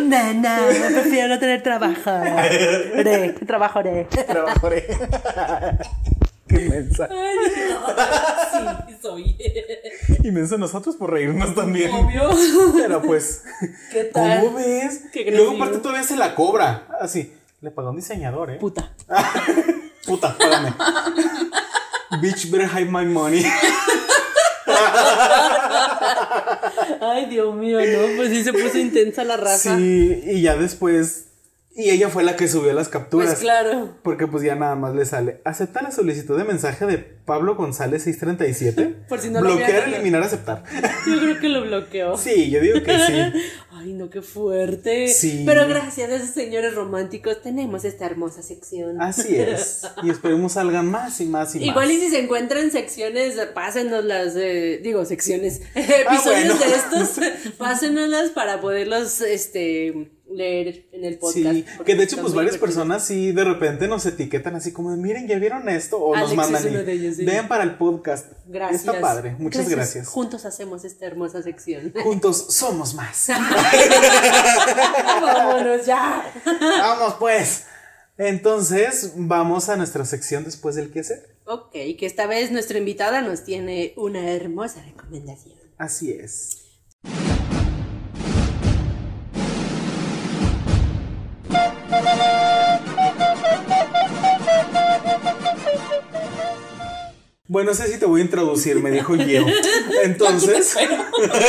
Nana, 0.00 0.60
prefiero 0.92 1.28
no 1.28 1.38
tener 1.38 1.62
trabajo. 1.62 2.10
Re, 2.10 3.34
trabajaré. 3.46 4.04
Trabajaré. 4.26 4.86
Qué 6.46 6.58
mensa. 6.68 7.08
Sí, 8.88 8.96
soy. 9.02 9.36
Inmenso 10.22 10.58
nosotros 10.58 10.96
por 10.96 11.10
reírnos 11.10 11.54
también. 11.54 11.90
Obvio. 11.90 12.30
Pero 12.76 13.02
pues, 13.02 13.42
¿Qué 13.92 14.04
tal? 14.04 14.40
¿cómo 14.40 14.56
ves? 14.56 15.02
Qué 15.12 15.30
luego 15.30 15.56
aparte 15.56 15.78
todavía 15.78 16.04
se 16.04 16.16
la 16.16 16.34
cobra. 16.34 16.86
Así, 17.00 17.32
le 17.60 17.70
pagó 17.70 17.90
un 17.90 17.96
diseñador, 17.96 18.50
¿eh? 18.50 18.56
Puta. 18.56 18.92
Puta, 20.06 20.36
págame. 20.36 20.74
Bitch, 22.20 22.50
better 22.50 22.68
hide 22.68 22.90
my 22.90 23.04
money. 23.06 23.44
Ay, 27.00 27.26
Dios 27.26 27.54
mío, 27.54 27.78
no, 27.80 28.16
pues 28.16 28.30
sí 28.30 28.44
se 28.44 28.52
puso 28.52 28.78
intensa 28.78 29.24
la 29.24 29.36
raza. 29.36 29.76
Sí, 29.76 30.22
y 30.26 30.42
ya 30.42 30.56
después. 30.56 31.28
Y 31.76 31.90
ella 31.90 32.08
fue 32.08 32.22
la 32.22 32.36
que 32.36 32.46
subió 32.46 32.72
las 32.72 32.88
capturas. 32.88 33.30
Pues 33.30 33.40
claro. 33.40 33.96
Porque 34.04 34.28
pues 34.28 34.44
ya 34.44 34.54
nada 34.54 34.76
más 34.76 34.94
le 34.94 35.04
sale. 35.04 35.40
Acepta 35.44 35.82
la 35.82 35.90
solicitud 35.90 36.38
de 36.38 36.44
mensaje 36.44 36.86
de 36.86 36.98
Pablo 36.98 37.56
González 37.56 38.04
637. 38.04 38.94
Por 39.08 39.18
si 39.18 39.30
no 39.30 39.40
lo 39.40 39.56
Bloquear, 39.56 39.88
eliminar, 39.88 40.22
aceptar. 40.22 40.62
Yo 41.06 41.18
creo 41.18 41.40
que 41.40 41.48
lo 41.48 41.62
bloqueó. 41.62 42.16
Sí, 42.16 42.48
yo 42.50 42.60
digo 42.60 42.80
que 42.80 42.96
sí. 43.00 43.40
Ay, 43.84 43.92
no, 43.92 44.08
qué 44.08 44.22
fuerte. 44.22 45.08
Sí. 45.08 45.42
Pero 45.44 45.68
gracias 45.68 46.10
a 46.10 46.14
esos 46.16 46.30
señores 46.30 46.74
románticos 46.74 47.42
tenemos 47.42 47.84
esta 47.84 48.06
hermosa 48.06 48.42
sección. 48.42 48.98
Así 49.00 49.36
es. 49.36 49.82
Y 50.02 50.08
esperemos 50.08 50.52
salgan 50.52 50.90
más 50.90 51.20
y 51.20 51.26
más 51.26 51.54
y 51.54 51.58
más. 51.58 51.68
Igual 51.68 51.90
y 51.90 52.00
si 52.00 52.08
se 52.08 52.20
encuentran 52.20 52.70
secciones, 52.70 53.34
pásenoslas, 53.54 54.36
eh, 54.36 54.80
digo, 54.82 55.04
secciones, 55.04 55.60
episodios 55.74 56.58
bueno. 56.58 56.58
de 56.58 56.74
estos, 56.74 57.54
pásenoslas 57.58 58.30
para 58.30 58.62
poderlos, 58.62 59.20
este, 59.20 60.08
leer 60.30 60.86
en 60.92 61.04
el 61.04 61.18
podcast. 61.18 61.54
Sí, 61.54 61.64
que 61.84 61.94
de 61.94 62.04
hecho, 62.04 62.20
pues 62.20 62.34
varias 62.34 62.58
personas 62.58 63.04
sí 63.04 63.32
de 63.32 63.44
repente 63.44 63.88
nos 63.88 64.06
etiquetan 64.06 64.56
así 64.56 64.72
como, 64.72 64.96
miren, 64.96 65.28
¿ya 65.28 65.38
vieron 65.38 65.68
esto? 65.68 65.98
O 65.98 66.16
nos 66.16 66.34
mandan, 66.34 66.66
y, 66.66 66.70
de 66.70 66.92
ellos, 66.92 67.16
sí. 67.16 67.24
vean 67.24 67.48
para 67.48 67.64
el 67.64 67.76
podcast. 67.76 68.32
Gracias. 68.46 68.80
Está 68.80 69.00
padre, 69.00 69.36
muchas 69.38 69.68
gracias. 69.68 70.08
Juntos 70.08 70.44
hacemos 70.44 70.84
esta 70.84 71.06
hermosa 71.06 71.42
sección. 71.42 71.92
Juntos 72.02 72.46
somos 72.50 72.94
más. 72.94 73.28
Vámonos 75.20 75.86
ya. 75.86 76.32
Vamos 76.60 77.14
pues. 77.18 77.66
Entonces, 78.16 79.12
vamos 79.16 79.68
a 79.68 79.76
nuestra 79.76 80.04
sección 80.04 80.44
después 80.44 80.76
del 80.76 80.92
qué 80.92 81.00
hacer. 81.00 81.36
Ok, 81.46 81.72
que 81.72 82.06
esta 82.06 82.26
vez 82.26 82.52
nuestra 82.52 82.78
invitada 82.78 83.22
nos 83.22 83.44
tiene 83.44 83.92
una 83.96 84.30
hermosa 84.30 84.82
recomendación. 84.82 85.58
Así 85.78 86.12
es. 86.12 86.60
Bueno, 97.46 97.70
no 97.70 97.76
sé 97.76 97.86
si 97.86 97.98
te 98.00 98.06
voy 98.06 98.20
a 98.20 98.24
introducir, 98.24 98.80
me 98.80 98.90
dijo 98.90 99.14
Gio. 99.14 99.44
Entonces, 100.02 100.74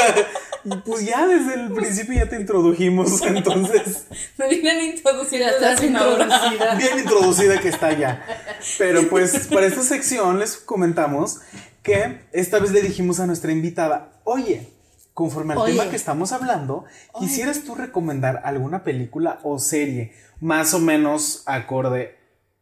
pues 0.84 1.06
ya 1.06 1.28
desde 1.28 1.54
el 1.56 1.72
principio 1.72 2.16
ya 2.16 2.30
te 2.30 2.40
introdujimos, 2.40 3.22
entonces, 3.26 4.06
Me 4.38 4.48
vienen 4.48 4.96
desde 5.02 5.50
estás 5.50 5.84
introducida. 5.84 6.76
bien 6.76 7.00
introducida 7.00 7.60
que 7.60 7.70
está 7.70 7.94
ya. 7.94 8.26
Pero 8.78 9.08
pues 9.10 9.48
para 9.48 9.66
esta 9.66 9.82
sección 9.84 10.40
les 10.40 10.58
comentamos 10.58 11.40
que 11.84 12.22
esta 12.32 12.60
vez 12.60 12.72
le 12.72 12.82
dijimos 12.82 13.20
a 13.20 13.28
nuestra 13.28 13.52
invitada, 13.52 14.20
oye, 14.24 14.70
conforme 15.14 15.54
al 15.54 15.60
Oye. 15.60 15.72
tema 15.74 15.90
que 15.90 15.96
estamos 15.96 16.32
hablando, 16.32 16.86
¿quisieras 17.20 17.62
tú 17.64 17.76
recomendar 17.76 18.42
alguna 18.44 18.84
película 18.84 19.40
o 19.44 19.60
serie 19.60 20.14
más 20.42 20.74
o 20.74 20.80
menos 20.80 21.44
acorde 21.46 22.18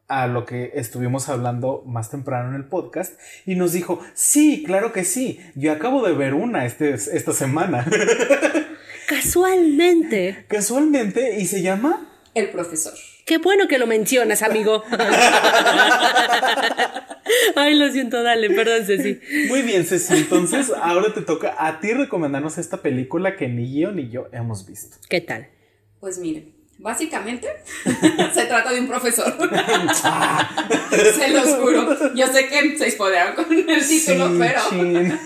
a 0.07 0.27
lo 0.27 0.45
que 0.45 0.71
estuvimos 0.75 1.29
hablando 1.29 1.83
más 1.85 2.09
temprano 2.09 2.49
en 2.49 2.55
el 2.55 2.65
podcast? 2.65 3.19
Y 3.45 3.55
nos 3.55 3.71
dijo, 3.73 3.99
sí, 4.13 4.63
claro 4.65 4.91
que 4.93 5.03
sí, 5.03 5.39
yo 5.55 5.71
acabo 5.71 6.05
de 6.05 6.13
ver 6.13 6.33
una 6.33 6.65
este, 6.65 6.93
esta 6.93 7.33
semana. 7.33 7.85
Casualmente. 9.07 10.45
Casualmente, 10.47 11.39
y 11.39 11.45
se 11.45 11.61
llama... 11.61 12.09
El 12.33 12.49
profesor. 12.49 12.93
Qué 13.25 13.37
bueno 13.37 13.67
que 13.67 13.77
lo 13.77 13.87
mencionas, 13.87 14.41
amigo. 14.41 14.83
Ay, 17.55 17.75
lo 17.75 17.89
siento, 17.91 18.21
dale, 18.21 18.49
perdón, 18.49 18.85
Ceci. 18.85 19.19
Muy 19.47 19.61
bien, 19.61 19.85
Ceci. 19.85 20.13
Entonces, 20.15 20.71
ahora 20.81 21.13
te 21.13 21.21
toca 21.21 21.55
a 21.57 21.79
ti 21.79 21.93
recomendarnos 21.93 22.57
esta 22.57 22.81
película 22.81 23.37
que 23.37 23.47
ni 23.47 23.79
yo 23.79 23.91
ni 23.91 24.09
yo 24.09 24.27
hemos 24.33 24.67
visto. 24.67 24.97
¿Qué 25.09 25.21
tal? 25.21 25.47
Pues 26.01 26.17
miren, 26.17 26.52
básicamente 26.83 27.47
se 28.33 28.45
trata 28.45 28.71
de 28.71 28.81
un 28.81 28.87
profesor. 28.87 29.33
se 30.91 31.29
los 31.29 31.55
juro. 31.55 32.13
Yo 32.13 32.27
sé 32.27 32.47
que 32.47 32.77
se 32.77 32.91
spoilearon 32.91 33.35
con 33.35 33.51
el 33.51 33.87
título, 33.87 34.29
Sí, 34.29 34.37
pero 34.37 34.61
chin. 34.69 35.19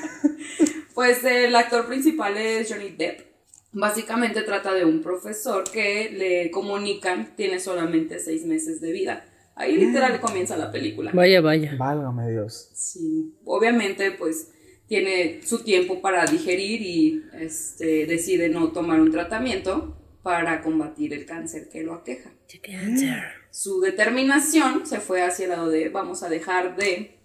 pues 0.93 1.23
el 1.25 1.53
actor 1.55 1.87
principal 1.87 2.37
es 2.37 2.71
Johnny 2.71 2.91
Depp. 2.91 3.21
Básicamente 3.73 4.43
trata 4.43 4.73
de 4.73 4.85
un 4.85 5.01
profesor 5.01 5.69
que 5.69 6.11
le 6.11 6.51
comunican 6.51 7.35
tiene 7.35 7.59
solamente 7.59 8.19
seis 8.19 8.45
meses 8.45 8.79
de 8.79 8.91
vida. 8.91 9.25
Ahí 9.55 9.75
literal 9.75 10.19
comienza 10.21 10.55
la 10.55 10.71
película. 10.71 11.11
Vaya, 11.13 11.41
vaya. 11.41 11.75
Válgame 11.77 12.31
Dios. 12.31 12.69
Sí, 12.73 13.33
obviamente 13.43 14.11
pues 14.11 14.51
tiene 14.87 15.41
su 15.43 15.63
tiempo 15.63 16.01
para 16.01 16.25
digerir 16.25 16.81
y 16.81 17.23
este, 17.33 18.05
decide 18.05 18.49
no 18.49 18.71
tomar 18.71 19.01
un 19.01 19.11
tratamiento 19.11 19.96
para 20.27 20.61
combatir 20.61 21.13
el 21.13 21.25
cáncer 21.25 21.69
que 21.69 21.83
lo 21.83 21.93
aqueja. 21.93 22.31
Su 23.49 23.79
determinación 23.79 24.85
se 24.85 24.99
fue 24.99 25.21
hacia 25.21 25.45
el 25.45 25.51
lado 25.51 25.69
de 25.69 25.87
vamos 25.87 26.21
a 26.21 26.27
dejar 26.27 26.75
de 26.75 27.17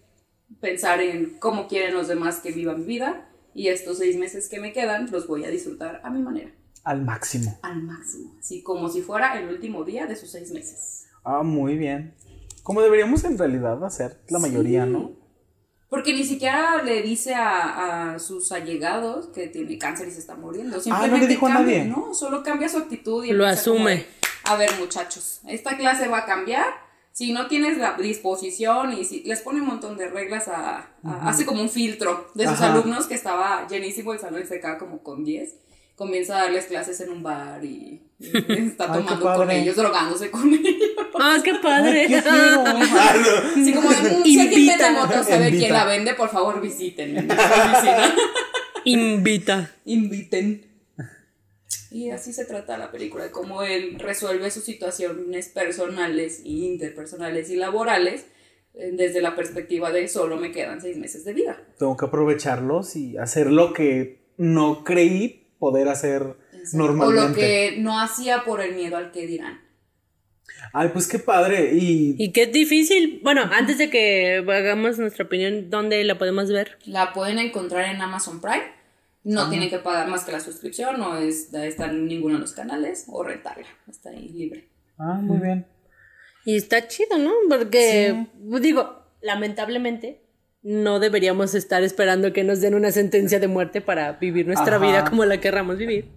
pensar 0.61 1.01
en 1.01 1.37
cómo 1.37 1.67
quieren 1.67 1.93
los 1.95 2.07
demás 2.07 2.39
que 2.39 2.53
viva 2.53 2.75
mi 2.75 2.85
vida 2.85 3.29
y 3.53 3.67
estos 3.67 3.97
seis 3.97 4.15
meses 4.15 4.47
que 4.47 4.61
me 4.61 4.71
quedan 4.71 5.11
los 5.11 5.27
voy 5.27 5.43
a 5.43 5.49
disfrutar 5.49 5.99
a 6.05 6.09
mi 6.09 6.21
manera, 6.21 6.51
Al 6.85 7.03
máximo. 7.03 7.59
al 7.61 7.83
máximo, 7.83 8.37
así 8.39 8.63
como 8.63 8.87
si 8.87 9.01
fuera 9.01 9.37
el 9.37 9.49
último 9.49 9.83
día 9.83 10.05
de 10.05 10.15
sus 10.15 10.31
seis 10.31 10.53
meses. 10.53 11.07
Ah, 11.25 11.43
muy 11.43 11.75
bien. 11.77 12.13
Como 12.63 12.81
deberíamos 12.81 13.25
en 13.25 13.37
realidad 13.37 13.83
hacer 13.83 14.21
la 14.29 14.39
mayoría, 14.39 14.85
¿no? 14.85 15.11
Porque 15.93 16.11
ni 16.11 16.23
siquiera 16.23 16.81
le 16.81 17.03
dice 17.03 17.35
a, 17.35 18.13
a 18.15 18.19
sus 18.19 18.51
allegados 18.51 19.27
que 19.27 19.45
tiene 19.45 19.77
cáncer 19.77 20.07
y 20.07 20.11
se 20.11 20.17
está 20.21 20.33
muriendo. 20.35 20.77
Ah, 20.77 20.79
no 20.79 20.81
Simplemente 20.83 21.27
le 21.27 21.33
dijo 21.33 21.45
a 21.45 21.53
cambia, 21.53 21.77
nadie. 21.83 21.89
¿no? 21.91 22.15
Solo 22.15 22.41
cambia 22.41 22.67
su 22.67 22.77
actitud 22.79 23.23
y 23.23 23.31
Lo 23.31 23.43
como 23.43 23.53
asume. 23.53 24.05
a 24.45 24.55
ver, 24.55 24.71
muchachos, 24.79 25.41
esta 25.47 25.77
clase 25.77 26.07
va 26.07 26.19
a 26.19 26.25
cambiar. 26.25 26.65
Si 27.11 27.31
no 27.31 27.45
tienes 27.45 27.77
la 27.77 27.93
disposición 27.95 28.93
y 28.93 29.05
si 29.05 29.21
les 29.21 29.41
pone 29.41 29.61
un 29.61 29.67
montón 29.67 29.95
de 29.95 30.07
reglas 30.09 30.47
a, 30.47 30.87
a- 31.03 31.29
hace 31.29 31.45
como 31.45 31.61
un 31.61 31.69
filtro 31.69 32.31
de 32.33 32.45
sus 32.47 32.53
Ajá. 32.59 32.73
alumnos 32.73 33.05
que 33.05 33.13
estaba 33.13 33.67
llenísimo 33.67 34.13
el 34.13 34.19
salón 34.19 34.41
y 34.41 34.47
se 34.47 34.59
queda 34.59 34.79
como 34.79 35.03
con 35.03 35.23
10. 35.23 35.53
Comienza 35.95 36.37
a 36.39 36.43
darles 36.45 36.65
clases 36.65 36.99
en 37.01 37.09
un 37.11 37.21
bar 37.21 37.63
y, 37.63 38.01
y 38.19 38.27
está 38.67 38.91
Ay, 38.91 38.99
tomando 39.03 39.35
con 39.35 39.51
ellos, 39.51 39.75
drogándose 39.75 40.31
con 40.31 40.51
ellos. 40.53 40.91
¡Ah, 41.19 41.37
qué 41.43 41.53
padre! 41.61 42.01
Ay, 42.01 42.07
qué. 42.09 43.59
Así 43.61 43.73
como 43.75 43.89
de, 43.91 43.95
"Mm, 44.19 44.23
si 44.23 44.39
alguien 44.39 44.67
vende 44.67 44.91
moto, 44.91 45.23
sabe 45.23 45.45
Invita. 45.49 45.57
quién 45.59 45.73
la 45.73 45.85
vende, 45.85 46.13
por 46.15 46.29
favor 46.29 46.59
visiten 46.61 47.17
en 47.17 47.27
nuestra 47.27 47.71
oficina. 47.73 48.15
Invita. 48.85 49.71
Inviten. 49.85 50.65
Y 51.91 52.09
así 52.09 52.33
se 52.33 52.45
trata 52.45 52.75
la 52.77 52.91
película, 52.91 53.25
de 53.25 53.31
cómo 53.31 53.61
él 53.61 53.99
resuelve 53.99 54.49
sus 54.49 54.63
situaciones 54.63 55.49
personales, 55.49 56.41
interpersonales 56.43 57.51
y 57.51 57.55
laborales 57.55 58.25
eh, 58.73 58.89
desde 58.93 59.21
la 59.21 59.35
perspectiva 59.35 59.91
de 59.91 60.07
solo 60.07 60.37
me 60.37 60.51
quedan 60.51 60.81
seis 60.81 60.97
meses 60.97 61.23
de 61.23 61.33
vida. 61.33 61.61
Tengo 61.77 61.95
que 61.95 62.05
aprovecharlos 62.05 62.95
y 62.95 63.15
hacer 63.17 63.51
lo 63.51 63.73
que 63.73 64.23
no 64.37 64.83
creí 64.83 65.42
poder 65.63 65.87
hacer 65.87 66.23
O 66.23 66.35
normalmente. 66.73 67.29
lo 67.29 67.33
que 67.35 67.75
no 67.79 68.01
hacía 68.01 68.43
por 68.43 68.59
el 68.59 68.75
miedo 68.75 68.97
al 68.97 69.11
que 69.11 69.25
dirán. 69.25 69.61
Ay, 70.73 70.89
pues 70.91 71.07
qué 71.07 71.19
padre. 71.19 71.71
Y 71.73 72.15
Y 72.17 72.33
qué 72.33 72.47
difícil. 72.47 73.21
Bueno, 73.23 73.43
antes 73.53 73.77
de 73.77 73.89
que 73.89 74.43
hagamos 74.45 74.99
nuestra 74.99 75.23
opinión, 75.23 75.69
¿dónde 75.69 76.03
la 76.03 76.17
podemos 76.17 76.49
ver? 76.51 76.77
La 76.85 77.13
pueden 77.13 77.39
encontrar 77.39 77.93
en 77.95 78.01
Amazon 78.01 78.41
Prime. 78.41 78.65
No 79.23 79.49
tienen 79.49 79.69
que 79.69 79.79
pagar 79.79 80.09
más 80.09 80.25
que 80.25 80.33
la 80.33 80.41
suscripción, 80.41 80.99
no 80.99 81.15
es, 81.17 81.53
está 81.53 81.85
en 81.85 82.07
ninguno 82.07 82.35
de 82.35 82.41
los 82.41 82.51
canales, 82.51 83.05
o 83.07 83.23
rentarla. 83.23 83.67
Está 83.89 84.09
ahí 84.09 84.27
libre. 84.27 84.67
Ah, 84.97 85.13
muy 85.21 85.37
bien. 85.37 85.65
Y 86.43 86.57
está 86.57 86.89
chido, 86.89 87.17
¿no? 87.17 87.31
Porque, 87.47 88.25
digo, 88.59 88.99
lamentablemente, 89.21 90.22
no 90.63 90.99
deberíamos 90.99 91.55
estar 91.55 91.83
esperando 91.83 92.33
que 92.33 92.43
nos 92.43 92.61
den 92.61 92.73
una 92.73 92.91
sentencia 92.91 93.39
de 93.39 93.47
muerte 93.47 93.81
para 93.81 94.13
vivir 94.13 94.47
nuestra 94.47 94.77
Ajá. 94.77 94.85
vida 94.85 95.03
como 95.09 95.25
la 95.25 95.39
querramos 95.39 95.77
vivir. 95.77 96.09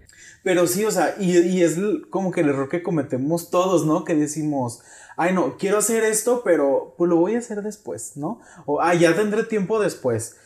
Pero 0.42 0.66
sí, 0.68 0.84
o 0.84 0.90
sea, 0.92 1.16
y, 1.18 1.36
y 1.38 1.62
es 1.62 1.76
como 2.10 2.30
que 2.30 2.42
el 2.42 2.48
error 2.50 2.68
que 2.68 2.82
cometemos 2.82 3.50
todos, 3.50 3.84
¿no? 3.84 4.04
Que 4.04 4.14
decimos, 4.14 4.80
ay, 5.16 5.34
no, 5.34 5.56
quiero 5.56 5.78
hacer 5.78 6.04
esto, 6.04 6.42
pero 6.44 6.94
pues 6.96 7.08
lo 7.08 7.16
voy 7.16 7.34
a 7.34 7.38
hacer 7.38 7.62
después, 7.62 8.16
¿no? 8.16 8.40
O, 8.64 8.80
ah, 8.80 8.94
ya 8.94 9.14
tendré 9.16 9.44
tiempo 9.44 9.80
después. 9.80 10.36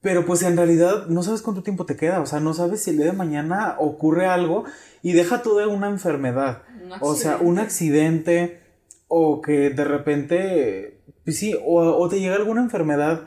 Pero 0.00 0.24
pues 0.24 0.42
en 0.42 0.56
realidad 0.56 1.06
no 1.06 1.22
sabes 1.22 1.42
cuánto 1.42 1.62
tiempo 1.62 1.84
te 1.84 1.96
queda, 1.96 2.20
o 2.20 2.26
sea, 2.26 2.40
no 2.40 2.54
sabes 2.54 2.82
si 2.82 2.90
el 2.90 2.98
día 2.98 3.06
de 3.06 3.12
mañana 3.12 3.76
ocurre 3.78 4.26
algo 4.26 4.64
y 5.02 5.12
deja 5.12 5.42
tú 5.42 5.56
de 5.56 5.66
una 5.66 5.88
enfermedad, 5.88 6.62
Un 6.82 6.92
o 7.00 7.14
sea, 7.14 7.38
un 7.38 7.58
accidente 7.58 8.60
o 9.08 9.40
que 9.42 9.70
de 9.70 9.84
repente, 9.84 10.97
pues 11.28 11.40
sí, 11.40 11.54
o, 11.62 11.82
o 11.82 12.08
te 12.08 12.20
llega 12.20 12.36
alguna 12.36 12.62
enfermedad 12.62 13.26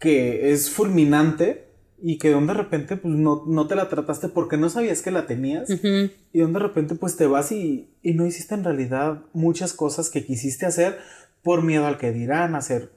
que 0.00 0.50
es 0.50 0.72
fulminante 0.72 1.68
y 2.02 2.18
que 2.18 2.30
de 2.30 2.52
repente 2.52 2.96
pues 2.96 3.14
no, 3.14 3.44
no 3.46 3.68
te 3.68 3.76
la 3.76 3.88
trataste 3.88 4.26
porque 4.26 4.56
no 4.56 4.68
sabías 4.68 5.02
que 5.02 5.12
la 5.12 5.28
tenías 5.28 5.70
y 5.70 6.40
de 6.40 6.58
repente 6.58 6.96
pues 6.96 7.16
te 7.16 7.28
vas 7.28 7.52
y, 7.52 7.94
y 8.02 8.14
no 8.14 8.26
hiciste 8.26 8.56
en 8.56 8.64
realidad 8.64 9.22
muchas 9.34 9.72
cosas 9.72 10.10
que 10.10 10.26
quisiste 10.26 10.66
hacer 10.66 10.98
por 11.44 11.62
miedo 11.62 11.86
al 11.86 11.96
que 11.96 12.10
dirán, 12.10 12.56
hacer 12.56 12.90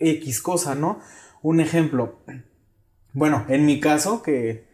X 0.00 0.42
cosa, 0.42 0.74
¿no? 0.74 0.98
Un 1.40 1.60
ejemplo, 1.60 2.18
bueno, 3.12 3.46
en 3.48 3.66
mi 3.66 3.78
caso 3.78 4.20
que, 4.20 4.64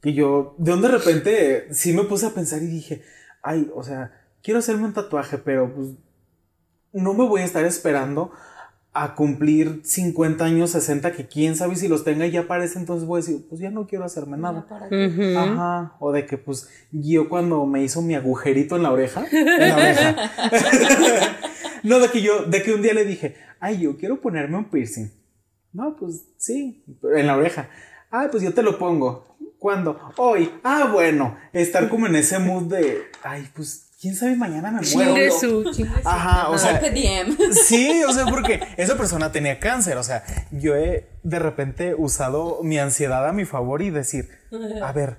que 0.00 0.14
yo 0.14 0.54
de 0.56 0.76
de 0.76 0.88
repente 0.88 1.74
sí 1.74 1.92
me 1.92 2.04
puse 2.04 2.24
a 2.24 2.30
pensar 2.30 2.62
y 2.62 2.68
dije, 2.68 3.02
ay, 3.42 3.70
o 3.74 3.82
sea, 3.82 4.18
quiero 4.42 4.60
hacerme 4.60 4.86
un 4.86 4.94
tatuaje, 4.94 5.36
pero 5.36 5.74
pues 5.74 5.88
no 6.92 7.14
me 7.14 7.26
voy 7.26 7.40
a 7.40 7.44
estar 7.44 7.64
esperando 7.64 8.32
a 8.96 9.14
cumplir 9.14 9.82
50 9.84 10.42
años, 10.42 10.70
60, 10.70 11.12
que 11.12 11.26
quién 11.26 11.54
sabe 11.54 11.76
si 11.76 11.86
los 11.86 12.02
tenga 12.02 12.26
y 12.26 12.30
ya 12.30 12.46
para 12.46 12.64
ese 12.64 12.78
entonces 12.78 13.06
voy 13.06 13.18
a 13.18 13.22
decir, 13.22 13.46
pues 13.46 13.60
ya 13.60 13.70
no 13.70 13.86
quiero 13.86 14.06
hacerme 14.06 14.38
nada. 14.38 14.66
Ajá, 15.36 15.96
o 16.00 16.12
de 16.12 16.24
que 16.24 16.38
pues 16.38 16.70
yo 16.90 17.28
cuando 17.28 17.66
me 17.66 17.82
hizo 17.82 18.00
mi 18.00 18.14
agujerito 18.14 18.76
en 18.76 18.82
la 18.82 18.92
oreja, 18.92 19.26
en 19.30 19.68
la 19.68 19.76
oreja. 19.76 20.30
no, 21.82 22.00
de 22.00 22.08
que 22.08 22.22
yo, 22.22 22.44
de 22.44 22.62
que 22.62 22.72
un 22.72 22.80
día 22.80 22.94
le 22.94 23.04
dije, 23.04 23.36
ay, 23.60 23.80
yo 23.80 23.98
quiero 23.98 24.22
ponerme 24.22 24.56
un 24.56 24.70
piercing. 24.70 25.10
No, 25.74 25.94
pues 25.96 26.24
sí, 26.38 26.82
en 27.14 27.26
la 27.26 27.36
oreja. 27.36 27.68
Ah, 28.10 28.28
pues 28.30 28.42
yo 28.42 28.54
te 28.54 28.62
lo 28.62 28.78
pongo. 28.78 29.36
¿Cuándo? 29.58 29.98
Hoy. 30.16 30.50
Ah, 30.64 30.88
bueno, 30.90 31.36
estar 31.52 31.90
como 31.90 32.06
en 32.06 32.16
ese 32.16 32.38
mood 32.38 32.64
de, 32.64 33.02
ay, 33.22 33.46
pues 33.54 33.85
quién 34.06 34.14
sabe 34.14 34.36
mañana 34.36 34.70
me 34.70 34.80
muero. 34.94 35.14
Chingue 35.14 35.30
su, 35.32 35.64
chingue 35.72 36.00
su. 36.00 36.08
Ajá, 36.08 36.48
o 36.50 36.58
sea. 36.58 36.80
Sí, 37.66 38.02
o 38.08 38.12
sea, 38.12 38.26
porque 38.26 38.60
esa 38.76 38.96
persona 38.96 39.32
tenía 39.32 39.58
cáncer, 39.58 39.96
o 39.96 40.04
sea, 40.04 40.22
yo 40.52 40.76
he 40.76 41.08
de 41.24 41.38
repente 41.40 41.96
usado 41.96 42.60
mi 42.62 42.78
ansiedad 42.78 43.26
a 43.26 43.32
mi 43.32 43.44
favor 43.44 43.82
y 43.82 43.90
decir, 43.90 44.28
a 44.80 44.92
ver, 44.92 45.18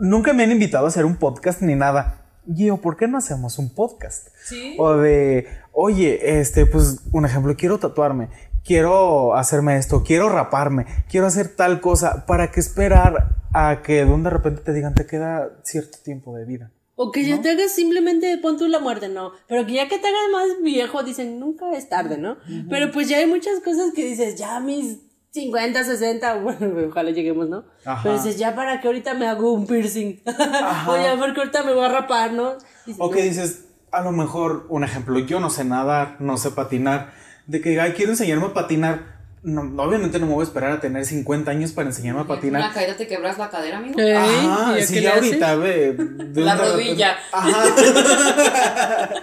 nunca 0.00 0.32
me 0.32 0.44
han 0.44 0.52
invitado 0.52 0.84
a 0.84 0.88
hacer 0.88 1.04
un 1.04 1.16
podcast 1.16 1.60
ni 1.60 1.74
nada. 1.74 2.20
Gio, 2.54 2.76
¿por 2.76 2.96
qué 2.96 3.08
no 3.08 3.18
hacemos 3.18 3.58
un 3.58 3.74
podcast? 3.74 4.28
Sí. 4.44 4.76
O 4.78 4.96
de, 4.96 5.48
oye, 5.72 6.38
este, 6.38 6.66
pues, 6.66 7.00
un 7.12 7.24
ejemplo, 7.24 7.56
quiero 7.56 7.78
tatuarme, 7.78 8.28
quiero 8.64 9.34
hacerme 9.34 9.76
esto, 9.76 10.04
quiero 10.04 10.28
raparme, 10.28 10.86
quiero 11.10 11.26
hacer 11.26 11.48
tal 11.48 11.80
cosa, 11.80 12.26
¿para 12.26 12.52
qué 12.52 12.60
esperar 12.60 13.42
a 13.52 13.82
que 13.82 14.04
de 14.04 14.10
un 14.10 14.22
de 14.22 14.30
repente 14.30 14.62
te 14.62 14.72
digan 14.72 14.94
te 14.94 15.04
queda 15.04 15.50
cierto 15.64 15.98
tiempo 16.04 16.36
de 16.36 16.44
vida? 16.44 16.70
O 16.94 17.10
que 17.10 17.24
ya 17.24 17.40
te 17.40 17.50
hagas 17.50 17.72
simplemente 17.72 18.36
pon 18.38 18.58
tú 18.58 18.68
la 18.68 18.78
muerte, 18.78 19.08
no. 19.08 19.32
Pero 19.48 19.66
que 19.66 19.72
ya 19.72 19.88
que 19.88 19.98
te 19.98 20.06
hagas 20.06 20.30
más 20.30 20.62
viejo, 20.62 21.02
dicen 21.02 21.40
nunca 21.40 21.72
es 21.72 21.88
tarde, 21.88 22.18
¿no? 22.18 22.36
Pero 22.68 22.92
pues 22.92 23.08
ya 23.08 23.18
hay 23.18 23.26
muchas 23.26 23.60
cosas 23.60 23.92
que 23.94 24.04
dices, 24.04 24.36
ya 24.36 24.60
mis 24.60 24.98
50, 25.30 25.84
60, 25.84 26.34
bueno, 26.42 26.88
ojalá 26.88 27.10
lleguemos, 27.10 27.48
¿no? 27.48 27.64
Ajá. 27.84 28.02
Pero 28.02 28.16
dices, 28.16 28.38
ya 28.38 28.54
para 28.54 28.80
que 28.80 28.86
ahorita 28.88 29.14
me 29.14 29.26
hago 29.26 29.52
un 29.52 29.66
piercing. 29.66 30.20
o 30.26 30.96
ya 30.96 31.16
porque 31.18 31.40
ahorita 31.40 31.62
me 31.62 31.72
voy 31.72 31.84
a 31.84 31.88
rapar, 31.88 32.32
¿no? 32.34 32.54
Dices, 32.86 33.00
O 33.00 33.10
que 33.10 33.22
dices, 33.22 33.64
a 33.90 34.02
lo 34.02 34.12
mejor, 34.12 34.66
un 34.68 34.84
ejemplo, 34.84 35.18
yo 35.18 35.40
no 35.40 35.48
sé 35.48 35.64
nadar, 35.64 36.16
no 36.20 36.36
sé 36.36 36.50
patinar, 36.50 37.12
de 37.46 37.60
que, 37.60 37.80
ay, 37.80 37.92
quiero 37.92 38.12
enseñarme 38.12 38.46
a 38.46 38.54
patinar. 38.54 39.11
No, 39.44 39.62
obviamente 39.82 40.18
no 40.20 40.26
me 40.26 40.34
voy 40.34 40.42
a 40.42 40.46
esperar 40.46 40.70
a 40.72 40.80
tener 40.80 41.04
50 41.04 41.50
años 41.50 41.72
para 41.72 41.88
enseñarme 41.88 42.20
a 42.20 42.24
Una 42.24 42.34
patinar. 42.34 42.72
caída 42.72 42.96
te 42.96 43.08
quebras 43.08 43.38
la 43.38 43.50
cadera, 43.50 43.78
amigo. 43.78 43.98
"Ey, 43.98 44.12
Ajá, 44.14 44.78
¿y 44.78 44.82
sí, 44.84 44.94
ya 45.00 45.00
le 45.00 45.08
haces?". 45.08 45.24
ahorita 45.42 45.54
ve. 45.56 45.96
La 46.34 46.54
rodilla. 46.56 47.16
Ajá. 47.32 47.64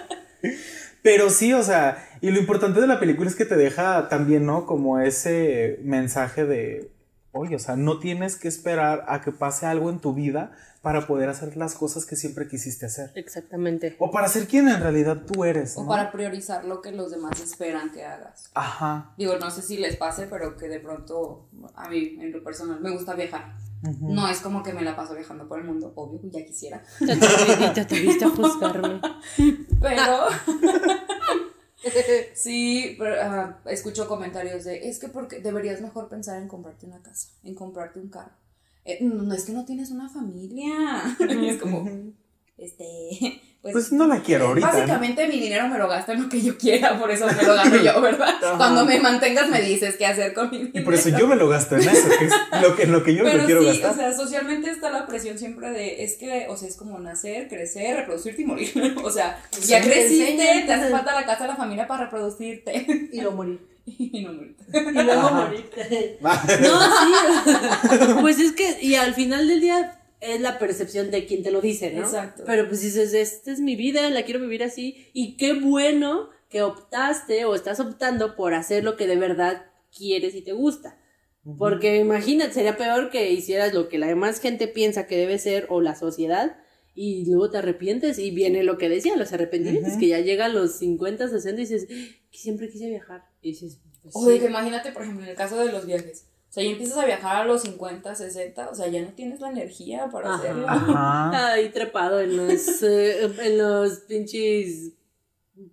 Pero 1.02 1.30
sí, 1.30 1.52
o 1.54 1.62
sea, 1.62 2.06
y 2.20 2.30
lo 2.30 2.38
importante 2.38 2.80
de 2.80 2.86
la 2.86 3.00
película 3.00 3.28
es 3.30 3.34
que 3.36 3.46
te 3.46 3.56
deja 3.56 4.08
también, 4.08 4.44
¿no? 4.44 4.66
Como 4.66 5.00
ese 5.00 5.78
mensaje 5.82 6.44
de, 6.44 6.90
oye, 7.32 7.56
o 7.56 7.58
sea, 7.58 7.76
no 7.76 7.98
tienes 7.98 8.36
que 8.36 8.48
esperar 8.48 9.04
a 9.08 9.20
que 9.20 9.32
pase 9.32 9.66
algo 9.66 9.90
en 9.90 9.98
tu 10.00 10.14
vida 10.14 10.52
para 10.82 11.06
poder 11.06 11.28
hacer 11.28 11.56
las 11.58 11.74
cosas 11.74 12.06
que 12.06 12.16
siempre 12.16 12.48
quisiste 12.48 12.86
hacer. 12.86 13.12
Exactamente. 13.14 13.96
O 13.98 14.10
para 14.10 14.28
ser 14.28 14.46
quien 14.46 14.66
en 14.68 14.80
realidad 14.80 15.22
tú 15.30 15.44
eres, 15.44 15.76
O 15.76 15.82
¿no? 15.82 15.88
para 15.88 16.10
priorizar 16.10 16.64
lo 16.64 16.80
que 16.80 16.90
los 16.92 17.10
demás 17.10 17.38
esperan 17.40 17.90
que 17.92 18.04
hagas. 18.04 18.50
Ajá. 18.54 19.12
Digo, 19.18 19.36
no 19.38 19.50
sé 19.50 19.60
si 19.62 19.76
les 19.76 19.96
pase, 19.96 20.26
pero 20.26 20.56
que 20.56 20.68
de 20.68 20.80
pronto 20.80 21.48
a 21.74 21.88
mí, 21.90 22.16
en 22.20 22.32
lo 22.32 22.42
personal, 22.42 22.80
me 22.80 22.90
gusta 22.90 23.14
viajar. 23.14 23.54
No 24.00 24.28
es 24.28 24.40
como 24.40 24.62
que 24.62 24.74
me 24.74 24.82
la 24.82 24.94
paso 24.94 25.14
viajando 25.14 25.48
por 25.48 25.58
el 25.58 25.64
mundo, 25.64 25.92
obvio, 25.96 26.20
ya 26.30 26.44
quisiera. 26.44 26.82
Te 26.98 27.12
atreviste, 27.12 27.70
te 27.74 27.80
atreviste 27.80 28.24
a 28.26 28.28
juzgarme. 28.36 29.00
Pero 29.80 30.02
sí, 32.34 32.96
pero, 32.98 33.56
escucho 33.66 34.08
comentarios 34.08 34.64
de, 34.64 34.88
es 34.88 34.98
que 34.98 35.08
porque 35.08 35.40
deberías 35.40 35.80
mejor 35.80 36.08
pensar 36.08 36.40
en 36.40 36.48
comprarte 36.48 36.86
una 36.86 37.02
casa, 37.02 37.28
en 37.44 37.54
comprarte 37.54 37.98
un 38.00 38.08
carro. 38.08 38.32
Eh, 38.84 38.98
no, 39.02 39.32
es 39.34 39.44
que 39.44 39.52
no 39.52 39.64
tienes 39.64 39.90
una 39.90 40.08
familia. 40.08 41.16
Es 41.20 41.60
como, 41.60 41.88
este, 42.60 43.40
pues, 43.62 43.72
Pues 43.72 43.92
no 43.92 44.06
la 44.06 44.20
quiero 44.20 44.48
ahorita. 44.48 44.66
¿no? 44.66 44.72
Básicamente 44.72 45.26
mi 45.28 45.40
dinero 45.40 45.66
me 45.68 45.78
lo 45.78 45.88
gasto 45.88 46.12
en 46.12 46.22
lo 46.22 46.28
que 46.28 46.42
yo 46.42 46.56
quiera, 46.58 46.98
por 46.98 47.10
eso 47.10 47.26
me 47.26 47.42
lo 47.42 47.54
gano 47.54 47.76
yo, 47.76 48.00
¿verdad? 48.00 48.34
Cuando 48.56 48.84
me 48.84 49.00
mantengas 49.00 49.48
me 49.48 49.62
dices 49.62 49.96
qué 49.96 50.06
hacer 50.06 50.34
con 50.34 50.50
mi 50.50 50.58
dinero. 50.58 50.80
Y 50.80 50.84
por 50.84 50.94
eso 50.94 51.08
yo 51.08 51.26
me 51.26 51.36
lo 51.36 51.48
gasto 51.48 51.76
en 51.76 51.88
eso, 51.88 52.08
que 52.18 52.26
es 52.26 52.32
lo 52.62 52.76
que, 52.76 52.86
lo 52.86 53.02
que 53.02 53.14
yo 53.14 53.24
me 53.24 53.30
Pero 53.30 53.42
lo 53.42 53.46
quiero 53.46 53.60
sí, 53.62 53.66
gastar. 53.68 53.90
o 53.92 53.94
sea, 53.94 54.12
socialmente 54.12 54.70
está 54.70 54.90
la 54.90 55.06
presión 55.06 55.38
siempre 55.38 55.70
de, 55.70 56.04
es 56.04 56.16
que, 56.16 56.46
o 56.48 56.56
sea, 56.56 56.68
es 56.68 56.76
como 56.76 56.98
nacer, 56.98 57.48
crecer, 57.48 57.96
reproducirte 57.96 58.42
y 58.42 58.44
morir. 58.44 58.96
o 59.04 59.10
sea, 59.10 59.42
ya 59.66 59.80
te 59.80 59.88
creciste, 59.88 60.32
enseñan, 60.32 60.66
te 60.66 60.72
hace 60.72 60.90
falta 60.90 61.14
la 61.14 61.26
casa, 61.26 61.46
la 61.46 61.56
familia 61.56 61.86
para 61.86 62.04
reproducirte. 62.04 63.08
Y 63.12 63.20
lo 63.22 63.32
morí. 63.32 63.58
y 63.86 64.24
no 64.24 64.32
morirte. 64.34 64.64
y 64.72 65.02
luego 65.02 65.30
morirte. 65.30 66.18
No, 66.20 66.30
sí. 66.34 68.12
Pues 68.20 68.38
es 68.38 68.52
que, 68.52 68.78
y 68.82 68.94
al 68.94 69.14
final 69.14 69.48
del 69.48 69.60
día 69.60 69.99
es 70.20 70.40
la 70.40 70.58
percepción 70.58 71.10
de 71.10 71.26
quien 71.26 71.42
te 71.42 71.50
lo 71.50 71.60
dice, 71.60 71.92
¿no? 71.92 72.02
Exacto. 72.02 72.44
Pero 72.46 72.68
pues 72.68 72.82
dices, 72.82 73.14
esta 73.14 73.50
es 73.50 73.60
mi 73.60 73.76
vida, 73.76 74.08
la 74.10 74.24
quiero 74.24 74.40
vivir 74.40 74.62
así. 74.62 75.08
Y 75.12 75.36
qué 75.36 75.54
bueno 75.54 76.28
que 76.48 76.62
optaste 76.62 77.44
o 77.44 77.54
estás 77.54 77.80
optando 77.80 78.36
por 78.36 78.54
hacer 78.54 78.84
lo 78.84 78.96
que 78.96 79.06
de 79.06 79.16
verdad 79.16 79.66
quieres 79.96 80.34
y 80.34 80.42
te 80.42 80.52
gusta. 80.52 80.98
Porque 81.58 81.96
imagínate, 81.96 82.52
sería 82.52 82.76
peor 82.76 83.10
que 83.10 83.32
hicieras 83.32 83.72
lo 83.72 83.88
que 83.88 83.98
la 83.98 84.08
demás 84.08 84.40
gente 84.40 84.68
piensa 84.68 85.06
que 85.06 85.16
debe 85.16 85.38
ser 85.38 85.66
o 85.70 85.80
la 85.80 85.94
sociedad 85.94 86.58
y 86.94 87.24
luego 87.24 87.50
te 87.50 87.58
arrepientes 87.58 88.18
y 88.18 88.30
viene 88.30 88.62
lo 88.62 88.76
que 88.76 88.90
decía, 88.90 89.16
los 89.16 89.32
arrepentimientos, 89.32 89.94
que 89.94 90.08
ya 90.08 90.20
llega 90.20 90.46
a 90.46 90.48
los 90.48 90.78
50, 90.78 91.28
60 91.28 91.60
y 91.60 91.64
dices, 91.64 91.86
que 91.86 92.38
siempre 92.38 92.68
quise 92.68 92.90
viajar. 92.90 93.24
Y 93.40 93.52
dices, 93.52 93.80
pues, 94.02 94.14
Oye, 94.16 94.34
sí. 94.34 94.40
que 94.40 94.46
imagínate, 94.46 94.92
por 94.92 95.02
ejemplo, 95.02 95.24
en 95.24 95.30
el 95.30 95.36
caso 95.36 95.56
de 95.64 95.72
los 95.72 95.86
viajes. 95.86 96.26
O 96.50 96.52
sea, 96.52 96.64
ya 96.64 96.70
empiezas 96.70 96.98
a 96.98 97.06
viajar 97.06 97.36
a 97.36 97.44
los 97.44 97.62
50, 97.62 98.12
60, 98.12 98.70
o 98.70 98.74
sea, 98.74 98.88
ya 98.88 99.00
no 99.02 99.12
tienes 99.14 99.40
la 99.40 99.50
energía 99.50 100.08
para 100.10 100.30
Ajá. 100.34 100.38
hacerlo. 100.38 100.66
Ajá. 100.68 101.52
Ahí 101.52 101.68
trepado 101.70 102.20
en 102.20 102.36
los, 102.36 102.60
eh, 102.82 103.30
en 103.40 103.56
los 103.58 104.00
pinches 104.00 104.90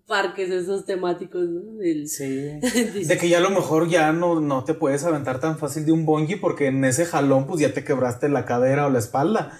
parques 0.05 0.49
esos 0.51 0.85
temáticos, 0.85 1.47
¿no? 1.49 1.77
Del- 1.77 2.07
Sí. 2.07 2.25
De 3.07 3.17
que 3.19 3.27
ya 3.29 3.37
a 3.39 3.41
lo 3.41 3.49
mejor 3.49 3.89
ya 3.89 4.11
no, 4.11 4.39
no 4.39 4.63
te 4.65 4.73
puedes 4.75 5.03
aventar 5.03 5.39
tan 5.39 5.57
fácil 5.57 5.85
de 5.85 5.91
un 5.93 6.05
bungee 6.05 6.37
porque 6.37 6.67
en 6.67 6.83
ese 6.85 7.05
jalón 7.05 7.47
pues 7.47 7.59
ya 7.61 7.73
te 7.73 7.83
quebraste 7.83 8.29
la 8.29 8.45
cadera 8.45 8.85
o 8.85 8.89
la 8.89 8.99
espalda. 8.99 9.57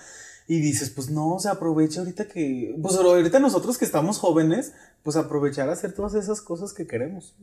Y 0.50 0.60
dices, 0.62 0.92
pues 0.92 1.10
no, 1.10 1.34
o 1.36 1.40
sea, 1.40 1.54
aprovecha 1.54 2.00
ahorita 2.00 2.28
que, 2.30 2.74
pues 2.82 2.96
ahorita 2.96 3.40
nosotros 3.40 3.78
que 3.78 3.84
estamos 3.84 4.18
jóvenes, 4.18 4.72
pues 5.04 5.18
aprovechar 5.18 5.68
a 5.68 5.74
hacer 5.74 5.92
todas 5.94 6.14
esas 6.14 6.40
cosas 6.42 6.74
que 6.74 6.88
queremos. 6.88 7.36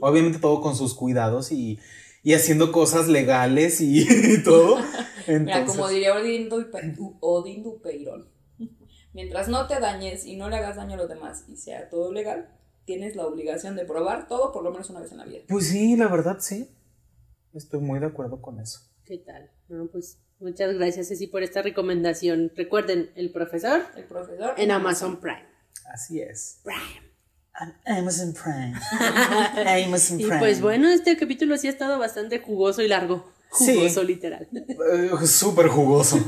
Obviamente 0.00 0.38
todo 0.38 0.60
con 0.60 0.76
sus 0.76 0.94
cuidados 0.94 1.50
y, 1.50 1.80
y 2.22 2.34
haciendo 2.34 2.72
cosas 2.72 3.08
legales 3.08 3.80
y, 3.80 4.06
todo. 4.44 4.78
Mira, 5.26 5.64
como 5.64 5.88
diría 5.88 6.14
Odín, 6.14 6.48
Dupe- 6.50 6.96
Odín 7.20 7.62
Dupeirón, 7.62 8.28
mientras 9.12 9.48
no 9.48 9.66
te 9.66 9.78
dañes 9.80 10.24
y 10.26 10.36
no 10.36 10.48
le 10.48 10.56
hagas 10.56 10.76
daño 10.76 10.94
a 10.94 10.96
los 10.98 11.08
demás 11.08 11.44
y 11.48 11.56
sea 11.56 11.88
todo 11.90 12.12
legal, 12.12 12.48
tienes 12.84 13.14
la 13.16 13.26
obligación 13.26 13.76
de 13.76 13.84
probar 13.84 14.26
todo 14.28 14.52
por 14.52 14.64
lo 14.64 14.70
menos 14.72 14.90
una 14.90 15.00
vez 15.00 15.12
en 15.12 15.18
la 15.18 15.24
vida. 15.24 15.40
Pues 15.48 15.68
sí, 15.68 15.96
la 15.96 16.08
verdad 16.08 16.38
sí. 16.40 16.68
Estoy 17.54 17.80
muy 17.80 18.00
de 18.00 18.06
acuerdo 18.06 18.40
con 18.40 18.58
eso. 18.60 18.80
¿Qué 19.04 19.18
tal? 19.18 19.50
No, 19.68 19.86
pues 19.88 20.18
muchas 20.40 20.74
gracias, 20.74 21.08
Ceci, 21.08 21.26
por 21.26 21.42
esta 21.42 21.60
recomendación. 21.62 22.50
Recuerden, 22.56 23.10
el 23.14 23.30
profesor 23.30 23.82
El 23.96 24.04
profesor. 24.04 24.54
en 24.56 24.70
Amazon 24.70 25.20
Prime. 25.20 25.44
Así 25.92 26.20
es. 26.20 26.60
Prime. 26.64 27.11
Amazon 27.86 28.34
Prime. 28.34 28.74
Amazon 29.86 30.20
Y 30.20 30.24
pues 30.24 30.60
bueno, 30.60 30.88
este 30.88 31.16
capítulo 31.16 31.56
sí 31.56 31.66
ha 31.68 31.70
estado 31.70 31.98
bastante 31.98 32.38
jugoso 32.38 32.82
y 32.82 32.88
largo. 32.88 33.30
Sí. 33.52 33.74
Jugoso, 33.74 34.02
literal. 34.02 34.48
Eh, 34.52 35.26
Súper 35.26 35.68
jugoso. 35.68 36.18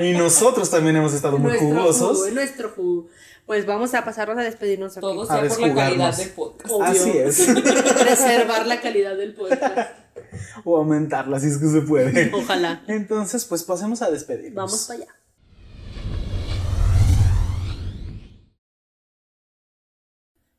Y 0.00 0.12
nosotros 0.12 0.70
también 0.70 0.96
hemos 0.96 1.12
estado 1.12 1.38
muy 1.38 1.50
nuestro 1.52 1.68
jugosos. 1.68 2.18
jugo, 2.18 2.30
nuestro 2.30 2.70
jugo. 2.70 3.08
Pues 3.46 3.66
vamos 3.66 3.92
a 3.92 4.04
pasarnos 4.04 4.38
a 4.38 4.42
despedirnos. 4.42 4.96
¿ok? 4.96 5.00
Todo 5.00 5.22
A 5.30 5.48
sea 5.48 5.58
por 5.58 5.68
la 5.68 5.74
calidad 5.74 6.16
del 6.16 6.30
podcast. 6.30 6.70
Obvio. 6.72 6.84
Así 6.84 7.10
es. 7.10 7.46
Preservar 8.00 8.66
la 8.66 8.80
calidad 8.80 9.16
del 9.16 9.34
podcast. 9.34 9.92
O 10.64 10.78
aumentarla 10.78 11.38
si 11.38 11.48
es 11.48 11.58
que 11.58 11.68
se 11.68 11.82
puede. 11.82 12.32
Ojalá. 12.34 12.82
Entonces, 12.88 13.44
pues 13.44 13.62
pasemos 13.64 14.00
a 14.00 14.10
despedirnos. 14.10 14.54
Vamos 14.54 14.86
para 14.86 15.00
allá. 15.00 15.14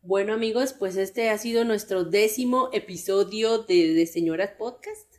Bueno 0.08 0.34
amigos, 0.34 0.74
pues 0.78 0.98
este 0.98 1.32
ha 1.32 1.38
sido 1.40 1.66
nuestro 1.66 2.04
décimo 2.04 2.70
episodio 2.74 3.64
de, 3.64 3.96
de 3.96 4.06
Señoras 4.06 4.52
Podcast. 4.56 5.16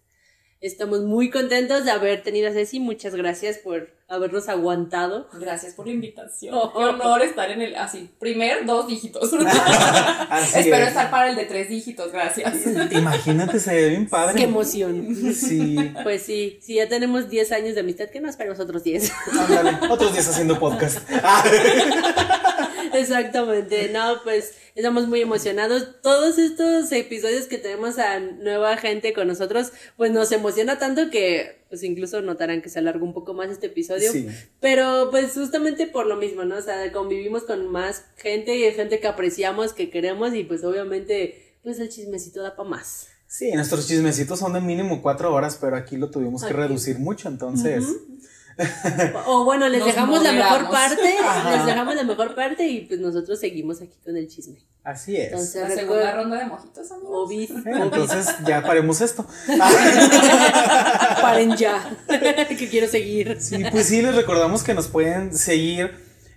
Estamos 0.61 1.01
muy 1.01 1.29
contentos 1.29 1.85
de 1.85 1.91
haber 1.91 2.23
tenido 2.23 2.49
a 2.49 2.53
Ceci. 2.53 2.79
Muchas 2.79 3.17
gracias 3.17 3.59
por 3.59 3.91
habernos 4.07 4.49
aguantado. 4.49 5.29
Gracias 5.41 5.75
por 5.75 5.89
la 5.89 5.93
invitación. 5.93 6.55
Oh. 6.55 6.73
Qué 6.73 6.79
honor 6.79 7.23
estar 7.23 7.51
en 7.51 7.63
el. 7.63 7.75
Así, 7.75 8.09
primer 8.21 8.65
dos 8.65 8.87
dígitos. 8.87 9.33
Espero 10.55 10.85
es. 10.85 10.89
estar 10.89 11.11
para 11.11 11.31
el 11.31 11.37
de 11.37 11.47
tres 11.47 11.69
dígitos, 11.69 12.13
gracias. 12.13 12.55
Imagínate, 12.93 13.59
se 13.59 13.75
ve 13.75 13.89
bien 13.89 14.09
padre. 14.09 14.37
Qué 14.37 14.45
emoción. 14.45 15.17
Sí. 15.35 15.77
Pues 16.05 16.23
sí, 16.23 16.61
sí, 16.63 16.75
ya 16.75 16.89
tenemos 16.89 17.29
10 17.29 17.51
años 17.51 17.75
de 17.75 17.81
amistad, 17.81 18.09
que 18.09 18.21
no 18.21 18.29
esperemos 18.29 18.61
otros 18.61 18.85
10. 18.85 19.13
Ándale. 19.33 19.79
Otros 19.91 20.13
días 20.13 20.29
haciendo 20.29 20.61
podcast. 20.61 21.01
Exactamente, 22.97 23.91
no, 23.93 24.23
pues 24.25 24.55
estamos 24.75 25.07
muy 25.07 25.21
emocionados. 25.21 26.01
Todos 26.03 26.39
estos 26.39 26.91
episodios 26.93 27.47
que 27.47 27.59
tenemos 27.59 27.99
a 27.99 28.21
nueva 28.21 28.77
gente 28.77 29.13
con 29.13 29.29
nosotros, 29.29 29.73
pues 29.97 30.11
nos 30.11 30.33
emociona 30.33 30.79
tanto 30.79 31.11
que 31.11 31.65
pues 31.69 31.83
incluso 31.83 32.23
notarán 32.23 32.63
que 32.63 32.69
se 32.69 32.79
alargó 32.79 33.05
un 33.05 33.15
poco 33.15 33.35
más 33.35 33.51
este 33.51 33.67
episodio. 33.67 34.13
Sí. 34.13 34.29
Pero 34.61 35.09
pues 35.11 35.33
justamente 35.33 35.87
por 35.87 36.07
lo 36.07 36.17
mismo, 36.17 36.45
¿no? 36.45 36.57
O 36.57 36.63
sea, 36.63 36.93
convivimos 36.93 37.45
con 37.45 37.67
más 37.71 38.05
gente 38.17 38.57
y 38.57 38.73
gente 38.73 39.01
que 39.01 39.09
apreciamos, 39.09 39.73
que 39.73 39.91
queremos 39.91 40.35
y 40.35 40.45
pues 40.45 40.65
obviamente 40.65 41.57
pues 41.63 41.79
el 41.81 41.89
chismecito 41.89 42.43
da 42.43 42.55
para 42.55 42.69
más. 42.69 43.09
Sí, 43.29 43.51
nuestros 43.53 43.89
chismecitos 43.89 44.39
son 44.39 44.53
de 44.53 44.61
mínimo 44.61 45.03
cuatro 45.03 45.35
horas, 45.35 45.59
pero 45.61 45.77
aquí 45.77 45.97
lo 45.97 46.11
tuvimos 46.11 46.45
que 46.45 46.53
reducir 46.53 46.99
mucho, 46.99 47.29
entonces. 47.29 47.85
O 49.27 49.45
bueno, 49.45 49.69
les 49.69 49.81
Nos 49.81 49.89
dejamos 49.89 50.23
la 50.23 50.33
mejor 50.33 50.71
parte, 50.71 51.17
Ajá. 51.23 51.57
les 51.57 51.67
dejamos 51.67 51.95
la 51.95 52.05
mejor 52.05 52.35
parte 52.35 52.67
y 52.67 52.81
pues 52.87 53.01
nosotros 53.01 53.39
seguimos 53.39 53.81
aquí 53.83 53.97
con 54.05 54.17
el 54.17 54.29
chisme. 54.29 54.59
Así 54.83 55.17
es. 55.17 55.33
Entonces, 55.33 55.63
La 55.63 55.69
recuer- 55.69 55.75
segunda 55.81 56.13
ronda 56.15 56.37
de 56.39 56.45
mojitos, 56.47 56.91
amigos. 56.93 57.11
Obis, 57.13 57.51
Eh, 57.51 57.55
obis. 57.67 57.83
Entonces 57.83 58.27
ya 58.47 58.63
paremos 58.63 59.01
esto. 59.01 59.27
Paren 61.21 61.57
ya, 61.57 61.97
que 62.49 62.69
quiero 62.69 62.89
seguir. 62.89 63.37
Sí, 63.41 63.63
pues 63.71 63.87
sí, 63.87 64.03
les 64.03 64.15
recordamos 64.15 64.63
que 64.63 64.75
nos 64.75 64.89
pueden 64.89 65.37
seguir 65.37 65.91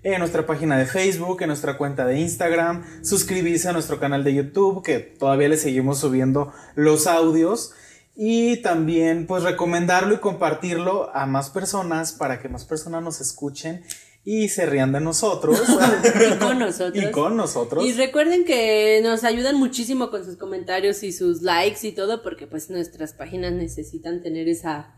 en 0.04 0.20
nuestra 0.20 0.46
página 0.46 0.78
de 0.78 0.86
Facebook, 0.86 1.42
en 1.42 1.48
nuestra 1.50 1.78
cuenta 1.78 2.06
de 2.06 2.20
Instagram, 2.20 2.86
suscribirse 3.04 3.68
a 3.70 3.74
nuestro 3.74 4.00
canal 4.00 4.24
de 4.24 4.34
YouTube, 4.34 4.84
que 4.84 5.00
todavía 5.00 5.50
le 5.50 5.58
seguimos 5.58 6.00
subiendo 6.00 6.54
los 6.76 7.06
audios. 7.08 7.74
Y 8.22 8.58
también, 8.58 9.28
pues, 9.28 9.44
recomendarlo 9.44 10.14
y 10.14 10.18
compartirlo 10.18 11.10
a 11.16 11.26
más 11.26 11.50
personas 11.52 12.12
para 12.12 12.42
que 12.42 12.50
más 12.50 12.66
personas 12.66 13.02
nos 13.02 13.22
escuchen 13.22 13.86
y 14.26 14.50
se 14.50 14.66
rían 14.66 14.92
de 14.92 15.00
nosotros. 15.00 15.58
Y 16.30 16.38
con 16.38 16.60
nosotros. 16.60 17.02
Y 17.02 17.12
con 17.12 17.38
nosotros. 17.38 17.86
Y 17.86 17.94
recuerden 17.94 18.44
que 18.44 19.00
nos 19.02 19.24
ayudan 19.24 19.56
muchísimo 19.56 20.10
con 20.10 20.26
sus 20.26 20.36
comentarios 20.36 21.02
y 21.04 21.14
sus 21.14 21.44
likes 21.44 21.88
y 21.88 21.94
todo, 21.94 22.22
porque 22.22 22.46
pues 22.46 22.70
nuestras 22.70 23.14
páginas 23.14 23.54
necesitan 23.54 24.22
tener 24.22 24.50
esa, 24.50 24.96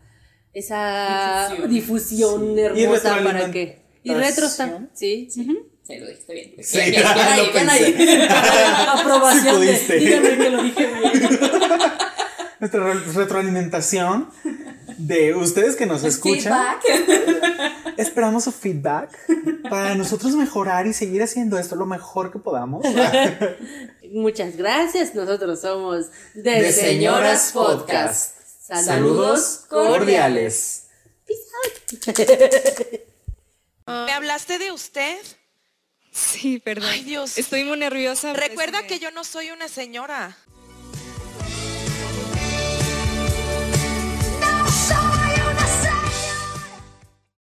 esa 0.52 1.50
Difusión. 1.70 1.70
difusión 1.70 2.56
Sí. 2.56 2.60
Y 2.82 2.84
hermosa 2.84 3.20
para 3.24 3.52
que. 3.52 3.86
Y 4.04 4.14
retroalimentación. 4.16 4.20
retro 4.20 4.46
está. 4.48 4.90
Sí. 4.96 5.30
ujú. 5.38 5.58
Sí, 5.84 5.98
lo 6.00 6.08
dijiste 6.08 6.34
bien. 6.34 6.56
Sí, 6.64 6.78
Bien, 6.78 6.92
bien, 6.92 7.04
bien 7.54 7.66
lo 7.68 7.72
ahí, 7.72 7.96
ahí. 8.00 8.28
Aprobación 9.00 9.62
Sí 9.62 9.68
de. 9.94 10.00
Díganme 10.00 10.38
que 10.38 10.50
lo 10.50 10.64
dije 10.64 10.88
bien. 10.88 11.40
Nuestra 12.62 12.94
re- 12.94 13.00
retroalimentación 13.14 14.30
de 14.98 15.36
ustedes 15.36 15.76
que 15.76 15.86
nos 15.86 16.04
escuchan. 16.06 16.54
Feedback. 16.82 17.98
Esperamos 17.98 18.46
su 18.46 18.52
feedback 18.54 19.18
para 19.70 19.96
nosotros 19.96 20.34
mejorar 20.36 20.88
y 20.88 20.94
seguir 20.94 21.22
haciendo 21.24 21.58
esto 21.58 21.76
lo 21.76 21.86
mejor 21.88 22.32
que 22.32 22.40
podamos. 22.40 22.86
Muchas 24.12 24.56
gracias. 24.56 25.14
Nosotros 25.16 25.60
somos 25.60 26.06
de, 26.36 26.42
De 26.62 26.72
Señoras 26.72 27.42
Señoras 27.48 27.52
Podcast. 27.52 28.36
Podcast. 28.68 28.86
Saludos 28.86 29.66
cordiales. 29.68 30.88
¿Me 33.88 34.12
hablaste 34.14 34.60
de 34.60 34.72
usted? 34.72 35.18
Sí, 36.12 36.60
perdón. 36.60 36.90
Ay, 36.92 37.04
Dios. 37.04 37.38
Estoy 37.38 37.64
muy 37.64 37.78
nerviosa. 37.78 38.34
Recuerda 38.34 38.86
que 38.86 39.00
yo 39.00 39.12
no 39.12 39.24
soy 39.24 39.50
una 39.52 39.68
señora. 39.68 40.38